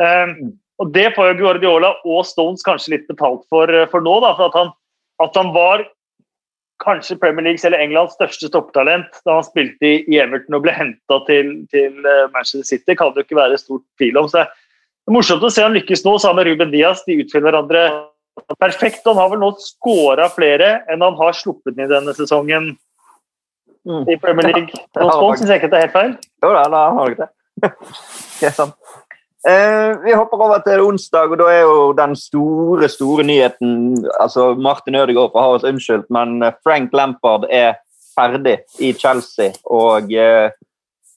Um, 0.00 0.54
og 0.80 0.92
Det 0.94 1.10
får 1.14 1.32
jo 1.32 1.40
Guardiola 1.42 1.92
og 2.08 2.22
Stones 2.24 2.64
kanskje 2.64 2.94
litt 2.94 3.08
betalt 3.10 3.42
for, 3.52 3.68
eh, 3.68 3.86
for 3.92 4.00
nå. 4.00 4.14
Da, 4.24 4.32
for 4.38 4.48
at 4.48 4.56
han, 4.56 4.70
at 5.20 5.36
han 5.36 5.52
var 5.52 5.84
kanskje 6.80 7.18
Premier 7.20 7.44
Leagues 7.48 7.64
eller 7.68 7.82
Englands 7.82 8.14
største 8.16 8.48
topptalent 8.52 9.20
da 9.26 9.36
han 9.38 9.46
spilte 9.46 9.86
i, 9.86 10.18
Everton 10.20 10.56
og 10.58 10.64
ble 10.64 10.72
henta 10.76 11.20
til, 11.28 11.52
til 11.72 11.98
eh, 12.04 12.26
Manchester 12.34 12.66
City, 12.68 12.96
kan 12.96 13.12
det 13.14 13.22
jo 13.22 13.28
ikke 13.28 13.40
være 13.40 13.58
stort 13.60 13.84
tvil 14.00 14.18
om. 14.20 14.28
Så 14.32 14.42
det 14.44 15.12
er 15.12 15.16
morsomt 15.16 15.44
å 15.44 15.50
se 15.52 15.64
han 15.64 15.76
lykkes 15.76 16.04
nå 16.06 16.16
sammen 16.22 16.42
med 16.42 16.50
Ruben 16.52 16.72
Diaz. 16.74 17.02
De 17.06 17.18
utfyller 17.22 17.50
hverandre 17.50 17.84
perfekt. 18.62 19.02
Han 19.08 19.18
har 19.20 19.32
vel 19.32 19.42
nå 19.42 19.50
skåra 19.60 20.28
flere 20.32 20.78
enn 20.90 21.04
han 21.04 21.18
har 21.20 21.36
sluppet 21.36 21.76
inn 21.76 21.84
i 21.88 21.92
denne 21.92 22.16
sesongen 22.16 22.72
Mm. 23.88 24.02
i 24.12 24.16
Premier 24.20 24.44
League. 24.52 24.68
Ja, 24.92 25.06
Nå 25.06 25.08
Stones, 25.08 25.40
jeg 25.48 25.56
ikke 25.56 25.70
det 25.72 25.78
er 25.78 25.86
helt 25.86 25.94
feil. 25.94 26.10
Jo 26.44 26.50
da, 26.52 26.64
da 26.68 26.80
har 26.98 27.06
jeg 27.08 27.16
det. 27.22 27.70
er 28.44 28.52
sant. 28.52 28.74
Eh, 29.48 29.98
vi 30.04 30.12
hopper 30.12 30.36
over 30.36 30.58
til 30.60 30.82
onsdag, 30.84 31.30
og 31.32 31.38
da 31.40 31.46
er 31.48 31.62
jo 31.64 31.92
den 31.96 32.12
store 32.16 32.88
store 32.92 33.24
nyheten 33.24 33.70
altså 34.20 34.50
Martin 34.54 34.98
Ødegaard 35.00 35.32
får 35.32 35.40
ha 35.40 35.54
oss 35.54 35.64
unnskyldt, 35.64 36.10
men 36.12 36.42
eh, 36.44 36.52
Frank 36.64 36.92
Lampard 36.92 37.46
er 37.48 37.78
ferdig 38.12 38.58
i 38.84 38.92
Chelsea. 38.92 39.54
Og 39.64 40.12
eh, 40.12 40.52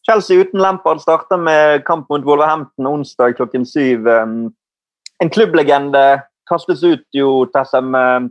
Chelsea 0.08 0.40
uten 0.40 0.64
Lampard 0.64 1.04
starter 1.04 1.36
med 1.36 1.84
kamp 1.84 2.08
mot 2.10 2.24
Wolverhampton 2.24 2.88
onsdag 2.88 3.36
klokken 3.36 3.68
syv. 3.68 4.08
Eh, 4.08 4.32
en 5.20 5.30
klubblegende 5.30 6.22
kastes 6.48 6.84
ut 6.84 7.04
jo, 7.12 7.44
Tessem. 7.52 7.92
Eh, 7.96 8.30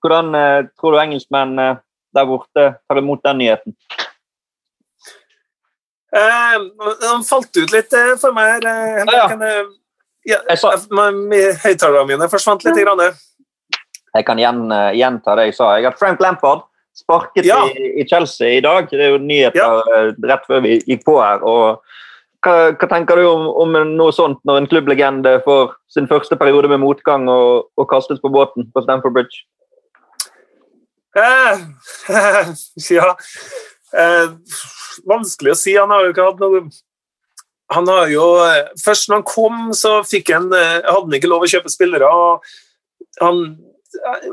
hvordan 0.00 0.32
tror 0.80 0.92
du 0.92 0.98
engelskmenn 1.00 1.58
der 1.60 2.28
borte 2.28 2.62
tar 2.88 2.98
imot 3.00 3.20
den 3.24 3.36
nyheten? 3.42 3.74
Eh, 6.12 6.54
de 7.00 7.10
falt 7.28 7.56
ut 7.56 7.72
litt 7.74 7.92
eh, 7.94 8.14
for 8.18 8.32
meg 8.34 8.56
her. 8.56 8.66
eh, 8.66 9.04
Ja, 9.06 9.28
ja. 9.30 10.38
Høyttalerne 11.64 12.06
mine 12.08 12.28
forsvant 12.32 12.64
litt. 12.66 12.76
Grann. 12.82 13.04
Jeg 14.14 14.26
kan 14.26 14.38
igjen, 14.42 14.64
eh, 14.74 14.90
gjenta 14.98 15.36
det 15.38 15.44
jeg 15.50 15.54
sa. 15.54 15.76
Jeg 15.78 15.86
har 15.86 15.96
Frank 15.98 16.20
Lampard 16.20 16.66
sparket 16.98 17.46
Ja. 17.46 17.60
i, 17.70 18.00
i 18.02 18.06
Chelsea 18.10 18.56
i 18.58 18.60
dag. 18.60 18.88
Det 18.90 19.00
er 19.00 19.10
jo 19.14 19.18
nyheter 19.22 19.82
eh, 19.96 20.10
rett 20.26 20.44
før 20.50 20.60
vi 20.66 20.80
gikk 20.80 21.04
på 21.06 21.20
her. 21.22 21.42
og 21.46 21.80
hva, 22.42 22.72
hva 22.72 22.88
tenker 22.88 23.16
du 23.20 23.26
om, 23.28 23.46
om 23.62 23.74
noe 23.96 24.12
sånt 24.16 24.40
når 24.48 24.56
en 24.62 24.66
klubblegende 24.66 25.42
får 25.44 25.74
sin 25.92 26.08
første 26.08 26.36
periode 26.40 26.68
med 26.72 26.80
motgang 26.80 27.28
og, 27.28 27.68
og 27.76 27.88
kastes 27.90 28.20
på 28.22 28.30
båten 28.32 28.66
på 28.72 28.82
Stamford 28.82 29.12
Bridge? 29.12 29.44
Eh, 31.16 31.58
ja 32.96 33.14
eh, 33.96 34.30
Vanskelig 35.08 35.54
å 35.54 35.58
si. 35.58 35.74
Han 35.78 35.92
har 35.94 36.04
jo 36.04 36.14
ikke 36.14 36.28
hatt 36.28 36.40
noe 36.42 36.64
han 37.70 37.88
har 37.88 38.08
jo, 38.10 38.26
eh, 38.42 38.68
Først 38.84 39.08
når 39.08 39.20
han 39.20 39.26
kom, 39.26 39.58
så 39.72 40.00
han, 40.02 40.52
eh, 40.52 40.82
hadde 40.82 41.06
han 41.06 41.18
ikke 41.18 41.30
lov 41.30 41.46
å 41.46 41.50
kjøpe 41.50 41.70
spillere. 41.70 42.06
og 42.06 42.42
han, 43.20 43.58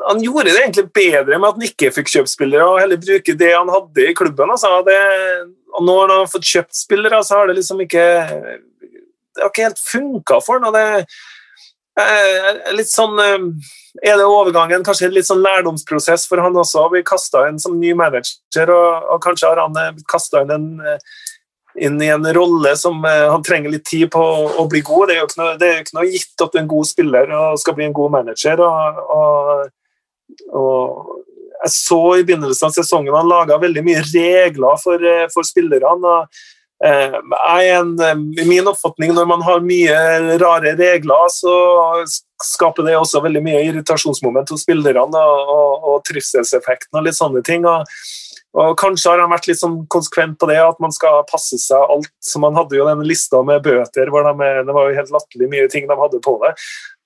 han 0.07 0.21
gjorde 0.21 0.53
det 0.53 0.61
egentlig 0.61 0.93
bedre 0.93 1.37
med 1.37 1.49
at 1.49 1.55
han 1.57 1.67
ikke 1.67 1.93
fikk 1.93 2.09
kjøpt 2.13 2.31
spillere, 2.31 2.65
og 2.65 2.79
heller 2.79 2.97
bruke 2.97 3.37
det 3.37 3.53
han 3.53 3.69
hadde 3.69 4.09
i 4.09 4.13
klubben. 4.13 4.49
Altså. 4.49 4.83
Det, 4.85 4.97
og 5.73 5.85
nå 5.85 5.93
når 5.93 6.09
han 6.09 6.23
har 6.23 6.31
fått 6.31 6.49
kjøpt 6.49 6.77
spillere, 6.77 7.23
så 7.23 7.41
har 7.41 7.47
det 7.47 7.57
liksom 7.59 7.81
ikke 7.85 8.05
Det 9.37 9.43
har 9.43 9.51
ikke 9.51 9.67
helt 9.67 9.83
funka 9.85 10.39
for 10.41 10.59
han. 10.59 11.05
Eh, 12.01 12.73
litt 12.77 12.91
sånn 12.91 13.19
eh, 13.21 13.37
er 14.05 14.19
det 14.19 14.27
overgangen 14.29 14.83
kanskje 14.85 15.07
en 15.07 15.15
litt 15.15 15.27
sånn 15.29 15.43
lærdomsprosess 15.45 16.27
for 16.29 16.41
han 16.43 16.57
også. 16.57 16.87
Vi 16.93 17.05
kasta 17.07 17.47
inn 17.49 17.57
som 17.61 17.79
ny 17.79 17.93
manager, 17.97 18.73
og, 18.73 19.07
og 19.13 19.23
kanskje 19.23 19.49
har 19.49 19.63
han 19.63 19.77
eh, 19.81 19.93
blitt 19.95 20.09
kasta 20.11 20.43
inn, 20.43 20.53
en, 20.53 20.67
eh, 20.81 21.23
inn 21.87 22.01
i 22.01 22.11
en 22.13 22.27
rolle 22.37 22.75
som 22.79 23.05
eh, 23.05 23.25
han 23.31 23.45
trenger 23.45 23.73
litt 23.73 23.87
tid 23.89 24.11
på 24.13 24.23
å, 24.23 24.67
bli 24.69 24.83
god. 24.85 25.09
Det 25.09 25.17
er 25.17 25.23
jo 25.23 25.29
ikke 25.29 25.41
noe, 25.43 25.71
ikke 25.83 25.97
noe 25.99 26.11
gitt 26.11 26.45
at 26.45 26.51
du 26.51 26.59
er 26.59 26.65
en 26.65 26.73
god 26.75 26.91
spiller 26.91 27.33
og 27.39 27.61
skal 27.61 27.77
bli 27.77 27.87
en 27.87 27.97
god 27.97 28.17
manager. 28.19 28.61
og, 28.67 29.01
og, 29.17 29.65
og 30.53 31.15
jeg 31.57 31.73
så 31.73 32.01
i 32.19 32.25
begynnelsen 32.27 32.67
av 32.67 32.75
sesongen 32.75 33.15
han 33.17 33.29
laga 33.31 33.57
veldig 33.57 33.81
mye 33.81 34.03
regler 34.11 34.77
for, 34.83 35.01
eh, 35.01 35.25
for 35.33 35.47
spillerne. 35.47 36.13
og 36.19 36.29
Eh, 36.29 36.55
jeg 36.85 37.69
er 37.71 37.79
en, 37.79 37.95
eh, 37.99 38.43
I 38.43 38.45
min 38.45 38.67
oppfatning, 38.69 39.13
når 39.13 39.25
man 39.25 39.41
har 39.41 39.65
mye 39.65 40.37
rare 40.37 40.75
regler, 40.77 41.29
så 41.33 42.05
skaper 42.43 42.85
det 42.85 42.97
også 42.97 43.23
veldig 43.23 43.41
mye 43.41 43.63
irritasjonsmoment 43.65 44.51
hos 44.53 44.61
spillerne 44.61 45.17
og, 45.17 45.51
og, 45.53 45.87
og 45.89 46.03
trivselseffekten 46.05 46.99
og 46.99 47.07
litt 47.07 47.17
sånne 47.17 47.41
ting. 47.45 47.65
Og, 47.65 47.87
og 48.57 48.75
Kanskje 48.77 49.09
har 49.09 49.23
han 49.23 49.33
vært 49.33 49.49
litt 49.49 49.61
sånn 49.61 49.79
konsekvent 49.89 50.37
på 50.37 50.49
det, 50.51 50.59
at 50.61 50.77
man 50.83 50.93
skal 50.93 51.23
passe 51.29 51.57
seg 51.61 51.81
alt. 51.81 52.11
så 52.21 52.41
Man 52.43 52.57
hadde 52.57 52.77
jo 52.77 52.85
den 52.85 53.01
lista 53.09 53.41
med 53.45 53.65
bøter, 53.65 54.11
hvor 54.13 54.27
de, 54.27 54.51
det 54.67 54.75
var 54.77 54.91
jo 54.91 54.99
helt 54.99 55.15
latterlig 55.15 55.49
mye 55.55 55.71
ting 55.73 55.89
de 55.89 55.97
hadde 55.97 56.21
på 56.21 56.35
det. 56.45 56.53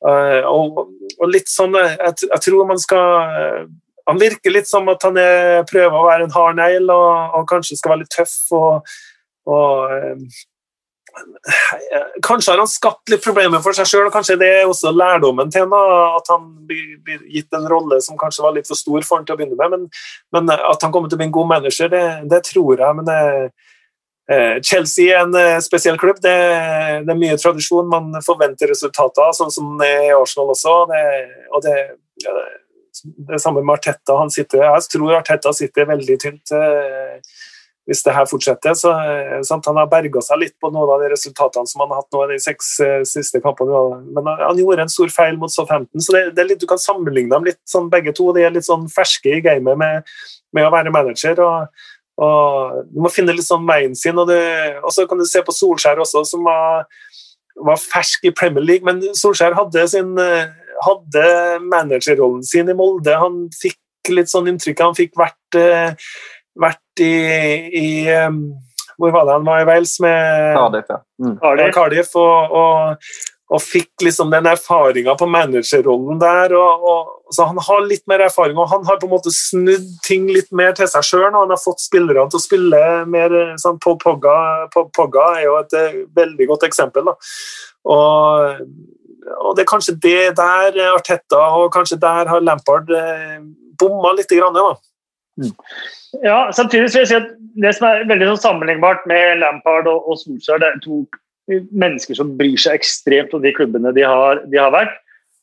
Eh, 0.09 0.49
og, 0.51 0.83
litt 1.31 1.47
sånn, 1.51 1.79
jeg, 1.79 2.17
jeg 2.25 2.43
tror 2.43 2.65
man 2.65 2.79
skal 2.81 3.67
Han 4.09 4.17
virker 4.17 4.49
litt 4.49 4.65
som 4.65 4.87
at 4.89 5.03
han 5.05 5.19
er, 5.21 5.61
prøver 5.69 5.93
å 5.95 6.07
være 6.07 6.25
en 6.25 6.33
hard 6.33 6.57
negl 6.57 6.89
og, 6.89 7.35
og 7.37 7.47
kanskje 7.47 7.77
skal 7.79 7.93
være 7.93 8.03
litt 8.03 8.15
tøff. 8.17 8.35
og 8.57 8.91
og 9.49 9.93
eh, 9.95 10.41
Kanskje 12.23 12.53
har 12.53 12.61
han 12.61 12.69
skapt 12.69 13.09
litt 13.11 13.23
problemer 13.23 13.59
for 13.63 13.75
seg 13.75 13.89
sjøl, 13.89 14.05
og 14.07 14.13
kanskje 14.15 14.37
det 14.39 14.47
er 14.61 14.69
også 14.69 14.93
lærdommen 14.95 15.49
til 15.51 15.65
ham. 15.65 15.73
At 16.15 16.29
han 16.31 16.45
blir, 16.67 17.19
gitt 17.27 17.51
en 17.57 17.67
rolle 17.67 17.97
som 18.03 18.19
kanskje 18.19 18.45
var 18.45 18.55
litt 18.55 18.69
for 18.69 18.79
stor 18.79 19.03
for 19.03 19.19
han 19.19 19.27
til 19.27 19.35
å 19.35 19.41
begynne 19.41 19.57
med. 19.59 19.73
Men, 19.73 19.83
men 20.31 20.53
at 20.55 20.85
han 20.85 20.93
kommer 20.93 21.11
til 21.11 21.19
å 21.19 21.21
bli 21.21 21.27
en 21.27 21.35
god 21.35 21.49
manager, 21.51 21.91
det, 21.91 22.05
det 22.31 22.41
tror 22.47 22.79
jeg. 22.79 22.99
Men 23.01 23.11
eh, 23.11 24.55
Chelsea 24.63 25.11
er 25.11 25.25
en 25.25 25.35
eh, 25.35 25.59
spesiell 25.63 25.99
klubb. 25.99 26.21
Det, 26.23 26.37
det, 27.03 27.11
er 27.11 27.21
mye 27.25 27.37
tradisjon. 27.41 27.91
Man 27.91 28.23
forventer 28.25 28.71
resultater, 28.71 29.35
sånn 29.35 29.51
som 29.51 29.83
er 29.83 30.07
i 30.07 30.15
Arsenal 30.15 30.55
også. 30.55 30.77
Det, 30.93 31.05
og 31.51 31.65
det, 31.67 31.77
det 33.31 33.41
samme 33.41 33.63
med 33.65 33.79
Arteta. 33.79 34.15
Han 34.19 34.31
sitter, 34.31 34.63
jeg 34.67 34.89
tror 34.95 35.19
Arteta 35.19 35.53
sitter 35.55 35.91
veldig 35.91 36.19
tynt. 36.23 36.55
Eh, 36.55 37.19
hvis 37.91 38.03
det 38.05 38.13
her 38.15 38.27
fortsetter. 38.29 38.75
Så, 38.77 38.91
sant, 39.47 39.67
han 39.67 39.79
har 39.79 39.89
berga 39.91 40.23
seg 40.23 40.39
litt 40.41 40.55
på 40.61 40.71
noen 40.71 40.93
av 40.95 41.03
de 41.03 41.11
resultatene 41.11 41.67
som 41.67 41.83
han 41.83 41.91
har 41.91 42.01
hatt 42.01 42.15
nå 42.15 42.23
i 42.23 42.29
de 42.31 42.39
seks 42.41 42.73
eh, 42.85 42.99
siste 43.07 43.41
kampene. 43.43 43.81
Men 44.15 44.29
han, 44.29 44.43
han, 44.45 44.61
gjorde 44.61 44.85
en 44.85 44.93
stor 44.93 45.11
feil 45.13 45.39
mot 45.41 45.51
Southampton, 45.51 46.03
så 46.03 46.15
det, 46.15 46.23
det, 46.37 46.47
litt, 46.47 46.61
du 46.63 46.69
kan 46.69 46.81
sammenligne 46.81 47.33
dem 47.33 47.49
litt 47.49 47.59
sånn 47.69 47.89
begge 47.91 48.15
to. 48.17 48.29
De 48.35 48.45
er 48.47 48.55
litt 48.55 48.67
sånn 48.67 48.87
ferske 48.91 49.35
i 49.37 49.41
gamet 49.43 49.79
med, 49.81 50.13
med 50.55 50.67
å 50.67 50.73
være 50.73 50.93
manager. 50.95 51.43
og, 51.43 51.85
og 52.23 52.81
Du 52.93 53.03
må 53.03 53.13
finne 53.13 53.35
litt 53.35 53.47
sånn 53.47 53.67
veien 53.67 53.97
sin. 53.97 54.19
Og, 54.21 54.31
det, 54.31 54.41
og 54.79 54.95
så 54.95 55.07
kan 55.09 55.19
du 55.19 55.27
se 55.27 55.43
på 55.43 55.55
Solskjær 55.55 56.01
også, 56.05 56.23
som 56.31 56.47
var, 56.47 56.87
var 57.59 57.81
fersk 57.83 58.29
i 58.29 58.35
Premier 58.37 58.65
League. 58.65 58.87
Men 58.87 59.03
Solskjær 59.17 59.57
hadde, 59.59 59.87
sin, 59.91 60.15
hadde 60.87 61.29
managerrollen 61.67 62.45
sin 62.47 62.71
i 62.71 62.77
Molde. 62.77 63.19
Han 63.19 63.43
fikk 63.59 63.79
litt 64.09 64.31
sånn 64.31 64.47
inntrykk 64.49 64.79
Han 64.81 64.95
fikk 64.97 65.11
vært 65.19 65.57
vært 66.59 67.03
i, 67.03 67.11
i 67.79 67.89
um, 68.27 68.43
Hvor 68.99 69.13
var 69.15 69.27
det 69.27 69.37
han 69.37 69.45
var 69.47 69.61
i 69.61 69.67
Wales? 69.69 69.97
Med 70.03 70.55
Cardiff, 70.57 70.89
ja. 70.89 71.03
Mm. 71.21 71.37
Ja, 71.41 71.69
Cardiff 71.73 72.15
og, 72.19 72.55
og, 72.57 73.07
og, 73.51 73.61
fikk 73.63 74.05
liksom 74.05 74.31
den 74.33 74.49
erfaringa 74.51 75.15
på 75.17 75.29
managerrollen 75.31 76.19
der. 76.21 76.55
Og, 76.57 76.85
og, 76.91 77.09
så 77.33 77.47
Han 77.49 77.61
har 77.63 77.87
litt 77.87 78.05
mer 78.11 78.25
erfaring, 78.27 78.57
og 78.59 78.69
han 78.71 78.85
har 78.87 78.99
på 79.01 79.09
en 79.09 79.15
måte 79.15 79.33
snudd 79.33 79.87
ting 80.05 80.27
litt 80.29 80.51
mer 80.51 80.75
til 80.77 80.89
seg 80.91 81.07
sjøl. 81.07 81.29
Han 81.33 81.53
har 81.53 81.61
fått 81.61 81.83
spillerne 81.83 82.27
til 82.29 82.41
å 82.41 82.45
spille 82.45 82.85
mer 83.09 83.37
sånn, 83.61 83.79
Paul 83.81 83.99
Pogga, 84.01 84.37
Paul 84.73 84.89
Pogga 84.95 85.27
er 85.39 85.45
jo 85.47 85.59
et 85.63 85.77
veldig 86.17 86.49
godt 86.53 86.67
eksempel. 86.69 87.11
Da. 87.11 87.17
Og, 87.91 88.67
og 89.39 89.55
det 89.55 89.63
er 89.63 89.71
kanskje 89.71 89.97
det 90.03 90.35
der 90.37 90.77
Arteta 90.91 91.41
og 91.57 91.71
kanskje 91.73 91.99
der 92.01 92.29
har 92.29 92.43
Lampard 92.43 92.89
eh, 92.93 93.39
bomma 93.79 94.13
litt. 94.17 94.29
Grann, 94.31 94.55
da. 94.55 94.75
Mm. 95.41 95.51
Ja, 96.25 96.37
samtidig 96.55 96.91
vil 96.91 97.01
jeg 97.01 97.11
si 97.11 97.17
at 97.17 97.29
Det 97.61 97.71
som 97.75 97.87
er 97.89 98.05
veldig 98.07 98.29
sånn 98.29 98.43
sammenlignbart 98.45 99.03
med 99.11 99.41
Lampard 99.41 99.89
og, 99.91 100.05
og 100.07 100.19
Solskjær, 100.21 100.61
det 100.61 100.69
er 100.69 100.77
to 100.83 101.01
mennesker 101.75 102.15
som 102.15 102.29
bryr 102.39 102.59
seg 102.61 102.77
ekstremt 102.79 103.33
om 103.35 103.41
de 103.43 103.51
klubbene 103.51 103.91
de 103.95 104.05
har, 104.07 104.39
de 104.47 104.59
har 104.61 104.71
vært. 104.71 104.93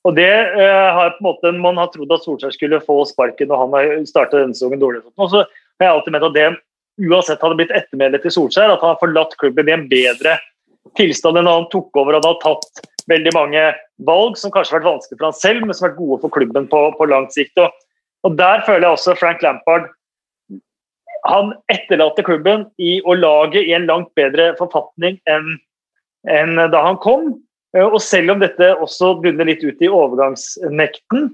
Og 0.08 0.14
det 0.16 0.30
eh, 0.30 0.88
har 0.96 1.10
på 1.16 1.20
en 1.20 1.26
måte 1.26 1.52
Man 1.58 1.76
har 1.80 1.90
trodd 1.92 2.14
at 2.14 2.24
Solskjær 2.24 2.54
skulle 2.54 2.80
få 2.84 3.02
sparken 3.10 3.52
og 3.52 3.64
han 3.66 3.76
har 3.76 4.06
startet 4.08 4.40
denne 4.40 4.56
sesongen 4.56 4.80
dårlig. 4.80 5.02
Og 5.18 5.32
så 5.34 5.42
har 5.42 5.88
jeg 5.88 5.96
alltid 5.96 6.16
ment 6.16 6.28
at 6.30 6.38
det 6.38 6.48
uansett 7.08 7.42
hadde 7.44 7.58
blitt 7.58 7.74
ettermælet 7.74 8.24
til 8.24 8.34
Solskjær, 8.34 8.72
at 8.72 8.82
han 8.82 8.94
har 8.94 9.02
forlatt 9.02 9.36
klubben 9.42 9.68
i 9.68 9.74
en 9.74 9.84
bedre 9.90 10.38
tilstand 10.98 11.38
enn 11.38 11.46
da 11.46 11.58
han 11.58 11.68
tok 11.72 12.00
over 12.00 12.16
og 12.16 12.24
hadde 12.24 12.40
tatt 12.46 12.88
veldig 13.10 13.34
mange 13.36 13.66
valg 14.08 14.38
som 14.40 14.52
kanskje 14.54 14.74
har 14.74 14.80
vært 14.80 14.92
vanskelig 14.92 15.18
for 15.18 15.28
han 15.28 15.36
selv, 15.36 15.66
men 15.66 15.76
som 15.76 15.86
har 15.86 15.92
vært 15.92 16.00
gode 16.00 16.20
for 16.24 16.34
klubben 16.34 16.66
på, 16.70 16.80
på 16.98 17.08
lang 17.10 17.28
sikt. 17.34 17.60
Og, 17.60 17.84
og, 18.26 18.36
Der 18.38 18.62
føler 18.66 18.88
jeg 18.88 18.96
også 18.96 19.16
Frank 19.18 19.42
Lampard 19.42 19.88
han 21.28 21.50
etterlater 21.68 22.24
klubben 22.24 22.64
i 22.80 23.00
å 23.04 23.16
lage 23.18 23.60
i 23.60 23.74
en 23.76 23.88
langt 23.88 24.08
bedre 24.16 24.52
forfatning 24.56 25.18
enn, 25.28 25.58
enn 26.30 26.54
da 26.72 26.82
han 26.84 26.96
kom. 27.02 27.34
Og 27.76 27.98
selv 28.00 28.32
om 28.32 28.40
dette 28.40 28.70
også 28.78 29.10
bunner 29.20 29.50
litt 29.50 29.64
ut 29.66 29.82
i 29.82 29.90
overgangsnekten, 29.92 31.26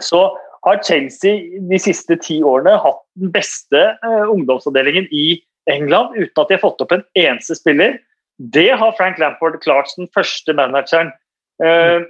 så 0.00 0.22
har 0.64 0.80
Chelsea 0.86 1.58
de 1.68 1.80
siste 1.82 2.16
ti 2.22 2.38
årene 2.46 2.78
hatt 2.80 3.02
den 3.20 3.34
beste 3.34 3.82
uh, 4.06 4.30
ungdomsavdelingen 4.30 5.10
i 5.12 5.42
England 5.68 6.14
uten 6.16 6.40
at 6.40 6.48
de 6.48 6.56
har 6.56 6.64
fått 6.64 6.80
opp 6.86 6.94
en 6.94 7.04
eneste 7.18 7.58
spiller. 7.58 7.98
Det 8.38 8.70
har 8.80 8.96
Frank 8.96 9.20
Lampard 9.20 9.58
klart 9.66 9.92
den 9.98 10.08
første 10.14 10.54
manageren 10.56 11.12
Eh, 11.58 12.00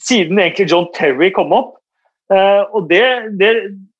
siden 0.00 0.38
egentlig 0.38 0.70
John 0.70 0.88
Terry 0.96 1.30
kom 1.30 1.52
opp. 1.52 1.76
Uh, 2.30 2.62
og 2.76 2.88
Det, 2.90 3.02
det, 3.40 3.50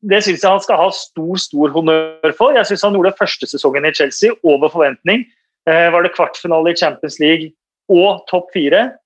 det 0.07 0.21
syns 0.23 0.45
jeg 0.45 0.51
han 0.51 0.63
skal 0.63 0.79
ha 0.79 0.89
stor 0.95 1.41
stor 1.43 1.73
honnør 1.75 2.35
for. 2.39 2.55
Jeg 2.55 2.69
syns 2.69 2.85
han 2.87 2.95
gjorde 2.95 3.17
første 3.19 3.49
sesongen 3.51 3.89
i 3.89 3.95
Chelsea 3.95 4.35
over 4.43 4.71
forventning. 4.71 5.27
var 5.67 6.03
det 6.03 6.15
kvartfinale 6.15 6.73
i 6.73 6.77
Champions 6.77 7.19
League 7.21 7.51
og 7.93 8.23
topp 8.31 8.49
fire. 8.55 8.97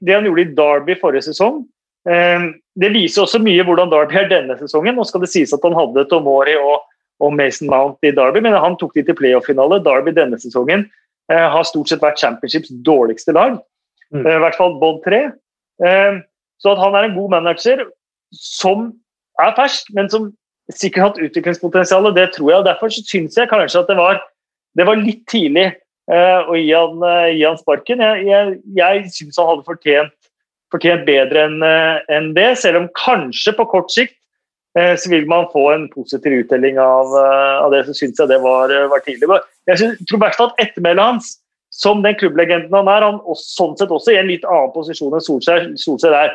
det 0.00 0.14
han 0.14 0.24
gjorde 0.24 0.44
i 0.44 0.54
Derby 0.54 0.94
forrige 1.00 1.26
sesong, 1.26 1.64
det 2.74 2.90
viser 2.94 3.22
også 3.22 3.40
mye 3.42 3.62
hvordan 3.66 3.90
Derby 3.92 4.16
er 4.18 4.30
denne 4.30 4.56
sesongen. 4.58 4.96
Nå 4.96 5.04
skal 5.08 5.24
det 5.24 5.30
sies 5.32 5.52
at 5.54 5.64
han 5.66 5.76
hadde 5.78 6.06
Tomori 6.10 6.56
og, 6.58 6.84
og 7.22 7.34
Mason 7.34 7.70
Mount 7.70 8.06
i 8.06 8.12
Derby, 8.14 8.42
men 8.42 8.56
han 8.58 8.78
tok 8.80 8.94
de 8.96 9.04
til 9.06 9.18
playoff-finale. 9.18 9.82
Derby 9.84 10.14
denne 10.14 10.38
sesongen 10.42 10.86
eh, 11.30 11.48
har 11.54 11.66
stort 11.68 11.90
sett 11.90 12.02
vært 12.02 12.20
Championships 12.22 12.72
dårligste 12.86 13.34
lag. 13.36 13.58
Mm. 14.10 14.24
Eh, 14.24 14.32
I 14.36 14.40
hvert 14.42 14.58
fall 14.58 14.78
Bodd 14.82 15.02
3. 15.06 15.20
Eh, 15.86 16.18
så 16.62 16.74
at 16.74 16.82
han 16.82 16.98
er 16.98 17.08
en 17.08 17.16
god 17.18 17.36
manager 17.36 17.84
som 18.38 18.90
er 19.42 19.54
fersk, 19.56 19.88
men 19.96 20.10
som 20.12 20.28
sikkert 20.72 21.04
hatt 21.04 21.22
utviklingspotensial, 21.26 22.08
det 22.16 22.30
tror 22.34 22.50
jeg. 22.50 22.58
og 22.60 22.68
Derfor 22.68 22.92
syns 22.94 23.36
jeg 23.36 23.50
kanskje 23.50 23.82
at 23.82 23.90
det 23.90 23.96
var, 23.98 24.20
det 24.78 24.86
var 24.88 25.00
litt 25.00 25.24
tidlig 25.30 25.66
uh, 26.10 26.46
å 26.48 26.56
gi 26.56 26.70
han, 26.72 27.02
uh, 27.04 27.32
gi 27.32 27.44
han 27.44 27.60
sparken. 27.60 28.00
Jeg, 28.00 28.26
jeg, 28.28 28.54
jeg 28.78 29.10
syns 29.16 29.40
han 29.40 29.50
hadde 29.52 29.66
fortjent 29.68 30.14
fortjent 30.74 31.06
bedre 31.06 31.46
enn 31.48 31.62
uh, 31.62 32.02
en 32.12 32.32
det. 32.36 32.50
Selv 32.60 32.82
om 32.82 32.90
kanskje 32.98 33.54
på 33.56 33.66
kort 33.70 33.92
sikt 33.94 34.16
eh, 34.78 34.94
så 34.98 35.10
vil 35.12 35.28
man 35.30 35.48
få 35.52 35.68
en 35.74 35.86
positiv 35.92 36.40
uttelling 36.40 36.80
av, 36.82 37.12
eh, 37.20 37.56
av 37.62 37.74
det, 37.74 37.84
så 37.86 37.94
syns 37.94 38.18
jeg 38.18 38.30
det 38.32 38.40
var, 38.42 38.72
var 38.90 39.04
tidlig. 39.06 39.40
Jeg 39.70 39.94
tror 40.08 40.18
i 40.18 40.22
hvert 40.24 40.38
fall 40.38 40.50
at 40.52 40.64
ettermælet 40.66 41.10
hans, 41.12 41.28
som 41.74 42.02
den 42.02 42.16
klubblegenden 42.18 42.74
han 42.74 42.90
er, 42.90 43.06
han 43.06 43.20
også, 43.22 43.46
sånn 43.54 43.76
sett 43.78 43.94
også 43.94 44.14
i 44.14 44.18
en 44.20 44.30
litt 44.30 44.46
annen 44.46 44.74
posisjon 44.74 45.14
enn 45.14 45.24
Solskjær. 45.24 45.70
Solskjær 45.78 46.18
er 46.24 46.34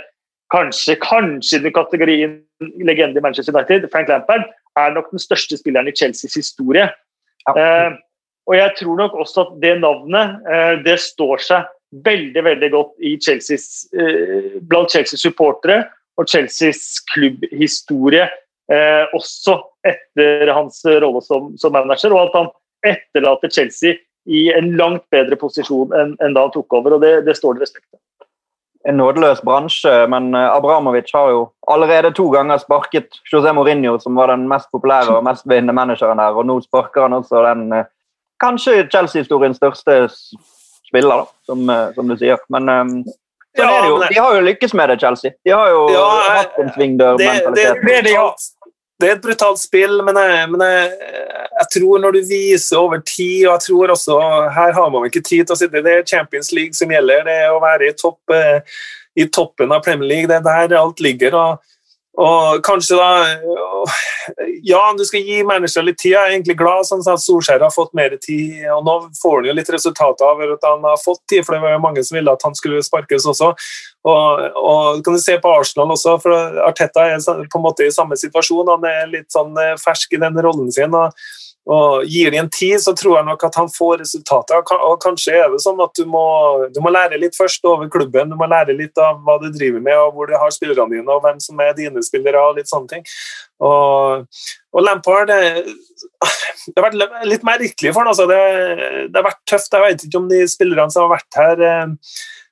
kanskje, 0.53 0.97
kanskje 1.03 1.61
den 1.63 1.73
kategorien 1.75 2.37
legende 2.83 3.19
i 3.19 3.23
Manchester 3.23 3.55
United. 3.55 3.89
Frank 3.91 4.09
Lampard 4.11 4.47
er 4.79 4.93
nok 4.95 5.11
den 5.13 5.21
største 5.21 5.57
spilleren 5.59 5.89
i 5.89 5.95
Chelseas 5.95 6.37
historie. 6.37 6.89
Ja. 7.47 7.53
Eh, 7.55 7.97
og 8.49 8.57
jeg 8.57 8.73
tror 8.79 8.97
nok 8.97 9.17
også 9.21 9.45
at 9.45 9.53
det 9.61 9.75
navnet 9.83 10.49
eh, 10.49 10.75
det 10.85 10.97
står 11.03 11.45
seg 11.45 11.69
veldig 12.05 12.43
veldig 12.45 12.69
godt 12.73 13.05
i 13.05 13.15
Chelseas, 13.21 13.87
eh, 13.93 14.59
blant 14.61 14.91
Chelseas 14.93 15.21
supportere 15.21 15.83
og 16.19 16.27
Chelseas 16.29 16.99
klubbhistorie, 17.13 18.27
eh, 18.71 19.05
også 19.15 19.57
etter 19.87 20.51
hans 20.53 20.81
rolle 20.85 21.21
som, 21.25 21.53
som, 21.57 21.73
manager. 21.73 22.13
Og 22.13 22.27
at 22.27 22.37
han 22.37 22.51
etterlater 22.89 23.53
Chelsea 23.53 23.97
i 24.29 24.49
en 24.53 24.73
langt 24.77 25.05
bedre 25.13 25.37
posisjon 25.39 25.93
enn, 25.95 26.13
enn 26.21 26.35
da 26.35 26.45
han 26.47 26.53
tok 26.53 26.77
over. 26.77 26.97
og 26.97 27.05
Det, 27.05 27.13
det 27.27 27.37
står 27.39 27.57
det 27.57 27.67
respekt 27.67 27.87
av. 27.93 28.01
En 28.87 28.95
nådeløs 28.95 29.41
bransje, 29.43 30.07
men 30.07 30.31
eh, 30.35 30.51
Abramovic 30.55 31.11
har 31.13 31.31
jo 31.33 31.39
allerede 31.67 32.13
to 32.15 32.29
ganger 32.31 32.61
sparket 32.61 33.19
José 33.27 33.51
Mourinho, 33.53 33.97
som 33.99 34.15
var 34.15 34.31
den 34.31 34.47
mest 34.47 34.69
populære 34.71 35.17
og 35.17 35.25
mest 35.27 35.43
vinnende 35.49 35.75
manageren 35.75 36.21
der, 36.21 36.37
og 36.37 36.47
nå 36.47 36.61
sparker 36.63 37.07
han 37.07 37.17
også 37.17 37.43
den 37.49 37.73
eh, 37.75 37.89
kanskje 38.39 38.85
Chelsea-historiens 38.87 39.59
største 39.59 40.05
spiller, 40.87 41.25
da, 41.25 41.25
som, 41.45 41.65
eh, 41.69 41.89
som 41.97 42.07
du 42.07 42.15
sier. 42.17 42.39
Men 42.47 42.71
sånn 42.71 43.03
ja, 43.59 43.67
er 43.67 43.83
det 43.83 43.91
jo. 43.91 43.99
De 44.07 44.21
har 44.23 44.37
jo 44.37 44.47
lykkes 44.47 44.73
med 44.79 44.93
det, 44.93 44.99
Chelsea. 45.03 45.35
De 45.43 45.51
har 45.51 45.73
jo 45.73 45.83
ja, 45.91 46.07
hatt 46.37 46.63
en 46.63 46.71
svingdørmentalitet. 46.77 47.83
Det, 47.83 47.83
det, 47.83 48.01
det, 48.07 48.15
er 49.07 49.15
et 49.15 49.23
brutalt 49.23 49.61
spill, 49.61 50.01
men, 50.03 50.17
jeg, 50.19 50.49
men 50.51 50.63
jeg, 50.65 50.89
jeg, 51.53 51.67
tror 51.75 52.01
når 52.03 52.17
du 52.17 52.19
viser 52.27 52.81
over 52.81 52.99
tid 53.05 53.45
og 53.47 53.53
jeg 53.53 53.65
tror 53.67 53.93
også, 53.95 54.19
Her 54.55 54.75
har 54.75 54.89
man 54.91 55.07
ikke 55.07 55.23
tid 55.23 55.45
til 55.45 55.55
å 55.55 55.59
sitte. 55.59 55.83
Det 55.85 55.93
er 55.95 56.07
Champions 56.07 56.51
League 56.51 56.75
som 56.75 56.91
gjelder. 56.91 57.23
Det 57.27 57.37
er 57.45 57.55
å 57.55 57.63
være 57.63 57.87
i, 57.87 57.95
topp, 57.95 58.19
eh, 58.35 58.59
i 59.15 59.29
toppen 59.31 59.71
av 59.71 59.85
Premier 59.85 60.09
League. 60.09 60.27
Det 60.31 60.39
er 60.39 60.67
der 60.67 60.81
alt 60.81 60.99
ligger. 61.03 61.37
og 61.39 61.69
og 62.19 62.59
kanskje 62.65 62.97
da 62.99 63.09
Ja, 64.67 64.81
du 64.97 65.05
skal 65.07 65.23
gi 65.23 65.39
mennesker 65.47 65.85
litt 65.85 65.97
tid. 66.01 66.11
Jeg 66.13 66.19
er 66.19 66.33
egentlig 66.35 66.57
glad 66.59 66.87
sånn 66.87 67.03
at 67.07 67.21
Solskjær 67.23 67.63
har 67.63 67.73
fått 67.73 67.95
mer 67.97 68.13
tid. 68.21 68.65
og 68.75 68.83
Nå 68.85 68.95
får 69.21 69.39
han 69.39 69.49
jo 69.49 69.55
litt 69.55 69.71
resultater 69.73 70.27
av 70.27 70.43
at 70.43 70.67
han 70.67 70.83
har 70.85 70.99
fått 71.01 71.21
tid, 71.31 71.45
for 71.45 71.55
det 71.55 71.63
var 71.63 71.73
jo 71.77 71.83
mange 71.85 72.03
som 72.05 72.19
ville 72.19 72.33
at 72.35 72.43
han 72.45 72.57
skulle 72.57 72.83
sparkes 72.85 73.25
også. 73.31 73.53
Og, 74.07 74.45
og 74.55 75.01
kan 75.03 75.17
du 75.17 75.19
se 75.19 75.35
på 75.41 75.51
Arsenal 75.51 75.91
også, 75.91 76.15
for 76.23 76.61
Arteta 76.63 77.03
er 77.09 77.19
på 77.19 77.59
en 77.59 77.65
måte 77.65 77.83
i 77.87 77.91
samme 77.91 78.15
situasjon. 78.19 78.71
Han 78.71 78.87
er 78.87 79.11
litt 79.11 79.27
sånn 79.33 79.57
eh, 79.59 79.75
fersk 79.81 80.15
i 80.15 80.21
den 80.23 80.39
rollen 80.45 80.71
sin. 80.71 80.95
og 80.95 81.15
og 81.69 82.05
Gir 82.09 82.31
de 82.33 82.39
en 82.39 82.49
tid, 82.49 82.79
så 82.81 82.95
tror 82.97 83.19
jeg 83.19 83.25
nok 83.27 83.43
at 83.45 83.57
han 83.59 83.67
får 83.69 83.99
resultater. 84.01 84.61
Og 84.87 84.95
Kanskje 85.03 85.35
er 85.37 85.51
det 85.51 85.59
sånn 85.61 85.81
at 85.83 85.93
du 85.99 86.07
må, 86.09 86.23
du 86.73 86.79
må, 86.81 86.89
lære 86.93 87.19
litt 87.21 87.37
først 87.37 87.65
over 87.69 87.91
klubben. 87.93 88.31
Du 88.31 88.37
må 88.39 88.47
lære 88.49 88.73
litt 88.77 88.97
av 88.97 89.19
hva 89.25 89.37
du 89.41 89.51
driver 89.53 89.83
med, 89.83 89.97
og 89.99 90.15
hvor 90.15 90.31
du 90.31 90.33
har 90.39 90.55
spillerne 90.55 90.95
dine, 90.95 91.05
og 91.13 91.21
hvem 91.25 91.37
som 91.43 91.61
er 91.61 91.75
dine 91.77 92.01
spillere. 92.05 92.41
og 92.41 92.57
litt 92.57 92.71
sånne 92.71 92.89
ting. 92.95 93.05
Og, 93.61 94.25
og 94.73 94.85
Lampard 94.85 95.29
det, 95.29 95.67
det, 95.67 96.79
har 96.79 96.89
vært 96.89 97.27
litt 97.29 97.45
merkelig 97.45 97.93
for 97.93 98.01
ham. 98.01 98.11
Altså. 98.15 98.25
Det, 98.31 98.41
det, 99.11 99.15
har 99.19 99.29
vært 99.29 99.45
tøft. 99.45 99.73
Jeg 99.75 99.85
vet 99.85 100.09
ikke 100.09 100.23
om 100.23 100.29
de 100.31 100.43
spillerne 100.49 100.89
som 100.95 101.05
har 101.05 101.19
vært 101.19 101.41
her 101.43 101.65
eh, 101.69 101.95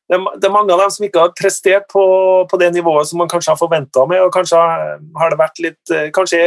det, 0.07 0.47
er 0.47 0.53
mange 0.53 0.71
av 0.71 0.79
dem 0.79 0.91
som 0.93 1.03
ikke 1.03 1.19
har 1.19 1.35
prestert 1.35 1.87
på, 1.91 2.03
på 2.47 2.59
det 2.61 2.69
nivået 2.77 3.09
som 3.09 3.19
man 3.19 3.31
kanskje 3.31 3.51
har 3.51 3.59
forventa 3.59 4.05
med. 4.07 4.21
og 4.23 4.31
kanskje 4.31 4.59
har 4.59 5.33
Det 5.33 5.39
vært 5.39 5.59
litt, 5.63 5.81
eh, 5.91 6.09
kanskje 6.15 6.39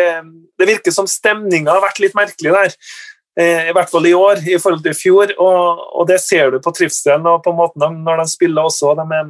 det 0.58 0.68
virker 0.68 0.94
som 0.94 1.08
stemninga 1.08 1.74
har 1.74 1.84
vært 1.84 2.00
litt 2.00 2.16
merkelig 2.16 2.54
der. 2.56 2.72
Eh, 3.38 3.68
I 3.68 3.74
hvert 3.76 3.92
fall 3.92 4.08
i 4.08 4.16
år 4.16 4.40
i 4.48 4.56
forhold 4.56 4.82
til 4.82 4.94
i 4.94 4.96
fjor. 4.96 5.34
Og, 5.36 5.84
og 6.00 6.08
det 6.08 6.22
ser 6.24 6.54
du 6.54 6.58
på 6.64 6.72
trivselen 6.72 7.28
og 7.28 7.44
på 7.44 7.52
måten 7.52 7.84
de, 7.84 7.90
når 8.00 8.24
de 8.24 8.32
spiller 8.32 8.64
også. 8.64 8.94
De 8.96 9.06
er, 9.18 9.28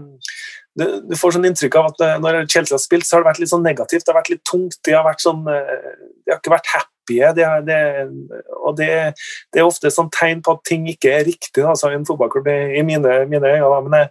du, 0.78 0.86
du, 1.10 1.16
får 1.18 1.34
sånn 1.34 1.50
inntrykk 1.50 1.80
av 1.82 1.90
at 1.90 2.06
eh, 2.06 2.16
når 2.22 2.44
Chelsea 2.46 2.78
har 2.78 2.84
spilt, 2.86 3.08
så 3.08 3.16
har 3.16 3.24
det 3.24 3.32
vært 3.32 3.42
litt 3.42 3.54
sånn 3.56 3.66
negativt. 3.66 4.06
Det 4.06 4.14
har 4.14 4.20
vært 4.22 4.30
litt 4.36 4.46
tungt. 4.46 4.78
De 4.86 4.94
har, 4.94 5.02
vært 5.08 5.26
sånn, 5.26 5.42
de 5.42 6.30
har 6.30 6.38
ikke 6.38 6.54
vært 6.54 6.70
happy 6.76 6.89
hyppige. 7.10 7.32
Det, 7.34 7.66
det, 7.66 8.40
og 8.64 8.76
det, 8.76 9.14
det, 9.52 9.60
er 9.60 9.66
ofte 9.66 9.90
sånn 9.90 10.10
tegn 10.14 10.42
på 10.42 10.56
at 10.56 10.64
ting 10.68 10.86
ikke 10.90 11.12
er 11.18 11.26
riktig 11.28 11.64
altså, 11.64 11.90
i 11.90 11.98
en 11.98 12.06
fotballklubb, 12.06 12.48
i 12.48 12.82
mine, 12.86 13.26
mine 13.30 13.52
øyne. 13.56 13.82
Men 13.86 13.96
det, 13.96 14.04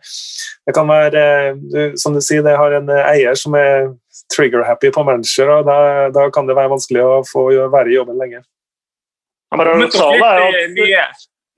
det, 0.68 0.76
kan 0.76 0.90
være, 0.90 1.96
som 2.00 2.14
du 2.14 2.22
sier, 2.22 2.44
det 2.46 2.58
har 2.60 2.76
en 2.80 2.92
eier 3.00 3.36
som 3.40 3.56
er 3.58 3.90
trigger-happy 4.34 4.92
på 4.94 5.04
manager, 5.08 5.50
og 5.50 5.66
da, 5.66 5.80
da, 6.14 6.30
kan 6.34 6.48
det 6.48 6.58
være 6.58 6.74
vanskelig 6.76 7.02
å 7.02 7.20
få 7.28 7.50
være 7.72 7.90
i 7.90 7.98
jobben 7.98 8.20
lenge. 8.20 8.44
Mye 10.76 11.10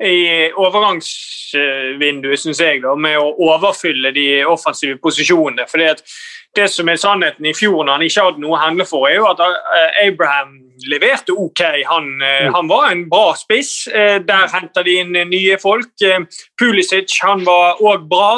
i 0.01 0.49
overgangsvinduet, 0.57 2.39
syns 2.41 2.61
jeg, 2.63 2.81
da, 2.81 2.95
med 2.97 3.19
å 3.21 3.33
overfylle 3.51 4.09
de 4.15 4.41
offensive 4.49 4.97
posisjonene. 5.01 5.67
fordi 5.69 5.91
at 5.91 6.01
det 6.55 6.67
som 6.71 6.89
er 6.91 6.99
sannheten 6.99 7.45
i 7.47 7.53
fjor, 7.55 7.85
når 7.85 7.97
han 7.97 8.07
ikke 8.07 8.25
hadde 8.25 8.43
noe 8.43 8.57
å 8.57 8.63
handle 8.65 8.87
for, 8.87 9.07
er 9.07 9.19
jo 9.21 9.29
at 9.29 9.43
eh, 9.45 10.01
Abraham 10.07 10.57
leverte 10.91 11.35
ok. 11.37 11.61
Han, 11.87 12.09
eh, 12.19 12.47
mm. 12.47 12.57
han 12.57 12.71
var 12.71 12.89
en 12.89 13.05
bra 13.11 13.31
spiss. 13.39 13.87
Eh, 13.87 14.17
der 14.27 14.51
henta 14.51 14.83
de 14.83 14.97
inn 14.99 15.15
nye 15.15 15.59
folk. 15.61 15.93
Pulisic 16.59 17.15
han 17.23 17.47
var 17.47 17.81
òg 17.81 18.09
bra. 18.11 18.33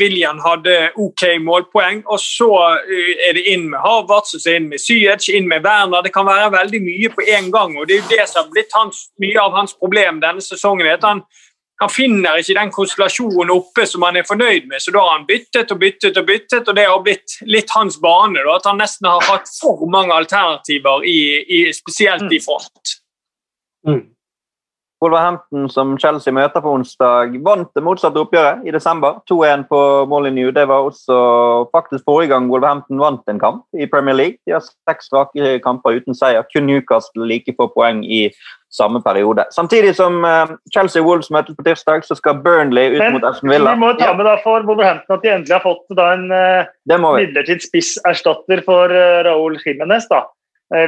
William 0.00 0.38
hadde 0.40 0.94
ok 0.96 1.26
målpoeng. 1.44 1.98
Og 2.08 2.16
så 2.22 2.48
er 2.88 3.34
det 3.36 3.42
inn 3.52 3.66
med 3.68 3.82
Harvard, 3.84 4.24
så 4.24 4.40
inn 4.54 4.70
med 4.70 4.80
Syech, 4.80 5.26
inn 5.28 5.50
med 5.50 5.66
Werner. 5.66 6.00
Det 6.06 6.14
kan 6.14 6.24
være 6.24 6.54
veldig 6.54 6.80
mye 6.80 7.10
på 7.12 7.26
én 7.28 7.50
gang. 7.52 7.76
og 7.76 7.84
Det 7.84 7.98
er 7.98 8.00
jo 8.00 8.14
det 8.14 8.24
som 8.30 8.46
har 8.46 8.54
blitt 8.54 8.72
hans, 8.72 9.10
mye 9.20 9.36
av 9.42 9.52
hans 9.58 9.76
problem 9.76 10.22
denne 10.24 10.40
sesongen. 10.40 10.88
at 10.88 11.04
han 11.04 11.20
han 11.82 11.92
finner 11.92 12.40
ikke 12.40 12.56
den 12.56 12.70
konstellasjonen 12.72 13.52
oppe 13.52 13.84
som 13.88 14.04
han 14.06 14.16
er 14.16 14.24
fornøyd 14.28 14.68
med, 14.70 14.80
så 14.80 14.94
da 14.94 15.02
har 15.04 15.18
han 15.18 15.26
byttet 15.28 15.72
og 15.74 15.80
byttet 15.82 16.16
og 16.16 16.28
byttet, 16.28 16.68
og 16.68 16.76
det 16.78 16.86
har 16.88 17.02
blitt 17.04 17.36
litt 17.44 17.72
hans 17.76 17.98
bane. 18.00 18.40
Da, 18.40 18.56
at 18.56 18.68
han 18.70 18.80
nesten 18.80 19.10
har 19.10 19.24
hatt 19.28 19.50
for 19.60 19.84
mange 19.92 20.16
alternativer, 20.16 21.04
i, 21.04 21.18
i, 21.44 21.60
spesielt 21.76 22.32
i 22.32 22.40
front. 22.40 22.96
Mm. 23.86 24.06
Wolverhampton, 25.04 25.68
som 25.68 25.92
Chelsea 26.00 26.32
møter 26.32 26.62
på 26.64 26.72
onsdag, 26.72 27.34
vant 27.44 27.68
det 27.76 27.82
motsatte 27.84 28.20
oppgjøret 28.22 28.64
i 28.64 28.72
desember. 28.72 29.18
2-1 29.28 29.66
på 29.68 29.80
Molyneux. 30.08 30.54
Det 30.56 30.64
var 30.70 30.86
også 30.88 31.16
faktisk 31.74 32.04
forrige 32.08 32.32
gang 32.32 32.48
Wolverhampton 32.48 33.02
vant 33.02 33.28
en 33.28 33.40
kamp 33.40 33.64
i 33.76 33.88
Premier 33.92 34.16
League. 34.16 34.38
De 34.48 34.54
har 34.56 34.64
seks 34.64 35.10
strake 35.10 35.58
kamper 35.64 35.98
uten 35.98 36.16
seier. 36.16 36.46
Kun 36.48 36.64
Newcastle 36.70 37.28
like 37.28 37.52
få 37.58 37.66
poeng 37.74 38.00
i 38.04 38.30
samme 38.72 39.02
periode. 39.04 39.44
Samtidig 39.52 39.92
som 39.98 40.24
uh, 40.24 40.56
Chelsea 40.72 41.04
Wolves 41.04 41.28
møtes 41.30 41.58
på 41.58 41.66
tirsdag, 41.66 42.06
så 42.08 42.16
skal 42.16 42.40
Burnley 42.44 42.96
ut 42.96 43.02
Men, 43.02 43.18
mot 43.18 43.28
Aston 43.28 43.52
Villa. 43.52 43.76
Vi 43.76 43.84
må 43.84 43.92
ta 44.00 44.14
med 44.16 44.24
da 44.28 44.38
for 44.44 44.64
Wolverhampton 44.64 45.18
at 45.18 45.24
de 45.24 45.34
endelig 45.34 45.58
har 45.58 45.64
fått 45.64 45.92
da 46.00 46.08
en 46.16 46.26
uh, 46.32 47.12
midlertidig 47.20 47.68
spisserstatter 47.68 48.64
for 48.64 48.96
uh, 48.96 49.20
Raúl 49.28 49.60
Jiménez. 49.60 50.08
da. 50.08 50.24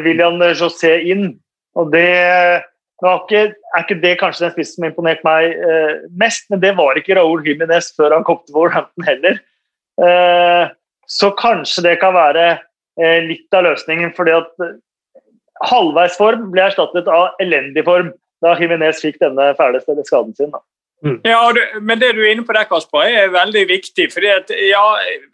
William 0.03 0.41
José 0.59 0.97
inn. 1.07 1.37
Og 1.79 1.93
det 1.93 2.09
ikke, 2.99 3.43
er 3.55 3.85
ikke 3.85 4.01
det 4.03 4.17
kanskje 4.19 4.47
den 4.47 4.55
spissen 4.57 4.81
som 4.81 4.89
imponerte 4.89 5.27
meg 5.27 5.53
eh, 5.55 6.01
mest, 6.19 6.49
men 6.51 6.63
det 6.63 6.75
var 6.79 6.99
ikke 6.99 7.15
Raúl 7.15 7.45
Jiménez 7.47 7.93
før 7.95 8.17
han 8.17 8.27
kom 8.27 8.41
til 8.43 8.57
Wolverhampton 8.57 9.07
heller. 9.07 9.39
Eh, 10.03 10.65
så 11.07 11.31
kanskje 11.39 11.85
det 11.87 11.99
kan 12.03 12.15
være 12.15 12.47
eh, 12.99 13.21
litt 13.25 13.55
av 13.55 13.69
løsningen, 13.69 14.11
fordi 14.17 14.35
at 14.37 14.51
eh, 14.67 14.75
halvveisform 15.71 16.51
ble 16.53 16.67
erstattet 16.67 17.11
av 17.11 17.39
elendig 17.43 17.87
form 17.87 18.11
da 18.45 18.55
Jiménez 18.59 19.01
fikk 19.03 19.19
denne 19.23 19.53
fæle 19.59 19.81
skaden 19.83 20.35
sin. 20.35 20.51
Da. 20.51 20.63
Mm. 21.05 21.21
Ja, 21.23 21.53
men 21.81 22.01
det 22.01 22.11
du 22.17 22.25
er 22.25 22.33
inne 22.33 22.43
på 22.43 22.55
der, 22.57 22.67
Kasper, 22.67 23.07
er 23.07 23.31
veldig 23.31 23.65
viktig. 23.69 24.09
fordi 24.13 24.27
at, 24.35 24.51
ja, 24.51 24.83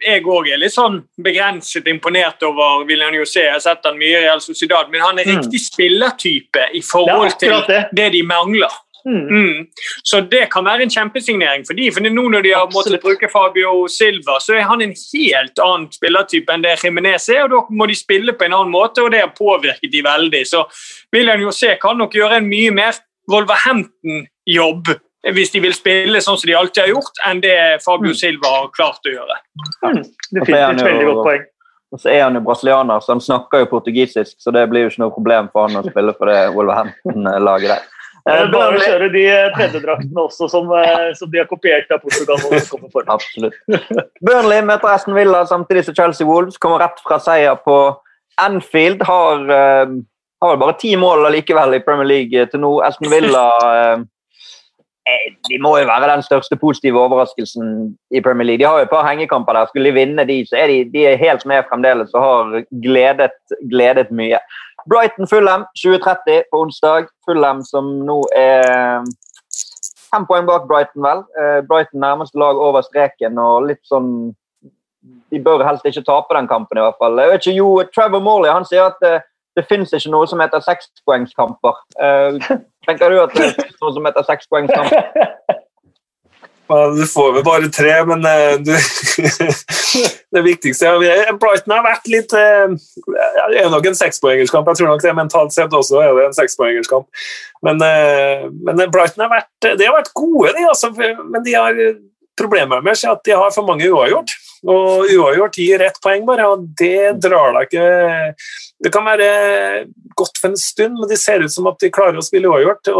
Jeg 0.05 0.25
òg 0.25 0.49
er 0.53 0.61
litt 0.61 0.75
sånn 0.75 1.01
begrenset 1.17 1.87
imponert 1.89 2.43
over 2.45 2.85
William 2.85 3.13
José. 3.17 3.47
Jeg 3.47 3.57
har 3.57 3.63
sett 3.63 3.85
han 3.85 3.97
mye 3.97 4.19
i 4.19 4.23
Real 4.27 4.41
Sociedad, 4.41 4.91
men 4.91 5.01
han 5.01 5.19
er 5.19 5.25
mm. 5.25 5.37
riktig 5.39 5.63
spillertype 5.65 6.69
i 6.73 6.81
forhold 6.85 7.39
til 7.39 7.57
det. 7.67 7.87
det 7.97 8.11
de 8.13 8.21
mangler. 8.23 8.81
Mm. 9.05 9.25
Mm. 9.29 9.65
Så 10.03 10.21
det 10.21 10.47
kan 10.49 10.65
være 10.65 10.81
en 10.81 10.89
kjempesignering 10.89 11.65
for 11.65 11.77
de, 11.77 11.91
for 11.93 12.01
nå 12.01 12.23
når 12.29 12.41
de 12.41 12.53
har 12.57 12.71
måttet 12.73 13.01
bruke 13.03 13.29
Fabio 13.29 13.85
Silva, 13.91 14.39
så 14.41 14.55
er 14.57 14.65
han 14.65 14.81
en 14.81 14.95
helt 14.97 15.61
annen 15.61 15.91
spillertype 15.93 16.53
enn 16.53 16.65
det 16.65 16.73
Jimenez 16.81 17.29
er, 17.29 17.43
og 17.45 17.53
da 17.53 17.59
må 17.69 17.85
de 17.85 17.97
spille 17.97 18.33
på 18.33 18.47
en 18.47 18.57
annen 18.57 18.73
måte, 18.73 19.05
og 19.05 19.13
det 19.13 19.21
har 19.21 19.33
påvirket 19.37 19.93
de 19.93 20.01
veldig. 20.05 20.41
Så 20.49 20.63
William 21.13 21.45
José 21.45 21.75
kan 21.81 22.01
nok 22.01 22.17
gjøre 22.17 22.41
en 22.41 22.49
mye 22.49 22.73
mer 22.73 22.97
Wolverhampton-jobb 23.29 24.95
hvis 25.33 25.51
de 25.53 25.61
vil 25.63 25.73
spille 25.73 26.21
sånn 26.21 26.37
som 26.37 26.49
de 26.49 26.55
alltid 26.57 26.83
har 26.83 26.93
gjort, 26.93 27.19
enn 27.25 27.41
det 27.41 27.57
Fabio 27.85 28.13
mm. 28.13 28.19
Silva 28.19 28.51
har 28.59 28.69
klart 28.75 29.09
å 29.09 29.13
gjøre. 29.15 29.37
Mm. 29.81 30.01
Definitivt 30.37 30.85
veldig 30.85 31.09
godt 31.09 31.25
poeng. 31.25 31.49
Og 31.93 32.01
så 32.01 32.11
er 32.11 32.23
han 32.25 32.35
jo 32.35 32.43
brasilianer, 32.43 33.01
så 33.01 33.13
han 33.13 33.23
snakker 33.23 33.63
jo 33.63 33.71
portugisisk, 33.71 34.35
så 34.41 34.51
det 34.53 34.65
blir 34.69 34.85
jo 34.85 34.91
ikke 34.91 35.03
noe 35.05 35.13
problem 35.15 35.49
for 35.53 35.67
han 35.67 35.79
å 35.79 35.85
spille 35.85 36.15
for 36.17 36.31
det 36.31 36.39
Wolverhampton-laget 36.55 37.75
der. 37.75 37.91
Eh, 38.25 38.47
bare 38.49 38.73
å 38.73 38.81
kjøre 38.81 39.07
de 39.13 39.21
tredjedraktene 39.53 40.17
også, 40.23 40.47
som, 40.49 40.71
eh, 40.73 41.11
som, 41.13 41.29
de 41.29 41.37
har 41.37 41.45
kopiert 41.45 41.91
av 41.93 41.99
Portugal. 42.01 42.39
Absolutt. 43.13 43.59
Burnley 44.25 44.63
møter 44.65 44.89
Aston 44.89 45.13
Villa 45.13 45.43
samtidig 45.45 45.83
som 45.85 45.93
Chelsea 45.99 46.25
Wolves 46.25 46.57
kommer 46.57 46.81
rett 46.81 46.97
fra 47.05 47.19
seier 47.21 47.53
på 47.61 47.75
Anfield. 48.41 49.05
Har, 49.05 49.45
har 50.41 50.57
bare 50.63 50.77
ti 50.81 50.95
mål 50.97 51.29
likevel 51.37 51.77
i 51.77 51.83
Premier 51.85 52.09
League 52.09 52.49
til 52.49 52.65
nå. 52.65 52.73
Aston 52.87 53.13
Villa 53.13 53.45
Eh, 53.61 54.01
de 55.49 55.57
må 55.61 55.75
jo 55.77 55.85
være 55.85 56.09
den 56.09 56.23
største 56.25 56.57
positive 56.57 56.97
overraskelsen 56.97 57.67
i 58.09 58.21
Premier 58.25 58.47
League. 58.47 58.59
De 58.59 58.65
har 58.65 58.79
jo 58.79 58.87
et 58.87 58.93
par 58.93 59.05
hengekamper 59.05 59.53
der. 59.53 59.67
Skulle 59.69 59.91
de 59.91 59.97
vinne 59.99 60.25
de, 60.25 60.39
så 60.49 60.57
er 60.63 60.71
de, 60.71 60.77
de 60.93 61.05
er 61.05 61.19
helt 61.21 61.45
med 61.45 61.67
fremdeles 61.69 62.13
og 62.13 62.23
har 62.23 62.55
gledet, 62.85 63.35
gledet 63.69 64.09
mye. 64.11 64.39
Brighton 64.89 65.29
Fulham 65.29 65.65
2030 65.77 66.49
på 66.51 66.61
onsdag. 66.61 67.11
Fulham 67.25 67.61
som 67.65 67.91
nå 68.07 68.17
er 68.37 69.05
fem 70.15 70.25
poeng 70.29 70.47
bak 70.49 70.67
Brighton, 70.69 71.03
vel. 71.05 71.23
Eh, 71.37 71.61
Brighton 71.69 72.01
nærmeste 72.01 72.39
lag 72.39 72.57
over 72.57 72.85
streken 72.85 73.39
og 73.41 73.69
litt 73.69 73.83
sånn 73.89 74.33
De 75.29 75.37
bør 75.41 75.61
helst 75.65 75.85
ikke 75.85 76.01
tape 76.05 76.33
den 76.33 76.47
kampen, 76.49 76.79
i 76.79 76.81
hvert 76.81 76.97
fall. 76.97 77.19
Jeg 77.21 77.29
vet 77.29 77.43
ikke, 77.43 77.57
jo, 77.59 77.69
Trevor 77.93 78.21
Morley 78.25 78.49
han 78.49 78.65
sier 78.65 78.87
at 78.87 79.03
eh, 79.05 79.21
det 79.55 79.65
finnes 79.69 79.93
ikke 79.95 80.11
noe 80.13 80.27
som 80.29 80.41
heter 80.43 80.63
sekspoengskamper. 80.63 81.77
Uh, 81.99 82.39
tenker 82.87 83.11
du 83.13 83.21
at 83.23 83.35
det 83.37 83.51
er 83.65 83.77
noe 83.81 83.93
som 83.95 84.09
heter 84.09 84.27
sekspoengskamper? 84.31 85.07
Du 86.65 87.03
får 87.05 87.27
vel 87.35 87.43
bare 87.45 87.67
tre, 87.69 87.91
men 88.09 88.23
uh, 88.25 88.55
du, 88.57 88.71
det 90.33 90.41
viktigste 90.47 90.89
er 90.89 91.35
Brighton 91.37 91.75
har 91.75 91.83
vært 91.85 92.09
litt 92.09 92.33
uh, 92.33 92.73
Det 92.73 93.59
er 93.61 93.69
nok 93.69 93.85
en 93.85 93.97
sekspoengerskamp. 93.99 94.71
Jeg 94.71 94.79
tror 94.79 94.89
nok 94.89 95.03
det 95.03 95.13
mentalt 95.13 95.53
sett 95.53 95.75
også 95.77 96.01
er 96.01 96.17
det 96.17 96.23
en 96.25 96.33
sekspoengerskamp. 96.33 97.05
Men, 97.69 97.85
men 98.65 98.81
Brighton 98.89 99.27
har 99.27 99.29
vært, 99.35 99.51
de 99.61 99.85
har 99.85 99.93
vært 99.93 100.09
gode, 100.17 100.55
de, 100.57 100.65
altså, 100.71 100.89
men 100.89 101.45
de 101.45 101.53
har 101.53 101.77
problemet 102.33 102.81
med 102.89 102.97
seg 102.97 103.13
at 103.13 103.21
de 103.29 103.37
har 103.37 103.53
for 103.53 103.69
mange 103.69 103.85
uavgjort. 103.85 104.33
Og 104.63 105.09
uavgjort 105.11 105.57
gir 105.59 105.83
ett 105.83 105.97
poeng 106.03 106.23
bare, 106.27 106.47
og 106.51 106.63
det 106.79 107.17
drar 107.23 107.53
deg 107.57 107.67
ikke 107.67 107.89
Det 108.85 108.91
kan 108.93 109.05
være 109.07 109.27
godt 110.17 110.39
for 110.41 110.51
en 110.51 110.59
stund, 110.59 110.99
men 110.99 111.11
de 111.11 111.17
ser 111.19 111.43
ut 111.43 111.53
som 111.53 111.67
at 111.71 111.79
de 111.81 111.91
klarer 111.93 112.19
å 112.19 112.25
spille 112.25 112.49
uavgjort. 112.49 112.91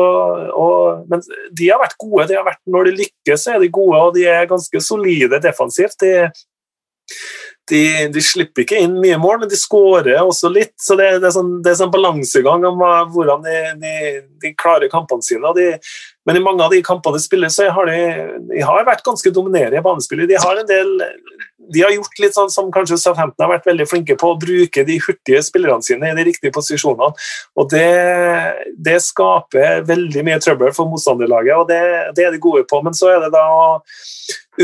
Men 1.12 1.24
de 1.56 1.72
har 1.72 1.82
vært 1.82 1.98
gode. 2.02 2.28
De 2.30 2.38
har 2.38 2.46
vært, 2.48 2.62
når 2.68 2.90
de 2.90 2.98
lykkes, 3.04 3.48
er 3.52 3.64
de 3.64 3.72
gode, 3.80 4.02
og 4.02 4.14
de 4.18 4.28
er 4.30 4.52
ganske 4.52 4.84
solide 4.84 5.42
defensivt. 5.44 6.00
De, 6.04 6.14
de, 7.70 7.82
de, 8.14 8.22
slipper 8.22 8.66
ikke 8.66 8.80
inn 8.82 8.98
mye 9.02 9.18
mål, 9.22 9.40
men 9.44 9.50
de 9.50 9.58
skårer 9.58 10.20
også 10.22 10.52
litt. 10.54 10.76
Så 10.82 10.98
det, 11.00 11.16
det 11.24 11.30
er 11.30 11.36
sånn, 11.36 11.58
sånn 11.66 11.94
balansegang 11.94 12.66
om 12.70 12.84
hvordan 13.14 13.46
de, 13.46 13.58
de, 13.82 13.96
de 14.46 14.54
klarer 14.62 14.92
kampene 14.92 15.26
sine. 15.26 15.54
men 16.26 16.38
i 16.38 16.44
mange 16.44 16.64
av 16.64 16.72
de 16.72 16.82
kampene 16.86 17.18
de 17.18 17.24
spiller, 17.24 17.50
så 17.50 17.70
har 17.70 17.86
de, 17.90 18.00
de 18.54 18.62
har 18.62 18.86
vært 18.86 19.06
ganske 19.06 19.32
dominerende 19.32 19.78
i 19.78 19.86
banespillet. 19.86 20.30
De 20.30 20.40
har 20.42 20.62
en 20.62 20.70
del 20.70 20.96
de 21.74 21.82
har 21.82 21.94
gjort 21.94 22.20
litt 22.22 22.36
sånn 22.36 22.52
som 22.52 22.72
kanskje 22.74 22.98
Southampton 23.00 23.46
har 23.46 23.56
vært 23.56 23.70
veldig 23.70 23.88
flinke 23.90 24.18
på, 24.20 24.32
å 24.32 24.40
bruke 24.40 24.84
de 24.88 24.98
hurtige 25.02 25.42
spillerne 25.46 25.86
sine 25.86 26.12
i 26.12 26.18
de 26.18 26.26
riktige 26.28 26.54
posisjonene. 26.56 27.12
og 27.56 27.70
Det, 27.72 27.86
det 28.88 28.98
skaper 29.04 29.86
veldig 29.88 30.26
mye 30.28 30.40
trøbbel 30.44 30.74
for 30.76 30.90
motstanderlaget, 30.92 31.56
og 31.58 31.70
det, 31.72 31.82
det, 32.18 32.28
er 32.28 32.36
de 32.36 32.42
gode 32.44 32.66
på. 32.70 32.82
Men 32.86 32.98
så 32.98 33.14
er 33.14 33.26
det 33.26 33.32
da 33.36 33.46
å 33.50 33.68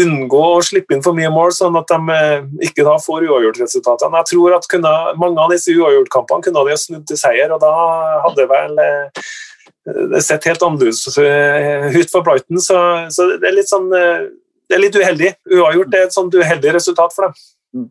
unngå 0.02 0.42
å 0.56 0.64
slippe 0.64 0.96
inn 0.96 1.04
for 1.04 1.18
mye 1.18 1.32
mål, 1.34 1.54
sånn 1.56 1.78
at 1.80 1.90
de 1.92 2.16
eh, 2.16 2.50
ikke 2.70 2.86
da 2.88 2.98
får 3.02 3.28
uavgjortresultatene. 3.28 4.22
Jeg 4.22 4.34
tror 4.34 4.58
at 4.58 4.68
kunne, 4.72 4.94
mange 5.22 5.42
av 5.42 5.54
disse 5.54 5.74
uavgjortkampene 5.76 6.48
kunne 6.48 6.68
de 6.70 6.78
snudd 6.80 7.08
til 7.10 7.20
seier, 7.20 7.52
og 7.52 7.64
da 7.64 7.74
hadde 8.28 8.48
vel 8.52 8.84
eh, 8.84 9.32
det 9.86 10.22
sett 10.22 10.46
helt 10.46 10.62
annerledes 10.62 11.08
ut 11.10 12.12
for 12.14 12.26
Brighton. 12.26 12.62
Så, 12.62 12.78
så, 13.10 13.32
det 13.42 13.50
er 13.50 13.58
litt 13.58 13.72
sånn 13.72 13.90
eh, 13.98 14.30
det 14.72 14.78
er 14.78 14.84
litt 14.86 14.96
uheldig. 14.96 15.32
Uavgjort 15.52 15.96
er 15.98 16.06
et 16.06 16.16
sånt 16.16 16.36
uheldig 16.38 16.76
resultat 16.78 17.16
for 17.16 17.28
dem. 17.28 17.40
Mm. 17.76 17.90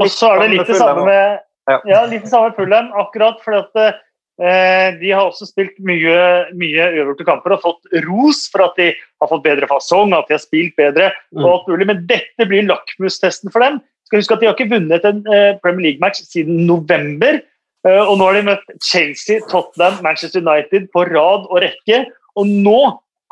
Og 0.00 0.08
så 0.12 0.30
er 0.32 0.40
det 0.40 0.54
litt 0.54 0.70
det 0.70 0.78
samme 0.80 1.04
med 1.04 1.42
ja, 1.86 2.00
litt 2.08 2.24
det 2.24 2.32
samme 2.32 2.54
Fulham, 2.56 2.88
akkurat 2.98 3.42
fordi 3.44 3.60
at 3.60 3.82
eh, 3.84 4.88
de 4.98 5.12
har 5.12 5.28
også 5.28 5.46
spilt 5.50 5.76
mye, 5.84 6.16
mye 6.58 6.88
uavgjorte 6.88 7.26
kamper 7.28 7.54
og 7.54 7.62
fått 7.66 8.00
ros 8.08 8.46
for 8.50 8.64
at 8.66 8.80
de 8.80 8.88
har 8.96 9.30
fått 9.30 9.44
bedre 9.44 9.68
fasong, 9.70 10.16
at 10.16 10.30
de 10.30 10.38
har 10.38 10.42
spilt 10.42 10.74
bedre 10.80 11.12
og 11.36 11.46
alt 11.50 11.70
mulig, 11.70 11.90
men 11.92 12.02
dette 12.08 12.48
blir 12.48 12.66
lakmustesten 12.66 13.52
for 13.52 13.64
dem. 13.64 13.78
Skal 14.08 14.22
huske 14.22 14.36
at 14.36 14.42
De 14.42 14.48
har 14.48 14.56
ikke 14.56 14.72
vunnet 14.72 15.06
en 15.08 15.22
eh, 15.28 15.52
Premier 15.62 15.90
League-match 15.90 16.24
siden 16.26 16.64
november. 16.68 17.42
Eh, 17.88 18.02
og 18.02 18.18
Nå 18.18 18.28
har 18.28 18.38
de 18.38 18.44
møtt 18.46 18.74
Chelsea, 18.84 19.42
Tottenham, 19.50 20.00
Manchester 20.04 20.42
United 20.42 20.90
på 20.94 21.06
rad 21.10 21.48
og 21.48 21.62
rekke. 21.64 22.04
Og 22.38 22.48
nå 22.48 22.78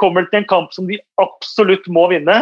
kommer 0.00 0.24
det 0.24 0.32
til 0.32 0.42
en 0.42 0.50
kamp 0.50 0.74
som 0.74 0.88
de 0.88 0.98
absolutt 1.22 1.86
må 1.92 2.06
vinne. 2.10 2.38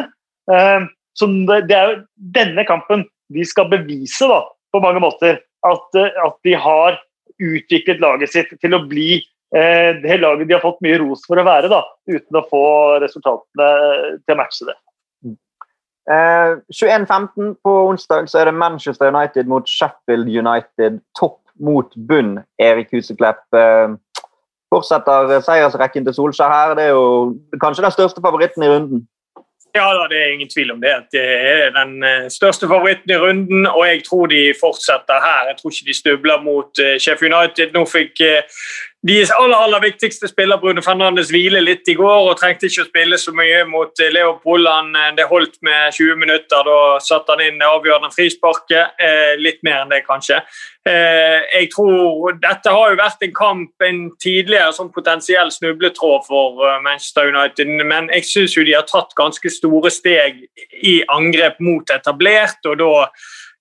Ehm, 0.52 0.88
så 1.18 1.28
det 1.66 1.74
er 1.74 1.90
jo 1.90 2.00
denne 2.36 2.64
kampen 2.68 3.04
de 3.34 3.44
skal 3.44 3.68
bevise 3.70 4.28
da, 4.30 4.44
på 4.72 4.80
mange 4.80 5.02
måter 5.04 5.40
at, 5.66 5.98
eh, 5.98 6.20
at 6.24 6.38
de 6.46 6.54
har 6.56 7.00
utviklet 7.38 8.00
laget 8.02 8.32
sitt 8.32 8.54
til 8.62 8.74
å 8.74 8.84
bli 8.88 9.18
eh, 9.54 9.90
det 10.02 10.20
laget 10.22 10.48
de 10.48 10.56
har 10.56 10.64
fått 10.64 10.80
mye 10.84 10.98
ros 11.02 11.26
for 11.26 11.40
å 11.40 11.46
være, 11.46 11.70
da, 11.70 11.82
uten 12.08 12.38
å 12.40 12.46
få 12.48 12.64
resultatene 13.04 13.68
til 14.22 14.34
å 14.34 14.38
matche 14.38 14.70
det. 14.70 14.78
Eh, 16.08 16.54
21.15 16.72 17.58
på 17.60 17.74
onsdag 17.90 18.30
så 18.32 18.40
er 18.40 18.48
det 18.48 18.56
Manchester 18.56 19.12
United 19.12 19.50
mot 19.50 19.68
Sheffield 19.68 20.30
United. 20.30 21.02
Topp 21.18 21.42
mot 21.60 21.94
bunn, 22.08 22.38
Erik 22.58 22.92
Huseklepp. 22.94 23.44
Eh, 23.54 23.94
fortsetter 24.72 25.38
seiersrekken 25.44 26.04
til 26.04 26.16
Solskjær 26.16 26.52
her. 26.52 26.74
Det 26.78 26.88
er 26.88 26.96
jo 26.96 27.06
kanskje 27.62 27.86
den 27.86 27.94
største 27.94 28.24
favoritten 28.24 28.66
i 28.66 28.72
runden. 28.72 29.06
Ja, 29.76 29.88
da, 29.94 30.06
det 30.10 30.18
er 30.18 30.32
ingen 30.32 30.48
tvil 30.48 30.70
om 30.72 30.80
det. 30.80 30.94
Det 31.12 31.22
er 31.22 31.70
den 31.76 32.02
eh, 32.04 32.28
største 32.32 32.68
favoritten 32.68 33.12
i 33.12 33.20
runden, 33.20 33.66
og 33.66 33.82
jeg 33.86 34.02
tror 34.08 34.26
de 34.26 34.42
fortsetter 34.60 35.24
her. 35.28 35.48
Jeg 35.50 35.56
tror 35.58 35.74
ikke 35.74 35.90
de 35.90 35.98
stubler 35.98 36.42
mot 36.42 36.82
uh, 36.84 36.94
Sheffield 36.98 37.34
United. 37.34 37.74
Nå 37.76 37.84
fikk 37.88 38.22
deres 39.06 39.30
aller, 39.30 39.54
aller 39.54 39.82
viktigste 39.84 40.26
spiller, 40.26 40.58
Bruno 40.58 40.82
Fernandes, 40.82 41.28
hvile 41.30 41.60
litt 41.62 41.86
i 41.86 41.94
går 41.94 42.32
og 42.32 42.40
trengte 42.40 42.66
ikke 42.66 42.82
å 42.82 42.88
spille 42.88 43.18
så 43.22 43.30
mye 43.36 43.60
mot 43.70 44.02
eh, 44.02 44.10
Leopold. 44.10 44.66
Han, 44.66 44.90
eh, 44.98 45.12
det 45.14 45.28
holdt 45.30 45.60
med 45.62 45.94
20 45.94 46.18
minutter. 46.18 46.66
Da 46.66 46.98
satte 47.04 47.36
han 47.36 47.44
inn 47.44 47.62
avgjørende 47.62 48.10
frisparket. 48.10 48.98
Eh, 48.98 49.36
litt 49.38 49.62
mer 49.62 49.84
enn 49.84 49.94
det, 49.94 50.02
kanskje. 50.08 50.40
Eh, 50.88 51.46
jeg 51.52 51.70
tror 51.74 52.34
Dette 52.42 52.74
har 52.74 52.90
jo 52.90 52.98
vært 52.98 53.22
en 53.22 53.34
kamp, 53.38 53.86
en 53.86 54.02
tidligere 54.18 54.74
sånn 54.74 54.90
potensiell 54.90 55.50
snubletråd 55.54 56.26
for 56.26 56.66
eh, 56.66 56.78
Manchester 56.82 57.30
United, 57.30 57.70
men 57.86 58.10
jeg 58.14 58.26
syns 58.26 58.58
de 58.58 58.74
har 58.74 58.86
tatt 58.88 59.14
ganske 59.18 59.52
store 59.52 59.94
steg 59.94 60.42
i 60.82 60.98
angrep 61.14 61.62
mot 61.62 61.94
etablert. 61.94 62.58
og 62.66 62.80
da 62.82 62.92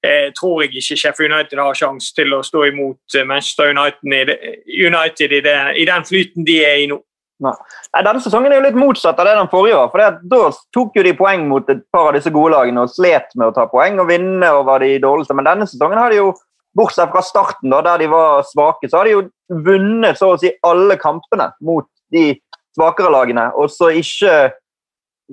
eh, 0.05 0.29
tror 0.37 0.63
jeg 0.63 0.75
ikke 0.75 0.97
Sheffield 1.01 1.33
United 1.33 1.61
har 1.61 1.77
sjanse 1.77 2.13
til 2.15 2.33
å 2.35 2.43
stå 2.45 2.67
imot 2.69 3.17
eh, 3.17 3.27
Manchester 3.27 3.73
United, 3.73 4.33
United 4.67 5.35
i, 5.35 5.43
det, 5.45 5.57
i, 5.81 5.85
den 5.89 6.07
flyten 6.07 6.47
de 6.47 6.57
er 6.65 6.81
i 6.83 6.89
nå. 6.91 6.99
Nei. 7.45 7.53
Denne 8.01 8.21
sesongen 8.23 8.49
er 8.49 8.57
jo 8.57 8.65
litt 8.65 8.79
motsatt 8.79 9.19
av 9.21 9.27
det 9.29 9.35
den 9.37 9.49
forrige 9.51 9.77
var. 9.77 9.91
for 9.93 10.19
Da 10.31 10.39
tok 10.73 10.95
jo 10.97 11.03
de 11.05 11.13
poeng 11.17 11.45
mot 11.49 11.67
et 11.69 11.83
par 11.93 12.09
av 12.09 12.17
disse 12.17 12.33
gode 12.33 12.55
lagene 12.55 12.81
og 12.81 12.89
slet 12.89 13.35
med 13.37 13.51
å 13.51 13.53
ta 13.53 13.67
poeng 13.69 13.99
og 14.01 14.09
vinne 14.09 14.49
over 14.57 14.81
de 14.81 14.95
dårligste. 15.03 15.37
Men 15.37 15.45
denne 15.45 15.67
sesongen 15.69 16.01
har 16.01 16.13
de 16.13 16.17
jo, 16.23 16.31
bortsett 16.77 17.13
fra 17.13 17.21
starten, 17.25 17.69
da, 17.73 17.83
der 17.85 18.01
de 18.03 18.09
var 18.09 18.41
svake, 18.45 18.89
så 18.89 18.99
har 18.99 19.07
de 19.07 19.13
jo 19.15 19.21
vunnet 19.65 20.17
så 20.17 20.33
å 20.33 20.39
si 20.41 20.49
alle 20.65 20.97
kampene 21.01 21.51
mot 21.65 21.85
de 22.13 22.31
svakere 22.77 23.09
lagene, 23.13 23.47
og 23.57 23.71
så 23.73 23.89
ikke 23.97 24.33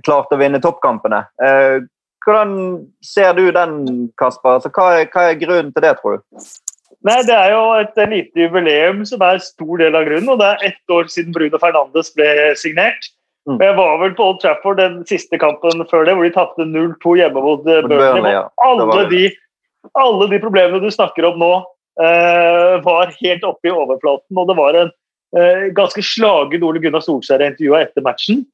klart 0.05 0.33
å 0.33 0.39
vinne 0.41 0.61
toppkampene. 0.63 1.21
Eh, 2.25 2.31
hvordan 2.31 2.87
ser 3.03 3.33
du 3.33 3.51
den, 3.51 4.13
Kasper? 4.19 4.57
Altså, 4.57 4.71
hva, 4.73 5.01
er, 5.01 5.09
hva, 5.13 5.31
er, 5.31 5.41
grunnen 5.41 5.73
til 5.73 5.83
det, 5.83 5.97
tror 6.01 6.17
du? 6.17 6.23
Nei, 7.05 7.21
Det 7.23 7.35
er 7.35 7.51
jo 7.53 7.65
et 7.77 7.99
lite 8.09 8.41
jubileum 8.41 9.05
som 9.05 9.21
er 9.21 9.39
stor 9.39 9.77
del 9.79 9.95
av 9.95 10.07
grunnen. 10.07 10.29
og 10.29 10.39
Det 10.39 10.47
er 10.47 10.65
ett 10.73 10.91
år 10.91 11.05
siden 11.13 11.35
Bruno 11.35 11.59
Fernandes 11.59 12.11
ble 12.17 12.55
signert. 12.57 13.11
Mm. 13.45 13.61
Jeg 13.61 13.77
var 13.77 13.99
vel 14.01 14.15
på 14.17 14.25
Old 14.25 14.41
Trafford 14.41 14.79
den 14.81 15.03
siste 15.05 15.37
kampen 15.39 15.85
før 15.91 16.07
det, 16.07 16.15
hvor 16.17 16.25
de 16.25 16.33
tapte 16.33 16.65
0-2 16.65 17.17
hjemme 17.21 17.43
mot 17.45 17.67
eh, 17.69 17.85
Burnley. 17.85 18.33
Ja. 18.33 18.47
Alle, 18.65 19.05
de, 19.11 19.29
alle, 20.01 20.31
de, 20.31 20.41
problemene 20.41 20.81
du 20.81 20.89
snakker 20.89 21.29
om 21.29 21.37
nå, 21.39 21.53
eh, 22.01 22.81
var 22.87 23.13
helt 23.21 23.45
oppe 23.45 23.69
i 23.69 23.75
overflaten. 23.75 24.41
Og 24.41 24.49
det 24.49 24.57
var 24.57 24.81
en 24.81 24.95
eh, 25.37 25.69
ganske 25.77 26.01
slagen 26.01 26.65
Ole 26.65 26.81
Gunnar 26.81 27.05
Solskjær 27.05 27.45
intervjua 27.45 27.85
etter 27.85 28.07
matchen. 28.07 28.47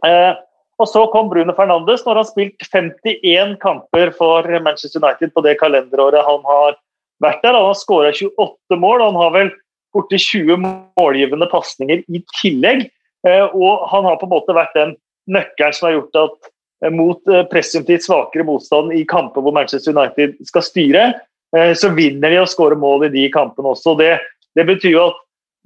Uh, 0.00 0.32
og 0.80 0.88
så 0.88 1.02
kom 1.12 1.28
Bruno 1.30 1.52
Fernandes 1.56 2.06
når 2.06 2.22
han 2.22 2.28
spilt 2.28 2.68
51 2.72 3.56
kamper 3.60 4.12
for 4.16 4.46
Manchester 4.64 5.02
United 5.02 5.34
på 5.34 5.44
det 5.44 5.58
kalenderåret 5.60 6.24
han 6.26 6.40
har 6.46 6.78
vært 7.20 7.42
der. 7.44 7.56
Han 7.56 7.68
har 7.68 7.76
skåra 7.78 8.12
28 8.16 8.78
mål, 8.80 9.02
og 9.02 9.12
han 9.12 9.20
har 9.20 9.34
vel 9.36 9.52
borti 9.94 10.20
20 10.22 10.56
målgivende 10.64 11.48
pasninger 11.50 12.02
i 12.08 12.22
tillegg. 12.40 12.86
Eh, 13.28 13.46
og 13.52 13.86
han 13.92 14.06
har 14.08 14.18
på 14.20 14.28
en 14.28 14.34
måte 14.34 14.56
vært 14.56 14.76
den 14.76 14.94
nøkkelen 15.30 15.76
som 15.76 15.88
har 15.88 15.96
gjort 15.98 16.20
at 16.22 16.50
eh, 16.86 16.94
mot 16.94 17.32
eh, 17.32 17.44
presumptivt 17.50 18.06
svakere 18.06 18.46
motstand 18.48 18.94
i 18.96 19.04
kamper 19.08 19.44
hvor 19.44 19.54
Manchester 19.56 19.92
United 19.96 20.38
skal 20.48 20.66
styre, 20.66 21.10
så 21.50 21.88
vinner 21.90 22.30
de 22.30 22.36
og 22.38 22.46
skårer 22.46 22.78
mål 22.78 23.08
i 23.08 23.10
de 23.10 23.24
kampene 23.34 23.72
også. 23.72 23.96
Det, 23.98 24.12
det 24.54 24.64
betyr 24.68 24.92
jo 24.92 25.00
at 25.08 25.16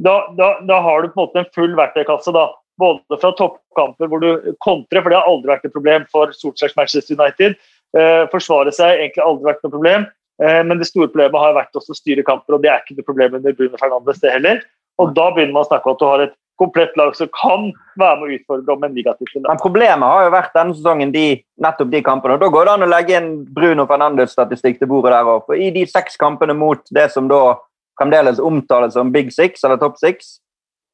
da, 0.01 0.15
da, 0.33 0.47
da, 0.65 0.79
har 0.81 1.03
du 1.03 1.11
på 1.11 1.19
en 1.19 1.27
måte 1.27 1.43
en 1.43 1.51
full 1.53 1.75
verktøykasse. 1.77 2.33
da, 2.33 2.47
både 2.81 3.19
fra 3.21 3.31
toppkamper 3.39 4.11
hvor 4.11 4.23
du 4.23 4.53
kontrer, 4.65 5.03
for 5.03 5.13
det 5.13 5.19
har 5.19 5.31
aldri 5.31 5.53
vært 5.53 5.67
et 5.69 5.75
problem 5.75 6.07
for 6.13 6.35
Solskjærs 6.37 6.77
Manchester 6.79 7.17
United. 7.17 7.59
Eh, 7.95 8.23
forsvare 8.33 8.73
seg 8.75 8.99
egentlig 8.99 9.25
aldri 9.25 9.51
vært 9.51 9.67
noe 9.67 9.75
problem. 9.75 10.07
Eh, 10.43 10.63
men 10.67 10.81
det 10.81 10.89
store 10.91 11.11
problemet 11.13 11.41
har 11.41 11.59
vært 11.59 11.77
også 11.79 11.95
å 11.95 11.99
styre 11.99 12.27
kamper, 12.27 12.57
og 12.57 12.65
det 12.65 12.73
er 12.73 12.83
ikke 12.83 12.99
noe 12.99 13.11
problem 13.11 13.37
under 13.41 13.59
Bruno 13.59 13.79
Fernandes, 13.81 14.23
det 14.23 14.33
heller. 14.35 14.65
Og 15.03 15.15
da 15.15 15.29
begynner 15.35 15.55
man 15.55 15.67
å 15.67 15.71
snakke 15.71 15.91
om 15.91 15.97
at 15.97 16.03
du 16.03 16.09
har 16.09 16.25
et 16.25 16.35
komplett 16.59 16.97
lag 16.97 17.17
som 17.19 17.31
kan 17.35 17.71
være 17.99 18.19
med 18.21 18.27
å 18.27 18.35
utfordre 18.37 18.75
om 18.77 18.85
en 18.87 18.95
ligatittel. 18.95 19.43
Men 19.47 19.63
problemet 19.63 20.07
har 20.07 20.27
jo 20.27 20.35
vært 20.35 20.55
denne 20.55 20.77
sesongen 20.77 21.15
de, 21.15 21.25
nettopp 21.63 21.91
de 21.91 22.03
kampene. 22.07 22.37
og 22.37 22.45
Da 22.45 22.51
går 22.55 22.69
det 22.69 22.75
an 22.75 22.87
å 22.87 22.91
legge 22.91 23.17
inn 23.19 23.31
Bruno 23.57 23.87
Fernandes-statistikk 23.91 24.79
til 24.79 24.91
bordet 24.91 25.17
der 25.17 25.31
òg. 25.33 25.51
I 25.59 25.73
de 25.75 25.83
seks 25.91 26.19
kampene 26.21 26.55
mot 26.55 26.83
det 26.95 27.09
som 27.15 27.27
da 27.31 27.57
fremdeles 27.99 28.43
omtales 28.43 28.95
som 28.95 29.11
Big 29.15 29.33
Six, 29.35 29.65
eller 29.67 29.83
Top 29.83 29.99
Six, 29.99 30.39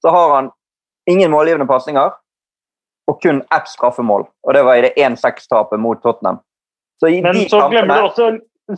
så 0.00 0.12
har 0.12 0.34
han 0.36 0.50
Ingen 1.10 1.32
målgivende 1.32 1.66
pasninger 1.68 2.12
og 3.10 3.18
kun 3.22 3.42
ett 3.56 3.68
straffemål. 3.68 4.26
Og 4.46 4.54
det 4.54 4.62
var 4.66 4.78
i 4.78 4.84
det 4.86 4.92
1-6-tapet 4.96 5.80
mot 5.82 6.02
Tottenham. 6.02 6.38
Så 7.00 7.10
Men 7.10 7.48
så 7.48 7.60
kampene, 7.60 7.70
glemmer, 7.70 7.96
du 7.96 8.08
også, 8.10 8.28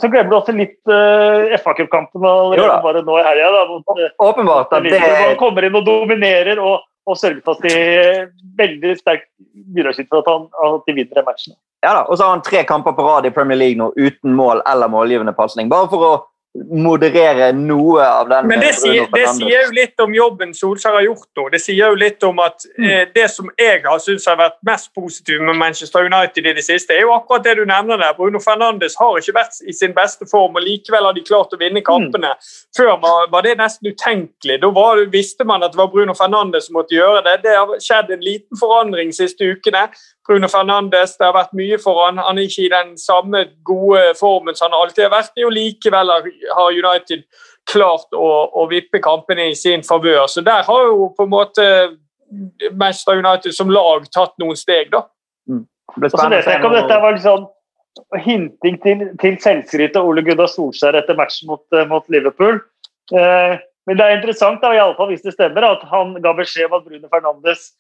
så 0.01 0.09
glemmer 0.09 0.31
du 0.31 0.37
også 0.39 0.55
litt 0.57 0.79
uh, 0.89 1.51
eh, 1.51 1.59
FA-cupkampen 1.59 2.25
allerede 2.29 2.79
bare 2.85 3.03
nå 3.03 3.19
i 3.19 3.25
helga. 3.27 3.65
Eh, 3.99 4.15
åpenbart. 4.19 4.73
at 4.73 4.87
det... 4.87 5.01
Man 5.03 5.37
kommer 5.41 5.67
inn 5.67 5.77
og 5.81 5.85
dominerer 5.87 6.63
og, 6.63 6.87
og 7.07 7.19
sørger 7.19 7.43
for 7.45 7.59
at 7.59 7.67
de 7.67 8.29
veldig 8.59 8.95
sterkt 9.01 9.29
bidrar 9.75 9.99
for 9.99 10.23
at, 10.23 10.31
han, 10.31 10.49
at 10.71 10.87
de 10.87 10.97
vinner 11.01 11.27
matchen. 11.27 11.59
Ja 11.83 11.97
da, 11.99 12.05
Og 12.07 12.19
så 12.19 12.29
har 12.29 12.37
han 12.37 12.45
tre 12.47 12.63
kamper 12.65 12.95
på 12.95 13.05
rad 13.09 13.27
i 13.27 13.35
Premier 13.35 13.59
League 13.59 13.81
nå 13.81 13.91
uten 13.99 14.37
mål 14.39 14.63
eller 14.71 14.89
målgivende 14.93 15.35
pasning. 15.35 15.71
Bare 15.73 15.91
for 15.91 16.07
å 16.07 16.13
moderere 16.53 17.47
noe 17.57 18.05
av 18.05 18.29
den 18.29 18.47
Men 18.51 18.61
det 18.61 18.75
sier, 18.77 19.07
det 19.15 19.25
sier, 19.33 19.63
jo 19.65 19.73
litt 19.73 20.01
om 20.05 20.13
jobben 20.13 20.51
Solskjær 20.53 20.99
har 20.99 21.07
gjort 21.07 21.39
nå. 21.39 21.47
Det 21.55 21.61
sier 21.65 21.95
jo 21.95 21.97
litt 21.97 22.25
om 22.29 22.43
at 22.45 22.67
mm. 22.77 22.85
eh, 22.85 23.05
det 23.15 23.25
som 23.33 23.49
jeg 23.57 23.81
har 23.87 24.03
syntes 24.05 24.29
har 24.29 24.37
vært 24.37 24.59
mest 24.69 24.91
positivt 24.93 25.41
med 25.49 25.57
Manchester 25.57 26.05
United 26.05 26.45
i 26.45 26.55
det 26.59 26.65
siste, 26.67 26.93
er 26.93 27.07
jo 27.07 27.15
akkurat 27.17 27.47
det 27.47 27.57
du 27.57 27.65
nevner 27.69 27.97
der. 27.97 28.13
Bruno 28.19 28.41
Fernandes 28.45 28.99
har 29.01 29.17
ikke 29.17 29.39
vært 29.39 29.63
i 29.65 29.73
sin 29.77 29.97
beste 29.97 30.29
form, 30.29 30.61
og 30.61 30.67
likevel 30.67 31.09
har 31.09 31.17
de 31.17 31.25
klart 31.25 31.57
å 31.57 31.61
vinne 31.61 31.81
mm. 31.81 31.89
kampene. 31.89 32.35
Mm. 32.37 32.53
Før 32.77 32.93
var, 33.01 33.33
var, 33.33 33.49
det 33.49 33.57
nesten 33.63 33.89
utenkelig. 33.89 34.61
Da 34.61 34.73
var, 34.77 35.01
visste 35.13 35.49
man 35.49 35.65
at 35.65 35.73
det 35.73 35.81
var 35.81 35.93
Bruno 35.95 36.17
Fernandes 36.19 36.69
som 36.69 36.77
måtte 36.77 36.99
gjøre 36.99 37.25
det. 37.31 37.39
Det 37.49 37.57
har 37.57 37.77
skjedd 37.81 38.13
en 38.13 38.29
liten 38.29 38.61
forandring 38.61 39.09
de 39.09 39.23
siste 39.25 39.49
ukene. 39.49 39.89
Bruno 40.27 40.49
Fernandes. 40.49 41.17
Det 41.19 41.27
har 41.27 41.35
vært 41.35 41.55
mye 41.59 41.79
for 41.83 42.05
han. 42.05 42.21
Han 42.23 42.39
er 42.39 42.49
ikke 42.49 42.67
i 42.67 42.73
den 42.73 42.93
samme 43.01 43.45
gode 43.67 44.03
formen 44.19 44.57
som 44.59 44.71
han 44.71 44.79
alltid 44.81 45.07
har 45.09 45.15
vært 45.17 45.41
i, 45.41 45.47
og 45.47 45.55
likevel 45.57 46.13
har 46.13 46.77
United 46.79 47.25
klart 47.71 48.15
å, 48.17 48.29
å 48.59 48.67
vippe 48.71 49.03
kampene 49.03 49.51
i 49.51 49.57
sin 49.59 49.85
favør. 49.87 50.27
Så 50.31 50.45
der 50.47 50.65
har 50.67 50.87
jo 50.89 51.11
på 51.17 51.27
en 51.27 51.35
måte 51.35 51.67
Manchester 52.71 53.19
United 53.19 53.55
som 53.55 53.71
lag 53.71 54.07
tatt 54.15 54.35
noen 54.43 54.59
steg, 54.59 54.91
da. 54.95 55.05
Mm. 55.51 55.67
Og 55.93 56.09
så 56.09 56.29
vet 56.31 56.47
jeg 56.47 56.59
ikke 56.59 56.71
om 56.71 56.79
dette 56.79 57.03
var 57.03 57.19
liksom 57.19 57.51
hinting 58.25 58.79
til, 58.83 59.05
til 59.21 59.37
selvskryt 59.43 59.99
av 60.01 60.09
Ole 60.09 60.25
Gunnar 60.25 60.49
Solskjær 60.49 60.97
etter 60.97 61.19
matchen 61.19 61.51
mot, 61.51 61.63
eh, 61.77 61.85
mot 61.89 62.07
Liverpool. 62.13 62.63
Eh, 63.13 63.59
men 63.87 63.99
det 63.99 64.07
er 64.07 64.17
interessant, 64.17 64.63
da, 64.63 64.73
i 64.73 64.81
alle 64.81 64.97
fall 64.97 65.11
hvis 65.11 65.25
det 65.27 65.35
stemmer, 65.35 65.67
at 65.67 65.83
han 65.91 66.15
ga 66.25 66.33
beskjed 66.39 66.71
om 66.71 66.79
at 66.79 66.87
Bruno 66.87 67.11
Fernandes 67.13 67.73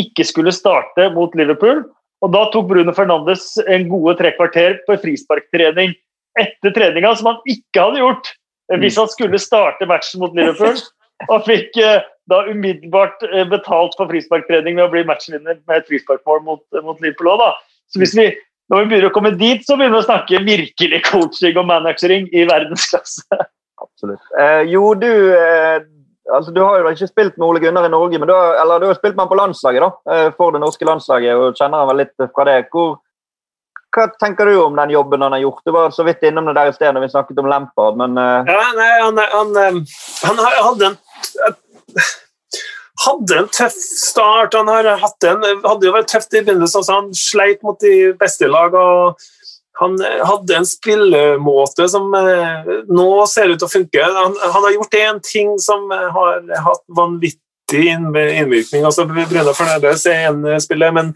ikke 0.00 0.24
skulle 0.26 0.54
starte 0.54 1.06
mot 1.14 1.34
Liverpool. 1.38 1.84
Og 2.24 2.32
Da 2.32 2.46
tok 2.50 2.68
Bruno 2.70 2.94
Fernandes 2.96 3.52
en 3.68 3.86
gode 3.90 4.16
tre 4.18 4.32
kvarter 4.38 4.80
på 4.86 4.96
frisparktrening 5.02 5.94
etter 6.40 6.74
treninga, 6.74 7.14
som 7.16 7.30
han 7.30 7.38
ikke 7.48 7.80
hadde 7.80 8.02
gjort 8.02 8.32
eh, 8.72 8.78
hvis 8.82 8.98
han 9.00 9.08
skulle 9.12 9.40
starte 9.40 9.88
matchen 9.88 10.24
mot 10.24 10.34
Liverpool. 10.36 10.76
Og 11.32 11.46
fikk 11.46 11.78
eh, 11.80 12.02
da 12.28 12.42
umiddelbart 12.48 13.22
betalt 13.52 13.94
for 13.96 14.10
frisparktrening 14.10 14.76
ved 14.76 14.88
å 14.88 14.92
bli 14.92 15.04
matchvinner 15.06 15.60
med 15.62 15.76
et 15.78 15.88
frisparkmål 15.88 16.42
mot, 16.44 16.64
mot 16.82 16.98
Liverpool 17.00 17.30
òg, 17.36 17.44
da. 17.44 17.52
Så 17.92 18.02
hvis 18.02 18.16
vi, 18.18 18.26
når 18.72 18.82
vi 18.82 18.90
begynner 18.90 19.12
å 19.12 19.14
komme 19.14 19.32
dit, 19.38 19.62
så 19.64 19.76
begynner 19.78 20.00
vi 20.00 20.02
å 20.02 20.08
snakke 20.08 20.42
virkelig 20.44 21.02
coaching 21.06 21.60
og 21.60 21.68
managering 21.70 22.26
i 22.34 22.42
verdensklasse. 22.50 23.44
Absolutt. 23.82 24.32
Eh, 24.40 24.62
jo, 24.72 24.90
du 24.98 25.08
eh, 25.36 25.78
altså 26.34 26.50
Du 26.50 26.60
har 26.62 26.80
jo 26.80 26.90
ikke 26.90 27.08
spilt 27.08 27.36
med 27.36 27.46
Ole 27.46 27.60
Gunnar 27.62 27.86
i 27.86 27.92
Norge, 27.92 28.18
men 28.18 28.28
du 28.28 28.34
har, 28.34 28.56
eller 28.62 28.80
du 28.80 28.86
har 28.90 28.98
spilt 28.98 29.16
med 29.16 29.26
han 29.26 29.32
på 29.32 29.40
landslaget 29.40 29.84
da, 29.84 29.90
eh, 30.12 30.28
for 30.36 30.54
det 30.54 30.62
norske 30.62 30.88
landslaget. 30.88 31.34
og 31.34 31.58
kjenner 31.58 31.82
han 31.82 31.90
vel 31.90 32.02
litt 32.02 32.28
fra 32.34 32.46
det. 32.48 32.58
Hvor, 32.72 32.98
hva 33.96 34.06
tenker 34.20 34.50
du 34.50 34.58
om 34.60 34.76
den 34.76 34.94
jobben 34.96 35.22
han 35.22 35.36
har 35.36 35.44
gjort? 35.44 35.64
Du 35.64 35.72
var 35.76 35.94
så 35.94 36.06
vidt 36.06 36.22
innom 36.26 36.50
det 36.50 36.56
der 36.58 36.72
i 36.72 36.76
sted 36.76 36.94
når 36.94 37.06
vi 37.06 37.12
snakket 37.14 37.42
om 37.42 37.50
Lampard, 37.50 37.98
men 38.00 38.18
uh... 38.18 38.42
Ja, 38.48 38.68
nei, 38.76 38.92
han, 39.04 39.22
han, 39.32 39.56
eh, 39.62 39.98
han, 40.26 40.44
hadde 40.68 40.92
en 40.92 40.98
hadde 43.06 43.38
en 43.38 43.48
tøff 43.52 43.76
start. 43.76 44.56
Han 44.56 44.70
hatt 44.72 45.24
en, 45.28 45.44
hadde 45.64 45.88
jo 45.88 45.94
vært 45.94 46.10
tøft 46.10 46.34
i 46.34 46.42
begynnelsen. 46.42 46.86
Han 46.90 47.10
sleit 47.16 47.62
mot 47.66 47.78
de 47.80 48.12
beste 48.18 48.48
lag. 48.50 48.74
og 48.74 49.26
han 49.78 49.96
eh, 50.04 50.26
hadde 50.26 50.56
en 50.56 50.66
spillemåte 50.66 51.88
som 51.88 52.14
eh, 52.14 52.70
nå 52.88 53.08
ser 53.28 53.52
ut 53.52 53.58
til 53.60 53.68
å 53.68 53.72
funke. 53.72 54.06
Han, 54.18 54.38
han 54.40 54.64
har 54.64 54.76
gjort 54.76 54.96
én 55.00 55.20
ting 55.24 55.56
som 55.62 55.90
eh, 55.92 56.06
har 56.14 56.46
hatt 56.68 56.84
vanvittig 56.96 57.42
innvirkning. 57.92 58.86
altså 58.86 59.04
Bruno 59.10 59.52
Fernandes 59.52 60.06
er 60.08 60.30
en 60.30 60.44
spiller, 60.62 60.94
men 60.96 61.12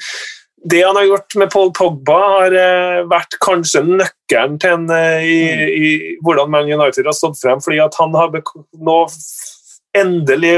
det 0.70 0.82
han 0.84 0.98
har 0.98 1.06
gjort 1.08 1.36
med 1.40 1.52
Paul 1.54 1.70
Pogba, 1.72 2.18
har 2.34 2.56
vært 3.08 3.38
kanskje 3.40 3.80
nøkkelen 3.86 4.58
til 4.60 4.74
en, 4.74 4.82
i, 5.24 5.38
i, 5.72 5.92
hvordan 6.20 6.50
Man 6.52 6.68
United 6.68 7.06
har 7.08 7.16
stått 7.16 7.38
frem. 7.40 7.62
fordi 7.64 7.78
at 7.80 7.96
han 7.96 8.12
har 8.18 8.34
nå 8.76 8.96
endelig 9.96 10.52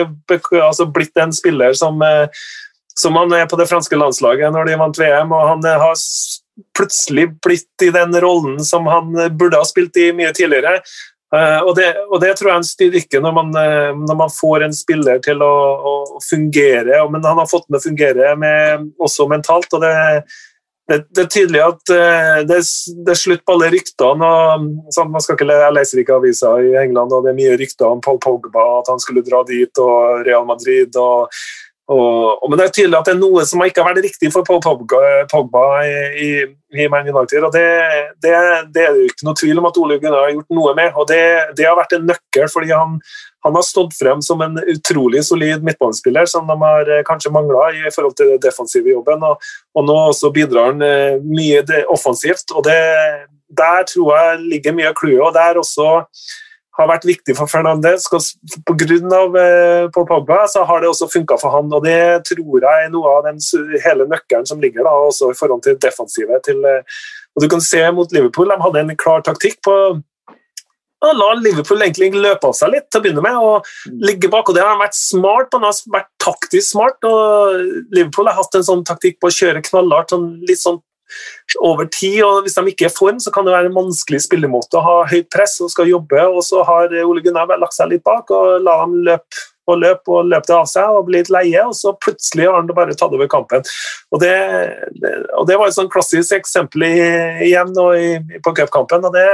altså 0.58 0.88
blitt 0.90 1.22
en 1.22 1.30
spiller 1.36 1.76
som, 1.78 2.02
som 2.98 3.20
han 3.20 3.36
er 3.36 3.46
på 3.46 3.60
det 3.60 3.68
franske 3.70 4.00
landslaget 4.00 4.50
når 4.50 4.72
de 4.72 4.80
vant 4.80 4.98
VM. 5.04 5.36
og 5.38 5.52
Han 5.52 5.70
har 5.84 5.94
plutselig 6.76 7.28
blitt 7.44 7.84
i 7.84 7.90
den 7.94 8.12
rollen 8.20 8.60
som 8.64 8.86
han 8.90 9.14
burde 9.38 9.60
ha 9.60 9.64
spilt 9.64 9.96
i 9.96 10.10
mye 10.16 10.32
tidligere. 10.36 10.80
Uh, 11.32 11.62
og, 11.64 11.72
det, 11.78 11.86
og, 12.10 12.18
det, 12.20 12.34
tror 12.36 12.50
jeg 12.50 12.52
er 12.52 12.60
en 12.60 12.68
styrke 12.68 13.20
når 13.24 13.32
man, 13.32 13.54
uh, 13.56 13.90
når 13.96 14.16
man 14.20 14.32
får 14.32 14.66
en 14.66 14.74
spiller 14.76 15.20
til 15.24 15.40
å, 15.40 15.54
å, 15.80 15.92
fungere. 16.26 16.98
Men 17.08 17.24
han 17.24 17.40
har 17.40 17.48
fått 17.48 17.70
med 17.70 17.80
å 17.80 17.86
fungere 17.86 18.34
med, 18.36 18.90
også 19.00 19.24
mentalt. 19.32 19.72
og 19.72 19.80
det, 19.80 19.94
det, 20.90 20.98
det 21.08 21.24
er 21.24 21.32
tydelig 21.32 21.62
at 21.64 21.94
uh, 21.94 22.42
det, 22.44 22.60
er 22.60 23.16
slutt 23.16 23.46
på 23.48 23.56
alle 23.56 23.72
ryktene. 23.72 24.28
Og, 24.28 24.68
sånn, 24.92 25.12
man 25.14 25.24
skal 25.24 25.40
ikke, 25.40 25.48
jeg 25.64 25.76
leser 25.78 26.04
ikke 26.04 26.20
aviser 26.20 26.68
i 26.68 26.76
England, 26.84 27.16
og 27.16 27.24
det 27.24 27.32
er 27.32 27.40
mye 27.40 27.56
rykter 27.64 27.88
om 27.88 28.04
Paul 28.04 28.20
Pogba, 28.20 28.68
at 28.82 28.92
han 28.92 29.00
skulle 29.00 29.24
dra 29.24 29.40
dit, 29.48 29.80
og 29.80 30.26
Real 30.28 30.44
Madrid. 30.48 31.00
og 31.00 31.32
og, 31.92 32.48
men 32.48 32.58
det 32.58 32.64
er 32.64 32.72
tydelig 32.76 32.96
at 32.98 33.08
det 33.08 33.12
er 33.14 33.20
noe 33.20 33.42
som 33.48 33.62
ikke 33.64 33.82
har 33.82 33.90
vært 33.90 34.06
riktig 34.06 34.30
for 34.32 34.46
Paul 34.46 34.60
Pogba, 34.64 35.00
Pogba 35.30 35.64
i, 35.84 36.30
i, 36.72 36.86
Man 36.92 37.08
United. 37.08 37.44
og 37.44 37.52
det, 37.54 37.64
det, 38.24 38.32
det, 38.74 38.84
er 38.84 38.96
jo 38.96 39.10
ikke 39.10 39.26
noe 39.28 39.38
tvil 39.38 39.60
om 39.60 39.68
at 39.68 39.80
Ole 39.82 39.98
Gunnar 40.00 40.26
har 40.26 40.34
gjort 40.36 40.56
noe 40.58 40.74
med. 40.78 40.96
og 40.96 41.08
Det, 41.10 41.22
det 41.58 41.66
har 41.68 41.76
vært 41.78 41.96
en 41.96 42.06
nøkkel, 42.08 42.46
fordi 42.52 42.72
han, 42.72 42.98
han, 43.44 43.58
har 43.58 43.66
stått 43.66 43.96
frem 43.98 44.22
som 44.24 44.44
en 44.44 44.60
utrolig 44.62 45.24
solid 45.26 45.66
midtbanespiller 45.66 46.30
som 46.30 46.48
de 46.48 46.58
har 46.62 46.92
eh, 46.92 47.04
kanskje 47.08 47.34
mangla 47.34 47.68
i 47.76 47.92
forhold 47.94 48.16
til 48.18 48.34
den 48.34 48.44
defensive 48.44 48.94
jobben. 48.94 49.26
Og, 49.28 49.50
og 49.76 49.88
nå 49.88 49.98
også 50.12 50.32
bidrar 50.34 50.72
han 50.72 50.86
eh, 50.86 51.18
mye 51.22 51.84
offensivt. 51.92 52.54
og 52.56 52.64
Der 52.68 53.84
tror 53.90 54.14
jeg 54.16 54.46
ligger 54.54 54.78
mye 54.78 54.94
av 54.94 54.96
clouet. 54.98 55.26
og 55.28 55.34
der 55.36 55.60
også 55.60 55.90
har 56.78 56.88
vært 56.88 57.06
viktig 57.08 57.34
for 57.36 57.50
Fernandez. 57.50 58.06
Pga. 58.08 58.86
Eh, 59.42 59.88
Paul 59.92 60.06
Pogba 60.08 60.44
så 60.48 60.64
har 60.68 60.80
det 60.80 60.88
også 60.88 61.10
funka 61.12 61.38
for 61.40 61.52
han. 61.56 61.72
og 61.72 61.84
Det 61.84 62.24
tror 62.30 62.64
jeg 62.64 62.86
er 62.86 62.92
noe 62.92 63.16
av 63.18 63.26
den 63.28 63.40
hele 63.84 64.08
nøkkelen 64.08 64.48
som 64.48 64.62
ligger 64.62 64.86
da, 64.88 64.94
også 65.08 65.32
i 65.32 65.38
forhold 65.38 65.62
til 65.66 65.76
defensivet. 65.76 66.42
Til, 66.48 66.64
eh, 66.64 67.02
og 67.36 67.44
du 67.44 67.48
kan 67.48 67.60
se 67.60 67.82
mot 67.92 68.12
Liverpool, 68.12 68.48
De 68.48 68.62
hadde 68.62 68.80
en 68.80 68.96
klar 68.96 69.22
taktikk 69.22 69.60
på 69.64 69.76
å 71.02 71.10
la 71.18 71.32
Liverpool 71.34 71.82
egentlig 71.82 72.12
løpe 72.14 72.46
av 72.46 72.54
seg 72.54 72.70
litt 72.76 72.88
til 72.88 73.00
å 73.00 73.04
begynne 73.04 73.24
med. 73.24 73.36
og 73.36 73.66
ligge 74.06 74.30
bak, 74.30 74.48
og 74.48 74.54
Det 74.54 74.62
har 74.62 74.78
vært 74.78 74.94
smart, 74.94 75.48
han 75.52 75.62
har 75.62 75.74
vært 75.90 76.08
taktisk 76.22 76.70
smart. 76.70 76.98
og 77.02 77.58
Liverpool 77.90 78.26
har 78.26 78.34
hatt 78.34 78.54
en 78.54 78.62
sånn 78.62 78.84
taktikk 78.84 79.18
på 79.20 79.28
å 79.28 79.36
kjøre 79.36 79.64
knallhardt, 79.66 80.10
sånn, 80.10 80.40
litt 80.46 80.62
sånn 80.62 80.80
over 81.60 81.88
tid. 81.92 82.22
og 82.24 82.42
Hvis 82.42 82.58
de 82.58 82.66
ikke 82.72 82.88
er 82.88 82.92
i 82.92 82.96
form, 82.96 83.20
så 83.20 83.32
kan 83.34 83.46
det 83.46 83.54
være 83.54 83.70
en 83.70 83.78
vanskelig 83.78 84.22
spillemåte 84.26 84.78
å 84.78 84.84
ha 84.86 84.98
høyt 85.12 85.30
press 85.32 85.58
og 85.60 85.72
skal 85.72 85.90
jobbe. 85.90 86.26
og 86.28 86.42
Så 86.46 86.62
har 86.66 86.92
Ole 87.04 87.24
Gunnar 87.24 87.50
lagt 87.56 87.76
seg 87.76 87.92
litt 87.92 88.04
bak 88.06 88.30
og 88.30 88.62
la 88.64 88.78
dem 88.84 89.00
løpe 89.08 89.48
og 89.70 89.78
løpe 89.78 90.10
og 90.10 90.26
løpe 90.26 90.48
det 90.48 90.56
av 90.56 90.66
seg 90.70 90.90
og 90.90 91.06
bli 91.06 91.20
litt 91.20 91.30
leie, 91.30 91.60
og 91.62 91.74
så 91.78 91.92
plutselig 92.02 92.48
har 92.48 92.56
han 92.58 92.70
bare 92.74 92.96
tatt 92.98 93.14
over 93.14 93.30
kampen. 93.30 93.62
Og 94.10 94.22
Det, 94.22 94.34
det, 95.02 95.12
og 95.38 95.46
det 95.48 95.58
var 95.58 95.70
et 95.70 95.76
sånn 95.76 95.92
klassisk 95.92 96.34
eksempel 96.38 96.86
igjen 96.88 97.70
nå 97.76 97.86
i, 97.94 98.08
på 98.42 98.54
cupkampen. 98.58 99.06
Og, 99.06 99.14
det, 99.14 99.26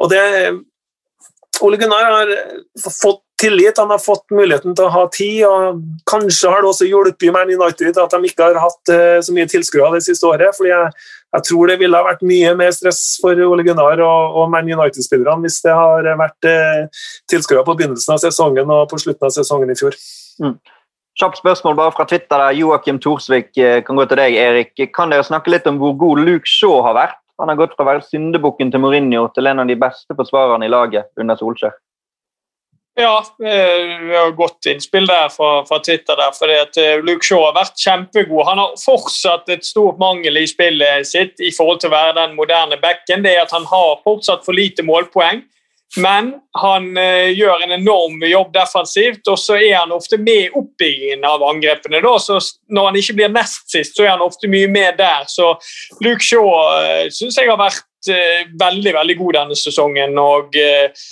og 0.00 0.12
det 0.12 0.24
Ole 1.60 1.80
Gunnar 1.80 2.08
har 2.08 2.32
fått 2.80 3.24
tillit, 3.40 3.78
han 3.78 3.90
har 3.90 4.00
fått 4.02 4.26
muligheten 4.34 4.74
til 4.76 4.86
å 4.86 4.92
ha 4.94 5.04
tid. 5.14 5.44
og 5.48 5.80
Kanskje 6.08 6.50
har 6.52 6.62
det 6.62 6.70
også 6.70 6.88
hjulpet 6.88 7.32
Man 7.34 7.52
United 7.52 7.98
at 7.98 8.16
de 8.16 8.28
ikke 8.28 8.50
har 8.50 8.60
hatt 8.60 8.92
uh, 8.92 9.18
så 9.24 9.34
mye 9.36 9.48
tilskuere 9.50 9.96
det 9.96 10.04
siste 10.06 10.28
året. 10.28 10.54
fordi 10.56 10.72
jeg, 10.72 10.90
jeg, 11.36 11.46
tror 11.48 11.70
det 11.70 11.78
ville 11.80 11.96
ha 11.96 12.06
vært 12.06 12.26
mye 12.26 12.52
mer 12.58 12.74
stress 12.76 13.02
for 13.22 13.38
Ole 13.46 13.64
Gunnar 13.66 14.02
og, 14.04 14.36
og 14.40 14.50
Man 14.52 14.68
United-spillerne 14.68 15.46
hvis 15.46 15.60
det 15.64 15.76
har 15.76 16.10
vært 16.20 16.50
eh, 16.50 17.04
tilskuere 17.30 17.64
på 17.66 17.76
begynnelsen 17.78 18.16
av 18.16 18.22
sesongen 18.22 18.70
og 18.74 18.88
på 18.90 18.98
slutten 19.00 19.28
av 19.28 19.34
sesongen 19.34 19.72
i 19.72 19.78
fjor. 19.78 19.96
Mm. 20.42 20.56
Kjapt 21.20 21.40
spørsmål 21.40 21.76
bare 21.76 21.92
fra 21.92 22.06
Twitter. 22.08 22.36
der. 22.36 22.56
Joakim 22.58 23.00
Thorsvik 23.02 23.56
eh, 23.58 23.80
kan 23.86 23.98
gå 23.98 24.06
til 24.10 24.20
deg, 24.20 24.36
Erik. 24.40 24.74
Kan 24.96 25.12
dere 25.12 25.26
snakke 25.26 25.52
litt 25.52 25.68
om 25.70 25.80
hvor 25.80 25.96
god 25.98 26.24
Luke 26.26 26.48
Shaw 26.48 26.80
har 26.86 26.96
vært? 26.96 27.20
Han 27.40 27.48
har 27.48 27.56
gått 27.56 27.76
fra 27.76 27.86
å 27.86 27.88
være 27.88 28.04
syndebukken 28.04 28.72
til 28.72 28.82
Mourinho 28.82 29.26
til 29.34 29.48
en 29.48 29.62
av 29.62 29.68
de 29.70 29.76
beste 29.80 30.16
forsvarerne 30.16 30.66
i 30.66 30.72
laget 30.72 31.08
under 31.20 31.38
Solskjær. 31.40 31.72
Ja, 32.94 33.24
eh, 33.44 34.00
vi 34.08 34.16
har 34.16 34.30
godt 34.30 34.66
innspill 34.66 35.06
der 35.06 35.28
fra, 35.28 35.66
fra 35.66 35.78
Twitter. 35.78 36.16
der, 36.16 36.32
fordi 36.38 36.56
at 36.58 36.76
eh, 36.76 37.04
Luke 37.04 37.24
Shaw 37.26 37.44
har 37.46 37.54
vært 37.54 37.78
kjempegod. 37.78 38.42
Han 38.48 38.58
har 38.58 38.74
fortsatt 38.82 39.48
et 39.48 39.64
stort 39.64 39.98
mangel 39.98 40.36
i 40.36 40.46
spillet 40.50 41.06
sitt 41.06 41.40
i 41.40 41.52
forhold 41.54 41.80
til 41.80 41.92
å 41.92 41.96
være 41.96 42.18
den 42.18 42.34
moderne 42.36 42.80
backen. 42.82 43.22
Det 43.24 43.36
er 43.36 43.46
at 43.46 43.54
han 43.54 43.68
har 43.70 44.02
fortsatt 44.04 44.44
for 44.44 44.58
lite 44.58 44.84
målpoeng. 44.86 45.44
Men 45.98 46.34
han 46.58 46.90
eh, 46.98 47.32
gjør 47.34 47.64
en 47.64 47.74
enorm 47.74 48.20
jobb 48.22 48.52
defensivt, 48.54 49.24
og 49.26 49.38
så 49.42 49.56
er 49.58 49.80
han 49.80 49.94
ofte 49.94 50.18
med 50.22 50.44
i 50.44 50.50
oppbyggingen 50.54 51.24
av 51.26 51.42
angrepene. 51.46 52.02
Da. 52.04 52.12
Så 52.22 52.38
når 52.70 52.90
han 52.90 52.98
ikke 53.00 53.16
blir 53.18 53.32
nest 53.34 53.70
sist, 53.70 53.96
så 53.96 54.06
er 54.06 54.12
han 54.14 54.26
ofte 54.26 54.50
mye 54.50 54.70
med 54.70 54.98
der. 55.00 55.26
Så 55.30 55.54
Luke 56.04 56.26
Shaw 56.26 56.52
eh, 56.82 57.08
syns 57.14 57.38
jeg 57.38 57.50
har 57.50 57.58
vært 57.58 58.12
eh, 58.12 58.46
veldig 58.60 58.94
veldig 59.00 59.18
god 59.24 59.40
denne 59.40 59.58
sesongen. 59.58 60.18
og 60.18 60.54
Eh, 60.58 61.10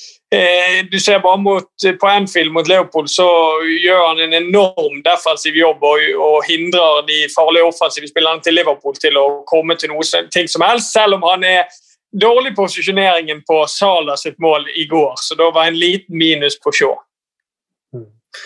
du 0.91 0.99
ser 1.01 1.23
bare 1.25 1.39
mot, 1.41 1.69
På 2.01 2.07
Anfield 2.07 2.53
mot 2.53 2.69
Leopold 2.69 3.09
så 3.09 3.25
gjør 3.65 4.03
han 4.11 4.19
en 4.27 4.35
enorm 4.37 4.99
defensiv 5.07 5.57
jobb 5.57 5.85
og, 5.89 6.05
og 6.21 6.43
hindrer 6.45 7.07
de 7.09 7.23
farlige 7.33 7.65
offensive 7.71 8.11
spillerne 8.11 8.45
til 8.45 8.59
Liverpool 8.59 8.99
til 9.01 9.17
å 9.17 9.27
komme 9.49 9.79
til 9.81 9.95
noe 9.95 10.25
ting 10.35 10.51
som 10.53 10.67
helst, 10.69 10.93
selv 10.93 11.17
om 11.17 11.25
han 11.31 11.47
er 11.49 11.65
dårlig 12.13 12.55
posisjoneringen 12.57 13.41
på 13.49 13.63
Sala 13.73 14.17
sitt 14.17 14.39
mål 14.39 14.69
i 14.77 14.87
går. 14.89 15.17
Så 15.17 15.37
da 15.39 15.51
var 15.55 15.69
en 15.69 15.79
liten 15.79 16.19
minus 16.19 16.59
på 16.61 16.73
Shaw. 16.73 16.97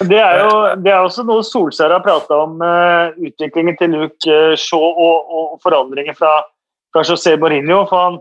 Det 0.00 0.18
er 0.18 0.38
jo 0.40 0.50
det 0.80 0.92
er 0.92 1.02
også 1.02 1.24
noe 1.26 1.42
Solskjær 1.44 1.92
har 1.92 2.04
prata 2.04 2.38
om, 2.44 2.60
uh, 2.62 3.12
utviklingen 3.18 3.76
til 3.76 3.92
Luke 3.96 4.36
Shaw 4.56 4.82
og, 4.82 5.32
og 5.36 5.56
forandringer 5.64 6.16
fra, 6.16 6.30
fra 6.94 7.02
José 7.06 7.34
Mourinho. 7.36 7.82
for 7.90 7.98
han 7.98 8.20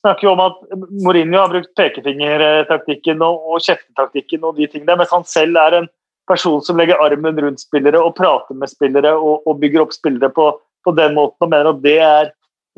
snakker 0.00 0.26
jo 0.26 0.32
om 0.34 0.42
at 0.44 0.60
Mourinho 1.04 1.40
har 1.42 1.52
brukt 1.52 1.72
pekefingertaktikken 1.78 3.22
og, 3.24 3.46
og 3.52 3.64
kjeftetaktikken 3.64 4.44
og 4.48 4.58
de 4.58 4.68
tingene, 4.70 4.98
mens 5.00 5.14
han 5.14 5.26
selv 5.28 5.60
er 5.60 5.78
en 5.80 5.88
person 6.30 6.60
som 6.64 6.78
legger 6.78 7.00
armen 7.02 7.38
rundt 7.42 7.62
spillere 7.62 8.00
og 8.00 8.14
prater 8.18 8.56
med 8.56 8.70
spillere 8.70 9.12
og, 9.18 9.46
og 9.48 9.58
bygger 9.62 9.84
opp 9.84 9.94
spillere 9.96 10.30
på, 10.34 10.50
på, 10.86 10.94
den 10.98 11.16
måten 11.18 11.46
og 11.46 11.52
mener 11.52 11.72
at 11.72 11.80
det 11.84 11.96
er 12.06 12.28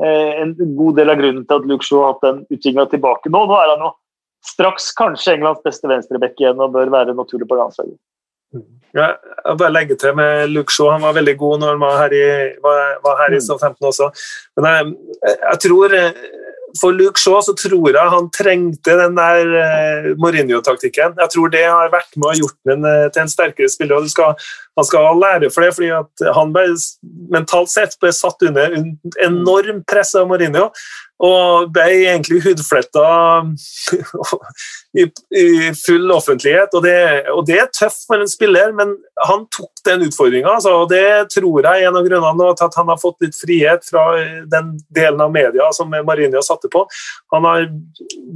eh, 0.03 0.41
en 0.43 0.55
god 0.79 0.97
del 1.01 1.13
av 1.13 1.21
grunnen 1.21 1.45
til 1.47 1.61
at 1.61 1.69
Luke 1.69 1.87
Shaw 1.87 2.05
har 2.05 2.15
hatt 2.15 2.25
den 2.27 2.41
utviklinga 2.49 2.89
tilbake 2.95 3.33
nå. 3.33 3.45
Nå 3.51 3.59
er 3.59 3.75
han 3.75 3.85
jo 3.87 3.93
straks 4.53 4.89
kanskje 4.99 5.37
Englands 5.37 5.63
beste 5.67 5.91
venstreback 5.91 6.41
igjen 6.41 6.63
og 6.63 6.75
bør 6.75 6.91
være 6.93 7.15
naturlig 7.19 7.47
på 7.51 7.61
landslaget. 7.61 7.99
Ja, 8.93 9.15
jeg 9.17 9.57
bare 9.57 9.73
legger 9.73 9.97
til 9.97 10.17
med 10.19 10.51
Luke 10.53 10.73
Shaw. 10.75 10.91
Han 10.93 11.05
var 11.05 11.15
veldig 11.17 11.37
god 11.41 11.63
når 11.63 11.75
han 11.75 11.81
var 11.81 11.99
her 12.03 12.15
i, 12.17 12.25
var, 12.65 12.81
var 13.05 13.21
her 13.23 13.37
i 13.37 13.41
mm. 13.41 13.45
Southampton 13.47 13.89
også. 13.89 14.11
Men 14.59 14.69
jeg, 14.69 14.97
jeg 15.31 15.61
tror 15.65 15.95
eh, 15.97 16.25
for 16.81 16.95
Luke 16.97 17.21
Shaw 17.21 17.41
så 17.45 17.55
tror 17.59 17.91
jeg 17.93 18.13
han 18.15 18.29
trengte 18.35 18.97
den 18.99 19.17
der 19.19 19.53
uh, 19.53 20.09
Mourinho-taktikken. 20.21 21.17
Jeg 21.21 21.33
tror 21.35 21.53
det 21.53 21.65
har 21.67 21.93
vært 21.93 22.17
med 22.17 22.31
og 22.33 22.43
gjort 22.43 22.73
ham 22.73 22.87
uh, 22.87 23.07
til 23.13 23.25
en 23.25 23.33
sterkere 23.33 23.73
spiller. 23.73 23.97
og 23.99 24.11
skal, 24.13 24.35
Han 24.79 24.89
skal 24.89 25.21
lære 25.21 25.51
for 25.53 25.67
det, 25.67 25.73
fordi 25.77 25.91
han 26.39 26.53
ble 26.55 26.67
mentalt 27.35 27.73
sett 27.73 27.99
ble 28.01 28.13
satt 28.17 28.49
under 28.49 28.77
enormt 29.25 29.87
press 29.91 30.15
av 30.19 30.29
Mourinho 30.31 30.71
og 31.23 31.69
ble 31.71 31.85
egentlig 32.01 32.41
hudfletta 32.43 33.05
i, 35.01 35.05
i, 35.07 35.47
full 35.79 36.11
offentlighet. 36.11 36.75
Og 36.75 36.83
det, 36.83 36.97
og 37.31 37.45
det, 37.47 37.61
er 37.63 37.71
tøft 37.71 38.09
for 38.09 38.19
en 38.19 38.31
spiller, 38.31 38.73
men 38.75 38.97
han 39.29 39.47
tok 39.55 39.85
den 39.87 40.09
utfordringa. 40.09 40.57
Altså, 40.57 40.75
og 40.83 40.91
det 40.91 41.31
tror 41.35 41.63
jeg 41.63 41.85
er 41.85 41.93
en 41.93 42.01
av 42.01 42.09
grunnene 42.09 42.51
til 42.59 42.67
at 42.67 42.81
han 42.81 42.91
har 42.91 43.01
fått 43.03 43.23
litt 43.23 43.39
frihet 43.39 43.87
fra 43.87 44.09
den 44.51 44.75
delen 44.91 45.23
av 45.23 45.31
media 45.35 45.71
som 45.77 45.95
Marinho 45.95 46.43
satte 46.43 46.71
på. 46.73 46.85
Han 47.37 47.47
har 47.47 47.71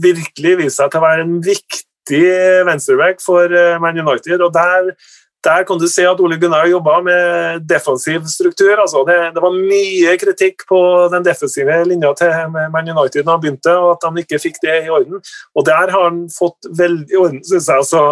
virkelig 0.02 0.56
vist 0.62 0.78
seg 0.78 0.92
til 0.92 1.02
å 1.02 1.06
være 1.08 1.26
en 1.26 1.36
viktig 1.42 2.24
venstreback 2.68 3.18
for 3.24 3.50
eh, 3.50 3.80
Man 3.82 3.98
United. 3.98 4.38
og 4.38 4.54
der 4.54 4.92
der 5.46 5.64
kan 5.66 5.78
du 5.78 5.86
se 5.90 6.04
at 6.08 6.20
Ole 6.20 6.38
Gunnar 6.40 6.66
jobba 6.66 7.00
med 7.06 7.66
defensiv 7.70 8.24
struktur. 8.30 8.74
Altså 8.82 9.04
det, 9.08 9.18
det, 9.36 9.42
var 9.42 9.54
mye 9.54 10.16
kritikk 10.20 10.66
på 10.68 10.80
den 11.12 11.26
defensive 11.26 11.82
linja 11.86 12.12
til 12.18 12.32
Man 12.54 12.90
United 12.90 13.22
da 13.22 13.36
han 13.36 13.44
begynte, 13.44 13.76
og 13.76 13.94
at 13.96 14.08
han 14.08 14.18
ikke 14.22 14.42
fikk 14.42 14.58
det 14.64 14.80
i 14.86 14.90
orden. 14.90 15.22
Og 15.54 15.68
der 15.68 15.94
har 15.94 16.10
han 16.10 16.26
fått 16.32 16.70
veldig 16.78 17.22
orden, 17.22 17.40
syns 17.46 17.70
jeg. 17.70 17.84
Altså, 17.84 18.02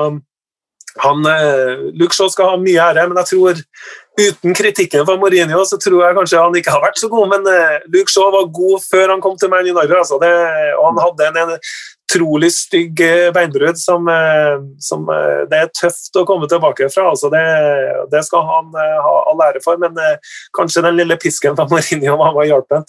han, 1.03 1.27
eh, 1.27 1.91
Luke 1.99 2.15
Shaw 2.15 2.31
skal 2.31 2.53
ha 2.53 2.59
mye 2.61 2.79
ære, 2.79 3.09
men 3.11 3.19
jeg 3.19 3.33
tror 3.33 3.63
uten 4.15 4.55
kritikken 4.55 5.03
fra 5.07 5.17
Mourinho 5.19 5.65
så 5.67 5.79
tror 5.83 6.05
jeg 6.05 6.17
kanskje 6.19 6.43
han 6.43 6.59
ikke 6.59 6.71
har 6.71 6.85
vært 6.85 7.01
så 7.03 7.11
god. 7.11 7.33
Men 7.33 7.49
uh, 7.51 7.83
Luke 7.91 8.13
Shaw 8.13 8.31
var 8.31 8.53
god 8.61 8.85
før 8.87 9.11
han 9.11 9.25
kom 9.25 9.35
til 9.39 9.51
Man 9.51 9.67
United. 9.67 9.97
Altså 9.99 10.21
det, 10.23 10.31
og 10.79 10.87
han 10.93 11.03
hadde 11.03 11.31
en, 11.31 11.41
en 11.43 11.59
utrolig 12.05 12.53
stygg 12.53 13.01
eh, 13.01 13.33
beinbrudd 13.35 13.79
som, 13.79 14.09
eh, 14.09 14.61
som, 14.79 15.09
eh, 15.09 15.47
det 15.51 15.59
er 15.59 15.73
tøft 15.75 16.17
å 16.17 16.25
komme 16.29 16.49
tilbake 16.51 16.89
fra. 16.93 17.11
Altså 17.11 17.31
det, 17.33 17.43
det, 18.13 18.25
skal 18.27 18.47
han 18.49 18.71
ha 18.75 19.17
all 19.31 19.43
ære 19.49 19.63
for, 19.65 19.81
men 19.81 19.99
kanskje 20.57 20.85
den 20.85 20.99
lille 21.01 21.19
pisken 21.21 21.57
fra 21.57 21.67
Mourinho 21.71 22.17
var 22.21 22.35
med 22.37 22.51
hjelpen. 22.51 22.87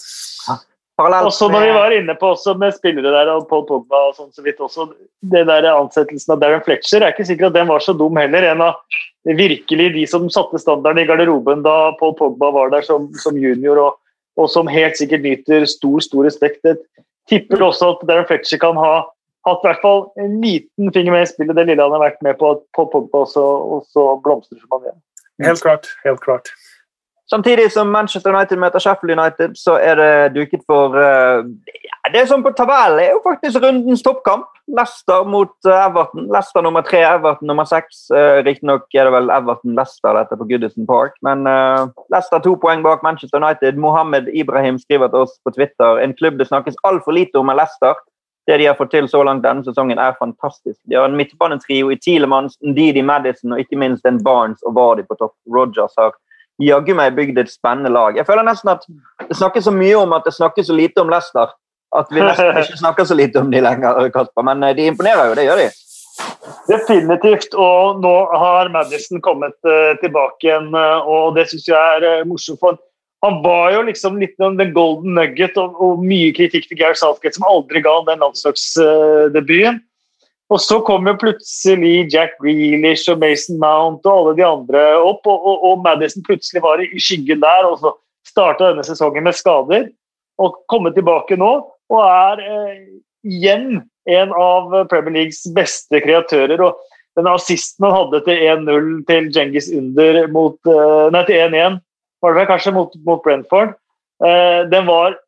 Også 0.96 1.50
når 1.52 1.60
vi 1.66 1.72
var 1.76 1.92
inne 1.92 2.14
på 2.16 2.30
også 2.32 2.54
med 2.56 2.72
spillere 2.72 3.10
der 3.12 3.28
og 3.34 3.50
Paul 3.50 3.66
Pogba 3.68 3.98
og 4.08 4.14
sånn 4.16 4.30
så 4.32 4.40
vidt 4.40 4.62
også, 4.64 4.86
det 5.28 5.42
der 5.44 5.66
Ansettelsen 5.68 6.32
av 6.32 6.40
Darren 6.40 6.62
Fletcher 6.64 7.04
er 7.04 7.12
ikke 7.12 7.26
sikkert 7.28 7.50
at 7.50 7.58
den 7.58 7.68
var 7.68 7.84
så 7.84 7.92
dum 7.92 8.16
heller. 8.16 8.46
En 8.48 8.64
av 8.64 8.80
virkelig 9.28 9.90
de 9.92 10.06
som 10.08 10.24
satte 10.32 10.62
standarden 10.62 11.02
i 11.02 11.08
garderoben 11.08 11.66
da 11.66 11.92
Paul 12.00 12.14
Pogba 12.16 12.48
var 12.54 12.72
der 12.72 12.86
som, 12.86 13.10
som 13.20 13.36
junior, 13.36 13.82
og, 13.82 14.00
og, 14.40 14.48
som 14.48 14.70
helt 14.72 14.96
sikkert 14.96 15.26
nyter 15.26 15.68
stor 15.68 16.00
stor 16.00 16.30
respekt. 16.30 16.64
Jeg 16.64 16.80
tipper 17.30 17.64
også 17.66 17.94
at 17.94 18.06
Darren 18.08 18.28
Fletcher 18.28 18.60
kan 18.62 18.78
ha 18.80 18.94
hatt 19.46 19.62
i 19.62 19.68
hvert 19.68 19.82
fall 19.82 20.06
en 20.22 20.38
liten 20.42 20.92
finger 20.94 21.14
med 21.14 21.26
i 21.26 21.30
spillet, 21.30 21.56
det 21.56 21.68
lille 21.68 21.82
han 21.82 21.94
har 21.94 22.02
vært 22.02 22.22
med 22.26 22.38
på, 22.40 22.52
på 22.74 22.86
Pogba, 22.92 23.24
og 23.24 23.30
så, 23.30 23.44
og 23.44 23.84
så 23.94 24.08
blomstrer 24.24 24.58
som 24.62 24.78
han. 24.78 24.98
Helt 25.44 25.62
klart. 25.62 25.90
Helt 26.04 26.22
klart. 26.24 26.50
Samtidig 27.30 27.72
som 27.72 27.88
Manchester 27.90 28.30
United 28.30 28.60
møter 28.62 28.78
Sheffield 28.78 29.18
United, 29.18 29.56
så 29.58 29.74
er 29.82 29.98
det 29.98 30.34
duket 30.36 30.62
for 30.66 30.94
uh, 30.94 31.42
Det 32.12 32.20
er 32.20 32.28
sånn 32.30 32.44
på 32.44 32.52
tabellen 32.54 33.02
er 33.02 33.16
jo 33.16 33.22
faktisk 33.24 33.58
rundens 33.64 34.04
toppkamp. 34.06 34.46
Leicester 34.70 35.26
mot 35.26 35.50
uh, 35.66 35.80
Everton. 35.88 36.28
Leicester 36.30 36.62
nummer 36.62 36.84
tre, 36.86 37.00
Everton 37.02 37.50
nummer 37.50 37.66
seks. 37.66 38.04
Uh, 38.14 38.38
Riktignok 38.46 38.94
er 38.94 39.08
det 39.08 39.14
vel 39.16 39.32
Everton-Leicester 39.34 40.14
dette 40.20 40.38
på 40.38 40.46
Goodison 40.46 40.86
Park, 40.86 41.16
men 41.26 41.42
uh, 41.50 41.88
Leicester 42.14 42.42
to 42.44 42.54
poeng 42.62 42.84
bak 42.86 43.02
Manchester 43.02 43.42
United. 43.42 43.78
Mohammed 43.82 44.30
Ibrahim 44.30 44.78
skriver 44.78 45.10
til 45.10 45.26
oss 45.26 45.34
på 45.42 45.54
Twitter 45.56 46.02
en 46.04 46.14
klubb 46.14 46.38
det 46.38 46.46
snakkes 46.46 46.78
altfor 46.86 47.16
lite 47.18 47.42
om, 47.42 47.50
er 47.50 47.58
Leicester. 47.58 47.98
Det 48.46 48.60
de 48.60 48.68
har 48.70 48.78
fått 48.78 48.92
til 48.94 49.08
så 49.10 49.24
langt 49.26 49.42
denne 49.42 49.66
sesongen, 49.66 49.98
er 49.98 50.14
fantastisk. 50.20 50.78
De 50.86 50.94
har 50.94 51.08
en 51.10 51.18
midtbanetrio 51.18 51.90
i 51.90 51.98
Tilemans, 51.98 52.54
Ndidi 52.62 53.02
Madison 53.02 53.56
og 53.56 53.64
ikke 53.64 53.78
minst 53.82 54.06
en 54.06 54.22
Barnes 54.22 54.62
og 54.62 54.76
Vardy 54.78 55.02
på 55.08 55.18
topp. 55.18 55.34
Rogers 55.50 55.98
har 55.98 56.14
jaggu 56.62 56.96
meg 56.96 57.16
bygd 57.16 57.38
et 57.42 57.52
spennende 57.52 57.92
lag. 57.92 58.16
Jeg 58.16 58.26
føler 58.28 58.46
nesten 58.46 58.72
at 58.72 58.84
det 59.26 59.36
snakkes 59.36 59.66
så 59.68 59.74
mye 59.74 59.96
om 60.00 60.14
at 60.16 60.26
det 60.26 60.34
snakkes 60.36 60.70
så 60.70 60.76
lite 60.76 61.02
om 61.02 61.12
Leicester. 61.12 61.52
At 61.96 62.12
vi 62.12 62.22
nesten 62.22 62.56
ikke 62.62 62.80
snakker 62.80 63.08
så 63.08 63.16
lite 63.18 63.42
om 63.42 63.50
de 63.52 63.62
lenger, 63.64 64.08
Kasper. 64.14 64.46
Men 64.46 64.64
eh, 64.64 64.76
de 64.76 64.88
imponerer 64.90 65.30
jo, 65.30 65.36
det 65.38 65.46
gjør 65.48 65.62
de. 65.64 65.68
Definitivt. 66.70 67.54
Og 67.54 68.00
nå 68.02 68.14
har 68.40 68.72
Madison 68.72 69.22
kommet 69.24 69.56
uh, 69.68 69.92
tilbake 70.00 70.48
igjen, 70.48 70.72
uh, 70.74 71.04
og 71.04 71.36
det 71.36 71.48
syns 71.50 71.68
jeg 71.68 72.00
er 72.00 72.24
morsomt. 72.28 72.60
for 72.60 72.80
han 73.24 73.40
var 73.42 73.72
jo 73.72 73.82
liksom 73.86 74.18
litt 74.20 74.36
om 74.44 74.58
the 74.58 74.66
golden 74.70 75.16
nugget 75.16 75.56
og, 75.58 75.78
og 75.82 76.02
mye 76.04 76.34
kritikk 76.36 76.68
til 76.68 76.78
Geir 76.78 76.96
Southgate, 76.98 77.34
som 77.34 77.46
aldri 77.48 77.80
ga 77.82 77.94
den 78.06 78.20
landslagsdebuten. 78.22 79.80
Og 80.52 80.60
så 80.62 80.78
kom 80.86 81.08
jo 81.10 81.16
plutselig 81.18 82.06
Jack 82.12 82.36
Grealish 82.38 83.10
og 83.10 83.18
Mason 83.22 83.58
Mount 83.58 84.06
og 84.06 84.12
alle 84.12 84.34
de 84.38 84.44
andre 84.46 84.82
opp, 85.00 85.26
og, 85.26 85.40
og, 85.42 85.64
og 85.66 85.80
Madison 85.82 86.22
plutselig 86.26 86.62
var 86.62 86.82
i 86.84 87.00
skyggen 87.02 87.42
der. 87.42 87.66
og 87.66 87.80
så 87.82 87.92
starta 88.26 88.70
denne 88.70 88.84
sesongen 88.86 89.26
med 89.26 89.34
skader, 89.38 89.88
og 90.42 90.60
kommet 90.70 90.94
tilbake 90.96 91.38
nå 91.40 91.50
og 91.86 92.00
er 92.02 92.42
eh, 92.42 92.78
igjen 93.26 93.80
en 94.10 94.32
av 94.34 94.74
Premier 94.90 95.14
Leagues 95.14 95.44
beste 95.54 96.00
kreatører. 96.02 96.60
og 96.62 96.78
Den 97.18 97.30
assisten 97.30 97.86
han 97.86 97.94
hadde 97.94 98.22
til 98.26 98.42
1-0 98.52 98.88
til 99.08 99.28
Djengis 99.32 99.70
Under 99.74 100.26
mot, 100.34 100.58
eh, 100.66 101.06
nei, 101.14 101.22
til 101.28 101.42
1-1, 101.46 101.78
var 102.22 102.34
det 102.34 102.40
vel 102.42 102.50
kanskje 102.50 102.74
mot, 102.74 102.98
mot 103.06 103.22
Brentford, 103.24 103.76
eh, 104.24 104.66
den 104.70 104.86
var 104.90 105.18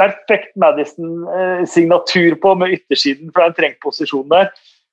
perfekt 0.00 0.56
Madison-signatur 0.60 2.36
på 2.42 2.56
med 2.58 2.76
yttersiden, 2.78 3.30
for 3.30 3.40
det 3.40 3.46
er 3.46 3.52
en 3.52 3.58
trengt 3.60 3.80
posisjon 3.84 4.28
der. 4.32 4.50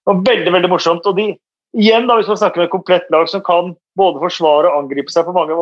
Og 0.08 0.24
veldig 0.28 0.54
veldig 0.54 0.72
morsomt. 0.72 1.08
og 1.08 1.18
de, 1.18 1.32
igjen 1.78 2.08
da, 2.08 2.18
Hvis 2.20 2.32
man 2.32 2.40
snakker 2.44 2.62
med 2.62 2.70
et 2.70 2.76
komplett 2.76 3.12
lag 3.14 3.28
som 3.32 3.44
kan 3.44 3.76
både 3.98 4.22
forsvare 4.22 4.70
og 4.70 4.84
angripe 4.84 5.12
seg 5.12 5.28
på 5.28 5.36
mange, 5.36 5.56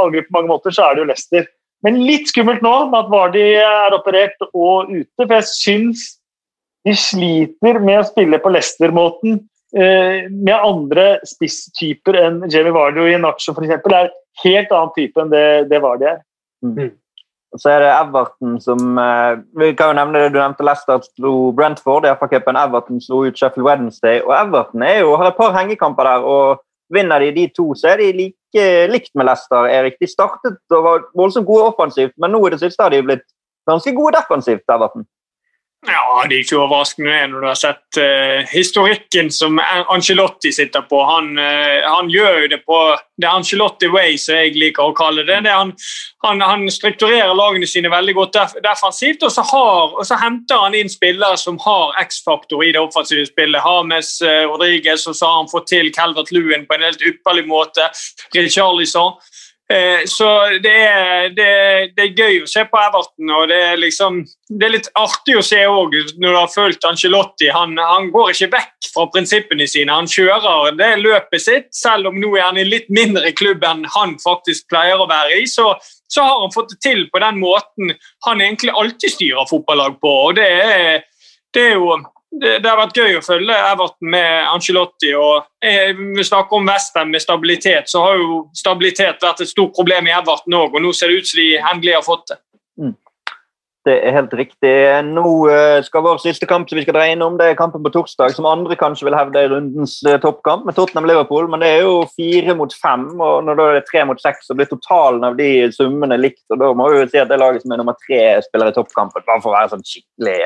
angripe 0.00 0.28
på 0.28 0.38
mange 0.38 0.52
måter, 0.52 0.74
så 0.74 0.88
er 0.88 0.96
det 0.96 1.04
jo 1.04 1.10
Leicester. 1.12 1.48
Men 1.86 2.00
litt 2.04 2.28
skummelt 2.28 2.64
nå 2.64 2.74
med 2.90 2.98
at 2.98 3.12
Vardy 3.12 3.44
er 3.60 3.96
operert 3.96 4.36
og 4.52 4.90
ute, 4.90 5.22
for 5.22 5.36
jeg 5.38 5.48
syns 5.48 6.08
de 6.84 6.96
sliter 6.96 7.80
med 7.80 8.00
å 8.00 8.08
spille 8.08 8.40
på 8.40 8.52
Leicester-måten 8.52 9.38
eh, 9.76 10.28
med 10.28 10.56
andre 10.56 11.06
spisstyper 11.28 12.16
enn 12.20 12.42
Jamie 12.52 12.74
Vardy 12.76 13.02
og 13.04 13.12
Inacho 13.12 13.54
f.eks. 13.54 13.76
er 13.76 14.12
helt 14.44 14.72
annen 14.72 14.94
type 14.96 15.20
enn 15.20 15.32
det, 15.32 15.46
det 15.72 15.80
Vardy 15.84 16.08
er. 16.12 16.20
Mm. 16.64 16.90
Så 17.58 17.70
er 17.72 17.80
det 17.82 17.90
Everton 17.90 18.60
som 18.62 18.98
eh, 18.98 19.40
Vi 19.58 19.72
kan 19.74 19.90
jo 19.90 19.98
nevne 19.98 20.20
det 20.22 20.32
du 20.34 20.38
nevnte 20.38 20.62
Leicester 20.62 21.02
slo 21.02 21.50
Brentford 21.56 22.06
i 22.06 22.12
FA-cupen. 22.14 22.58
Everton 22.58 23.00
slo 23.02 23.24
ut 23.26 23.38
Sheffield 23.38 23.66
Wednesday. 23.66 24.20
Og 24.22 24.34
Everton 24.36 24.84
er 24.86 25.00
jo, 25.00 25.16
har 25.18 25.32
et 25.32 25.38
par 25.38 25.56
hengekamper 25.58 26.06
der. 26.06 26.26
og 26.34 26.62
Vinner 26.94 27.22
de 27.22 27.30
de 27.34 27.46
to, 27.54 27.74
så 27.74 27.92
er 27.92 28.00
de 28.02 28.12
like 28.12 28.64
likt 28.90 29.12
med 29.14 29.26
Leicester. 29.26 29.66
Erik. 29.66 29.98
De 30.00 30.06
startet 30.10 30.58
og 30.74 30.84
var 30.84 31.04
voldsomt 31.16 31.46
gode 31.46 31.68
offensivt, 31.70 32.14
men 32.18 32.34
nå 32.34 32.40
i 32.46 32.50
det 32.50 32.58
siste 32.62 32.82
har 32.82 32.90
de 32.90 33.02
blitt 33.02 33.26
ganske 33.70 33.94
gode 33.94 34.16
defensivt. 34.18 34.66
Everton. 34.70 35.06
Ja, 35.86 36.26
Det 36.28 36.36
er 36.36 36.42
ikke 36.44 36.58
overraskende 36.60 37.14
når 37.32 37.40
du 37.40 37.46
har 37.48 37.56
sett 37.56 37.96
uh, 37.96 38.48
historikken 38.52 39.30
som 39.32 39.56
Angelotti 39.88 40.52
sitter 40.52 40.84
på. 40.84 40.98
Han, 41.08 41.30
uh, 41.40 41.86
han, 41.86 42.10
gjør 42.12 42.42
jo 42.42 42.50
det 42.52 42.58
på 42.68 42.80
det 43.16 43.28
Angelotti 43.30 43.88
way, 43.88 44.18
som 44.20 44.36
jeg 44.36 44.58
liker 44.60 44.90
å 44.90 44.96
kalle 44.96 45.24
det. 45.24 45.38
det 45.46 45.54
han, 45.56 45.72
han, 46.26 46.44
han, 46.44 46.66
strukturerer 46.68 47.32
lagene 47.32 47.68
sine 47.68 47.88
veldig 47.88 48.16
godt 48.18 48.36
def 48.36 48.52
defensivt, 48.60 49.24
og 49.24 49.32
så, 49.32 49.46
har, 49.54 49.96
og 49.96 50.04
så, 50.04 50.20
henter 50.20 50.60
han 50.66 50.76
inn 50.76 50.92
spillere 50.92 51.40
som 51.40 51.56
har 51.64 51.96
X-faktor 52.04 52.60
i 52.66 52.74
det 52.76 52.84
offensive 52.84 53.24
spillet. 53.30 53.64
Hames 53.64 54.18
uh, 54.20 54.44
Rodriguez, 54.52 55.08
og 55.08 55.16
så 55.16 55.32
har 55.32 55.40
han 55.40 55.52
fått 55.52 55.70
til 55.72 55.88
Calvert 55.96 56.28
Lewin 56.36 56.68
på 56.68 56.76
en 56.76 56.84
helt 56.90 57.08
ypperlig 57.08 57.48
måte. 57.48 57.88
Richarlison. 58.36 59.16
Eh, 59.70 60.00
så 60.04 60.26
det 60.62 60.70
er, 60.74 61.28
det, 61.30 61.50
det 61.94 62.02
er, 62.02 62.16
gøy 62.18 62.40
å 62.42 62.48
se 62.50 62.64
på 62.66 62.78
Everton. 62.80 63.30
og 63.30 63.46
Det 63.52 63.58
er, 63.68 63.76
liksom, 63.78 64.16
det 64.50 64.66
er 64.66 64.74
litt 64.74 64.88
artig 64.98 65.36
å 65.38 65.44
se 65.46 65.60
òg 65.62 65.94
når 66.18 66.26
du 66.26 66.38
har 66.38 66.50
fulgt 66.50 66.86
Angelotti. 66.88 67.52
Han, 67.54 67.76
han, 67.78 68.08
går 68.10 68.32
ikke 68.32 68.50
vekk 68.56 68.90
fra 68.90 69.06
prinsippene 69.14 69.68
sine. 69.70 69.94
Han 69.94 70.10
kjører 70.10 70.74
det 70.80 70.90
løpet 71.04 71.44
sitt. 71.44 71.68
Selv 71.76 72.10
om 72.10 72.18
nå 72.18 72.32
er 72.34 72.48
han 72.48 72.58
i 72.58 72.66
litt 72.66 72.90
mindre 72.90 73.30
klubb 73.38 73.62
enn 73.66 73.86
han 73.94 74.16
faktisk 74.22 74.66
pleier 74.72 74.98
å 74.98 75.06
være 75.10 75.38
i, 75.38 75.46
så, 75.46 75.70
så 76.10 76.26
har 76.26 76.42
han 76.42 76.54
fått 76.56 76.74
det 76.74 76.80
til 76.88 77.06
på 77.12 77.22
den 77.22 77.38
måten 77.38 77.94
han 78.26 78.42
egentlig 78.42 78.74
alltid 78.74 79.14
styrer 79.14 79.50
fotballag 79.50 80.00
på. 80.02 80.16
og 80.26 80.40
det 80.40 80.48
er, 80.50 81.06
det 81.54 81.68
er 81.68 81.78
jo 81.78 81.94
det, 82.30 82.66
har 82.68 82.78
vært 82.78 82.98
gøy 83.00 83.16
å 83.18 83.24
følge 83.24 83.56
Everton 83.72 84.10
med 84.12 84.46
Angelotti. 84.52 85.10
og 85.18 85.66
eh, 85.66 85.90
Vi 85.98 86.24
snakker 86.26 86.60
om 86.60 86.70
Western 86.70 87.10
med 87.10 87.22
stabilitet, 87.22 87.90
så 87.90 88.04
har 88.04 88.20
jo 88.20 88.44
stabilitet 88.56 89.22
vært 89.22 89.42
et 89.42 89.50
stort 89.50 89.74
problem 89.76 90.06
i 90.06 90.14
Everton 90.14 90.60
òg. 90.60 90.76
Og 90.76 90.84
nå 90.84 90.94
ser 90.94 91.10
det 91.10 91.20
ut 91.20 91.30
som 91.30 91.42
de 91.42 91.50
endelig 91.58 91.96
har 91.98 92.06
fått 92.06 92.30
det. 92.30 92.38
Mm. 92.80 92.94
Det 93.88 93.94
er 93.96 94.14
helt 94.14 94.34
riktig. 94.36 94.72
Nå 95.08 95.24
eh, 95.50 95.80
skal 95.82 96.04
vår 96.04 96.20
siste 96.22 96.46
kamp 96.46 96.70
som 96.70 96.78
vi 96.78 96.84
skal 96.84 96.94
dreie 97.00 97.16
innom, 97.16 97.38
det 97.40 97.48
er 97.50 97.58
kampen 97.58 97.82
på 97.82 97.92
torsdag, 97.96 98.36
som 98.36 98.46
andre 98.46 98.76
kanskje 98.78 99.08
vil 99.08 99.16
hevde 99.16 99.40
er 99.40 99.50
rundens 99.50 99.96
eh, 100.06 100.20
toppkamp, 100.22 100.68
med 100.68 100.76
Tottenham-Liverpool. 100.78 101.48
Men 101.50 101.64
det 101.64 101.72
er 101.74 101.86
jo 101.88 102.04
fire 102.14 102.54
mot 102.60 102.76
fem, 102.78 103.08
og 103.18 103.40
når 103.48 103.58
det 103.58 103.70
er 103.72 103.88
tre 103.88 104.04
mot 104.06 104.22
seks, 104.22 104.46
så 104.46 104.54
blir 104.54 104.70
totalen 104.70 105.26
av 105.26 105.40
de 105.40 105.50
summene 105.74 106.20
likt. 106.20 106.44
og 106.52 106.62
Da 106.62 106.70
må 106.78 106.92
vi 106.92 107.02
jo 107.02 107.08
si 107.10 107.24
at 107.24 107.32
det 107.32 107.40
laget 107.42 107.66
som 107.66 107.74
er 107.74 107.82
nummer 107.82 107.98
tre, 108.06 108.22
spiller 108.46 108.70
i 108.70 108.76
toppkampen, 108.78 109.26
bare 109.26 109.42
for 109.42 109.50
å 109.50 109.58
være 109.58 109.72
sånn 109.74 109.88
skikkelig 109.88 110.38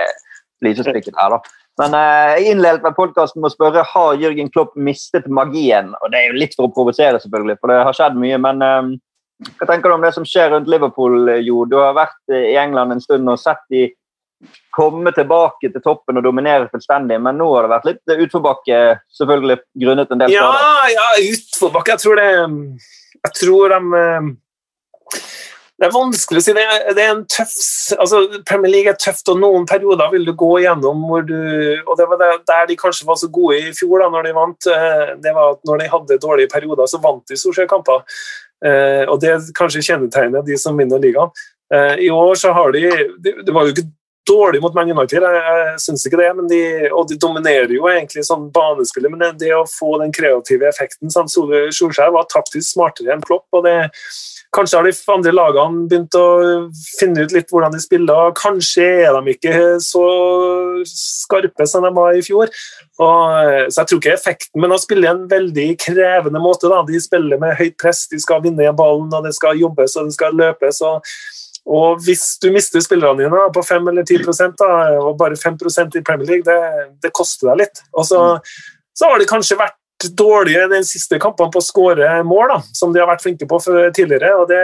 flisespikket 0.62 1.20
her, 1.20 1.37
da. 1.37 1.61
Men 1.81 1.97
eh, 1.99 2.35
jeg 2.39 2.53
innledet 2.55 2.85
med 2.85 2.95
podkasten 2.97 3.43
med 3.43 3.51
å 3.51 3.55
spørre 3.55 3.83
har 3.91 4.20
Jørgen 4.20 4.51
Klopp 4.55 4.77
mistet 4.79 5.27
magien. 5.27 5.91
Og 6.01 6.12
Det 6.12 6.20
er 6.20 6.31
jo 6.31 6.39
litt 6.39 6.55
for 6.55 6.68
å 6.68 6.75
provosere, 6.75 7.18
selvfølgelig, 7.22 7.59
for 7.61 7.72
det 7.72 7.83
har 7.89 7.99
skjedd 7.99 8.20
mye. 8.20 8.39
Men 8.47 8.62
eh, 8.62 8.95
hva 9.59 9.68
tenker 9.68 9.91
du 9.91 9.97
om 9.97 10.07
det 10.07 10.14
som 10.14 10.27
skjer 10.29 10.53
rundt 10.55 10.70
Liverpool, 10.70 11.35
Jo? 11.43 11.64
Du 11.66 11.79
har 11.81 11.97
vært 11.97 12.35
i 12.35 12.55
England 12.61 12.95
en 12.95 13.03
stund 13.05 13.31
og 13.31 13.41
sett 13.43 13.64
de 13.75 13.89
komme 14.75 15.12
tilbake 15.14 15.70
til 15.72 15.83
toppen 15.83 16.18
og 16.20 16.27
dominere 16.27 16.68
fullstendig, 16.72 17.16
men 17.22 17.39
nå 17.41 17.47
har 17.55 17.66
det 17.66 17.72
vært 17.72 17.89
litt 17.89 18.14
utforbakke, 18.27 18.81
selvfølgelig 19.16 19.59
grunnet 19.85 20.12
en 20.12 20.20
del 20.20 20.35
skader. 20.35 20.66
Ja, 20.66 20.91
ja 20.93 21.33
utforbakke. 21.33 21.95
Jeg 21.95 22.05
tror 22.05 22.20
det 22.20 22.29
Jeg 23.25 23.37
tror 23.41 23.72
de 23.72 24.01
eh, 24.01 25.22
det 25.75 25.89
er 25.89 25.95
vanskelig 25.95 26.39
å 26.39 26.45
si. 26.45 26.53
Det 26.55 26.62
er, 26.62 26.85
det 26.95 27.03
er 27.03 27.12
en 27.16 27.25
tøff 27.27 27.55
altså 27.99 28.20
Premier 28.47 28.70
League 28.70 28.93
er 28.93 28.99
tøft, 29.01 29.27
og 29.33 29.41
noen 29.43 29.66
perioder 29.66 30.12
vil 30.12 30.29
du 30.29 30.31
gå 30.39 30.51
gjennom 30.62 31.03
hvor 31.09 31.25
du 31.27 31.35
og 31.83 31.97
Det 31.99 32.07
var 32.11 32.22
der 32.47 32.68
de 32.70 32.77
kanskje 32.79 33.09
var 33.09 33.18
så 33.18 33.29
gode 33.33 33.59
i 33.59 33.72
fjor, 33.75 34.05
da 34.05 34.11
når 34.12 34.29
de 34.29 34.37
vant. 34.37 34.68
Eh, 34.70 35.16
det 35.25 35.35
var 35.35 35.57
at 35.57 35.66
Når 35.66 35.83
de 35.83 35.91
hadde 35.97 36.20
dårlige 36.22 36.53
perioder, 36.53 36.87
så 36.87 37.03
vant 37.03 37.27
de 37.29 37.39
stort 37.39 37.59
sett 37.59 37.70
kamper. 37.70 38.05
Eh, 38.64 39.03
og 39.11 39.18
Det 39.20 39.33
er 39.33 39.51
kanskje 39.59 39.83
kjennetegnet 39.83 40.47
de 40.47 40.57
som 40.61 40.79
vinner 40.79 41.03
ligaen. 41.03 41.35
Eh, 41.75 42.07
I 42.07 42.11
år 42.11 42.35
så 42.39 42.55
har 42.55 42.72
de 42.72 42.87
Det 43.18 43.51
var 43.51 43.66
jo 43.66 43.75
ikke 43.75 43.89
dårlig 44.25 44.61
mot 44.62 44.75
Man 44.75 44.91
United, 44.91 45.20
jeg, 45.20 45.43
jeg 45.43 45.81
syns 45.83 46.07
ikke 46.07 46.22
det. 46.22 46.31
De, 46.49 46.62
og 46.95 47.09
de 47.11 47.18
dominerer 47.20 47.75
jo 47.75 47.91
egentlig 47.91 48.25
sånn 48.25 48.47
banespillet, 48.55 49.11
men 49.11 49.20
det, 49.20 49.33
det 49.43 49.51
å 49.53 49.66
få 49.68 49.99
den 50.01 50.14
kreative 50.14 50.70
effekten 50.70 51.12
sånn, 51.12 51.29
Solskjær 51.29 52.14
var 52.14 52.31
taktisk 52.31 52.70
smartere 52.70 53.12
enn 53.12 53.27
Klopp. 53.27 53.45
og 53.53 53.66
det 53.66 53.91
Kanskje 54.55 54.78
har 54.78 54.86
de 54.86 55.12
andre 55.14 55.32
lagene 55.34 55.84
begynt 55.90 56.16
å 56.18 56.26
finne 56.98 57.24
ut 57.24 57.34
litt 57.34 57.50
hvordan 57.50 57.74
de 57.74 57.80
spiller. 57.82 58.34
Kanskje 58.38 58.86
er 59.09 59.16
de 59.16 59.34
ikke 59.34 59.55
så 59.82 60.05
skarpe 60.88 61.66
som 61.70 61.86
de 61.86 61.90
var 61.96 62.14
i 62.14 62.22
fjor. 62.24 62.52
Og, 63.02 63.70
så 63.72 63.80
jeg 63.80 63.90
tror 63.90 64.02
ikke 64.02 64.14
effekten, 64.14 64.61
men 64.62 64.74
å 64.74 64.80
spille 64.80 65.11
en 65.11 65.24
veldig 65.30 65.68
krevende 65.82 66.42
måte. 66.42 66.70
Da. 66.70 66.82
De 66.86 67.00
spiller 67.02 67.40
med 67.42 67.57
høyt 67.59 67.78
press, 67.80 68.05
de 68.11 68.20
skal 68.22 68.44
vinne 68.44 68.74
ballen, 68.78 69.11
og 69.11 69.26
det 69.26 69.34
skal 69.36 69.59
jobbes 69.59 69.96
og 69.98 70.11
det 70.11 70.18
skal 70.18 70.38
løpes. 70.38 70.82
Og, 70.86 71.14
og 71.74 72.02
hvis 72.07 72.26
du 72.42 72.50
mister 72.55 72.84
spillerne 72.84 73.24
dine 73.24 73.46
på 73.55 73.64
5 73.64 73.90
eller 73.90 74.07
10 74.07 74.55
da, 74.61 74.74
og 75.00 75.16
bare 75.18 75.38
5% 75.40 75.98
i 75.98 76.05
Premier 76.07 76.30
League, 76.36 76.46
det, 76.46 76.90
det 77.02 77.14
koster 77.16 77.50
deg 77.50 77.64
litt. 77.64 77.82
Og 77.96 78.07
så, 78.07 78.26
så 78.94 79.11
har 79.11 79.18
det 79.18 79.30
kanskje 79.30 79.59
vært 79.59 79.80
dårlige 80.12 80.66
de 80.72 80.80
siste 80.86 81.18
kampene 81.22 81.52
på 81.52 81.61
å 81.62 81.64
skåre 81.64 82.11
mål, 82.26 82.52
da, 82.52 82.59
som 82.76 82.92
de 82.92 83.00
har 83.02 83.09
vært 83.11 83.24
flinke 83.24 83.48
på 83.50 83.61
tidligere. 83.64 84.34
og 84.40 84.48
Det, 84.50 84.61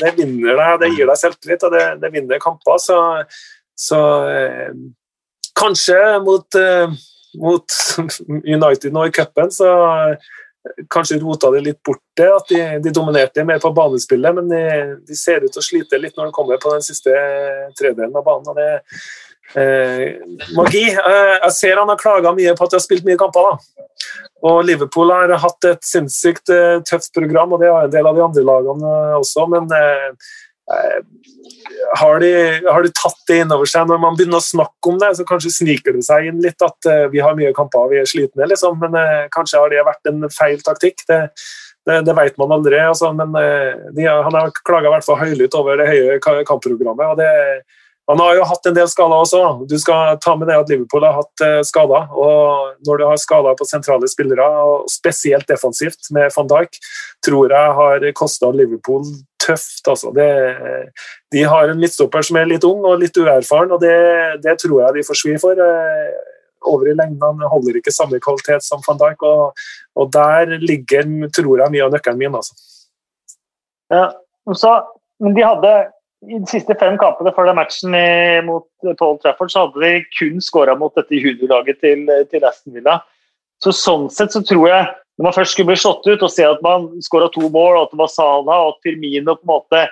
det 0.00 0.12
vinner 0.18 0.58
deg, 0.58 0.74
det 0.82 0.92
gir 0.96 1.08
deg 1.08 1.20
selvtillit, 1.20 1.66
og 1.68 1.74
det, 1.76 1.86
det 2.02 2.12
vinner 2.14 2.42
kamper. 2.42 2.78
Så, 2.82 2.98
så, 3.78 4.02
eh, 4.28 4.70
kanskje 5.58 5.98
mot, 6.26 6.60
eh, 6.60 6.94
mot 7.42 7.80
United 8.56 8.92
nå 8.92 9.08
i 9.08 9.14
cupen, 9.14 9.50
så 9.54 9.72
kanskje 10.94 11.18
rota 11.18 11.50
det 11.50 11.64
litt 11.64 11.80
bort 11.82 12.04
det, 12.16 12.28
at 12.30 12.50
de, 12.52 12.60
de 12.84 12.90
dominerte 12.94 13.42
mer 13.42 13.58
på 13.58 13.72
banespillet, 13.74 14.36
men 14.36 14.50
de, 14.52 14.62
de, 15.08 15.16
ser 15.18 15.42
ut 15.42 15.50
til 15.50 15.58
å 15.58 15.66
slite 15.66 15.98
litt 15.98 16.14
når 16.14 16.30
de 16.30 16.36
kommer 16.36 16.60
på 16.62 16.70
den 16.76 16.84
siste 16.86 17.10
tredelen 17.78 18.14
av 18.14 18.22
banen. 18.26 18.52
og 18.52 18.60
det 18.60 18.70
Eh, 18.76 19.31
magi. 20.56 20.86
Eh, 20.90 21.34
jeg 21.44 21.54
ser 21.56 21.80
han 21.80 21.90
har 21.92 22.00
klaga 22.00 22.32
mye 22.36 22.54
på 22.56 22.64
at 22.64 22.72
de 22.72 22.78
har 22.78 22.84
spilt 22.84 23.06
mye 23.08 23.20
kamper. 23.20 23.50
da. 23.50 23.82
Og 24.48 24.64
Liverpool 24.66 25.12
har 25.14 25.32
hatt 25.38 25.68
et 25.68 25.84
sinnssykt 25.86 26.50
eh, 26.50 26.78
tøft 26.88 27.12
program, 27.14 27.52
og 27.54 27.62
det 27.62 27.70
har 27.70 27.86
en 27.86 27.92
del 27.92 28.08
av 28.08 28.16
de 28.16 28.24
andre 28.24 28.46
lagene 28.46 28.94
eh, 29.02 29.18
også. 29.20 29.46
Men 29.52 29.68
eh, 29.76 30.06
eh, 30.74 30.96
har 32.00 32.22
de, 32.22 32.32
har, 32.66 32.82
de, 32.82 32.94
tatt 32.96 33.20
det 33.28 33.42
innover 33.44 33.68
seg 33.70 33.90
når 33.90 34.00
man 34.02 34.16
begynner 34.18 34.40
å 34.40 34.46
snakke 34.46 34.90
om 34.90 34.98
det? 35.02 35.12
Så 35.18 35.26
kanskje 35.28 35.52
sniker 35.54 35.98
det 35.98 36.06
seg 36.06 36.30
inn 36.30 36.40
litt 36.42 36.64
at 36.64 36.88
vi 37.12 37.20
har 37.22 37.36
mye 37.38 37.52
kamper 37.56 37.90
vi 37.92 38.00
er 38.00 38.08
slitne, 38.08 38.48
liksom. 38.50 38.80
Men 38.82 38.96
kanskje 39.34 39.60
har 39.60 39.70
det 39.70 39.84
vært 39.86 40.10
en 40.10 40.26
feil 40.32 40.64
taktikk. 40.64 41.04
Det, 41.10 41.20
det, 41.86 42.00
det 42.08 42.16
vet 42.18 42.40
man 42.40 42.56
aldri. 42.56 42.80
Altså, 42.82 43.12
men 43.14 43.36
de, 43.36 44.08
han 44.08 44.38
har 44.38 44.54
klaga 44.64 44.96
i 44.96 45.20
høylytt 45.22 45.54
over 45.58 45.78
det 45.78 45.90
høye 45.90 46.18
kampprogrammet. 46.48 47.12
og 47.12 47.20
det 47.20 47.30
han 48.10 48.18
har 48.18 48.34
jo 48.34 48.46
hatt 48.50 48.66
en 48.66 48.74
del 48.74 48.88
skader 48.90 49.22
også. 49.22 49.40
Du 49.70 49.76
skal 49.78 50.16
ta 50.22 50.34
med 50.36 50.48
det 50.50 50.56
at 50.58 50.70
Liverpool 50.72 51.04
har 51.06 51.20
hatt 51.20 51.44
uh, 51.44 51.60
skader. 51.66 52.08
og 52.10 52.72
Når 52.86 52.98
du 52.98 53.04
har 53.06 53.20
skader 53.20 53.58
på 53.58 53.68
sentrale 53.68 54.08
spillere, 54.10 54.46
og 54.66 54.90
spesielt 54.90 55.46
defensivt 55.48 56.10
med 56.14 56.32
van 56.34 56.50
Dijk, 56.50 56.80
tror 57.24 57.54
jeg 57.54 57.76
har 57.78 58.08
kosta 58.18 58.50
Liverpool 58.50 59.06
tøft. 59.42 59.86
Altså. 59.86 60.10
Det, 60.16 60.28
de 61.34 61.46
har 61.46 61.70
en 61.70 61.78
midtstopper 61.78 62.26
som 62.26 62.40
er 62.40 62.50
litt 62.50 62.66
ung 62.66 62.82
og 62.90 62.98
litt 63.04 63.16
uerfaren, 63.16 63.74
og 63.74 63.80
det, 63.82 63.96
det 64.42 64.58
tror 64.64 64.80
jeg 64.82 64.98
de 64.98 65.06
får 65.06 65.22
svi 65.22 65.38
for. 65.42 65.62
Uh, 65.62 66.28
over 66.62 66.90
i 66.90 66.94
lengden. 66.94 67.22
Han 67.22 67.50
holder 67.50 67.78
ikke 67.78 67.94
samme 67.94 68.20
kvalitet 68.22 68.62
som 68.66 68.82
van 68.86 69.00
Dijk, 69.00 69.22
og, 69.26 69.64
og 69.98 70.12
der 70.14 70.58
ligger 70.62 71.06
tror 71.34 71.62
jeg 71.62 71.74
mye 71.74 71.86
av 71.86 71.94
nøkkelen 71.94 72.20
min. 72.20 72.36
Altså. 72.38 72.54
Ja, 73.92 74.06
så, 74.58 74.76
men 75.22 75.34
de 75.36 75.42
hadde 75.46 75.72
i 76.28 76.38
de 76.38 76.46
siste 76.46 76.74
fem 76.78 76.94
kampene 77.00 77.32
før 77.34 77.48
den 77.50 77.58
matchen 77.58 77.96
mot 78.46 78.66
Paul 78.98 79.16
Trafford 79.22 79.50
så 79.50 79.64
hadde 79.64 79.82
de 79.82 80.02
kun 80.14 80.42
skåra 80.44 80.76
mot 80.78 80.94
dette 80.98 81.18
juniorlaget 81.18 81.80
til, 81.82 82.04
til, 82.30 82.46
Aston 82.46 82.76
Villa. 82.76 83.00
Så 83.62 83.74
Sånn 83.74 84.08
sett 84.10 84.34
så 84.34 84.42
tror 84.46 84.68
jeg, 84.70 84.86
når 85.18 85.28
man 85.28 85.36
først 85.36 85.54
skulle 85.54 85.72
bli 85.72 85.82
slått 85.82 86.06
ut 86.06 86.22
og 86.22 86.30
se 86.32 86.46
at 86.46 86.62
man 86.64 86.88
skåra 87.02 87.28
to 87.34 87.48
mål, 87.48 87.76
og 87.76 87.82
at 87.84 87.92
det 87.94 88.00
var 88.00 88.12
Salah 88.12 88.64
og 88.64 88.72
at 88.74 88.86
Firmino 88.86 89.36
på 89.36 89.46
en 89.46 89.52
måte 89.52 89.82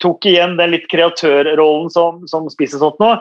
tok 0.00 0.26
igjen 0.30 0.56
den 0.58 0.72
litt 0.74 0.86
kreatørrollen 0.90 1.90
som, 1.92 2.22
som 2.30 2.48
spiser 2.52 2.80
sånt 2.80 3.00
nå, 3.02 3.12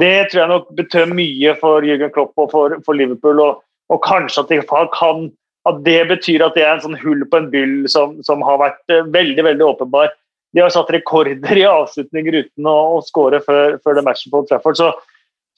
det 0.00 0.30
tror 0.30 0.42
jeg 0.42 0.50
nok 0.50 0.70
betød 0.78 1.12
mye 1.14 1.54
for 1.60 1.84
Jürgen 1.86 2.10
Klopp 2.14 2.34
og 2.42 2.50
for, 2.50 2.74
for 2.86 2.98
Liverpool. 2.98 3.38
Og, 3.44 3.60
og, 3.92 4.00
kanskje 4.02 4.42
at 4.42 4.50
de 4.50 4.62
kan 4.66 5.28
at 5.66 5.78
det 5.86 6.00
betyr 6.10 6.44
at 6.46 6.54
det 6.54 6.62
er 6.62 6.76
en 6.76 6.82
sånn 6.84 6.98
hull 7.00 7.24
på 7.26 7.38
en 7.40 7.48
byll 7.50 7.76
som, 7.90 8.16
som 8.26 8.42
har 8.46 8.58
vært 8.60 8.92
eh, 8.94 9.06
veldig 9.14 9.44
veldig 9.46 9.66
åpenbar 9.66 10.12
de 10.54 10.62
har 10.62 10.72
satt 10.72 10.90
rekorder 10.94 11.58
i 11.58 11.66
avslutninger 11.68 12.40
uten 12.42 12.70
å, 12.70 12.76
å 12.96 13.02
skåre 13.04 13.42
før, 13.44 13.76
før 13.84 13.98
det 13.98 14.06
matchen 14.06 14.32
på 14.32 14.44
Trafford. 14.48 14.78
Så, 14.78 14.92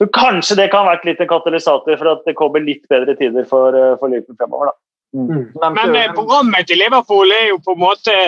så, 0.01 0.09
kanskje 0.15 0.59
det 0.59 0.69
kan 0.73 0.87
ha 0.87 0.95
vært 0.95 1.07
litt 1.09 1.23
en 1.23 1.31
katalysator 1.31 2.01
for 2.01 2.13
at 2.15 2.27
det 2.27 2.37
kommer 2.39 2.65
litt 2.65 2.85
bedre 2.91 3.15
tider 3.19 3.47
for, 3.49 3.77
eh, 3.77 3.95
for 4.01 4.11
Liverpool 4.13 4.39
fremover. 4.41 4.75
Mm. 5.17 5.31
mm. 5.31 5.47
Men 5.77 5.97
eh, 5.97 6.13
programmet 6.17 6.69
til 6.69 6.81
Liverpool 6.83 7.33
er 7.33 7.51
jo 7.53 7.63
på 7.65 7.77
en 7.77 7.83
måte 7.87 8.19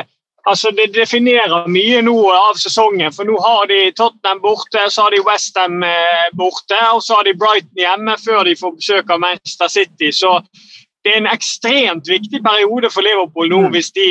altså 0.49 0.71
Det 0.73 0.87
definerer 0.95 1.67
mye 1.69 2.01
nå 2.03 2.15
av 2.33 2.57
sesongen. 2.57 3.13
For 3.13 3.29
nå 3.29 3.37
har 3.45 3.67
de 3.69 3.81
Tottenham 3.93 4.41
borte, 4.41 4.87
så 4.89 5.05
har 5.05 5.15
de 5.15 5.21
Westham 5.27 5.83
eh, 5.85 6.31
borte, 6.33 6.79
og 6.95 7.03
så 7.05 7.19
har 7.19 7.29
de 7.29 7.37
Brighton 7.37 7.83
hjemme 7.83 8.17
før 8.25 8.49
de 8.49 8.57
får 8.57 8.73
besøk 8.79 9.13
av 9.13 9.21
Manchester 9.21 9.69
City. 9.69 10.09
Så 10.17 10.39
det 11.05 11.13
er 11.13 11.21
en 11.21 11.29
ekstremt 11.29 12.09
viktig 12.09 12.41
periode 12.45 12.89
for 12.93 13.05
Liverpool 13.05 13.53
nå 13.53 13.67
mm. 13.67 13.75
hvis 13.77 13.93
de 13.97 14.09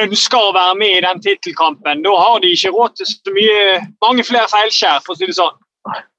ønsker 0.00 0.38
å 0.40 0.52
være 0.56 0.78
med 0.80 0.94
i 0.96 1.02
den 1.04 1.20
tittelkampen. 1.24 2.00
Da 2.06 2.14
har 2.16 2.40
de 2.40 2.52
ikke 2.54 2.72
råd 2.72 2.94
til 2.96 3.10
så 3.10 3.34
mye, 3.36 3.82
mange 4.04 4.24
flere 4.24 4.48
feilskjær, 4.52 5.02
for 5.04 5.14
å 5.14 5.20
si 5.20 5.28
det 5.28 5.36
sånn. 5.36 5.58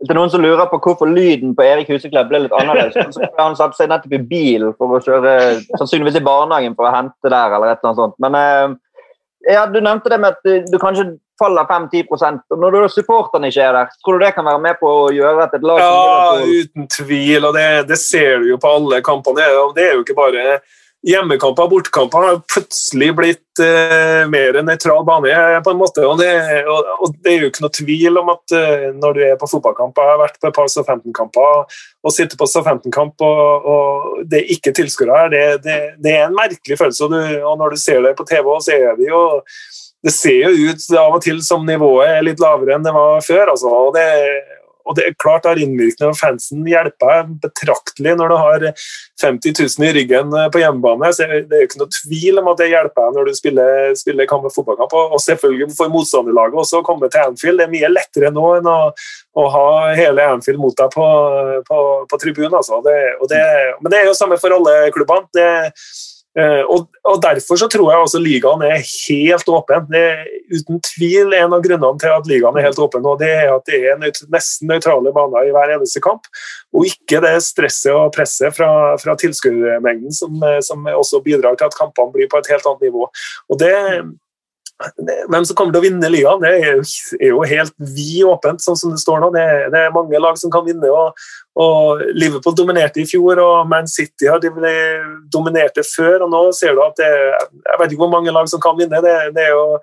Det 0.03 0.11
er 0.11 0.17
noen 0.17 0.31
som 0.31 0.43
lurer 0.43 0.67
på 0.67 0.77
hvorfor 0.83 1.07
lyden 1.07 1.53
på 1.55 1.63
Erik 1.63 1.87
Huseklepp 1.87 2.27
ble 2.27 2.43
litt 2.43 2.55
annerledes. 2.57 3.15
Så 3.15 3.29
han 3.37 3.55
satt 3.55 3.77
seg 3.77 3.87
nettopp 3.89 4.17
i 4.17 4.19
bil 4.27 4.65
for 4.77 4.97
å 4.97 5.03
kjøre 5.05 5.35
sannsynligvis 5.79 6.19
i 6.19 6.25
barnehagen 6.25 6.75
for 6.75 6.89
å 6.89 6.91
hente 6.93 7.31
der. 7.31 7.55
eller 7.55 7.71
et 7.71 7.79
eller 7.79 7.93
annet 7.93 8.01
sånt. 8.01 8.17
Men 8.19 8.35
eh, 8.35 9.53
ja, 9.55 9.65
Du 9.71 9.79
nevnte 9.79 10.11
det 10.11 10.19
med 10.19 10.35
at 10.35 10.67
du 10.67 10.77
kanskje 10.81 11.13
faller 11.39 11.65
5-10 11.65 12.11
og 12.11 12.59
Når 12.59 12.91
supporterne 12.91 13.49
ikke 13.49 13.63
er 13.63 13.73
der, 13.79 13.95
tror 14.03 14.19
du 14.19 14.25
det 14.25 14.33
kan 14.35 14.45
være 14.45 14.61
med 14.67 14.77
på 14.83 14.91
å 15.07 15.09
gjøre 15.15 15.47
at 15.47 15.55
et 15.55 15.63
lag 15.65 15.79
Ja, 15.79 16.43
uten 16.43 16.87
tvil. 16.91 17.47
og 17.47 17.55
det, 17.55 17.87
det 17.87 17.97
ser 18.03 18.43
du 18.43 18.51
jo 18.51 18.59
på 18.61 18.67
alle 18.69 18.99
kampene. 19.01 19.47
Det 19.79 19.87
er 19.87 19.95
jo 19.95 20.03
ikke 20.03 20.19
bare 20.19 20.59
hjemmekamper 21.03 21.65
og 21.65 21.73
bortekamper 21.73 22.25
har 22.25 22.37
plutselig 22.47 23.09
blitt 23.17 23.61
eh, 23.61 24.23
mer 24.31 24.59
nøytral 24.63 25.03
bane. 25.07 25.33
på 25.65 25.73
en 25.73 25.79
måte, 25.79 26.05
og 26.07 26.21
det, 26.21 26.31
og, 26.63 26.91
og 27.03 27.15
det, 27.17 27.33
er 27.33 27.43
jo 27.43 27.49
ikke 27.51 27.65
noe 27.65 27.75
tvil 27.75 28.21
om 28.21 28.31
at 28.33 28.55
eh, 28.55 28.87
når 28.95 29.17
du 29.17 29.21
er 29.27 29.35
på 29.39 29.49
fotballkamp 29.51 29.99
Jeg 29.99 30.11
har 30.13 30.21
vært 30.21 30.39
på 30.39 30.49
et 30.49 30.55
par 30.55 30.71
Southampton-kamper 30.71 31.77
og 32.03 32.15
sitter 32.15 32.39
på 32.39 32.47
Southampton-kamp 32.47 33.23
og, 33.27 33.67
og, 33.73 34.23
det 34.31 34.41
er 34.41 34.55
ikke 34.55 34.75
tilskuere 34.75 35.25
her. 35.25 35.33
Det, 35.33 35.43
det, 35.67 35.77
det, 36.03 36.15
er 36.15 36.27
en 36.29 36.39
merkelig 36.39 36.79
følelse. 36.79 37.11
Du, 37.11 37.19
og 37.51 37.59
når 37.59 37.75
du 37.75 37.83
ser 37.83 38.01
det 38.05 38.15
på 38.17 38.27
TV, 38.29 38.51
så 38.63 38.75
er 38.77 38.99
det 38.99 39.11
jo 39.11 39.23
det 40.03 40.11
ser 40.11 40.49
jo 40.51 40.71
ut 40.71 40.85
av 40.99 41.13
og 41.15 41.21
til 41.23 41.37
som 41.43 41.63
nivået 41.63 42.09
er 42.17 42.25
litt 42.27 42.41
lavere 42.43 42.75
enn 42.75 42.83
det 42.83 42.91
var 42.95 43.23
før. 43.23 43.53
Altså, 43.53 43.71
og 43.71 43.93
det, 43.95 44.07
og 44.83 44.97
det 44.97 45.05
er 45.07 45.17
klart 45.21 45.47
har 45.47 45.59
innvirkning, 45.59 46.11
og 46.11 46.19
fansen 46.19 46.63
hjelper 46.67 47.27
betraktelig 47.43 48.15
når 48.19 48.33
du 48.33 48.37
har 48.39 48.65
50 49.21 49.55
000 49.79 49.87
i 49.87 49.91
ryggen 49.97 50.33
eh, 50.37 50.49
på 50.53 50.61
hjemmebane. 50.63 51.11
så 51.15 51.27
Det 51.27 51.57
er 51.57 51.63
jo 51.63 51.69
ikke 51.69 51.81
noe 51.81 51.95
tvil 51.97 52.41
om 52.41 52.49
at 52.51 52.61
det 52.61 52.69
hjelper 52.73 53.15
når 53.15 53.29
du 53.29 53.33
spiller, 53.37 53.93
spiller 53.99 54.29
kamp 54.29 54.47
fotballkamp. 54.53 54.95
Og 55.15 55.19
selvfølgelig 55.23 55.71
for 55.77 55.93
motstanderlaget 55.93 56.59
også 56.65 56.81
å 56.81 56.87
komme 56.87 57.09
til 57.11 57.23
Anfield. 57.23 57.61
Det 57.61 57.67
er 57.67 57.75
mye 57.75 57.91
lettere 57.93 58.33
nå 58.35 58.47
enn 58.59 58.71
å, 58.71 58.79
å 59.39 59.45
ha 59.55 59.67
hele 59.97 60.27
Anfield 60.35 60.61
mot 60.61 60.75
deg 60.77 60.91
på, 60.95 61.07
på, 61.69 61.83
på 62.09 62.21
tribunen. 62.21 62.57
Altså. 62.59 62.81
Det, 62.85 62.97
det, 63.31 63.43
men 63.79 63.93
det 63.93 64.01
er 64.01 64.11
jo 64.11 64.17
samme 64.17 64.39
for 64.41 64.55
alle 64.57 64.91
klubbene. 64.95 65.29
Det, 65.33 65.47
og, 66.33 66.87
og, 67.05 67.19
Derfor 67.21 67.59
så 67.61 67.67
tror 67.69 67.91
jeg 67.91 68.05
også 68.05 68.19
ligaen 68.21 68.63
er 68.65 68.79
helt 68.81 69.49
åpen. 69.53 69.85
Det 69.91 70.01
er 70.01 70.23
uten 70.49 70.79
tvil 70.87 71.35
en 71.37 71.53
av 71.53 71.61
grunnene 71.61 72.01
til 72.01 72.13
at 72.13 72.29
ligaen 72.29 72.57
er 72.57 72.65
helt 72.65 72.81
åpen. 72.81 73.05
og 73.05 73.19
Det 73.21 73.29
er 73.29 73.53
at 73.53 73.69
det 73.69 73.81
er 73.91 73.99
nøyt, 74.01 74.23
nesten 74.33 74.71
nøytrale 74.71 75.13
baner 75.13 75.45
i 75.45 75.53
hver 75.53 75.75
eneste 75.75 76.01
kamp. 76.03 76.25
Og 76.73 76.89
ikke 76.89 77.21
det 77.21 77.35
stresset 77.45 77.93
og 77.93 78.11
presset 78.15 78.55
fra, 78.57 78.71
fra 79.01 79.17
tilskuermengden 79.19 80.13
som, 80.15 80.41
som, 80.65 80.89
også 80.89 81.21
bidrar 81.25 81.59
til 81.59 81.69
at 81.69 81.77
kampene 81.77 82.15
blir 82.15 82.31
på 82.31 82.41
et 82.41 82.49
helt 82.49 82.65
annet 82.69 82.89
nivå. 82.89 83.07
Og 83.53 83.61
det, 83.61 83.75
hvem 85.29 85.45
som 85.45 85.55
kommer 85.55 85.73
til 85.73 85.79
å 85.79 85.85
vinne 85.85 86.09
ligaen, 86.11 86.41
det 86.43 86.51
er 86.57 87.29
jo, 87.29 87.43
helt 87.47 87.73
vid 87.77 88.23
åpent, 88.27 88.63
sånn 88.63 88.77
som 88.79 88.91
det 88.93 89.01
står 89.01 89.21
nå. 89.21 89.29
Det, 89.35 89.45
det, 89.73 89.83
er 89.85 89.95
mange 89.95 90.19
lag 90.19 90.39
som 90.39 90.51
kan 90.53 90.65
vinne. 90.65 90.89
og, 90.89 91.19
og 91.59 92.01
Liverpool 92.17 92.55
dominerte 92.57 93.03
i 93.03 93.07
fjor, 93.07 93.39
og 93.43 93.69
Man 93.69 93.87
City 93.87 94.27
har 94.31 94.43
dominerte 95.31 95.85
før. 95.87 96.25
og 96.25 96.33
Nå 96.33 96.43
ser 96.57 96.75
du 96.75 96.83
at 96.83 96.97
det 96.99 97.11
Jeg 97.11 97.79
vet 97.79 97.93
ikke 97.93 98.03
hvor 98.03 98.15
mange 98.15 98.33
lag 98.33 98.49
som 98.49 98.61
kan 98.63 98.77
vinne. 98.79 99.01
Det, 99.03 99.15
det 99.37 99.47
er 99.47 99.55
jo 99.55 99.79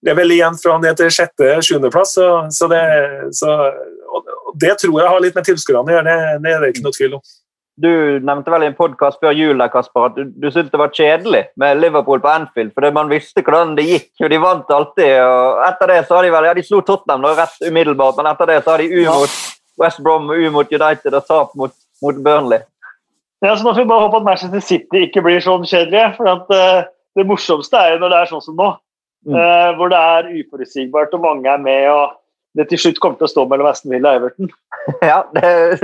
det 0.00 0.14
er 0.14 0.16
vel 0.16 0.32
igjen 0.32 0.56
fra 0.56 0.78
ned 0.80 0.96
til 0.96 1.10
sjette-sjuendeplass. 1.12 2.14
Så, 2.16 2.28
så, 2.56 2.68
det, 2.72 2.80
så, 3.36 3.56
det 4.56 4.78
tror 4.80 4.96
jeg 4.96 5.12
har 5.12 5.20
litt 5.20 5.36
med 5.36 5.44
tilskuerne 5.44 5.92
å 5.92 5.98
gjøre, 5.98 6.06
det, 6.08 6.38
det 6.46 6.54
er 6.54 6.64
det 6.64 6.70
ikke 6.72 6.86
noe 6.86 6.96
tvil 6.96 7.18
om. 7.18 7.24
Du 7.80 7.92
nevnte 8.20 8.52
vel 8.52 8.64
i 8.66 8.68
en 8.68 8.76
podkast 8.76 9.20
før 9.22 9.32
jul 9.32 9.60
der, 9.60 9.70
Kasper, 9.72 10.10
at 10.10 10.16
du, 10.18 10.26
du 10.28 10.48
syntes 10.50 10.72
det 10.72 10.80
var 10.80 10.90
kjedelig 10.92 11.42
med 11.60 11.78
Liverpool 11.80 12.20
på 12.20 12.28
Anfield, 12.28 12.74
fordi 12.76 12.90
man 12.92 13.08
visste 13.12 13.44
hvordan 13.46 13.72
det 13.78 13.86
gikk. 13.86 14.10
og 14.20 14.32
De 14.32 14.40
vant 14.42 14.74
alltid. 14.76 15.12
og 15.24 15.62
Etter 15.68 15.92
det 15.94 16.00
så 16.08 16.18
har 16.18 16.26
de 16.26 16.32
vel, 16.34 16.48
ja 16.50 16.56
de 16.58 16.64
slo 16.66 16.82
Tottenham 16.84 17.24
da, 17.24 17.32
rett 17.38 17.62
umiddelbart, 17.64 18.18
men 18.20 18.28
etter 18.32 18.52
det 18.52 18.58
så 18.64 18.74
har 18.74 18.84
de 18.84 18.90
U 18.90 19.06
mot 19.06 19.38
West 19.80 20.02
Brom 20.04 20.28
og 20.28 20.42
U 20.42 20.52
mot 20.58 20.74
United 20.76 21.16
og 21.16 21.30
tap 21.30 21.56
mot, 21.56 21.74
mot 22.04 22.20
Burnley. 22.26 22.66
Ja, 23.40 23.54
så 23.56 23.64
Nå 23.64 23.72
får 23.72 23.86
vi 23.86 23.88
bare 23.88 24.04
håpe 24.04 24.20
at 24.20 24.28
Manchester 24.28 24.64
City 24.64 25.06
ikke 25.06 25.24
blir 25.24 25.40
sånn 25.40 25.64
kjedelige. 25.64 26.12
for 26.18 26.28
at, 26.28 26.52
uh, 26.52 26.84
Det 27.16 27.26
morsomste 27.26 27.80
er 27.80 27.94
jo 27.94 28.02
når 28.02 28.12
det 28.12 28.18
er 28.18 28.32
sånn 28.34 28.44
som 28.44 28.58
nå, 28.60 28.66
mm. 29.26 29.34
uh, 29.34 29.70
hvor 29.78 29.88
det 29.92 30.00
er 30.16 30.32
uforutsigbart 30.42 31.16
og 31.16 31.24
mange 31.24 31.48
er 31.48 31.62
med. 31.64 31.88
og 31.88 32.18
det 32.58 32.66
til 32.70 32.80
slutt 32.82 32.98
kommer 33.02 33.18
til 33.20 33.28
å 33.28 33.30
stå 33.30 33.44
mellom 33.50 33.68
Aston 33.70 33.92
Villa 33.94 34.14
og 34.14 34.22
Everton. 34.22 34.52
Ja, 35.04 35.18
det, 35.34 35.42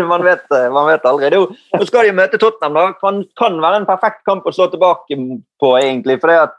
man, 0.08 0.22
vet, 0.24 0.46
man, 0.72 0.86
vet. 0.88 1.04
Jo, 1.34 1.42
nå 1.76 1.86
skal 1.86 2.08
de 2.08 2.14
møte 2.16 2.40
Tottenham. 2.40 2.78
da. 2.78 2.86
Kan, 2.98 3.20
kan 3.38 3.58
være 3.60 3.82
en 3.82 3.88
perfekt 3.88 4.22
kamp 4.26 4.46
å 4.48 4.54
slå 4.54 4.70
tilbake 4.72 5.18
på, 5.60 5.74
egentlig. 5.78 6.16
for 6.22 6.32
det 6.32 6.38
at 6.46 6.56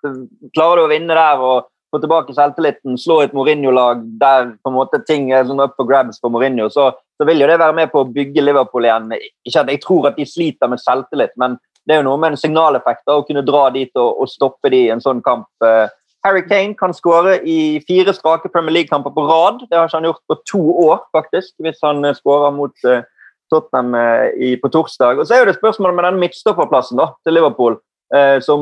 Klarer 0.55 0.79
du 0.79 0.85
å 0.85 0.91
vinne 0.91 1.17
der 1.17 1.41
og 1.41 1.65
få 1.91 2.01
tilbake 2.03 2.35
selvtilliten, 2.35 2.97
slå 2.99 3.21
et 3.23 3.35
Mourinho-lag 3.35 4.03
der 4.21 4.51
på 4.61 4.71
en 4.71 4.77
måte 4.77 4.99
ting 5.07 5.31
er 5.31 5.47
sånn 5.47 5.63
up 5.63 5.75
for 5.79 5.87
grabs 5.89 6.19
for 6.21 6.33
Mourinho, 6.33 6.67
så, 6.69 6.91
så, 7.17 7.27
vil 7.27 7.41
jo 7.41 7.47
det 7.49 7.59
være 7.61 7.75
med 7.77 7.91
på 7.93 8.03
å 8.03 8.09
bygge 8.11 8.43
Liverpool 8.43 8.87
igjen. 8.87 9.13
Ikke 9.47 9.63
at 9.63 9.71
Jeg 9.71 9.83
tror 9.85 10.09
at 10.11 10.19
de 10.19 10.27
sliter 10.27 10.71
med 10.71 10.83
selvtillit, 10.83 11.35
men 11.39 11.57
det 11.87 11.95
er 11.95 12.01
jo 12.01 12.09
noe 12.09 12.19
med 12.19 12.35
en 12.35 12.41
signaleffekt 12.41 13.07
å 13.11 13.23
kunne 13.27 13.45
dra 13.47 13.69
dit 13.71 13.91
og, 13.95 14.23
og 14.23 14.29
stoppe 14.29 14.71
de 14.73 14.83
i 14.85 14.91
en 14.91 15.03
sånn 15.03 15.23
kamp. 15.25 15.47
Uh, 15.63 15.87
Harry 16.27 16.43
Kane 16.43 16.75
kan 16.75 16.93
skåre 16.95 17.39
i 17.47 17.79
fire 17.87 18.13
strake 18.13 18.51
Premier 18.51 18.81
League-kamper 18.81 19.15
på 19.15 19.23
rad. 19.29 19.63
Det 19.69 19.77
har 19.77 19.87
ikke 19.87 20.01
han 20.01 20.09
gjort 20.09 20.25
på 20.27 20.41
to 20.51 20.63
år, 20.89 21.05
faktisk, 21.15 21.53
hvis 21.63 21.79
han 21.85 22.03
eh, 22.05 22.17
skårer 22.17 22.51
mot, 22.55 22.75
uh, 22.83 23.05
Tottenham 23.49 23.95
eh, 23.95 24.59
på 24.61 24.69
torsdag. 24.69 25.19
Og 25.19 25.27
så 25.27 25.35
er 25.35 25.43
jo 25.43 25.49
det 25.51 25.57
spørsmålet 25.57 25.95
med 25.95 26.07
den 26.09 26.21
midtstopperplassen 26.21 26.99
da, 26.99 27.11
til 27.23 27.37
Liverpool, 27.37 27.77
eh, 28.15 28.37
som 28.43 28.61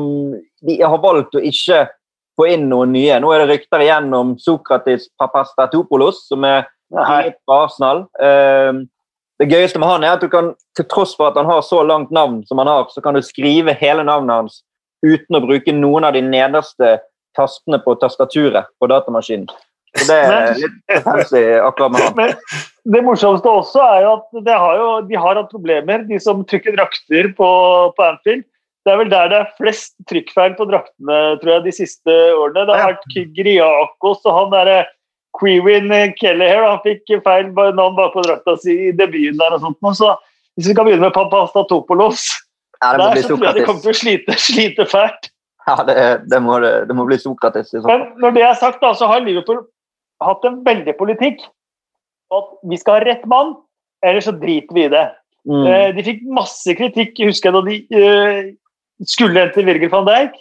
de 0.66 0.78
har 0.82 1.02
valgt 1.02 1.36
å 1.36 1.42
ikke 1.42 1.86
få 2.36 2.50
inn 2.52 2.68
noen 2.70 2.92
nye. 2.94 3.18
Nå 3.22 3.32
er 3.32 3.42
det 3.42 3.50
rykter 3.54 3.84
igjen 3.84 4.12
om 4.14 4.34
Sokratis 4.40 5.08
Papastatopoulos, 5.20 6.26
som 6.30 6.44
er 6.46 6.68
helt 6.94 7.40
fra 7.44 7.64
Arsenal. 7.66 8.04
Eh, 8.20 8.84
det 9.40 9.50
gøyeste 9.50 9.80
med 9.82 9.90
han 9.90 10.06
er 10.06 10.16
at 10.16 10.22
du 10.24 10.30
kan, 10.32 10.54
til 10.76 10.86
tross 10.88 11.12
for 11.16 11.30
at 11.30 11.36
han 11.40 11.48
har 11.48 11.60
så 11.64 11.82
langt 11.84 12.14
navn 12.14 12.40
som 12.48 12.62
han 12.62 12.70
har, 12.70 12.86
så 12.92 13.02
kan 13.04 13.16
du 13.16 13.24
skrive 13.24 13.74
hele 13.76 14.06
navnet 14.06 14.38
hans 14.38 14.62
uten 15.04 15.36
å 15.36 15.42
bruke 15.44 15.74
noen 15.76 16.06
av 16.08 16.14
de 16.16 16.22
nederste 16.24 16.96
tastene 17.36 17.78
på 17.84 17.94
tastaturet 18.00 18.68
på 18.80 18.88
datamaskinen. 18.90 19.48
Så 19.96 20.08
det 20.10 20.16
er 20.16 20.58
litt 20.60 21.04
fancy 21.04 21.42
akkurat 21.56 21.94
med 21.94 22.02
han. 22.04 22.16
Men 22.18 22.92
det 22.92 23.00
morsomste 23.06 23.48
også 23.48 23.80
er 23.84 24.02
jo 24.04 24.10
at 24.18 24.50
har 24.50 24.80
jo, 24.80 24.88
de 25.08 25.16
har 25.16 25.40
hatt 25.40 25.52
problemer, 25.52 26.04
de 26.08 26.18
som 26.20 26.44
trykker 26.44 26.76
drakter 26.76 27.30
på, 27.38 27.48
på 27.96 28.04
Anfield. 28.04 28.44
Det 28.86 28.92
er 28.92 29.00
vel 29.00 29.10
der 29.10 29.30
det 29.32 29.38
er 29.40 29.54
flest 29.58 29.96
trykkfeil 30.10 30.52
på 30.58 30.68
draktene 30.68 31.16
tror 31.40 31.52
jeg, 31.56 31.64
de 31.64 31.72
siste 31.74 32.18
årene. 32.36 32.66
Det 32.68 32.76
har 32.76 32.92
vært 32.92 33.16
Griakos 33.34 34.20
og 34.28 34.36
han 34.36 34.52
derre 34.52 34.76
Quewin 35.40 35.90
Kelleher. 36.20 36.62
Han 36.62 36.82
fikk 36.84 37.16
feil 37.24 37.50
navn 37.56 37.96
bakpå 37.98 38.22
drakta 38.26 38.54
si 38.62 38.76
i 38.88 38.94
debuten 38.94 39.40
der 39.40 39.56
og 39.56 39.64
sånt. 39.64 39.80
Så 39.98 40.12
hvis 40.56 40.70
vi 40.70 40.76
kan 40.76 40.86
begynne 40.86 41.08
med 41.08 41.16
Papastatopoulos 41.16 42.28
der 42.82 43.22
så 43.22 43.28
tror 43.28 43.44
jeg 43.46 43.56
de 43.56 43.64
kommer 43.64 43.82
til 43.82 43.92
å 43.92 43.98
slite, 44.00 44.36
slite 44.48 44.86
fælt. 44.90 45.30
Ja, 45.66 45.82
det, 45.82 45.94
det, 46.30 46.38
må, 46.42 46.60
det, 46.62 46.94
må, 46.94 47.04
bli 47.08 47.18
Sokrates. 47.18 47.72
Men 47.86 48.06
når 48.22 48.36
det 48.36 48.42
er 48.46 48.58
sagt, 48.58 48.78
da, 48.84 48.92
så 48.94 49.08
har 49.10 49.24
Liverpool 49.24 49.64
hatt 50.22 50.44
en 50.46 50.60
veldig 50.66 50.94
politikk. 50.98 51.42
At 52.34 52.52
vi 52.66 52.78
skal 52.78 52.98
ha 52.98 53.06
rett 53.06 53.24
mann, 53.30 53.54
eller 54.06 54.22
så 54.22 54.34
driter 54.34 54.74
vi 54.74 54.86
i 54.86 54.92
det. 54.92 55.04
Mm. 55.46 55.66
Eh, 55.70 55.88
de 55.94 56.04
fikk 56.06 56.24
masse 56.34 56.74
kritikk 56.78 57.18
husker 57.22 57.52
jeg 57.52 57.54
da 57.54 57.62
de 57.66 57.76
uh, 57.94 58.48
skulle 59.06 59.38
hente 59.38 59.62
Virgil 59.66 59.92
van 59.92 60.06
Dijk. 60.08 60.38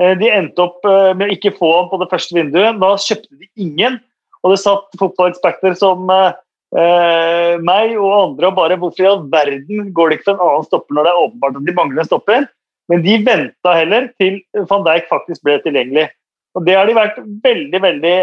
Uh, 0.00 0.14
de 0.20 0.30
endte 0.32 0.64
opp 0.64 0.84
med 0.84 1.26
å 1.26 1.32
ikke 1.32 1.54
få 1.56 1.70
ham 1.74 1.90
på 1.92 2.00
det 2.00 2.08
første 2.12 2.36
vinduet. 2.36 2.80
Da 2.80 2.92
kjøpte 3.00 3.40
de 3.40 3.48
ingen. 3.66 4.00
Og 4.44 4.52
det 4.52 4.60
satt 4.62 5.00
fotballeksperter 5.00 5.76
som 5.78 6.04
meg 6.06 7.92
og 7.94 8.10
andre 8.10 8.48
og 8.50 8.56
bare 8.56 8.76
Hvorfor 8.76 9.04
i 9.04 9.06
all 9.08 9.20
verden 9.32 9.92
går 9.96 10.10
det 10.10 10.16
ikke 10.18 10.26
for 10.26 10.34
en 10.34 10.42
annen 10.44 10.66
stopper 10.66 10.96
når 10.96 11.06
det 11.06 11.12
er 11.12 11.20
åpenbart 11.22 11.58
at 11.60 11.68
de 11.68 11.74
mangler 11.78 12.02
en 12.02 12.08
stopper? 12.08 12.46
Men 12.90 13.02
de 13.02 13.16
venta 13.26 13.72
heller 13.74 14.10
til 14.20 14.40
van 14.70 14.84
Dijk 14.86 15.08
faktisk 15.10 15.42
ble 15.46 15.58
tilgjengelig. 15.64 16.08
Og 16.56 16.64
Det 16.64 16.76
har 16.76 16.86
de 16.88 16.94
vært 16.96 17.16
veldig, 17.44 17.80
veldig 17.82 18.16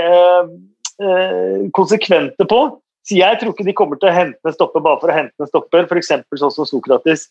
Eh, 1.01 1.69
konsekvente 1.73 2.45
på. 2.45 2.59
Så 3.03 3.17
jeg 3.17 3.39
tror 3.39 3.51
ikke 3.51 3.65
de 3.65 3.73
kommer 3.75 3.97
til 3.99 4.11
å 4.11 4.13
hente 4.13 4.45
en 4.45 4.53
stopper 4.55 4.83
bare 4.83 4.99
for 5.01 5.11
å 5.11 5.15
hente 5.15 5.33
en 5.41 5.49
stopper, 5.49 5.87
f.eks. 5.89 6.11
sånn 6.39 6.53
som 6.53 6.67
Sokratis. 6.69 7.25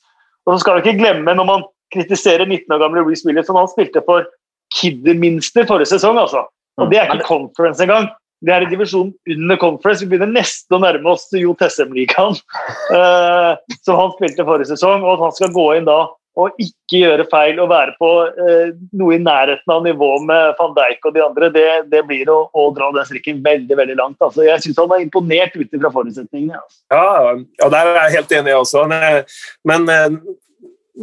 Og 0.45 0.57
så 0.57 0.65
skal 0.65 0.77
vi 0.77 0.83
ikke 0.83 0.99
glemme, 0.99 1.35
når 1.39 1.47
man 1.47 1.63
kritiserer 1.95 2.45
19 2.45 2.75
år 2.75 2.83
gamle 2.83 3.05
Reece 3.07 3.25
Williams, 3.29 3.47
som 3.49 3.61
han 3.61 3.71
spilte 3.71 4.03
for 4.05 4.27
Kidderminster 4.75 5.69
forrige 5.69 5.93
sesong, 5.93 6.19
altså. 6.19 6.43
Og 6.81 6.91
det 6.91 6.99
er 6.99 7.13
ikke 7.13 7.29
conference 7.29 7.85
engang. 7.85 8.11
Det 8.43 8.51
er 8.53 8.67
i 8.67 8.71
divisjonen 8.73 9.15
under 9.37 9.61
conference. 9.61 10.03
Vi 10.03 10.11
begynner 10.11 10.33
nesten 10.35 10.77
å 10.77 10.83
nærme 10.83 11.13
oss 11.15 11.29
Jo 11.39 11.55
Tessem-ligaen, 11.61 12.35
eh, 12.99 13.79
som 13.87 14.01
han 14.01 14.17
spilte 14.17 14.49
forrige 14.49 14.73
sesong. 14.75 15.07
Og 15.07 15.15
at 15.15 15.27
han 15.29 15.37
skal 15.39 15.55
gå 15.55 15.69
inn 15.79 15.87
da 15.87 16.01
og 16.41 16.61
ikke 16.61 17.03
gjøre 17.03 17.27
feil 17.29 17.59
og 17.61 17.69
være 17.73 17.93
på 18.01 18.11
eh, 18.31 18.71
noe 18.97 19.17
i 19.17 19.21
nærheten 19.21 19.75
av 19.75 19.83
nivået 19.85 20.25
med 20.31 20.55
van 20.59 20.77
Dijk 20.79 21.09
og 21.09 21.17
de 21.17 21.25
andre, 21.25 21.51
det, 21.53 21.67
det 21.93 22.05
blir 22.09 22.31
å, 22.33 22.39
å, 22.57 22.69
dra 22.77 22.89
den 22.97 23.09
strikken 23.09 23.43
veldig 23.45 23.77
veldig 23.83 23.99
langt. 23.99 24.17
Altså, 24.25 24.47
jeg 24.47 24.65
syns 24.65 24.81
han 24.81 24.91
var 24.93 25.05
imponert 25.05 25.59
ut 25.59 25.77
fra 25.77 25.93
forutsetningene. 25.93 26.63
Altså. 26.63 26.81
Ja, 26.95 27.35
ja, 27.61 27.73
der 27.77 27.93
er 27.93 28.01
jeg 28.01 28.17
helt 28.17 28.35
enig 28.41 28.57
også. 28.57 28.87
Men 28.89 29.23
men 29.69 29.87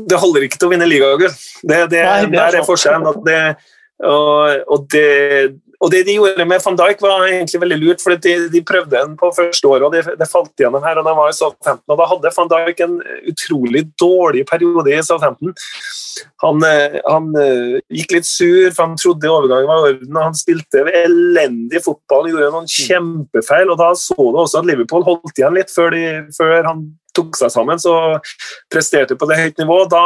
det 0.10 0.20
holder 0.22 0.46
ikke 0.46 0.60
til 0.60 0.70
å 0.70 0.74
vinne 0.74 0.88
ligagull. 0.90 1.34
Det, 1.62 1.80
det, 1.92 2.04
Nei, 2.06 2.20
det 2.30 2.40
er 2.40 2.54
der 2.54 2.60
er 2.60 2.68
forskjellen. 2.68 3.24
Det, 3.26 3.40
og, 4.06 4.66
og 4.70 4.86
det, 4.94 5.08
og 5.80 5.92
Det 5.92 6.02
de 6.04 6.16
gjorde 6.18 6.46
med 6.46 6.60
van 6.66 6.76
Dijk, 6.76 7.02
var 7.02 7.26
egentlig 7.28 7.62
veldig 7.62 7.78
lurt. 7.80 8.02
for 8.04 8.16
De, 8.16 8.34
de 8.52 8.62
prøvde 8.68 8.98
den 8.98 9.16
på 9.20 9.32
første 9.36 9.68
året, 9.68 9.86
og 9.88 9.94
det, 9.96 10.18
det 10.20 10.28
falt 10.28 10.52
gjennom 10.60 10.84
her. 10.84 11.00
og 11.00 11.08
Da 11.08 11.14
var 11.16 11.30
i 11.30 11.38
Southampton, 11.38 11.94
og 11.94 12.02
da 12.02 12.08
hadde 12.12 12.34
van 12.36 12.52
Dijk 12.52 12.84
en 12.84 12.98
utrolig 13.32 13.86
dårlig 14.00 14.46
periode 14.50 14.92
i 14.92 15.02
Southampton. 15.04 15.56
Han, 16.44 16.60
eh, 16.68 17.00
han 17.08 17.32
uh, 17.32 17.80
gikk 17.96 18.18
litt 18.18 18.28
sur, 18.28 18.68
for 18.74 18.90
han 18.90 19.00
trodde 19.00 19.32
overgangen 19.32 19.72
var 19.72 19.86
i 19.86 19.94
orden. 19.94 20.18
og 20.18 20.28
Han 20.28 20.36
spilte 20.36 20.84
elendig 21.06 21.84
fotball, 21.86 22.28
gjorde 22.28 22.52
noen 22.58 22.72
kjempefeil. 22.76 23.72
og 23.72 23.80
Da 23.80 23.94
så 23.96 24.18
du 24.20 24.44
også 24.44 24.60
at 24.60 24.68
Liverpool 24.68 25.08
holdt 25.08 25.40
igjen 25.40 25.56
litt 25.56 25.72
før, 25.72 25.96
de, 25.96 26.06
før 26.36 26.68
han 26.68 26.90
tok 27.16 27.38
seg 27.38 27.52
sammen, 27.54 27.80
så 27.82 27.94
presterte 28.72 29.18
på 29.20 29.28
det 29.30 29.40
høyt 29.40 29.62
nivå. 29.62 29.82
Da 29.92 30.04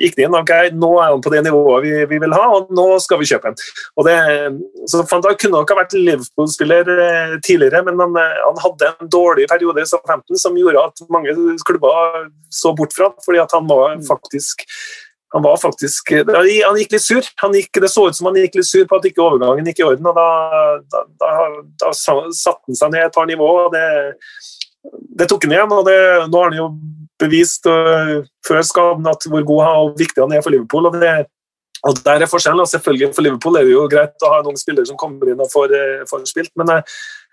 gikk 0.00 0.16
det 0.16 0.26
inn. 0.26 0.36
ok, 0.36 0.52
Nå 0.76 0.92
er 1.00 1.12
han 1.12 1.24
på 1.24 1.32
det 1.32 1.42
nivået 1.46 1.86
vi, 1.86 1.94
vi 2.10 2.20
vil 2.22 2.36
ha, 2.36 2.44
og 2.56 2.72
nå 2.74 2.88
skal 3.02 3.20
vi 3.20 3.28
kjøpe 3.30 3.52
ham. 3.52 4.60
Så 4.86 5.02
Van 5.10 5.24
Dijk 5.24 5.40
kunne 5.44 5.60
nok 5.60 5.72
ha 5.72 5.78
vært 5.80 5.96
Liverpool-spiller 5.96 6.92
eh, 6.96 7.34
tidligere, 7.46 7.82
men 7.86 8.00
han, 8.02 8.20
eh, 8.20 8.44
han, 8.44 8.60
hadde 8.66 8.92
en 8.92 9.10
dårlig 9.12 9.48
periode 9.50 9.82
i 9.82 9.88
15 9.88 10.40
som 10.40 10.56
gjorde 10.58 10.84
at 10.90 11.04
mange 11.12 11.34
klubber 11.66 12.30
så 12.52 12.72
bort 12.76 12.94
fra 12.96 13.10
fordi 13.24 13.42
at 13.42 13.52
han 13.54 13.68
var 13.68 13.98
faktisk 14.06 14.64
han 15.34 15.42
var 15.42 15.56
faktisk 15.60 16.12
Han 16.12 16.78
gikk 16.78 16.92
litt 16.94 17.02
sur. 17.04 17.26
Gikk, 17.52 17.80
det 17.82 17.90
så 17.92 18.06
ut 18.08 18.16
som 18.16 18.28
han 18.30 18.38
gikk 18.38 18.54
litt 18.56 18.68
sur 18.68 18.86
på 18.88 18.96
at 18.96 19.08
ikke 19.08 19.24
overgangen 19.24 19.66
gikk 19.68 19.82
i 19.82 19.86
orden. 19.88 20.06
og 20.06 20.16
Da, 20.16 20.28
da, 20.92 21.02
da, 21.20 21.32
da 21.82 21.90
satte 21.96 22.62
han 22.62 22.78
seg 22.78 22.94
ned 22.94 23.08
et 23.08 23.16
par 23.16 23.26
nivå. 23.28 23.48
og 23.66 23.74
det 23.74 23.84
det 24.92 25.28
tok 25.30 25.46
han 25.46 25.56
igjen, 25.56 25.72
og 25.72 25.86
det, 25.88 25.98
nå 26.30 26.42
har 26.42 26.52
han 26.52 26.58
jo 26.58 26.68
bevist 27.20 27.66
uh, 27.70 28.20
før 28.46 28.62
skaden 28.66 29.08
at 29.10 29.24
hvor 29.30 29.44
god 29.48 29.64
og 29.70 29.98
viktig 30.00 30.22
han 30.22 30.34
er 30.36 30.44
for 30.44 30.54
Liverpool. 30.54 30.90
og 30.90 31.00
det 31.00 31.16
og 31.86 31.98
Der 32.04 32.22
er 32.24 32.26
forskjellen. 32.26 32.60
og 32.60 32.68
selvfølgelig 32.68 33.14
For 33.14 33.22
Liverpool 33.22 33.56
er 33.56 33.64
det 33.64 33.72
jo 33.72 33.86
greit 33.88 34.24
å 34.24 34.32
ha 34.32 34.40
noen 34.42 34.56
spillere 34.58 34.88
som 34.88 34.96
kommer 34.98 35.28
inn 35.30 35.40
og 35.40 35.52
får, 35.52 35.72
uh, 35.72 36.06
får 36.10 36.24
spilt, 36.26 36.52
men, 36.56 36.72
jeg, 36.72 36.82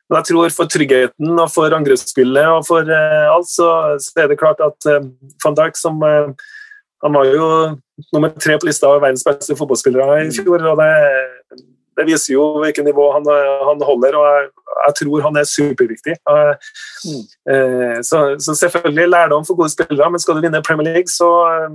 men, 0.10 0.18
jeg 0.20 0.30
tror 0.30 0.56
for 0.56 0.72
tryggheten 0.72 1.40
og 1.40 1.52
for 1.52 1.78
angrepsspillet 1.78 2.50
og 2.52 2.66
for 2.68 2.92
alt, 2.92 3.50
så, 3.50 3.70
så, 4.04 4.12
er 4.20 4.28
det 4.30 4.40
klart 4.40 4.62
at 4.62 4.90
van 5.46 5.58
Dijk 5.58 5.80
som 5.80 6.04
Han 7.04 7.16
var 7.18 7.26
jo 7.28 7.48
nummer 8.14 8.30
tre 8.40 8.56
på 8.60 8.68
lista 8.68 8.88
av 8.88 9.02
verdens 9.02 9.26
beste 9.28 9.56
fotballspillere 9.60 10.22
i 10.24 10.30
fjor. 10.32 10.62
og 10.72 10.80
det 10.80 10.92
det 11.98 12.06
viser 12.08 12.34
jo 12.36 12.44
hvilket 12.64 12.86
nivå 12.88 13.06
han, 13.16 13.28
han 13.70 13.82
holder, 13.88 14.18
og 14.20 14.26
jeg, 14.30 14.46
jeg, 14.86 14.96
tror 15.00 15.26
han 15.28 15.40
er 15.40 15.50
superviktig. 15.50 16.16
Mm. 16.28 17.24
Eh, 17.54 17.98
så, 18.10 18.24
så, 18.40 18.56
selvfølgelig 18.62 19.10
lærdom 19.10 19.46
for 19.48 19.60
gode 19.60 19.74
spillere, 19.74 20.12
men 20.12 20.24
skal 20.24 20.38
du 20.38 20.46
vinne 20.46 20.64
Premier 20.68 20.90
League, 20.94 21.12
så 21.12 21.30
eh, 21.52 21.70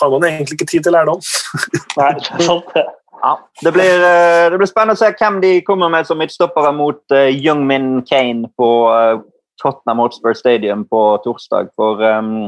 har 0.00 0.14
man 0.14 0.28
egentlig 0.28 0.58
ikke 0.58 0.70
tid 0.72 0.86
til 0.86 0.96
lærdom. 0.96 1.20
Nei, 2.00 2.12
det 2.18 2.30
er 2.38 2.46
sant 2.46 2.80
Ja, 3.18 3.34
det 3.64 3.72
blir, 3.74 4.04
eh, 4.10 4.44
det 4.50 4.60
blir, 4.60 4.70
spennende 4.70 4.94
å 4.94 5.00
se 5.00 5.10
hvem 5.18 5.40
de 5.42 5.52
kommer 5.66 5.90
med 5.92 6.06
som 6.06 6.20
midtstoppere 6.20 6.70
mot 6.76 7.00
uh, 7.14 7.26
Young 7.34 7.64
Min 7.66 7.88
Kane 8.06 8.46
på 8.58 8.68
uh, 8.94 9.18
Tottenham 9.58 10.04
Hotspur 10.04 10.36
Stadium 10.38 10.84
på 10.86 11.02
torsdag. 11.24 11.72
For 11.76 11.98
um, 11.98 12.46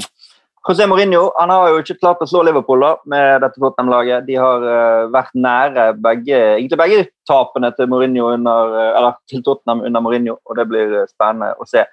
José 0.69 0.87
Mourinho 0.87 1.31
han 1.39 1.51
har 1.51 1.71
jo 1.73 1.79
ikke 1.81 1.97
klart 2.03 2.21
å 2.21 2.27
slå 2.29 2.43
Liverpool 2.45 2.83
da, 2.85 2.91
med 3.09 3.41
dette 3.41 3.57
Tottenham-laget. 3.57 4.27
De 4.27 4.37
har 4.37 4.67
uh, 4.67 5.09
vært 5.13 5.33
nære 5.33 5.87
begge, 6.05 6.37
egentlig 6.59 6.79
begge 6.81 7.07
tapene 7.29 7.71
til, 7.79 7.89
under, 7.89 8.75
uh, 8.75 8.99
eller, 8.99 9.17
til, 9.31 9.41
Tottenham 9.47 9.87
under 9.89 10.05
Mourinho, 10.05 10.37
og 10.45 10.61
det 10.61 10.69
blir 10.69 10.93
uh, 10.99 11.09
spennende 11.09 11.55
å 11.57 11.69
se. 11.69 11.87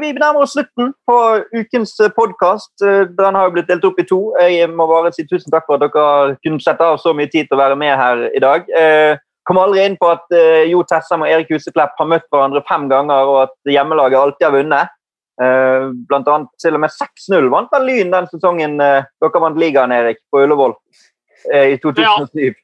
vi 0.00 0.10
nærmer 0.16 0.42
oss 0.44 0.52
slutten 0.56 0.90
på 1.08 1.18
ukens 1.54 1.92
podkast. 2.16 2.72
den 2.80 3.36
har 3.36 3.46
jo 3.46 3.52
blitt 3.54 3.68
delt 3.68 3.84
opp 3.86 4.00
i 4.00 4.06
to. 4.08 4.18
Jeg 4.40 4.66
må 4.68 4.86
bare 4.90 5.12
si 5.14 5.24
tusen 5.28 5.52
takk 5.52 5.68
for 5.68 5.78
at 5.78 5.94
dere 5.94 6.34
kunne 6.42 6.60
sette 6.60 6.84
av 6.84 6.98
så 7.00 7.14
mye 7.14 7.30
tid 7.30 7.46
til 7.46 7.56
å 7.56 7.62
være 7.62 7.76
med 7.78 7.94
her 7.96 8.26
i 8.34 8.42
dag. 8.42 8.66
Uh, 8.74 9.14
kom 9.46 9.60
aldri 9.60 9.84
inn 9.84 9.96
på 10.00 10.08
at 10.08 10.32
Jo 10.70 10.82
Tessem 10.88 11.20
og 11.20 11.28
Erik 11.28 11.52
Huseklepp 11.52 11.98
har 12.00 12.08
møtt 12.08 12.26
hverandre 12.32 12.64
fem 12.68 12.88
ganger, 12.88 13.28
og 13.28 13.40
at 13.44 13.72
hjemmelaget 13.76 14.20
alltid 14.20 14.48
har 14.48 14.56
vunnet. 14.56 14.94
Uh, 15.34 15.90
blant 16.06 16.28
annet 16.30 16.50
til 16.62 16.76
og 16.76 16.84
med 16.84 16.92
6-0 16.94 17.48
vant 17.50 17.72
vel 17.74 17.88
Lyn 17.88 18.12
den 18.12 18.26
sesongen 18.30 18.76
uh, 18.78 19.06
dere 19.18 19.40
vant 19.42 19.56
ligaen, 19.58 19.90
Erik, 19.90 20.20
på 20.30 20.44
Ullevål 20.44 20.76
uh, 20.76 21.66
i 21.72 21.74
2007. 21.82 22.54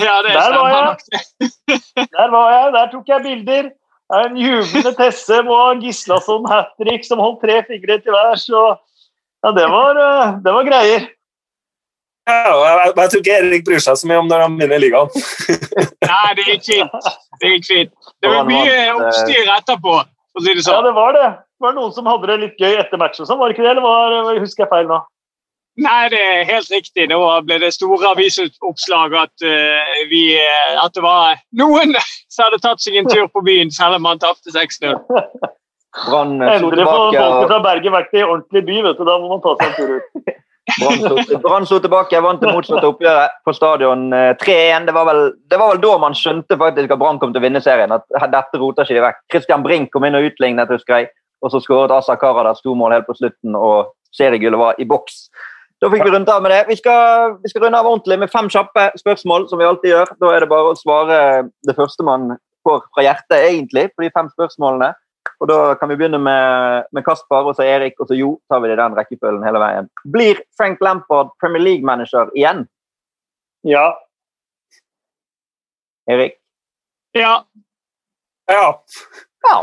Ja, 0.00 0.06
ja 0.06 0.14
det 0.24 0.32
der 0.32 0.56
var 0.56 0.70
jeg. 0.78 1.50
der 2.16 2.32
var 2.32 2.54
jeg. 2.54 2.72
Der 2.78 2.88
tok 2.94 3.12
jeg 3.12 3.26
bilder. 3.26 3.68
En 4.14 4.40
jublende 4.40 4.94
Tesse 4.96 5.42
og 5.44 5.84
Gislason 5.84 6.48
hat 6.48 6.72
trick 6.80 7.04
som 7.04 7.20
holdt 7.20 7.44
tre 7.44 7.60
fingre 7.68 8.00
til 8.00 8.16
hver. 8.16 8.40
Så 8.40 8.64
ja, 9.44 9.52
det 9.52 9.68
var, 9.68 10.00
det 10.44 10.56
var 10.56 10.68
greier. 10.70 11.06
Ja, 12.24 12.52
jeg, 12.56 12.92
jeg 12.96 13.10
tror 13.12 13.20
ikke 13.20 13.38
Erik 13.42 13.64
bryr 13.68 13.82
seg 13.84 14.00
så 14.00 14.08
mye 14.08 14.22
om 14.22 14.28
når 14.30 14.46
han 14.46 14.54
vinner 14.56 14.80
ligaen. 14.80 15.10
Nei, 16.08 16.28
det 16.38 16.46
gikk 16.48 16.68
fint. 16.70 17.08
Det 17.42 17.50
gikk 17.56 17.66
fint. 17.68 17.96
Det 18.24 18.30
var 18.32 18.46
mye 18.48 18.76
oppstyr 18.94 19.50
etterpå. 19.58 19.98
Si 20.40 20.54
det 20.54 20.64
sånn. 20.64 20.78
Ja, 20.78 20.86
det 20.88 20.94
var 20.96 21.12
det 21.16 21.26
var 21.64 21.74
det 21.74 21.80
noen 21.80 21.96
som 21.96 22.06
hadde 22.08 22.28
det 22.30 22.38
litt 22.44 22.60
gøy 22.62 22.76
etter 22.78 23.00
matchen, 23.00 23.26
sånn, 23.26 23.40
var 23.40 23.50
det 23.50 23.56
ikke 23.56 23.66
det? 23.66 23.72
Eller 23.74 23.84
var, 23.88 24.38
husker 24.42 24.66
jeg 24.66 24.72
feil 24.72 24.88
nå? 24.90 25.00
Nei, 25.82 26.04
det 26.12 26.20
er 26.22 26.44
helt 26.46 26.70
riktig. 26.70 27.08
Nå 27.10 27.18
ble 27.48 27.56
det 27.58 27.72
store 27.74 28.12
avisoppslag 28.12 29.16
at, 29.18 29.32
uh, 29.42 29.96
vi, 30.12 30.22
at 30.78 30.94
det 30.94 31.02
var 31.02 31.40
noen 31.58 31.96
som 32.32 32.46
hadde 32.46 32.60
tatt 32.62 32.84
seg 32.84 33.00
en 33.00 33.10
tur 33.10 33.26
på 33.32 33.42
byen 33.46 33.72
selv 33.74 33.98
om 33.98 34.06
man 34.06 34.22
tapte 34.22 34.54
6-0. 34.54 34.94
Brann 36.04 36.38
får 36.38 36.70
tilbake. 36.74 37.18
folket 37.18 37.50
fra 37.50 37.58
Bergen 37.62 37.94
vært 37.94 38.14
i 38.14 38.22
ordentlig 38.22 38.64
by, 38.70 38.80
vet 38.86 38.98
du. 39.00 39.04
Da 39.06 39.18
må 39.22 39.34
man 39.34 39.42
ta 39.42 39.56
seg 39.58 39.66
en 39.66 39.76
tur 39.78 39.98
ut. 39.98 40.32
Brann 41.44 41.66
slo 41.68 41.76
tilbake, 41.82 42.18
vant 42.24 42.40
det 42.40 42.54
motsatte 42.54 42.88
oppgjøret 42.88 43.34
på 43.44 43.52
stadion 43.54 44.06
eh, 44.16 44.30
3-1. 44.40 44.86
Det, 44.88 44.94
var 44.96 45.10
vel- 45.10 45.34
det 45.50 45.58
var 45.60 45.74
vel 45.74 45.82
da 45.82 45.92
man 46.06 46.16
skjønte 46.18 46.56
faktisk 46.60 46.94
at 46.94 47.02
Brann 47.02 47.20
kom 47.22 47.34
til 47.34 47.42
å 47.42 47.44
vinne 47.44 47.62
serien. 47.62 47.92
At 47.94 48.06
dette 48.32 48.62
roter 48.62 48.86
ikke 48.86 48.96
de 48.96 49.04
vekk. 49.04 49.20
Christian 49.34 49.66
Brink 49.66 49.92
kom 49.94 50.06
inn 50.08 50.18
og 50.18 50.30
utlignet, 50.30 50.72
husker 50.72 51.02
jeg. 51.02 51.10
Og 51.44 51.52
så 51.52 51.60
skåret 51.60 51.92
Asa 51.92 52.16
Karadas 52.16 52.62
to 52.64 52.72
mål 52.78 52.94
helt 52.96 53.06
på 53.08 53.16
slutten, 53.18 53.56
og 53.58 53.92
seriegullet 54.16 54.58
var 54.60 54.80
i 54.80 54.86
boks. 54.88 55.26
Da 55.82 55.90
fikk 55.92 56.06
vi 56.06 56.12
rundt 56.14 56.30
av 56.32 56.40
med 56.40 56.54
det. 56.54 56.62
Vi 56.70 56.76
skal, 56.80 57.34
vi 57.42 57.50
skal 57.52 57.66
runde 57.66 57.76
av 57.82 57.88
ordentlig 57.90 58.16
med 58.22 58.30
fem 58.32 58.48
kjappe 58.48 58.86
spørsmål, 58.96 59.48
som 59.50 59.60
vi 59.60 59.66
alltid 59.68 59.90
gjør. 59.92 60.12
Da 60.22 60.30
er 60.32 60.44
det 60.44 60.48
bare 60.48 60.70
å 60.72 60.78
svare 60.78 61.18
det 61.68 61.74
første 61.76 62.06
man 62.06 62.30
får 62.64 62.86
fra 62.94 63.04
hjertet, 63.04 63.36
egentlig, 63.50 63.90
på 63.92 64.06
de 64.06 64.12
fem 64.14 64.30
spørsmålene. 64.32 64.94
Og 65.42 65.48
Da 65.50 65.58
kan 65.76 65.90
vi 65.90 65.96
begynne 66.00 66.20
med, 66.22 66.86
med 66.94 67.04
Kasper, 67.04 67.44
og 67.50 67.56
så 67.58 67.66
Erik, 67.66 67.98
og 68.00 68.08
så 68.08 68.16
Jo. 68.16 68.38
tar 68.48 68.60
vi 68.62 68.70
det 68.70 68.78
i 68.78 68.80
den 68.82 68.96
rekkefølgen 68.96 69.44
hele 69.44 69.60
veien. 69.60 69.90
Blir 70.14 70.40
Frank 70.56 70.80
Lampard 70.80 71.34
Premier 71.42 71.60
League-manager 71.64 72.30
igjen? 72.36 72.64
Ja. 73.64 73.90
Erik? 76.08 76.38
Ja. 77.14 77.42
Ja. 78.48 78.66
Ja. 79.44 79.58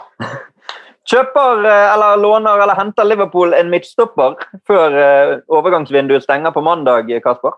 Kjøper 1.12 1.66
eh, 1.68 1.88
eller 1.94 2.20
låner 2.22 2.62
eller 2.64 2.78
henter 2.78 3.08
Liverpool 3.08 3.56
en 3.58 3.72
midtstopper 3.74 4.38
før 4.68 4.96
eh, 4.96 5.34
overgangsvinduet 5.52 6.24
stenger 6.24 6.54
på 6.56 6.64
mandag, 6.64 7.12
Kasper? 7.24 7.58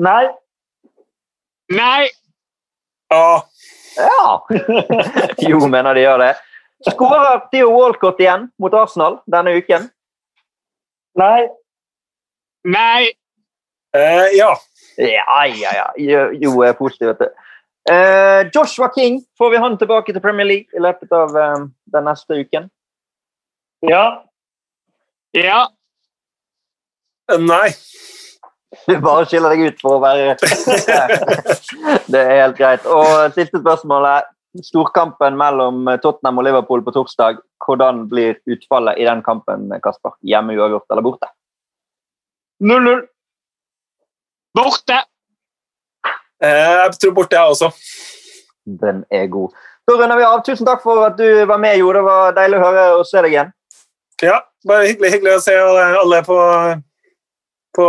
Nei. 0.00 0.30
Nei. 1.76 2.08
ja. 3.12 3.42
Ja! 3.96 4.46
Jo 5.50 5.66
mener 5.68 5.94
de 5.94 6.04
gjør 6.06 6.22
det. 6.22 6.34
Skårer 6.88 7.42
Theo 7.52 7.72
Walcott 7.74 8.20
igjen 8.22 8.48
mot 8.60 8.74
Arsenal 8.74 9.18
denne 9.28 9.52
uken? 9.58 9.88
Nei. 11.20 11.48
Nei. 12.64 13.10
Eh, 13.96 14.26
ja. 14.38 14.54
Ja, 14.96 15.44
ja, 15.46 15.74
ja. 15.76 15.86
Jo, 15.96 16.26
jo 16.32 16.62
er 16.64 16.76
positiv, 16.78 17.12
vet 17.12 17.24
du. 17.24 17.49
Eh, 17.88 18.50
Joshua 18.52 18.90
King, 18.94 19.22
får 19.38 19.50
vi 19.50 19.56
han 19.56 19.78
tilbake 19.78 20.12
til 20.12 20.20
Premier 20.20 20.46
League 20.46 20.76
i 20.76 20.82
løpet 20.82 21.12
av 21.16 21.36
eh, 21.36 21.62
den 21.94 22.04
neste 22.04 22.42
uken? 22.42 22.68
Ja. 23.88 24.04
Ja. 25.32 25.62
Eh, 27.32 27.40
Nei. 27.40 27.70
Du 28.86 28.92
bare 29.02 29.24
skiller 29.26 29.56
deg 29.56 29.72
ut 29.72 29.80
for 29.82 29.96
å 29.96 30.02
være 30.02 30.36
Det 32.12 32.20
er 32.20 32.42
helt 32.44 32.58
greit. 32.60 32.84
Og 32.86 33.32
siste 33.34 33.58
spørsmålet. 33.62 34.28
Storkampen 34.66 35.36
mellom 35.38 35.86
Tottenham 36.02 36.40
og 36.42 36.46
Liverpool 36.46 36.82
på 36.86 36.94
torsdag. 36.94 37.38
Hvordan 37.62 38.04
blir 38.10 38.38
utfallet 38.50 38.98
i 38.98 39.06
den 39.06 39.22
kampen, 39.26 39.68
Kasper? 39.82 40.16
Hjemme 40.26 40.56
uavgjort 40.58 40.90
eller 40.90 41.06
borte? 41.06 41.30
0-0. 42.62 43.04
Borte. 44.58 44.98
Eh, 46.42 46.74
jeg 46.82 46.92
tror 47.02 47.14
borte, 47.16 47.36
jeg 47.36 47.54
også. 47.54 47.70
Den 48.80 49.04
er 49.10 49.26
god. 49.32 49.56
Da 49.88 49.96
runder 49.96 50.16
vi 50.20 50.26
av. 50.28 50.42
Tusen 50.46 50.68
takk 50.68 50.82
for 50.84 51.04
at 51.06 51.16
du 51.18 51.44
var 51.48 51.58
med, 51.58 51.78
Jo. 51.80 51.92
Det 51.92 52.02
var 52.06 52.36
deilig 52.36 52.60
å 52.60 52.64
høre 52.66 52.84
og 52.98 53.06
se 53.08 53.22
deg 53.24 53.34
igjen. 53.34 53.50
Ja, 54.22 54.38
bare 54.68 54.86
hyggelig, 54.90 55.10
hyggelig 55.14 55.38
å 55.38 55.40
se 55.40 55.54
alle 55.56 56.18
på, 56.26 56.36
på, 57.76 57.86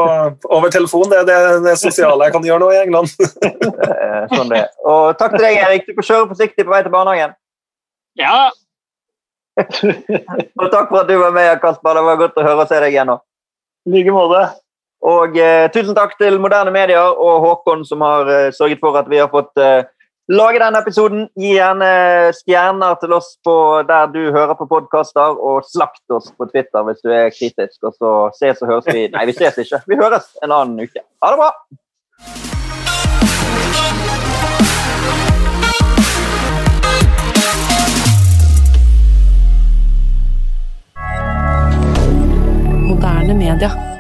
over 0.48 0.72
telefon. 0.72 1.10
Det 1.12 1.20
er 1.22 1.28
det, 1.28 1.40
det 1.66 1.76
sosiale 1.80 2.28
jeg 2.30 2.36
kan 2.38 2.48
gjøre 2.48 2.64
nå 2.64 2.72
i 2.72 2.82
England. 2.86 3.14
Eh, 4.22 4.26
Sånn 4.36 4.52
det. 4.52 4.60
er. 4.62 4.74
Og 4.86 5.16
takk 5.18 5.34
til 5.34 5.44
deg, 5.48 5.58
Erik. 5.58 5.88
Du 5.88 5.96
får 5.98 6.06
kjøre 6.08 6.28
forsiktig 6.30 6.66
på 6.68 6.74
vei 6.74 6.82
til 6.86 6.94
barnehagen. 6.94 7.32
Ja. 8.20 8.52
Og 10.62 10.68
takk 10.72 10.92
for 10.92 11.02
at 11.02 11.10
du 11.10 11.16
var 11.20 11.34
med, 11.36 11.50
Kasper. 11.64 11.98
Det 11.98 12.04
var 12.06 12.20
godt 12.20 12.38
å 12.40 12.46
høre 12.46 12.66
og 12.66 12.70
se 12.70 12.80
deg 12.84 12.94
igjen 12.94 13.10
nå. 13.10 13.16
I 13.88 13.94
like 13.96 14.14
måte. 14.14 14.44
Og 15.02 15.38
eh, 15.40 15.66
tusen 15.74 15.96
takk 15.98 16.14
til 16.22 16.38
Moderne 16.42 16.74
Medier 16.74 17.18
og 17.18 17.42
Håkon 17.42 17.82
som 17.90 18.04
har 18.06 18.30
eh, 18.30 18.52
sørget 18.54 18.82
for 18.84 18.98
at 19.00 19.10
vi 19.10 19.18
har 19.18 19.32
fått 19.34 19.58
eh, 19.58 19.82
lage 20.30 20.62
denne 20.62 20.82
episoden. 20.84 21.26
Gi 21.34 21.56
gjerne 21.56 21.90
stjerner 22.38 23.00
til 23.02 23.18
oss 23.18 23.34
på 23.44 23.56
der 23.90 24.12
du 24.14 24.22
hører 24.30 24.54
på 24.60 24.70
podkaster, 24.70 25.34
og 25.42 25.66
slakt 25.66 26.06
oss 26.14 26.30
på 26.38 26.46
Twitter 26.54 26.86
hvis 26.86 27.02
du 27.02 27.10
er 27.10 27.34
kritisk. 27.34 27.80
Og 27.82 27.98
så 27.98 28.16
ses 28.38 28.62
og 28.62 28.76
høres 28.76 28.94
vi 28.94 29.08
Nei, 29.10 29.26
vi 29.26 29.38
ses 29.38 29.58
ikke. 29.66 29.82
Vi 29.90 29.98
høres 29.98 30.30
en 30.46 30.54
annen 30.54 30.86
uke. 30.86 31.02
Ha 31.24 31.34
det 31.34 31.42
bra! 31.42 31.54
Moderne 42.92 43.34
media. 43.34 43.91